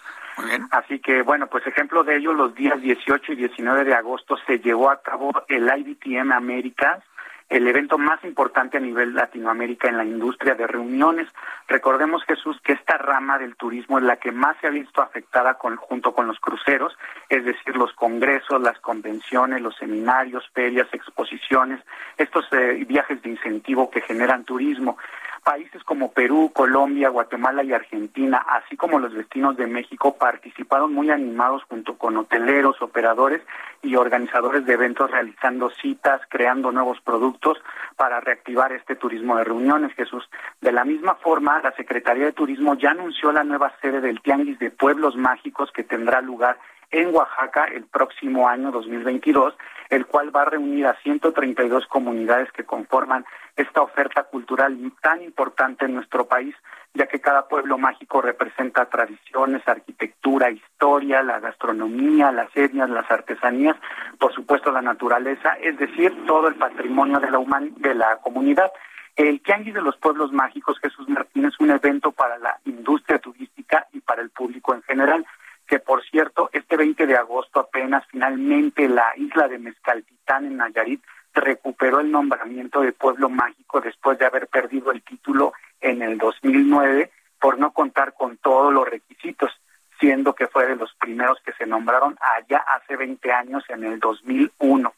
Así 0.71 0.99
que, 0.99 1.21
bueno, 1.21 1.47
pues 1.47 1.65
ejemplo 1.65 2.03
de 2.03 2.17
ello, 2.17 2.33
los 2.33 2.53
días 2.55 2.81
18 2.81 3.31
y 3.31 3.35
19 3.35 3.85
de 3.85 3.93
agosto 3.93 4.35
se 4.45 4.59
llevó 4.59 4.89
a 4.89 5.01
cabo 5.01 5.31
el 5.47 5.69
IBTM 5.77 6.31
Américas, 6.33 7.03
el 7.49 7.67
evento 7.67 7.97
más 7.97 8.23
importante 8.23 8.77
a 8.77 8.79
nivel 8.79 9.13
Latinoamérica 9.13 9.87
en 9.87 9.97
la 9.97 10.05
industria 10.05 10.55
de 10.55 10.67
reuniones. 10.67 11.27
Recordemos, 11.67 12.23
Jesús, 12.25 12.59
que 12.63 12.73
esta 12.73 12.97
rama 12.97 13.37
del 13.37 13.55
turismo 13.55 13.97
es 13.97 14.03
la 14.03 14.17
que 14.17 14.31
más 14.31 14.57
se 14.59 14.67
ha 14.67 14.71
visto 14.71 15.01
afectada 15.01 15.55
con, 15.55 15.75
junto 15.75 16.13
con 16.13 16.27
los 16.27 16.39
cruceros, 16.39 16.97
es 17.29 17.45
decir, 17.45 17.75
los 17.75 17.93
congresos, 17.93 18.61
las 18.61 18.79
convenciones, 18.79 19.61
los 19.61 19.75
seminarios, 19.77 20.49
ferias, 20.53 20.87
exposiciones, 20.93 21.79
estos 22.17 22.45
eh, 22.51 22.83
viajes 22.87 23.21
de 23.21 23.29
incentivo 23.29 23.89
que 23.89 24.01
generan 24.01 24.43
turismo. 24.43 24.97
Países 25.43 25.83
como 25.83 26.11
Perú, 26.11 26.51
Colombia, 26.53 27.09
Guatemala 27.09 27.63
y 27.63 27.73
Argentina, 27.73 28.37
así 28.37 28.77
como 28.77 28.99
los 28.99 29.13
destinos 29.13 29.57
de 29.57 29.67
México, 29.67 30.15
participaron 30.17 30.93
muy 30.93 31.09
animados 31.09 31.63
junto 31.69 31.97
con 31.97 32.15
hoteleros, 32.17 32.81
operadores 32.81 33.41
y 33.81 33.95
organizadores 33.95 34.65
de 34.65 34.73
eventos 34.73 35.11
realizando 35.11 35.69
citas, 35.69 36.21
creando 36.29 36.71
nuevos 36.71 37.01
productos 37.01 37.57
para 37.97 38.21
reactivar 38.21 38.71
este 38.71 38.95
turismo 38.95 39.35
de 39.35 39.43
reuniones, 39.43 39.93
Jesús. 39.95 40.29
De 40.61 40.71
la 40.71 40.85
misma 40.85 41.15
forma, 41.15 41.61
la 41.61 41.75
Secretaría 41.75 42.25
de 42.25 42.31
Turismo 42.31 42.75
ya 42.75 42.91
anunció 42.91 43.31
la 43.31 43.43
nueva 43.43 43.73
sede 43.81 43.99
del 43.99 44.21
Tianguis 44.21 44.59
de 44.59 44.71
Pueblos 44.71 45.15
Mágicos 45.15 45.71
que 45.71 45.83
tendrá 45.83 46.21
lugar 46.21 46.57
en 46.93 47.13
Oaxaca 47.13 47.65
el 47.65 47.85
próximo 47.85 48.47
año 48.47 48.71
2022, 48.71 49.55
el 49.89 50.05
cual 50.05 50.33
va 50.33 50.43
a 50.43 50.45
reunir 50.45 50.85
a 50.85 50.95
132 51.01 51.87
comunidades 51.87 52.51
que 52.51 52.63
conforman 52.63 53.25
esta 53.55 53.81
oferta 53.81 54.23
cultural 54.23 54.77
tan 55.01 55.21
importante 55.21 55.85
en 55.85 55.93
nuestro 55.95 56.25
país, 56.25 56.55
ya 56.93 57.07
que 57.07 57.21
cada 57.21 57.47
pueblo 57.47 57.77
mágico 57.77 58.21
representa 58.21 58.85
tradiciones, 58.85 59.67
arquitectura, 59.67 60.51
historia, 60.51 61.21
la 61.21 61.39
gastronomía, 61.39 62.31
las 62.31 62.55
etnias, 62.55 62.89
las 62.89 63.09
artesanías, 63.09 63.75
por 64.19 64.33
supuesto 64.33 64.71
la 64.71 64.81
naturaleza, 64.81 65.53
es 65.61 65.77
decir, 65.77 66.25
todo 66.25 66.47
el 66.47 66.55
patrimonio 66.55 67.19
de 67.19 67.29
la, 67.29 67.39
de 67.77 67.95
la 67.95 68.17
comunidad. 68.17 68.71
El 69.15 69.41
Tianguis 69.41 69.75
de 69.75 69.81
los 69.81 69.97
Pueblos 69.97 70.31
Mágicos, 70.31 70.79
Jesús 70.79 71.07
Martín, 71.07 71.45
es 71.45 71.59
un 71.59 71.69
evento 71.69 72.11
para 72.11 72.39
la 72.39 72.59
industria 72.65 73.19
turística 73.19 73.87
y 73.93 73.99
para 73.99 74.23
el 74.23 74.31
público 74.31 74.73
en 74.73 74.81
general 74.81 75.25
que 75.67 75.79
por 75.79 76.03
cierto, 76.03 76.49
este 76.51 76.77
20 76.77 77.07
de 77.07 77.15
agosto 77.15 77.59
apenas 77.59 78.03
finalmente 78.11 78.87
la 78.87 79.13
isla 79.15 79.47
de 79.47 79.59
Mezcaltitán 79.59 80.45
en 80.45 80.57
Nayarit 80.57 81.01
recuperó 81.33 81.99
el 81.99 82.11
nombramiento 82.11 82.81
de 82.81 82.93
pueblo 82.93 83.29
mágico 83.29 83.81
después 83.81 84.19
de 84.19 84.25
haber 84.25 84.47
perdido 84.47 84.91
el 84.91 85.01
título 85.03 85.53
en 85.81 86.01
el 86.01 86.17
2009 86.17 87.11
por 87.39 87.59
no 87.59 87.71
contar 87.71 88.13
con 88.13 88.37
todos 88.37 88.73
los 88.73 88.87
requisitos, 88.87 89.51
siendo 89.99 90.33
que 90.33 90.47
fue 90.47 90.67
de 90.67 90.75
los 90.75 90.93
primeros 90.95 91.39
que 91.43 91.53
se 91.53 91.65
nombraron 91.65 92.17
allá 92.37 92.63
hace 92.75 92.95
20 92.95 93.31
años 93.31 93.63
en 93.69 93.83
el 93.83 93.99
2001. 93.99 94.93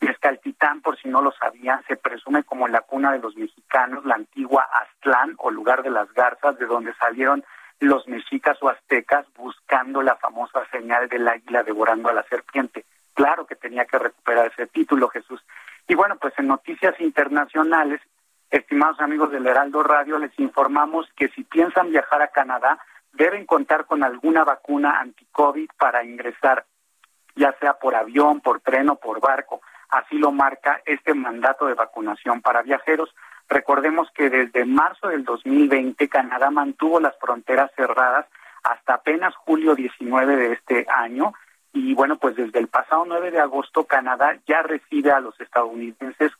Mezcaltitán, 0.00 0.82
por 0.82 0.98
si 0.98 1.08
no 1.08 1.22
lo 1.22 1.32
sabían, 1.32 1.82
se 1.86 1.96
presume 1.96 2.44
como 2.44 2.68
la 2.68 2.80
cuna 2.82 3.12
de 3.12 3.20
los 3.20 3.36
mexicanos, 3.36 4.04
la 4.04 4.16
antigua 4.16 4.66
Aztlán 4.72 5.34
o 5.38 5.50
lugar 5.50 5.82
de 5.82 5.90
las 5.90 6.12
garzas, 6.12 6.58
de 6.58 6.66
donde 6.66 6.94
salieron 6.94 7.44
los 7.80 8.06
mexicas 8.08 8.56
o 8.60 8.68
aztecas 8.68 9.26
buscando 9.36 10.02
la 10.02 10.16
famosa 10.16 10.66
señal 10.70 11.08
del 11.08 11.26
águila 11.28 11.62
devorando 11.62 12.08
a 12.08 12.12
la 12.14 12.22
serpiente. 12.24 12.84
Claro 13.14 13.46
que 13.46 13.56
tenía 13.56 13.84
que 13.84 13.98
recuperar 13.98 14.50
ese 14.52 14.66
título, 14.66 15.08
Jesús. 15.08 15.40
Y 15.86 15.94
bueno, 15.94 16.16
pues 16.16 16.32
en 16.38 16.48
noticias 16.48 16.98
internacionales, 17.00 18.00
estimados 18.50 19.00
amigos 19.00 19.30
del 19.30 19.46
Heraldo 19.46 19.82
Radio, 19.82 20.18
les 20.18 20.36
informamos 20.38 21.06
que 21.16 21.28
si 21.28 21.44
piensan 21.44 21.90
viajar 21.90 22.22
a 22.22 22.28
Canadá, 22.28 22.78
deben 23.12 23.46
contar 23.46 23.84
con 23.86 24.02
alguna 24.02 24.44
vacuna 24.44 25.00
anti-COVID 25.00 25.68
para 25.78 26.04
ingresar, 26.04 26.64
ya 27.36 27.54
sea 27.60 27.74
por 27.74 27.94
avión, 27.94 28.40
por 28.40 28.60
tren 28.60 28.88
o 28.90 28.96
por 28.96 29.20
barco. 29.20 29.60
Así 29.90 30.16
lo 30.16 30.32
marca 30.32 30.80
este 30.86 31.14
mandato 31.14 31.66
de 31.66 31.74
vacunación 31.74 32.40
para 32.40 32.62
viajeros. 32.62 33.14
Recordemos 33.48 34.10
que 34.14 34.30
desde 34.30 34.64
marzo 34.64 35.08
del 35.08 35.24
2020 35.24 36.08
Canadá 36.08 36.50
mantuvo 36.50 36.98
las 36.98 37.16
fronteras 37.18 37.70
cerradas 37.76 38.26
hasta 38.62 38.94
apenas 38.94 39.34
julio 39.36 39.74
19 39.74 40.36
de 40.36 40.52
este 40.54 40.86
año 40.88 41.34
y 41.74 41.92
bueno, 41.92 42.16
pues 42.16 42.36
desde 42.36 42.60
el 42.60 42.68
pasado 42.68 43.04
9 43.04 43.32
de 43.32 43.40
agosto 43.40 43.84
Canadá 43.84 44.38
ya 44.46 44.62
recibe 44.62 45.10
a 45.10 45.18
los 45.18 45.38
estadounidenses 45.40 46.30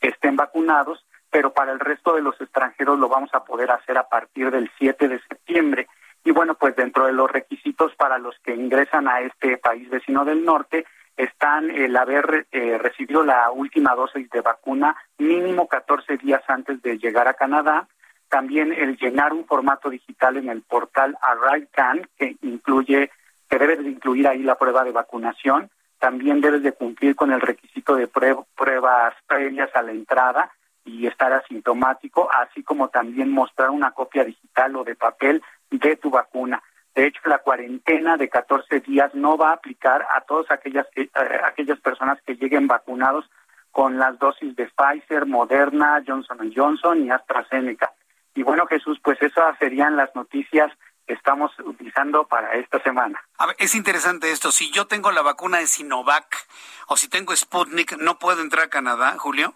que 0.00 0.08
estén 0.08 0.36
vacunados, 0.36 1.04
pero 1.30 1.52
para 1.52 1.72
el 1.72 1.80
resto 1.80 2.14
de 2.14 2.22
los 2.22 2.40
extranjeros 2.40 2.98
lo 2.98 3.08
vamos 3.08 3.30
a 3.34 3.44
poder 3.44 3.72
hacer 3.72 3.98
a 3.98 4.08
partir 4.08 4.52
del 4.52 4.70
7 4.78 5.08
de 5.08 5.20
septiembre. 5.28 5.88
Y 6.24 6.30
bueno, 6.30 6.54
pues 6.54 6.76
dentro 6.76 7.06
de 7.06 7.12
los 7.12 7.28
requisitos 7.28 7.92
para 7.96 8.18
los 8.18 8.38
que 8.38 8.54
ingresan 8.54 9.08
a 9.08 9.20
este 9.20 9.58
país 9.58 9.90
vecino 9.90 10.24
del 10.24 10.44
norte 10.44 10.86
están 11.16 11.70
el 11.70 11.96
haber 11.96 12.46
eh, 12.52 12.78
recibido 12.78 13.24
la 13.24 13.50
última 13.50 13.96
dosis 13.96 14.30
de 14.30 14.42
vacuna 14.42 14.96
mínimo 15.18 15.66
14 15.66 16.18
días 16.18 16.42
antes 16.46 16.80
de 16.82 16.98
llegar 16.98 17.26
a 17.26 17.34
Canadá, 17.34 17.88
también 18.28 18.72
el 18.72 18.96
llenar 18.96 19.32
un 19.32 19.44
formato 19.44 19.90
digital 19.90 20.36
en 20.36 20.48
el 20.48 20.62
portal 20.62 21.16
ArriveCan 21.20 22.08
que 22.16 22.36
incluye 22.42 23.10
que 23.48 23.58
debe 23.58 23.76
de 23.76 23.90
incluir 23.90 24.26
ahí 24.26 24.42
la 24.42 24.56
prueba 24.56 24.84
de 24.84 24.92
vacunación, 24.92 25.70
también 25.98 26.40
debes 26.40 26.62
de 26.62 26.72
cumplir 26.72 27.16
con 27.16 27.32
el 27.32 27.40
requisito 27.40 27.96
de 27.96 28.08
pruebas 28.08 29.14
previas 29.26 29.70
a 29.74 29.82
la 29.82 29.92
entrada 29.92 30.52
y 30.84 31.06
estar 31.06 31.32
asintomático, 31.32 32.28
así 32.30 32.62
como 32.62 32.88
también 32.88 33.30
mostrar 33.30 33.70
una 33.70 33.92
copia 33.92 34.24
digital 34.24 34.76
o 34.76 34.84
de 34.84 34.96
papel 34.96 35.42
de 35.70 35.96
tu 35.96 36.10
vacuna. 36.10 36.62
De 36.94 37.06
hecho, 37.06 37.20
la 37.24 37.38
cuarentena 37.38 38.16
de 38.16 38.28
14 38.28 38.80
días 38.80 39.14
no 39.14 39.36
va 39.36 39.50
a 39.50 39.54
aplicar 39.54 40.06
a 40.14 40.20
todas 40.20 40.50
aquellas, 40.50 40.86
eh, 40.94 41.08
aquellas 41.44 41.80
personas 41.80 42.20
que 42.22 42.36
lleguen 42.36 42.66
vacunados 42.66 43.28
con 43.72 43.98
las 43.98 44.18
dosis 44.18 44.54
de 44.54 44.70
Pfizer, 44.76 45.26
Moderna, 45.26 46.02
Johnson 46.06 46.52
Johnson 46.54 47.04
y 47.04 47.10
AstraZeneca. 47.10 47.92
Y 48.34 48.42
bueno, 48.42 48.66
Jesús, 48.66 49.00
pues 49.02 49.20
esas 49.22 49.58
serían 49.58 49.96
las 49.96 50.14
noticias 50.14 50.70
que 51.06 51.14
estamos 51.14 51.50
utilizando 51.58 52.24
para 52.24 52.52
esta 52.54 52.80
semana. 52.82 53.23
A 53.38 53.46
ver, 53.46 53.56
es 53.58 53.74
interesante 53.74 54.30
esto. 54.30 54.52
Si 54.52 54.70
yo 54.70 54.86
tengo 54.86 55.10
la 55.10 55.22
vacuna 55.22 55.58
de 55.58 55.66
Sinovac 55.66 56.46
o 56.86 56.96
si 56.96 57.08
tengo 57.08 57.34
Sputnik, 57.34 57.96
¿no 57.98 58.18
puedo 58.18 58.40
entrar 58.40 58.66
a 58.66 58.70
Canadá, 58.70 59.16
Julio? 59.18 59.54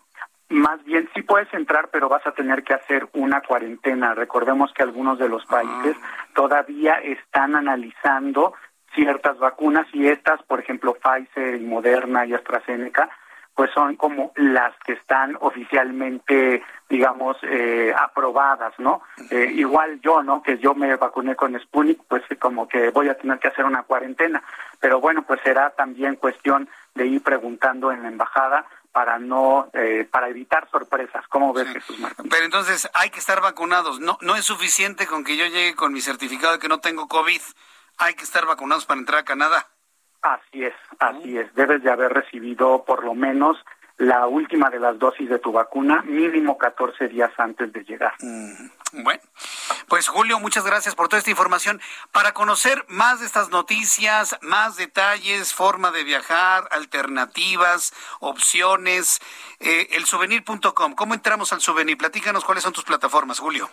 Más 0.49 0.83
bien 0.85 1.09
sí 1.15 1.23
puedes 1.23 1.53
entrar, 1.53 1.91
pero 1.91 2.09
vas 2.09 2.27
a 2.27 2.33
tener 2.33 2.65
que 2.65 2.75
hacer 2.75 3.09
una 3.13 3.43
cuarentena. 3.43 4.15
Recordemos 4.15 4.73
que 4.73 4.83
algunos 4.83 5.19
de 5.19 5.29
los 5.29 5.45
países 5.45 5.97
ah. 6.03 6.27
todavía 6.35 6.95
están 6.95 7.55
analizando 7.55 8.55
ciertas 8.95 9.39
vacunas 9.39 9.87
y 9.93 10.09
estas, 10.09 10.43
por 10.45 10.61
ejemplo, 10.61 10.95
Pfizer 10.95 11.57
y 11.57 11.65
Moderna 11.65 12.25
y 12.25 12.35
AstraZeneca, 12.35 13.11
pues 13.59 13.73
son 13.73 13.97
como 13.97 14.31
las 14.37 14.73
que 14.85 14.93
están 14.93 15.37
oficialmente, 15.41 16.63
digamos, 16.89 17.37
eh, 17.43 17.93
aprobadas, 17.93 18.73
¿no? 18.79 19.03
Eh, 19.31 19.51
igual 19.57 20.01
yo, 20.01 20.23
¿no? 20.23 20.45
Que 20.45 20.59
yo 20.59 20.77
me 20.77 20.95
vacuné 20.95 21.35
con 21.35 21.59
Sputnik, 21.59 22.01
pues 22.07 22.23
como 22.39 22.69
que 22.69 22.91
voy 22.91 23.09
a 23.09 23.19
tener 23.19 23.41
que 23.41 23.49
hacer 23.49 23.65
una 23.65 23.83
cuarentena. 23.83 24.45
Pero 24.79 25.01
bueno, 25.01 25.25
pues 25.27 25.41
será 25.43 25.71
también 25.71 26.15
cuestión 26.15 26.69
de 26.95 27.09
ir 27.09 27.21
preguntando 27.21 27.91
en 27.91 28.05
la 28.05 28.09
embajada 28.11 28.65
para 28.93 29.19
no 29.19 29.69
eh, 29.73 30.07
para 30.09 30.29
evitar 30.29 30.71
sorpresas. 30.71 31.27
¿Cómo 31.27 31.53
ves, 31.53 31.67
Jesús 31.67 31.99
Martín? 31.99 32.29
Pero 32.31 32.45
entonces 32.45 32.89
hay 32.95 33.11
que 33.11 33.19
estar 33.19 33.41
vacunados. 33.41 33.99
No 33.99 34.19
no 34.21 34.37
es 34.37 34.45
suficiente 34.45 35.09
con 35.09 35.25
que 35.25 35.37
yo 35.37 35.47
llegue 35.47 35.75
con 35.75 35.93
mi 35.93 36.01
certificado 36.01 36.53
de 36.53 36.59
que 36.61 36.69
no 36.69 36.79
tengo 36.79 37.09
COVID. 37.09 37.43
Hay 37.97 38.15
que 38.15 38.23
estar 38.23 38.47
vacunados 38.47 38.87
para 38.87 39.01
entrar 39.01 39.19
a 39.19 39.25
Canadá. 39.25 39.67
Así 40.23 40.65
es, 40.65 40.75
así 40.99 41.39
es. 41.39 41.55
Debes 41.55 41.83
de 41.83 41.91
haber 41.91 42.13
recibido 42.13 42.85
por 42.85 43.05
lo 43.05 43.15
menos 43.15 43.57
la 43.99 44.29
última 44.29 44.71
de 44.71 44.79
las 44.79 44.99
dosis 44.99 45.29
de 45.29 45.41
tu 45.41 45.51
vacuna 45.53 46.03
mínimo 46.03 46.57
14 46.57 47.09
días 47.09 47.33
antes 47.37 47.73
de 47.73 47.83
llegar. 47.83 48.15
Mm, 48.21 49.03
bueno, 49.03 49.21
pues 49.89 50.09
Julio, 50.09 50.39
muchas 50.39 50.65
gracias 50.65 50.95
por 50.95 51.09
toda 51.09 51.19
esta 51.19 51.31
información. 51.31 51.81
Para 52.13 52.33
conocer 52.33 52.85
más 52.89 53.21
de 53.21 53.27
estas 53.27 53.51
noticias, 53.51 54.39
más 54.41 54.77
detalles, 54.77 55.53
forma 55.53 55.91
de 55.91 56.05
viajar, 56.05 56.69
alternativas, 56.71 57.93
opciones, 58.21 59.21
eh, 59.59 59.89
el 59.93 60.07
souvenir.com. 60.07 60.95
¿Cómo 60.95 61.15
entramos 61.15 61.53
al 61.53 61.61
souvenir? 61.61 61.99
Platícanos 61.99 62.45
cuáles 62.45 62.63
son 62.63 62.73
tus 62.73 62.85
plataformas, 62.85 63.41
Julio. 63.41 63.69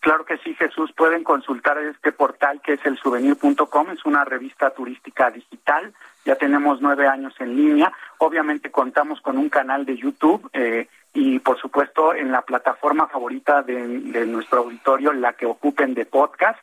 Claro 0.00 0.24
que 0.24 0.38
sí, 0.38 0.54
Jesús. 0.54 0.90
Pueden 0.96 1.22
consultar 1.22 1.78
este 1.78 2.12
portal 2.12 2.60
que 2.62 2.74
es 2.74 2.86
el 2.86 2.98
souvenir.com. 2.98 3.90
Es 3.90 4.04
una 4.06 4.24
revista 4.24 4.70
turística 4.70 5.30
digital. 5.30 5.92
Ya 6.24 6.36
tenemos 6.36 6.80
nueve 6.80 7.06
años 7.06 7.34
en 7.38 7.54
línea. 7.54 7.92
Obviamente 8.18 8.70
contamos 8.70 9.20
con 9.20 9.36
un 9.36 9.50
canal 9.50 9.84
de 9.84 9.98
YouTube 9.98 10.48
eh, 10.54 10.88
y, 11.12 11.38
por 11.40 11.58
supuesto, 11.60 12.14
en 12.14 12.32
la 12.32 12.42
plataforma 12.42 13.08
favorita 13.08 13.62
de, 13.62 14.00
de 14.00 14.26
nuestro 14.26 14.60
auditorio, 14.60 15.12
la 15.12 15.34
que 15.34 15.44
ocupen 15.44 15.92
de 15.92 16.06
podcast. 16.06 16.58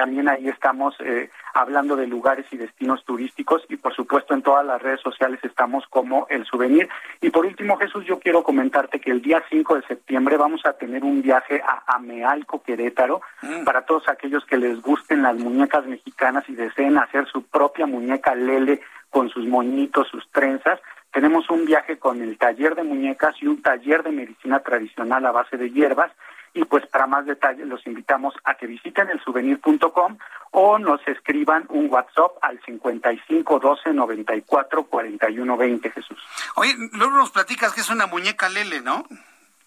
También 0.00 0.30
ahí 0.30 0.48
estamos 0.48 0.94
eh, 1.00 1.28
hablando 1.52 1.94
de 1.94 2.06
lugares 2.06 2.46
y 2.52 2.56
destinos 2.56 3.04
turísticos 3.04 3.66
y 3.68 3.76
por 3.76 3.94
supuesto 3.94 4.32
en 4.32 4.40
todas 4.40 4.64
las 4.64 4.80
redes 4.80 5.02
sociales 5.02 5.38
estamos 5.42 5.84
como 5.90 6.26
el 6.30 6.46
souvenir. 6.46 6.88
Y 7.20 7.28
por 7.28 7.44
último, 7.44 7.76
Jesús, 7.76 8.06
yo 8.06 8.18
quiero 8.18 8.42
comentarte 8.42 8.98
que 8.98 9.10
el 9.10 9.20
día 9.20 9.42
5 9.50 9.74
de 9.74 9.82
septiembre 9.82 10.38
vamos 10.38 10.62
a 10.64 10.72
tener 10.72 11.04
un 11.04 11.20
viaje 11.20 11.60
a 11.60 11.82
Amealco, 11.96 12.62
Querétaro, 12.62 13.20
mm. 13.42 13.64
para 13.64 13.82
todos 13.82 14.08
aquellos 14.08 14.42
que 14.46 14.56
les 14.56 14.80
gusten 14.80 15.20
las 15.20 15.36
muñecas 15.36 15.84
mexicanas 15.84 16.48
y 16.48 16.54
deseen 16.54 16.96
hacer 16.96 17.26
su 17.26 17.42
propia 17.42 17.84
muñeca 17.84 18.34
lele 18.34 18.80
con 19.10 19.28
sus 19.28 19.46
moñitos, 19.46 20.08
sus 20.08 20.26
trenzas. 20.30 20.80
Tenemos 21.12 21.50
un 21.50 21.66
viaje 21.66 21.98
con 21.98 22.22
el 22.22 22.38
taller 22.38 22.74
de 22.74 22.84
muñecas 22.84 23.34
y 23.42 23.48
un 23.48 23.60
taller 23.60 24.02
de 24.02 24.12
medicina 24.12 24.60
tradicional 24.60 25.26
a 25.26 25.30
base 25.30 25.58
de 25.58 25.70
hierbas 25.70 26.10
y 26.54 26.64
pues 26.64 26.86
para 26.86 27.06
más 27.06 27.26
detalles 27.26 27.66
los 27.66 27.86
invitamos 27.86 28.34
a 28.44 28.54
que 28.54 28.66
visiten 28.66 29.08
el 29.10 29.20
souvenir.com 29.20 30.18
o 30.52 30.78
nos 30.78 31.06
escriban 31.06 31.64
un 31.68 31.88
WhatsApp 31.90 32.32
al 32.42 32.60
55 32.64 33.58
12 33.60 33.92
94 33.92 34.84
41 34.84 35.56
20, 35.56 35.90
Jesús. 35.90 36.18
Oye, 36.56 36.74
luego 36.92 37.16
nos 37.16 37.30
platicas 37.30 37.72
que 37.72 37.80
es 37.80 37.90
una 37.90 38.06
muñeca 38.06 38.48
Lele, 38.48 38.80
¿no? 38.80 39.04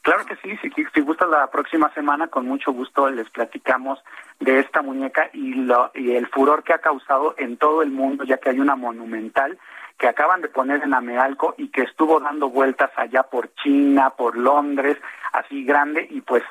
Claro 0.04 0.26
que 0.26 0.36
sí, 0.36 0.58
si, 0.62 0.70
si 0.94 1.00
gusta 1.00 1.26
la 1.26 1.48
próxima 1.50 1.90
semana, 1.94 2.28
con 2.28 2.46
mucho 2.46 2.74
gusto 2.74 3.10
les 3.10 3.30
platicamos 3.30 4.04
de 4.42 4.60
esta 4.60 4.82
muñeca 4.82 5.30
y, 5.32 5.54
lo, 5.54 5.92
y 5.96 6.16
el 6.16 6.28
furor 6.28 6.64
que 6.64 6.74
ha 6.74 6.80
causado 6.80 7.36
en 7.38 7.56
todo 7.56 7.82
el 7.82 7.90
mundo, 7.90 8.26
ya 8.26 8.38
que 8.38 8.50
hay 8.50 8.60
una 8.60 8.76
monumental 8.76 9.58
que 9.98 10.10
acaban 10.10 10.42
de 10.42 10.50
poner 10.50 10.84
en 10.84 10.94
Amealco 10.94 11.56
y 11.58 11.70
que 11.70 11.84
estuvo 11.84 12.20
dando 12.20 12.50
vueltas 12.50 12.92
allá 12.98 13.24
por 13.24 13.54
China, 13.56 14.10
por 14.10 14.36
Londres, 14.38 14.98
así 15.32 15.64
grande, 15.64 16.06
y 16.10 16.20
pues 16.20 16.44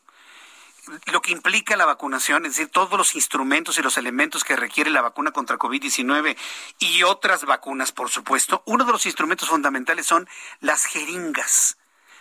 lo 1.12 1.22
que 1.22 1.32
implica 1.32 1.78
la 1.78 1.86
vacunación, 1.86 2.48
es 2.48 2.56
decir, 2.56 2.72
todos 2.72 2.98
los 2.98 3.14
instrumentos 3.14 3.78
y 3.78 3.84
los 3.84 4.00
elementos 4.00 4.44
que 4.44 4.56
requiere 4.56 4.90
la 4.90 5.04
vacuna 5.04 5.30
contra 5.30 5.60
COVID-19 5.60 6.36
y 6.80 7.04
otras 7.04 7.46
vacunas, 7.46 7.92
por 7.92 8.10
supuesto, 8.10 8.64
uno 8.66 8.84
de 8.84 8.94
los 8.94 9.06
instrumentos 9.06 9.48
fundamentales 9.48 10.08
son 10.08 10.28
las 10.60 10.86
jeringas. 10.86 11.78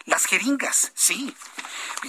Las 0.09 0.25
jeringas, 0.25 0.91
sí. 0.95 1.37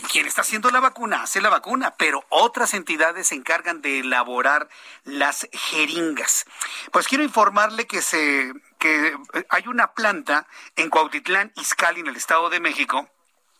Quien 0.09 0.26
está 0.26 0.39
haciendo 0.39 0.69
la 0.71 0.80
vacuna 0.80 1.21
hace 1.23 1.41
la 1.41 1.49
vacuna, 1.49 1.95
pero 1.97 2.23
otras 2.30 2.73
entidades 2.73 3.27
se 3.27 3.35
encargan 3.35 3.81
de 3.81 3.99
elaborar 3.99 4.69
las 5.03 5.49
jeringas. 5.51 6.45
Pues 6.93 7.09
quiero 7.09 7.26
informarle 7.26 7.88
que 7.88 8.01
se 8.01 8.53
que 8.77 9.17
hay 9.49 9.67
una 9.67 9.91
planta 9.91 10.47
en 10.77 10.89
Cuautitlán, 10.89 11.51
Izcalli, 11.57 11.99
en 11.99 12.07
el 12.07 12.15
Estado 12.15 12.49
de 12.49 12.61
México, 12.61 13.09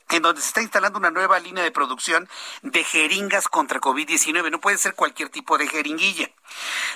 en 0.10 0.22
donde 0.22 0.42
se 0.42 0.48
está 0.48 0.62
instalando 0.62 0.98
una 0.98 1.12
nueva 1.12 1.38
línea 1.42 1.66
de 1.66 1.72
producción 1.72 2.30
de 2.62 2.86
jeringas 2.86 3.50
contra 3.50 3.82
COVID-19. 3.82 4.52
No 4.52 4.62
puede 4.62 4.78
ser 4.78 4.96
cualquier 4.96 5.28
tipo 5.28 5.58
de 5.58 5.68
jeringuilla. 5.68 6.32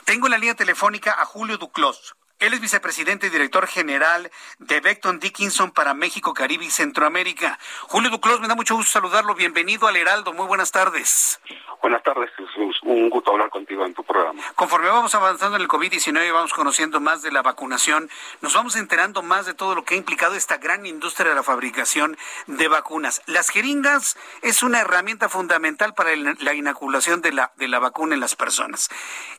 Tengo 0.06 0.28
en 0.28 0.32
la 0.32 0.38
línea 0.38 0.56
telefónica 0.56 1.12
a 1.20 1.26
Julio 1.26 1.58
Duclos. 1.58 2.16
Él 2.40 2.54
es 2.54 2.60
vicepresidente 2.60 3.28
y 3.28 3.30
director 3.30 3.68
general 3.68 4.30
de 4.60 4.82
Beckton 4.82 5.20
Dickinson 5.20 5.72
para 5.72 5.94
México, 5.94 6.34
Caribe 6.34 6.66
y 6.66 6.70
Centroamérica. 6.70 7.58
Julio 7.84 8.10
Duclos, 8.10 8.42
me 8.42 8.48
da 8.48 8.56
mucho 8.56 8.76
gusto 8.76 8.92
saludarlo. 8.92 9.34
Bienvenido 9.36 9.88
al 9.88 9.96
Heraldo. 9.96 10.34
Muy 10.34 10.48
buenas 10.48 10.72
tardes. 10.72 11.40
Buenas 11.82 12.04
tardes, 12.04 12.30
Jesús. 12.38 12.80
Un 12.84 13.10
gusto 13.10 13.32
hablar 13.32 13.50
contigo 13.50 13.86
en 13.86 13.94
tu 13.94 14.04
programa. 14.04 14.42
Conforme 14.56 14.88
vamos 14.88 15.14
avanzando 15.16 15.58
en 15.58 15.64
el 15.64 15.68
COVID-19 15.68 16.28
y 16.28 16.32
vamos 16.32 16.54
conociendo 16.54 17.00
más 17.00 17.22
de 17.22 17.32
la 17.32 17.42
vacunación, 17.42 18.10
nos 18.42 18.54
vamos 18.54 18.76
enterando 18.78 19.22
más 19.22 19.46
de 19.46 19.54
todo 19.54 19.76
lo 19.76 19.84
que 19.84 19.96
ha 19.96 19.98
implicado 19.98 20.36
esta 20.36 20.58
gran 20.58 20.86
industria 20.86 21.30
de 21.30 21.36
la 21.36 21.44
fabricación 21.44 22.18
de 22.48 22.68
vacunas. 22.68 23.22
Las 23.26 23.50
jeringas 23.50 24.18
es 24.42 24.64
una 24.64 24.80
herramienta 24.80 25.28
fundamental 25.28 25.94
para 25.94 26.16
la 26.16 26.54
inoculación 26.54 27.22
de 27.22 27.34
la, 27.34 27.52
de 27.58 27.68
la 27.68 27.80
vacuna 27.80 28.16
en 28.16 28.22
las 28.22 28.36
personas. 28.36 28.90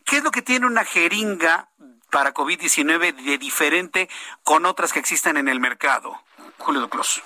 ¿Qué 0.05 0.19
es 0.19 0.25
lo 0.25 0.31
que 0.31 0.43
tiene 0.43 0.67
una 0.67 0.85
jeringa 0.85 1.71
para 2.15 2.33
COVID-19 2.33 3.13
de 3.13 3.39
diferente 3.39 4.09
con 4.45 4.67
otras 4.67 4.93
que 4.93 5.01
existen 5.01 5.37
en 5.37 5.49
el 5.49 5.59
mercado? 5.59 6.21
Julio 6.59 6.83
Duclos. 6.83 7.21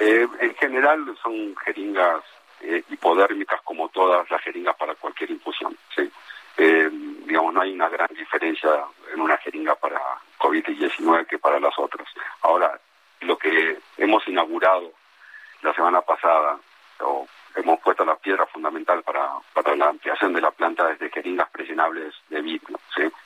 Eh, 0.00 0.26
en 0.40 0.54
general 0.56 1.16
son 1.22 1.54
jeringas 1.64 2.20
eh, 2.62 2.82
hipodérmicas 2.90 3.62
como 3.62 3.88
todas 3.90 4.28
las 4.28 4.42
jeringas 4.42 4.74
para 4.74 4.96
cualquier 4.96 5.30
infusión. 5.30 5.78
¿sí? 5.94 6.10
Eh, 6.56 6.90
digamos, 7.26 7.54
no 7.54 7.60
hay 7.60 7.74
una 7.74 7.88
gran 7.88 8.08
diferencia 8.12 8.70
en 9.14 9.20
una 9.20 9.36
jeringa 9.36 9.76
para 9.76 10.00
COVID-19 10.40 11.24
que 11.28 11.38
para 11.38 11.60
las 11.60 11.78
otras. 11.78 12.08
Ahora, 12.42 12.80
lo 13.20 13.38
que 13.38 13.78
hemos 13.98 14.26
inaugurado 14.26 14.90
la 15.62 15.72
semana 15.74 16.00
pasada, 16.00 16.58
o 16.98 17.28
hemos 17.56 17.80
puesto 17.80 18.04
la 18.04 18.16
piedra 18.16 18.46
fundamental 18.46 19.02
para, 19.02 19.30
para 19.52 19.74
la 19.74 19.88
ampliación 19.88 20.32
de 20.32 20.40
la 20.40 20.50
planta 20.50 20.86
desde 20.86 21.10
jeringas 21.10 21.50
presionables 21.50 22.14
de 22.28 22.40
vidrio, 22.42 22.78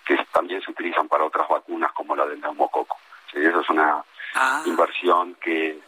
que 0.07 0.17
también 0.33 0.63
se 0.63 0.71
utilizan 0.71 1.09
para 1.09 1.25
otras 1.25 1.49
vacunas 1.49 1.93
como 1.93 2.17
la 2.17 2.27
del 2.27 2.41
neumococo. 2.41 2.97
¿sí? 3.31 3.39
Esa 3.39 3.61
es 3.61 3.71
una 3.71 4.05
ah. 4.35 4.63
inversión 4.65 5.35
que 5.35 5.79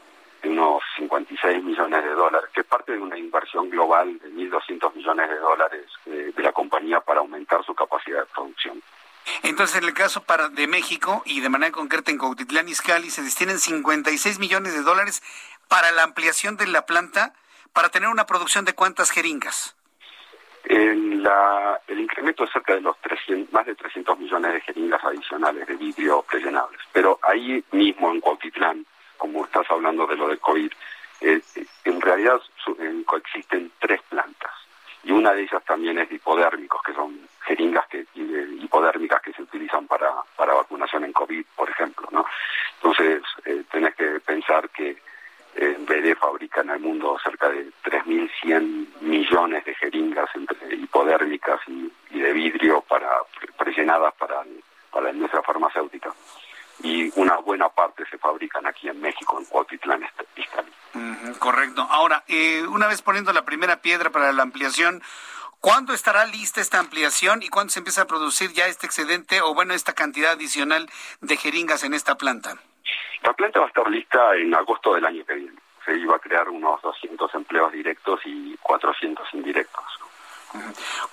de 0.42 0.48
unos 0.48 0.82
56 0.96 1.62
millones 1.62 2.02
de 2.02 2.10
dólares, 2.10 2.50
que 2.52 2.62
es 2.62 2.66
parte 2.66 2.92
de 2.92 2.98
una 2.98 3.16
inversión 3.16 3.70
global 3.70 4.18
de 4.18 4.28
1.200 4.30 4.94
millones 4.94 5.30
de 5.30 5.38
dólares 5.38 5.86
eh, 6.06 6.32
de 6.34 6.42
la 6.42 6.52
compañía 6.52 7.00
para 7.00 7.20
aumentar 7.20 7.64
su 7.64 7.74
capacidad 7.74 8.20
de 8.20 8.26
producción. 8.26 8.82
Entonces, 9.44 9.76
en 9.76 9.84
el 9.84 9.94
caso 9.94 10.24
para 10.24 10.48
de 10.48 10.66
México 10.66 11.22
y 11.24 11.40
de 11.40 11.48
manera 11.48 11.70
concreta 11.70 12.10
en 12.10 12.18
Cuautitlán 12.18 12.68
Izcalli 12.68 13.08
se 13.10 13.22
destinan 13.22 13.60
56 13.60 14.40
millones 14.40 14.72
de 14.72 14.82
dólares 14.82 15.22
para 15.68 15.92
la 15.92 16.02
ampliación 16.02 16.56
de 16.56 16.66
la 16.66 16.86
planta 16.86 17.32
para 17.72 17.88
tener 17.88 18.08
una 18.08 18.26
producción 18.26 18.64
de 18.64 18.74
cuántas 18.74 19.10
jeringas? 19.10 19.76
El, 20.64 21.98
incremento 21.98 22.44
es 22.44 22.50
cerca 22.50 22.74
de 22.74 22.80
los 22.80 22.98
300, 23.00 23.52
más 23.52 23.66
de 23.66 23.74
300 23.74 24.18
millones 24.18 24.52
de 24.54 24.60
jeringas 24.60 25.02
adicionales 25.04 25.66
de 25.66 25.76
vidrio 25.76 26.22
presionables. 26.22 26.80
Pero 26.92 27.18
ahí 27.22 27.64
mismo 27.72 28.10
en 28.10 28.20
Cuautitlán, 28.20 28.84
como 29.16 29.44
estás 29.44 29.70
hablando 29.70 30.06
de 30.06 30.16
lo 30.16 30.28
del 30.28 30.38
COVID, 30.38 30.70
eh, 31.20 31.40
en 31.84 32.00
realidad 32.00 32.40
coexisten 33.06 33.72
tres 33.78 34.00
plantas. 34.08 34.52
Y 35.04 35.12
una 35.12 35.32
de 35.32 35.42
ellas 35.42 35.62
también 35.64 35.98
es 35.98 36.08
de 36.08 36.16
hipodérmicos, 36.16 36.80
que 36.82 36.94
son 36.94 37.18
jeringas 37.44 37.86
que, 37.88 38.06
hipodérmicas 38.14 39.20
que 39.22 39.32
se 39.32 39.42
utilizan 39.42 39.86
para, 39.86 40.12
para 40.36 40.54
vacunación 40.54 41.04
en 41.04 41.12
COVID, 41.12 41.44
por 41.56 41.68
ejemplo. 41.70 42.08
¿no? 42.12 42.24
Entonces, 42.76 43.22
eh, 43.44 43.62
tenés 43.70 43.94
que 43.94 44.20
pensar 44.20 44.68
que 44.70 45.00
en 45.56 45.84
BD 45.86 46.16
fabrica 46.16 46.62
en 46.62 46.70
el 46.70 46.80
mundo 46.80 47.16
cerca 47.22 47.48
de 47.48 47.70
3.100 47.84 49.00
millones 49.00 49.64
de 49.64 49.74
jeringas 49.74 50.28
entre 50.34 50.74
hipodérmicas 50.74 51.60
y, 51.66 51.90
de 52.10 52.32
vidrio 52.32 52.82
para 52.82 53.08
presionadas 53.58 54.14
para, 54.14 54.44
para 54.90 55.06
la 55.06 55.12
industria 55.12 55.42
farmacéutica. 55.42 56.12
Y 56.82 57.12
una 57.18 57.36
buena 57.36 57.68
parte 57.68 58.04
se 58.10 58.18
fabrican 58.18 58.66
aquí 58.66 58.88
en 58.88 59.00
México, 59.00 59.38
en 59.38 59.44
Cuautitlán, 59.46 60.02
correcto. 61.38 61.86
Ahora, 61.90 62.24
eh, 62.28 62.64
una 62.68 62.86
vez 62.86 63.02
poniendo 63.02 63.32
la 63.32 63.44
primera 63.44 63.82
piedra 63.82 64.10
para 64.10 64.32
la 64.32 64.42
ampliación, 64.42 65.02
¿Cuándo 65.62 65.94
estará 65.94 66.26
lista 66.26 66.60
esta 66.60 66.80
ampliación 66.80 67.44
y 67.44 67.48
cuándo 67.48 67.72
se 67.72 67.78
empieza 67.78 68.02
a 68.02 68.06
producir 68.08 68.52
ya 68.52 68.66
este 68.66 68.84
excedente 68.84 69.42
o 69.42 69.54
bueno, 69.54 69.74
esta 69.74 69.92
cantidad 69.92 70.32
adicional 70.32 70.90
de 71.20 71.36
jeringas 71.36 71.84
en 71.84 71.94
esta 71.94 72.16
planta? 72.16 72.56
La 73.22 73.32
planta 73.34 73.60
va 73.60 73.66
a 73.66 73.68
estar 73.68 73.88
lista 73.88 74.34
en 74.36 74.54
agosto 74.54 74.94
del 74.94 75.06
año 75.06 75.24
que 75.24 75.34
viene. 75.34 75.58
Se 75.84 75.96
iba 75.96 76.16
a 76.16 76.18
crear 76.18 76.48
unos 76.48 76.80
200 76.82 77.34
empleos 77.34 77.72
directos 77.72 78.20
y 78.24 78.56
400 78.62 79.34
indirectos. 79.34 79.84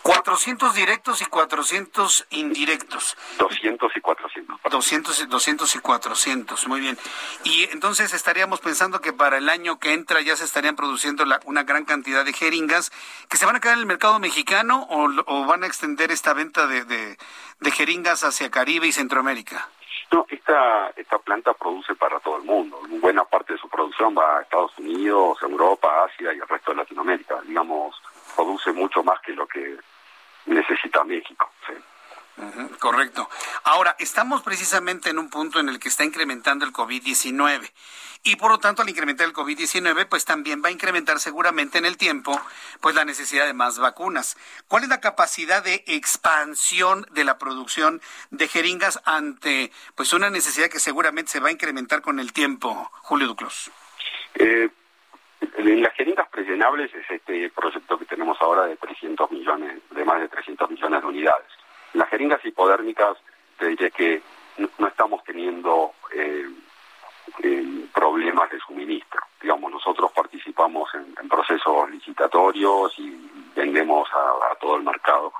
400 0.02 0.76
directos 0.76 1.22
y 1.22 1.26
400 1.26 2.28
indirectos. 2.32 3.16
200 3.38 3.92
y 3.96 4.02
400. 4.02 4.60
200, 4.70 5.30
200 5.30 5.76
y 5.76 5.80
400, 5.80 6.68
muy 6.68 6.82
bien. 6.82 6.98
Y 7.44 7.64
entonces 7.72 8.14
estaríamos 8.14 8.60
pensando 8.60 9.02
que 9.02 9.14
para 9.14 9.38
el 9.38 9.50
año 9.50 9.80
que 9.80 9.94
entra 9.94 10.22
ya 10.22 10.36
se 10.36 10.44
estarían 10.44 10.76
produciendo 10.76 11.24
una 11.46 11.64
gran 11.64 11.86
cantidad 11.86 12.26
de 12.26 12.34
jeringas 12.34 12.92
que 13.30 13.38
se 13.38 13.46
van 13.46 13.56
a 13.56 13.60
quedar 13.60 13.76
en 13.76 13.82
el 13.82 13.86
mercado 13.86 14.20
mexicano 14.20 14.86
o, 14.90 15.46
van 15.46 15.64
a 15.64 15.68
extender 15.68 16.12
esta 16.12 16.34
venta 16.34 16.68
de, 16.68 16.84
de 16.84 17.72
jeringas 17.72 18.24
hacia 18.24 18.52
Caribe 18.52 18.88
y 18.88 18.92
Centroamérica. 18.92 19.70
No, 20.12 20.26
esta, 20.30 20.92
esta 20.96 21.20
planta 21.20 21.54
produce 21.54 21.94
para 21.96 22.20
todo 22.20 22.38
el 22.38 22.44
mundo. 22.44 22.80
Buena 23.02 23.24
parte 23.26 23.54
de 23.54 23.60
su 23.60 23.70
producción 23.70 24.16
va 24.18 24.40
a 24.40 24.42
Estados 24.42 24.78
Unidos, 24.80 25.38
Europa, 25.42 26.06
Asia 26.06 26.34
y 26.34 26.38
el 26.38 26.48
resto 26.48 26.72
de 26.72 26.78
Latinoamérica. 26.78 27.42
Digamos, 27.42 27.96
produce 28.36 28.72
mucho 28.72 29.04
más 29.04 29.20
que 29.22 29.34
lo 29.34 29.46
que 29.48 29.78
necesita 30.46 31.04
México. 31.04 31.50
Correcto. 32.80 33.30
Ahora, 33.64 33.96
estamos 34.00 34.42
precisamente 34.42 35.10
en 35.10 35.20
un 35.20 35.30
punto 35.30 35.60
en 35.60 35.70
el 35.70 35.80
que 35.80 35.90
está 35.90 36.04
incrementando 36.04 36.66
el 36.66 36.74
COVID-19 36.74 37.72
y 38.24 38.36
por 38.36 38.52
lo 38.52 38.58
tanto 38.58 38.82
al 38.82 38.90
incrementar 38.90 39.28
el 39.28 39.34
COVID-19 39.34 40.08
pues 40.10 40.26
también 40.26 40.62
va 40.64 40.70
a 40.70 40.72
incrementar 40.72 41.20
seguramente 41.20 41.78
en 41.78 41.86
el 41.86 41.98
tiempo 41.98 42.40
pues 42.82 42.96
la 42.96 43.06
necesidad 43.06 43.46
de 43.46 43.54
más 43.54 43.80
vacunas. 43.80 44.38
¿Cuál 44.68 44.84
es 44.84 44.90
la 44.90 45.00
capacidad 45.00 45.64
de 45.64 45.84
expansión 45.88 47.06
de 47.12 47.24
la 47.24 47.38
producción 47.38 48.02
de 48.30 48.48
jeringas 48.48 49.02
ante 49.06 49.72
pues 49.96 50.14
una 50.14 50.30
necesidad 50.30 50.70
que 50.70 50.80
seguramente 50.80 51.32
se 51.32 51.40
va 51.40 51.50
a 51.50 51.52
incrementar 51.52 52.02
con 52.02 52.20
el 52.20 52.34
tiempo, 52.34 52.92
Julio 53.04 53.28
Duclos? 53.28 53.72
Eh, 54.36 54.70
las 55.58 55.94
jeringas 55.94 56.28
presenables 56.30 56.94
es 56.94 57.10
este 57.10 57.50
proyecto 57.52 57.98
que 57.98 58.06
tenemos 58.06 58.38
ahora 58.42 58.66
de 58.66 58.76
300 58.76 59.32
millones, 59.32 59.82
de 59.92 60.06
más 60.06 60.20
de 60.20 60.28
300 60.28 60.70
millones 60.70 61.02
de 61.02 61.08
unidades. 61.08 61.48
Las 61.94 62.10
jeringas 62.10 62.44
hipodérmicas, 62.46 63.18
te 63.58 63.68
diré 63.68 63.92
que 63.92 64.22
no, 64.58 64.88
estamos 64.88 65.24
teniendo 65.24 65.94
eh, 66.14 66.46
problemas 67.94 68.50
de 68.52 68.60
suministro. 68.60 69.22
Digamos, 69.42 69.72
nosotros 69.72 70.12
participamos 70.12 70.90
en, 70.96 71.30
procesos 71.30 71.90
licitatorios 71.90 72.98
y 72.98 73.30
vendemos 73.56 74.10
a, 74.14 74.56
todo 74.56 74.78
el 74.78 74.84
mercado. 74.84 75.32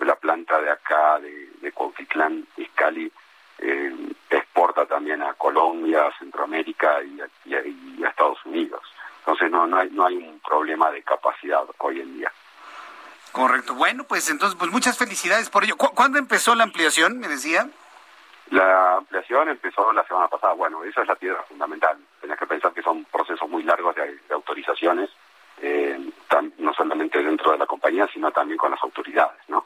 La 0.00 0.14
planta 0.16 0.60
de 0.60 0.70
acá, 0.70 1.18
de, 1.18 1.50
de 1.60 1.72
Cuautitlán, 1.72 2.46
Iscali, 2.56 3.10
eh, 3.58 3.94
exporta 4.30 4.86
también 4.86 5.22
a 5.22 5.34
Colombia, 5.34 6.10
Centroamérica 6.18 7.02
y 7.02 7.20
a, 7.54 8.08
Estados 8.08 8.38
Unidos. 8.46 8.80
Entonces 9.20 9.50
no, 9.50 9.66
no, 9.66 9.76
hay, 9.76 9.90
no 9.90 10.06
hay 10.06 10.16
un 10.16 10.40
problema 10.40 10.90
de 10.90 11.02
capacidad 11.02 11.64
hoy 11.78 12.00
en 12.00 12.18
día. 12.18 12.32
Correcto. 13.32 13.74
Bueno, 13.74 14.04
pues 14.04 14.28
entonces, 14.28 14.56
pues 14.58 14.70
muchas 14.70 14.98
felicidades 14.98 15.50
por 15.50 15.64
ello. 15.64 15.76
¿Cuándo 15.76 16.18
empezó 16.18 16.54
la 16.54 16.64
ampliación, 16.64 17.18
me 17.18 17.28
decía? 17.28 17.68
La 18.50 18.96
ampliación 18.96 19.48
empezó 19.48 19.92
la 19.92 20.04
semana 20.06 20.26
pasada. 20.28 20.54
Bueno, 20.54 20.82
esa 20.82 21.02
es 21.02 21.08
la 21.08 21.14
piedra 21.14 21.42
fundamental. 21.44 21.96
Tenías 22.20 22.38
que 22.38 22.46
pensar 22.46 22.72
que 22.72 22.82
son 22.82 23.04
procesos 23.04 23.48
muy 23.48 23.62
largos 23.62 23.94
de, 23.94 24.18
autorizaciones, 24.34 25.10
eh, 25.62 25.98
no 26.58 26.74
solamente 26.74 27.22
dentro 27.22 27.52
de 27.52 27.58
la 27.58 27.66
compañía, 27.66 28.08
sino 28.12 28.32
también 28.32 28.58
con 28.58 28.72
las 28.72 28.82
autoridades, 28.82 29.40
¿no? 29.48 29.64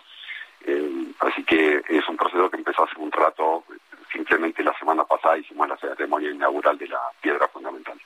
Eh, 0.66 1.12
así 1.20 1.44
que 1.44 1.82
es 1.88 2.08
un 2.08 2.16
proceso 2.16 2.50
que 2.50 2.58
empezó 2.58 2.84
hace 2.84 2.98
un 2.98 3.10
rato. 3.10 3.64
Simplemente 4.12 4.62
la 4.62 4.78
semana 4.78 5.04
pasada 5.04 5.38
hicimos 5.38 5.68
la 5.68 5.76
ceremonia 5.78 6.30
inaugural 6.30 6.76
de 6.76 6.88
la 6.88 7.00
piedra 7.20 7.48
fundamental. 7.48 7.98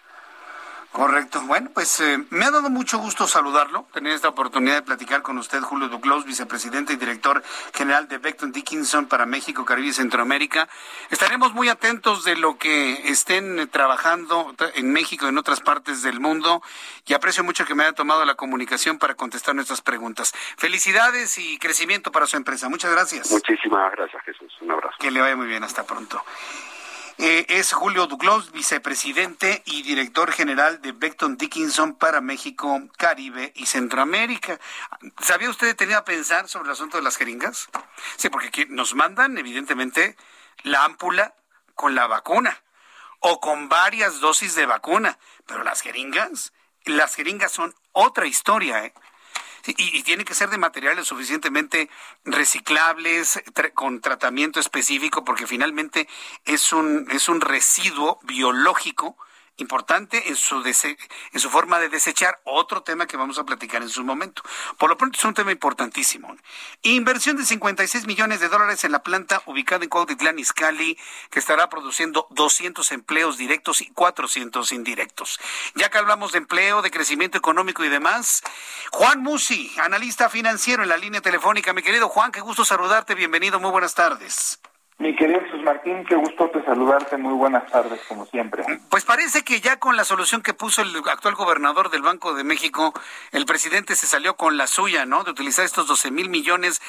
Correcto. 0.92 1.40
Bueno, 1.42 1.70
pues 1.74 2.00
eh, 2.00 2.18
me 2.30 2.46
ha 2.46 2.50
dado 2.50 2.70
mucho 2.70 2.98
gusto 2.98 3.26
saludarlo, 3.28 3.86
tener 3.92 4.14
esta 4.14 4.28
oportunidad 4.28 4.76
de 4.76 4.82
platicar 4.82 5.22
con 5.22 5.38
usted, 5.38 5.60
Julio 5.60 5.88
Duclos, 5.88 6.24
vicepresidente 6.24 6.94
y 6.94 6.96
director 6.96 7.42
general 7.74 8.08
de 8.08 8.18
Beckton 8.18 8.52
Dickinson 8.52 9.06
para 9.06 9.26
México, 9.26 9.64
Caribe 9.64 9.88
y 9.88 9.92
Centroamérica. 9.92 10.68
Estaremos 11.10 11.52
muy 11.52 11.68
atentos 11.68 12.24
de 12.24 12.36
lo 12.36 12.56
que 12.56 13.08
estén 13.10 13.68
trabajando 13.68 14.54
en 14.74 14.92
México 14.92 15.26
y 15.26 15.28
en 15.28 15.38
otras 15.38 15.60
partes 15.60 16.02
del 16.02 16.20
mundo 16.20 16.62
y 17.06 17.14
aprecio 17.14 17.44
mucho 17.44 17.64
que 17.64 17.74
me 17.74 17.84
haya 17.84 17.92
tomado 17.92 18.24
la 18.24 18.34
comunicación 18.34 18.98
para 18.98 19.14
contestar 19.14 19.54
nuestras 19.54 19.82
preguntas. 19.82 20.32
Felicidades 20.56 21.38
y 21.38 21.58
crecimiento 21.58 22.10
para 22.10 22.26
su 22.26 22.36
empresa. 22.36 22.68
Muchas 22.68 22.90
gracias. 22.90 23.30
Muchísimas 23.30 23.92
gracias, 23.92 24.22
Jesús. 24.24 24.52
Un 24.62 24.70
abrazo. 24.72 24.96
Que 24.98 25.10
le 25.10 25.20
vaya 25.20 25.36
muy 25.36 25.46
bien. 25.46 25.62
Hasta 25.62 25.84
pronto. 25.84 26.22
Eh, 27.20 27.46
es 27.48 27.72
Julio 27.72 28.06
Duclos, 28.06 28.52
vicepresidente 28.52 29.64
y 29.66 29.82
director 29.82 30.30
general 30.30 30.80
de 30.80 30.92
Beckton 30.92 31.36
Dickinson 31.36 31.96
para 31.96 32.20
México, 32.20 32.80
Caribe 32.96 33.52
y 33.56 33.66
Centroamérica. 33.66 34.60
¿Sabía 35.20 35.50
usted 35.50 35.74
tenía 35.74 35.98
a 35.98 36.04
pensar 36.04 36.48
sobre 36.48 36.68
el 36.68 36.74
asunto 36.74 36.96
de 36.96 37.02
las 37.02 37.16
jeringas? 37.16 37.70
Sí, 38.16 38.28
porque 38.28 38.66
nos 38.66 38.94
mandan, 38.94 39.36
evidentemente, 39.36 40.16
la 40.62 40.84
ámpula 40.84 41.34
con 41.74 41.96
la 41.96 42.06
vacuna 42.06 42.62
o 43.18 43.40
con 43.40 43.68
varias 43.68 44.20
dosis 44.20 44.54
de 44.54 44.66
vacuna, 44.66 45.18
pero 45.44 45.64
las 45.64 45.80
jeringas, 45.80 46.52
las 46.84 47.16
jeringas 47.16 47.50
son 47.50 47.74
otra 47.90 48.26
historia, 48.26 48.84
¿eh? 48.84 48.94
Y, 49.66 50.02
tiene 50.02 50.24
que 50.24 50.34
ser 50.34 50.50
de 50.50 50.58
materiales 50.58 51.06
suficientemente 51.06 51.90
reciclables, 52.24 53.42
con 53.74 54.00
tratamiento 54.00 54.60
específico, 54.60 55.24
porque 55.24 55.46
finalmente 55.46 56.08
es 56.44 56.72
un, 56.72 57.06
es 57.10 57.28
un 57.28 57.40
residuo 57.40 58.18
biológico 58.22 59.16
importante 59.58 60.28
en 60.28 60.36
su, 60.36 60.64
en 60.64 61.40
su 61.40 61.50
forma 61.50 61.78
de 61.78 61.88
desechar, 61.88 62.40
otro 62.44 62.82
tema 62.82 63.06
que 63.06 63.16
vamos 63.16 63.38
a 63.38 63.44
platicar 63.44 63.82
en 63.82 63.88
su 63.88 64.02
momento. 64.04 64.42
Por 64.78 64.88
lo 64.88 64.96
pronto 64.96 65.18
es 65.18 65.24
un 65.24 65.34
tema 65.34 65.52
importantísimo. 65.52 66.34
Inversión 66.82 67.36
de 67.36 67.44
56 67.44 68.06
millones 68.06 68.40
de 68.40 68.48
dólares 68.48 68.84
en 68.84 68.92
la 68.92 69.02
planta 69.02 69.42
ubicada 69.46 69.84
en 69.84 69.90
Cuautitlán, 69.90 70.38
Izcalli, 70.38 70.98
que 71.30 71.38
estará 71.38 71.68
produciendo 71.68 72.26
200 72.30 72.90
empleos 72.92 73.36
directos 73.36 73.80
y 73.80 73.90
400 73.90 74.72
indirectos. 74.72 75.38
Ya 75.74 75.90
que 75.90 75.98
hablamos 75.98 76.32
de 76.32 76.38
empleo, 76.38 76.82
de 76.82 76.90
crecimiento 76.90 77.38
económico 77.38 77.84
y 77.84 77.88
demás, 77.88 78.42
Juan 78.92 79.20
Musi, 79.20 79.72
analista 79.78 80.28
financiero 80.28 80.82
en 80.82 80.88
la 80.88 80.96
línea 80.96 81.20
telefónica. 81.20 81.72
Mi 81.72 81.82
querido 81.82 82.08
Juan, 82.08 82.32
qué 82.32 82.40
gusto 82.40 82.64
saludarte, 82.64 83.14
bienvenido, 83.14 83.60
muy 83.60 83.70
buenas 83.70 83.94
tardes. 83.94 84.58
Mi 84.98 85.14
querido 85.14 85.40
Jesús 85.42 85.62
Martín, 85.62 86.04
qué 86.04 86.16
gusto 86.16 86.50
te 86.50 86.60
saludarte. 86.64 87.16
Muy 87.16 87.34
buenas 87.34 87.64
tardes, 87.70 88.00
como 88.08 88.26
siempre. 88.26 88.64
Pues 88.90 89.04
parece 89.04 89.44
que 89.44 89.60
ya 89.60 89.78
con 89.78 89.96
la 89.96 90.02
solución 90.02 90.42
que 90.42 90.54
puso 90.54 90.82
el 90.82 90.92
actual 91.08 91.36
gobernador 91.36 91.90
del 91.90 92.02
Banco 92.02 92.34
de 92.34 92.42
México, 92.42 92.92
el 93.30 93.46
presidente 93.46 93.94
se 93.94 94.08
salió 94.08 94.36
con 94.36 94.56
la 94.56 94.66
suya, 94.66 95.06
¿no? 95.06 95.22
De 95.22 95.30
utilizar 95.30 95.64
estos 95.64 95.86
12 95.86 96.10
mil 96.10 96.28
millones 96.28 96.82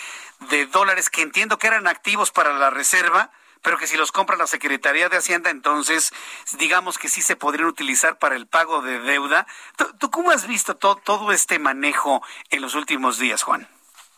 de 0.49 0.65
dólares 0.65 1.11
que 1.11 1.21
entiendo 1.21 1.59
que 1.59 1.67
eran 1.67 1.85
activos 1.85 2.31
para 2.31 2.51
la 2.53 2.71
reserva, 2.71 3.29
pero 3.61 3.77
que 3.77 3.85
si 3.85 3.95
los 3.95 4.11
compra 4.11 4.37
la 4.37 4.47
Secretaría 4.47 5.07
de 5.07 5.17
Hacienda, 5.17 5.51
entonces 5.51 6.11
digamos 6.57 6.97
que 6.97 7.09
sí 7.09 7.21
se 7.21 7.35
podrían 7.35 7.67
utilizar 7.67 8.17
para 8.17 8.35
el 8.35 8.47
pago 8.47 8.81
de 8.81 9.01
deuda. 9.01 9.45
¿Tú, 9.99 10.09
cómo 10.09 10.31
has 10.31 10.47
visto 10.47 10.77
todo, 10.77 10.95
todo 10.95 11.31
este 11.31 11.59
manejo 11.59 12.23
en 12.49 12.63
los 12.63 12.73
últimos 12.73 13.19
días, 13.19 13.43
Juan? 13.43 13.67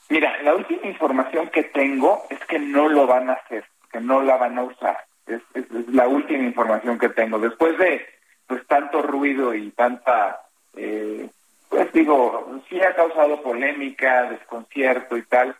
Mira, 0.07 0.41
la 0.43 0.55
última 0.55 0.87
información 0.87 1.49
que 1.49 1.63
tengo 1.63 2.23
es 2.29 2.39
que 2.45 2.57
no 2.57 2.87
lo 2.87 3.05
van 3.05 3.29
a 3.29 3.33
hacer 3.33 3.65
que 3.91 3.99
no 3.99 4.21
la 4.21 4.37
van 4.37 4.57
a 4.57 4.63
usar. 4.63 4.97
Es, 5.27 5.41
la 5.89 6.07
última 6.07 6.43
información 6.43 6.97
que 6.97 7.09
tengo. 7.09 7.39
Después 7.39 7.77
de 7.77 8.05
pues 8.47 8.65
tanto 8.67 9.01
ruido 9.01 9.53
y 9.53 9.71
tanta, 9.71 10.41
eh, 10.75 11.29
pues 11.69 11.91
digo, 11.93 12.61
sí 12.69 12.81
ha 12.81 12.93
causado 12.93 13.41
polémica, 13.41 14.29
desconcierto 14.29 15.15
y 15.17 15.23
tal. 15.23 15.55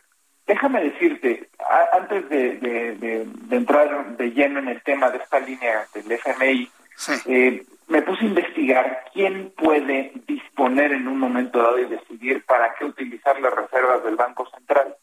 Déjame 0.46 0.82
decirte, 0.82 1.48
antes 1.92 2.28
de, 2.28 3.26
entrar 3.50 4.16
de 4.16 4.30
lleno 4.32 4.58
en 4.58 4.68
el 4.68 4.82
tema 4.82 5.10
de 5.10 5.18
esta 5.18 5.40
línea 5.40 5.86
del 5.94 6.12
FMI, 6.12 6.70
eh, 7.26 7.64
me 7.88 8.02
puse 8.02 8.24
a 8.24 8.28
investigar 8.28 9.04
quién 9.12 9.52
puede 9.56 10.12
disponer 10.26 10.92
en 10.92 11.08
un 11.08 11.18
momento 11.18 11.62
dado 11.62 11.78
y 11.78 11.86
decidir 11.86 12.44
para 12.44 12.74
qué 12.74 12.84
utilizar 12.84 13.40
las 13.40 13.54
reservas 13.54 14.04
del 14.04 14.16
Banco 14.16 14.46
Central. 14.50 14.96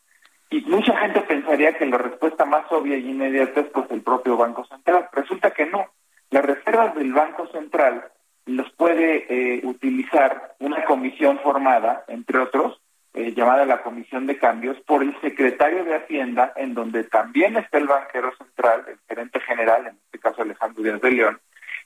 Y 0.52 0.62
mucha 0.62 0.98
gente 0.98 1.22
pensaría 1.22 1.78
que 1.78 1.86
la 1.86 1.98
respuesta 1.98 2.44
más 2.46 2.66
obvia 2.72 2.98
y 2.98 3.10
inmediata 3.10 3.62
es 3.62 3.68
pues 3.68 3.90
el 3.92 4.02
propio 4.02 4.36
Banco 4.36 4.66
Central. 4.66 5.08
Resulta 5.12 5.52
que 5.52 5.66
no. 5.68 5.86
Las 6.32 6.46
reservas 6.46 6.96
del 6.96 7.14
Banco 7.14 7.48
Central 7.48 8.06
los 8.46 8.72
puede 8.74 9.26
eh, 9.30 9.62
utilizar 9.64 10.56
una 10.60 10.84
comisión 10.86 11.40
formada, 11.40 12.04
entre 12.08 12.40
otros, 12.40 12.82
eh, 13.14 13.34
llamada 13.34 13.66
la 13.66 13.82
Comisión 13.82 14.26
de 14.26 14.38
Cambios, 14.38 14.78
por 14.88 15.04
el 15.04 15.20
secretario 15.22 15.84
de 15.84 15.96
Hacienda, 15.96 16.54
en 16.56 16.74
donde 16.74 17.04
también 17.04 17.58
está 17.58 17.78
el 17.78 17.88
banquero 17.88 18.36
central, 18.38 18.86
el 18.88 18.98
gerente 19.08 19.40
general, 19.42 19.88
en 19.88 19.96
este 20.06 20.20
caso 20.20 20.42
Alejandro 20.42 20.84
Díaz 20.84 21.02
de 21.02 21.12
León. 21.12 21.40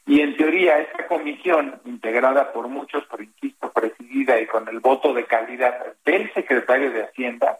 Y 0.05 0.21
en 0.21 0.35
teoría, 0.35 0.79
esta 0.79 1.07
comisión, 1.07 1.81
integrada 1.85 2.51
por 2.51 2.67
muchos, 2.67 3.05
pero 3.09 3.23
insisto, 3.23 3.71
presidida 3.71 4.39
y 4.39 4.47
con 4.47 4.67
el 4.67 4.79
voto 4.79 5.13
de 5.13 5.25
calidad 5.25 5.93
del 6.05 6.31
secretario 6.33 6.91
de 6.91 7.03
Hacienda, 7.03 7.57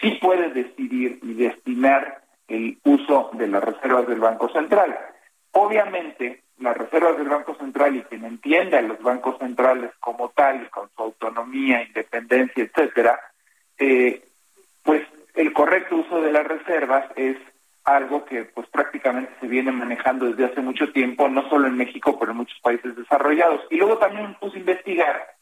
sí 0.00 0.18
puede 0.20 0.50
decidir 0.50 1.18
y 1.22 1.34
destinar 1.34 2.22
el 2.48 2.78
uso 2.84 3.30
de 3.34 3.46
las 3.46 3.62
reservas 3.62 4.06
del 4.06 4.20
Banco 4.20 4.48
Central. 4.48 4.98
Obviamente, 5.52 6.42
las 6.58 6.76
reservas 6.76 7.16
del 7.16 7.28
Banco 7.28 7.54
Central 7.54 7.96
y 7.96 8.02
quien 8.02 8.24
entiende 8.24 8.78
a 8.78 8.82
los 8.82 9.00
bancos 9.02 9.38
centrales 9.38 9.90
como 10.00 10.30
tal, 10.30 10.68
con 10.70 10.88
su 10.94 11.02
autonomía, 11.02 11.82
independencia, 11.82 12.64
etcétera, 12.64 13.18
eh, 13.78 14.22
pues 14.82 15.02
el 15.34 15.52
correcto 15.52 15.96
uso 15.96 16.20
de 16.20 16.32
las 16.32 16.46
reservas 16.46 17.06
es 17.16 17.36
algo 17.84 18.24
que 18.24 18.44
pues 18.44 18.68
prácticamente 18.68 19.32
se 19.40 19.46
viene 19.46 19.72
manejando 19.72 20.26
desde 20.26 20.44
hace 20.44 20.60
mucho 20.60 20.92
tiempo, 20.92 21.28
no 21.28 21.48
solo 21.48 21.66
en 21.66 21.76
México, 21.76 22.18
pero 22.18 22.32
en 22.32 22.38
muchos 22.38 22.58
países 22.60 22.94
desarrollados. 22.94 23.62
Y 23.70 23.76
luego 23.76 23.98
también 23.98 24.36
puse 24.38 24.56
a 24.56 24.60
investigar 24.60 25.34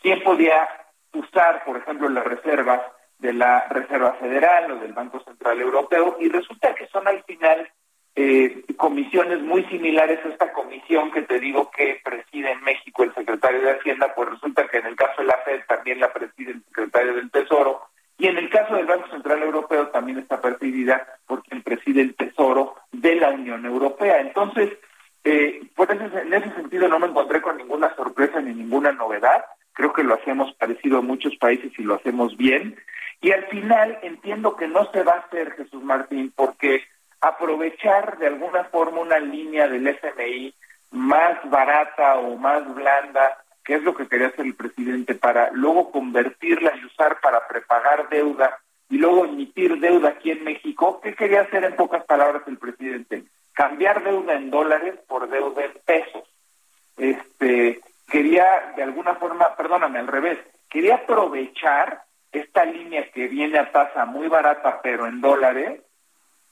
quién 0.00 0.22
podía 0.22 0.68
usar, 1.12 1.64
por 1.64 1.76
ejemplo, 1.76 2.08
las 2.08 2.24
reservas 2.24 2.80
de 3.22 3.32
la 3.32 3.66
Reserva 3.68 4.14
Federal 4.14 4.72
o 4.72 4.76
del 4.80 4.92
Banco 4.92 5.20
Central 5.20 5.60
Europeo 5.60 6.16
y 6.20 6.28
resulta 6.28 6.74
que 6.74 6.88
son 6.88 7.06
al 7.06 7.22
final 7.22 7.70
eh, 8.16 8.64
comisiones 8.76 9.40
muy 9.40 9.64
similares 9.66 10.18
a 10.24 10.28
esta 10.28 10.52
comisión 10.52 11.12
que 11.12 11.22
te 11.22 11.38
digo 11.38 11.70
que 11.70 12.00
preside 12.04 12.50
en 12.50 12.62
México 12.64 13.04
el 13.04 13.14
secretario 13.14 13.62
de 13.62 13.70
Hacienda, 13.70 14.12
pues 14.14 14.28
resulta 14.28 14.66
que 14.66 14.78
en 14.78 14.86
el 14.86 14.96
caso 14.96 15.22
de 15.22 15.28
la 15.28 15.38
FED 15.44 15.60
también 15.68 16.00
la 16.00 16.12
preside 16.12 16.50
el 16.50 16.64
secretario 16.64 17.14
del 17.14 17.30
Tesoro 17.30 17.82
y 18.18 18.26
en 18.26 18.38
el 18.38 18.50
caso 18.50 18.74
del 18.74 18.86
Banco 18.86 19.08
Central 19.08 19.40
Europeo 19.42 19.88
también 19.88 20.18
está 20.18 20.40
presidida 20.40 21.06
por 21.26 21.44
quien 21.44 21.62
preside 21.62 22.02
el 22.02 22.16
Tesoro 22.16 22.74
de 22.90 23.14
la 23.14 23.30
Unión 23.30 23.64
Europea. 23.64 24.20
Entonces, 24.20 24.70
eh, 25.24 25.62
por 25.76 25.90
en 25.92 26.34
ese 26.34 26.54
sentido 26.54 26.88
no 26.88 26.98
me 26.98 27.06
encontré 27.06 27.40
con 27.40 27.56
ninguna 27.56 27.94
sorpresa 27.94 28.40
ni 28.40 28.52
ninguna 28.52 28.90
novedad. 28.90 29.44
Creo 29.72 29.92
que 29.92 30.04
lo 30.04 30.14
hacemos 30.14 30.52
parecido 30.54 30.98
a 30.98 31.02
muchos 31.02 31.36
países 31.36 31.72
y 31.78 31.82
lo 31.82 31.94
hacemos 31.94 32.36
bien. 32.36 32.76
Y 33.20 33.30
al 33.30 33.46
final 33.46 33.98
entiendo 34.02 34.56
que 34.56 34.68
no 34.68 34.90
se 34.92 35.02
va 35.02 35.12
a 35.12 35.20
hacer, 35.20 35.52
Jesús 35.52 35.82
Martín, 35.82 36.32
porque 36.34 36.82
aprovechar 37.20 38.18
de 38.18 38.26
alguna 38.26 38.64
forma 38.64 39.00
una 39.00 39.18
línea 39.18 39.68
del 39.68 39.86
FMI 39.86 40.52
más 40.90 41.38
barata 41.48 42.18
o 42.18 42.36
más 42.36 42.62
blanda, 42.74 43.38
que 43.64 43.76
es 43.76 43.82
lo 43.82 43.94
que 43.94 44.08
quería 44.08 44.26
hacer 44.26 44.44
el 44.44 44.56
presidente, 44.56 45.14
para 45.14 45.50
luego 45.52 45.90
convertirla 45.90 46.72
y 46.76 46.84
usar 46.84 47.20
para 47.20 47.46
prepagar 47.46 48.08
deuda 48.08 48.58
y 48.90 48.98
luego 48.98 49.24
emitir 49.24 49.78
deuda 49.78 50.10
aquí 50.10 50.32
en 50.32 50.44
México, 50.44 51.00
¿qué 51.02 51.14
quería 51.14 51.42
hacer 51.42 51.64
en 51.64 51.76
pocas 51.76 52.04
palabras 52.04 52.42
el 52.46 52.58
presidente? 52.58 53.24
Cambiar 53.54 54.04
deuda 54.04 54.34
en 54.34 54.50
dólares 54.50 54.96
por 55.08 55.30
deuda 55.30 55.64
en 55.64 55.72
pesos. 55.86 56.24
Este, 56.98 57.80
quería 58.12 58.74
de 58.76 58.82
alguna 58.82 59.14
forma, 59.14 59.56
perdóname, 59.56 59.98
al 59.98 60.06
revés, 60.06 60.38
quería 60.68 60.96
aprovechar 60.96 62.02
esta 62.30 62.64
línea 62.64 63.10
que 63.10 63.26
viene 63.26 63.58
a 63.58 63.72
tasa 63.72 64.04
muy 64.04 64.28
barata 64.28 64.80
pero 64.82 65.06
en 65.06 65.20
dólares 65.20 65.80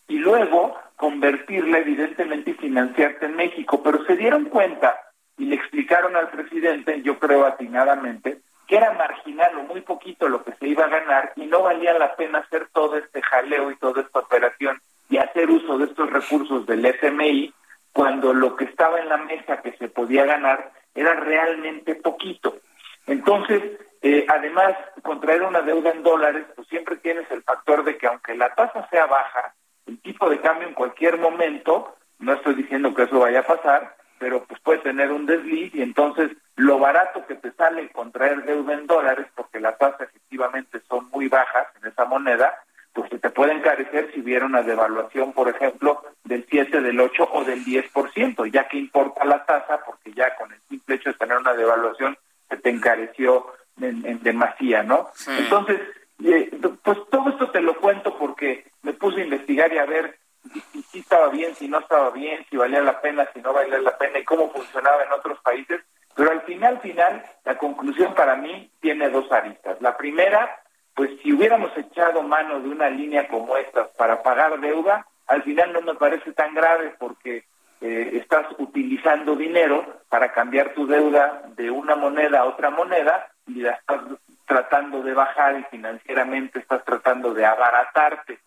y 0.09 0.19
luego 0.19 0.77
convertirla 0.97 1.79
evidentemente 1.79 2.51
y 2.51 2.55
financiarse 2.55 3.27
en 3.27 3.37
México. 3.37 3.83
Pero 3.83 4.05
se 4.05 4.17
dieron 4.17 4.47
cuenta 4.47 4.99
y 5.37 5.45
le 5.45 5.57
explicaron 5.57 6.17
al 6.17 6.31
presidente, 6.31 7.03
yo 7.03 7.19
creo 7.19 7.47
atinadamente, 7.47 8.41
que 8.67 8.77
era 8.77 8.93
marginal 8.93 9.59
o 9.59 9.63
muy 9.65 9.83
poquito 9.83 10.29
lo 10.29 10.43
que 10.43 10.53
se 10.53 10.67
iba 10.67 10.87
a 10.87 10.89
ganar 10.89 11.33
y 11.37 11.47
no 11.47 11.63
valía 11.63 11.97
la 11.99 12.17
pena 12.17 12.39
hacer 12.39 12.69
todo 12.73 12.97
este 12.97 13.21
jaleo 13.23 13.71
y 13.71 13.77
toda 13.77 14.03
esta 14.03 14.21
operación 14.21 14.81
y 15.11 15.19
hacer 15.19 15.51
uso 15.51 15.77
de 15.77 15.87
estos 15.87 16.11
recursos 16.11 16.67
del 16.67 16.87
FMI 16.87 17.53
cuando 17.93 18.33
lo 18.33 18.57
que 18.57 18.65
estaba 18.65 18.99
en 18.99 19.09
la 19.09 19.19
mesa 19.19 19.61
que 19.63 19.73
se 19.73 19.89
podía 19.89 20.25
ganar 20.25 20.73
era 20.95 21.15
realmente 21.15 21.95
poquito. 21.97 22.59
Entonces, 23.07 23.63
eh, 24.03 24.25
además, 24.29 24.75
contraer 25.03 25.43
una 25.43 25.63
deuda 25.63 25.91
en 25.91 26.03
dólares, 26.03 26.47
pues 26.55 26.67
siempre 26.69 26.97
tienes 26.97 27.31
el 27.31 27.43
factor 27.43 27.85
de 27.85 27.99
que 27.99 28.07
aunque 28.07 28.35
la 28.35 28.55
tasa 28.55 28.89
sea 28.89 29.07
baja, 29.07 29.55
el 29.87 30.01
tipo 30.01 30.29
de 30.31 30.41
cambio 30.41 30.69
en 30.69 30.75
cualquier 30.75 31.19
momento, 31.19 31.97
no 32.19 32.35
estoy 32.35 32.55
diciendo 32.55 32.95
que 32.95 33.03
eso 33.03 33.19
vaya 33.19 33.41
a 33.41 33.47
pasar, 33.47 33.97
pero 34.19 34.45
pues 34.45 34.61
puede 34.61 34.79
tener 34.79 35.11
un 35.11 35.27
desliz 35.27 35.75
y 35.75 35.83
entonces 35.83 36.31
lo 36.57 36.79
barato 36.79 37.27
que 37.27 37.35
te 37.37 37.53
sale 37.53 37.91
contraer 37.91 38.45
deuda 38.45 38.75
en 38.75 38.87
dólares, 38.87 39.27
porque 39.35 39.61
las 39.61 39.79
tasas 39.79 40.03
efectivamente 40.03 40.81
son 40.89 41.09
muy 41.11 41.29
bajas 41.29 41.67
en 41.81 41.89
esa 41.89 42.05
moneda, 42.05 42.55
pues 42.93 43.11
se 43.11 43.19
te 43.19 43.31
puede 43.31 43.53
encarecer 43.53 44.11
si 44.13 44.21
hubiera 44.21 44.47
una 44.47 44.63
devaluación, 44.63 45.33
por 45.33 45.49
ejemplo, 45.49 46.03
del 46.25 46.47
7, 46.49 46.81
del 46.81 47.01
8 47.01 47.29
o 47.33 47.45
del 47.45 47.65
10%, 47.65 48.51
ya 48.51 48.69
que 48.69 48.79
importa 48.79 49.25
la 49.25 49.45
tasa, 49.45 49.81
porque 49.85 50.13
ya 50.13 50.35
con 50.37 50.53
el 50.53 50.61
simple 50.69 50.97
hecho 50.97 51.11
de 51.11 51.17
tener 51.17 51.39
una 51.39 51.55
devaluación 51.55 52.17
se 52.49 52.57
te 52.57 52.71
encareció 52.71 53.47
en, 53.81 54.23
demasía, 54.23 54.83
¿no? 54.83 55.09
Entonces, 55.39 55.81
eh, 56.25 56.51
pues 56.83 56.99
todo 57.11 57.31
esto 57.31 57.51
te 57.51 57.63
lo 57.63 57.77
cuento 57.77 58.17
porque 58.19 58.67
me 58.83 58.93
puse 58.93 59.21
a 59.21 59.25
investigar 59.25 59.73
y 59.73 59.79
a 59.79 59.87
ver 59.87 60.19
si, 60.53 60.83
si, 60.83 60.99
estaba 60.99 61.29
bien, 61.29 61.55
si 61.55 61.69
no 61.69 61.79
estaba 61.79 62.11
bien, 62.11 62.45
si 62.51 62.57
valía 62.57 62.81
la 62.83 63.01
pena, 63.01 63.29
si 63.33 63.41
no 63.41 63.53
valía 63.53 63.79
la 63.79 63.97
pena 63.97 64.19
y 64.19 64.25
cómo 64.25 64.51
funcionaba 64.51 65.05
en 65.05 65.13
otros 65.13 65.39
países. 65.41 65.81
Pero 66.15 66.33
al 66.33 66.43
final, 66.43 66.81
final, 66.81 67.25
la 67.45 67.57
conclusión 67.57 68.15
para 68.15 68.37
mí 68.37 68.71
tiene 68.81 69.09
dos 69.09 69.31
aristas. 69.31 69.81
La 69.81 69.97
primera, 69.97 70.61
pues 70.95 71.11
si 71.23 71.33
hubiéramos 71.33 71.77
echado 71.77 72.23
mano 72.23 72.61
de 72.61 72.69
una 72.69 72.91
línea 72.91 73.29
como 73.29 73.57
esta 73.57 73.89
para 73.89 74.23
pagar 74.23 74.61
deuda, 74.61 75.07
al 75.27 75.43
final 75.43 75.73
no 75.73 75.81
me 75.83 75.95
parece 75.95 76.33
tan 76.33 76.55
grave 76.55 76.95
porque 76.99 77.45
eh, 77.81 78.11
estás 78.15 78.47
utilizando 78.59 79.37
dinero 79.37 80.03
para 80.09 80.33
cambiar 80.33 80.75
tu 80.75 80.87
deuda 80.87 81.43
de 81.57 81.71
una 81.71 81.97
moneda 81.97 82.41
a 82.41 82.45
otra 82.45 82.71
moneda 82.71 83.31
y 83.47 83.61
la 83.63 83.73
estás 83.73 84.01
tratando 84.47 85.03
de 85.03 85.15
bajar 85.15 85.59
y 85.59 85.65
financieramente 85.65 86.59
estás 86.59 86.85
tratando 86.85 87.33
de 87.33 87.47
abaratarte. 87.47 88.39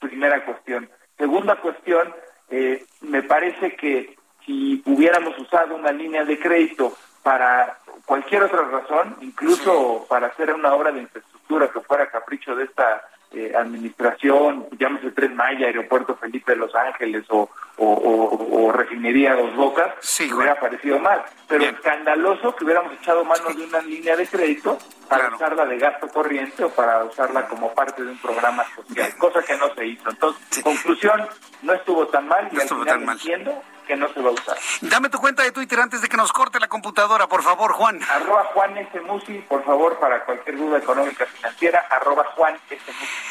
Primera 0.00 0.44
cuestión. 0.44 0.88
Segunda 1.16 1.56
cuestión, 1.56 2.12
eh, 2.50 2.84
me 3.02 3.22
parece 3.22 3.76
que 3.76 4.16
si 4.44 4.82
hubiéramos 4.86 5.38
usado 5.38 5.76
una 5.76 5.92
línea 5.92 6.24
de 6.24 6.40
crédito 6.40 6.96
para 7.22 7.78
cualquier 8.04 8.42
otra 8.42 8.62
razón, 8.62 9.16
incluso 9.20 10.06
para 10.08 10.28
hacer 10.28 10.52
una 10.52 10.74
obra 10.74 10.90
de 10.90 11.02
infraestructura 11.02 11.31
que 11.60 11.80
fuera 11.80 12.10
capricho 12.10 12.54
de 12.54 12.64
esta 12.64 13.08
eh, 13.32 13.52
administración, 13.56 14.66
llámese 14.78 15.10
Tren 15.12 15.34
Maya, 15.34 15.66
Aeropuerto 15.66 16.16
Felipe 16.16 16.52
de 16.52 16.58
Los 16.58 16.74
Ángeles 16.74 17.24
o, 17.30 17.48
o, 17.78 18.72
Refinería 18.72 19.34
Dos 19.34 19.54
Bocas, 19.54 19.94
hubiera 20.34 20.58
parecido 20.58 20.98
mal. 20.98 21.22
Pero 21.48 21.64
escandaloso 21.64 22.54
que 22.54 22.64
hubiéramos 22.64 22.92
echado 22.94 23.24
mano 23.24 23.50
de 23.54 23.64
una 23.64 23.80
línea 23.80 24.16
de 24.16 24.26
crédito 24.26 24.78
para 25.08 25.34
usarla 25.34 25.64
de 25.66 25.78
gasto 25.78 26.08
corriente 26.08 26.64
o 26.64 26.70
para 26.70 27.04
usarla 27.04 27.46
como 27.48 27.72
parte 27.72 28.02
de 28.02 28.10
un 28.10 28.18
programa 28.18 28.64
social, 28.74 29.14
cosa 29.18 29.42
que 29.42 29.56
no 29.56 29.74
se 29.74 29.86
hizo. 29.86 30.10
Entonces, 30.10 30.62
conclusión, 30.62 31.26
no 31.62 31.72
estuvo 31.74 32.06
tan 32.08 32.28
mal 32.28 32.48
y 32.52 32.60
al 32.60 32.68
final 32.68 33.02
entiendo 33.02 33.62
que 33.92 33.96
no 33.98 34.08
se 34.12 34.20
va 34.22 34.30
a 34.30 34.32
usar. 34.32 34.56
Dame 34.80 35.10
tu 35.10 35.18
cuenta 35.18 35.42
de 35.42 35.52
Twitter 35.52 35.78
antes 35.78 36.00
de 36.00 36.08
que 36.08 36.16
nos 36.16 36.32
corte 36.32 36.58
la 36.58 36.68
computadora, 36.68 37.26
por 37.26 37.42
favor, 37.42 37.72
Juan. 37.72 38.00
Arroba 38.10 38.44
Juan 38.54 38.78
S. 38.78 39.00
Musi, 39.00 39.34
por 39.46 39.62
favor, 39.64 39.98
para 39.98 40.24
cualquier 40.24 40.56
duda 40.56 40.78
económica 40.78 41.26
financiera, 41.26 41.86
arroba 41.90 42.24
Juan 42.34 42.58
S. 42.70 42.82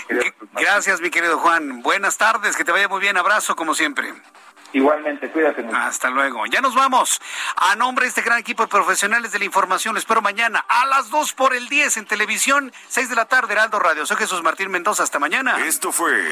Musi. 0.10 0.32
Gracias, 0.54 1.02
mi 1.02 1.10
querido 1.10 1.40
Juan. 1.40 1.82
Buenas 1.82 2.18
tardes, 2.18 2.56
que 2.56 2.64
te 2.64 2.72
vaya 2.72 2.88
muy 2.88 3.00
bien. 3.00 3.18
Abrazo, 3.18 3.56
como 3.56 3.74
siempre. 3.74 4.14
Igualmente, 4.74 5.32
cuídate 5.32 5.64
mucho. 5.64 5.76
Hasta 5.76 6.12
luego. 6.12 6.46
Ya 6.46 6.62
nos 6.62 6.76
vamos. 6.76 7.20
A 7.56 7.76
nombre 7.76 8.06
de 8.06 8.10
este 8.10 8.22
gran 8.22 8.38
equipo 8.38 8.62
de 8.62 8.70
profesionales 8.70 9.32
de 9.32 9.40
la 9.40 9.46
información, 9.46 9.98
espero 9.98 10.22
mañana 10.22 10.64
a 10.70 10.86
las 10.86 11.10
2 11.10 11.34
por 11.34 11.56
el 11.56 11.68
10 11.70 11.98
en 11.98 12.06
televisión, 12.06 12.72
6 12.88 13.10
de 13.10 13.16
la 13.16 13.26
tarde, 13.26 13.54
Heraldo 13.54 13.80
Radio. 13.80 14.06
Soy 14.06 14.18
Jesús 14.18 14.44
Martín 14.44 14.70
Mendoza. 14.70 15.02
Hasta 15.02 15.18
mañana. 15.18 15.66
Esto 15.66 15.92
fue 15.92 16.32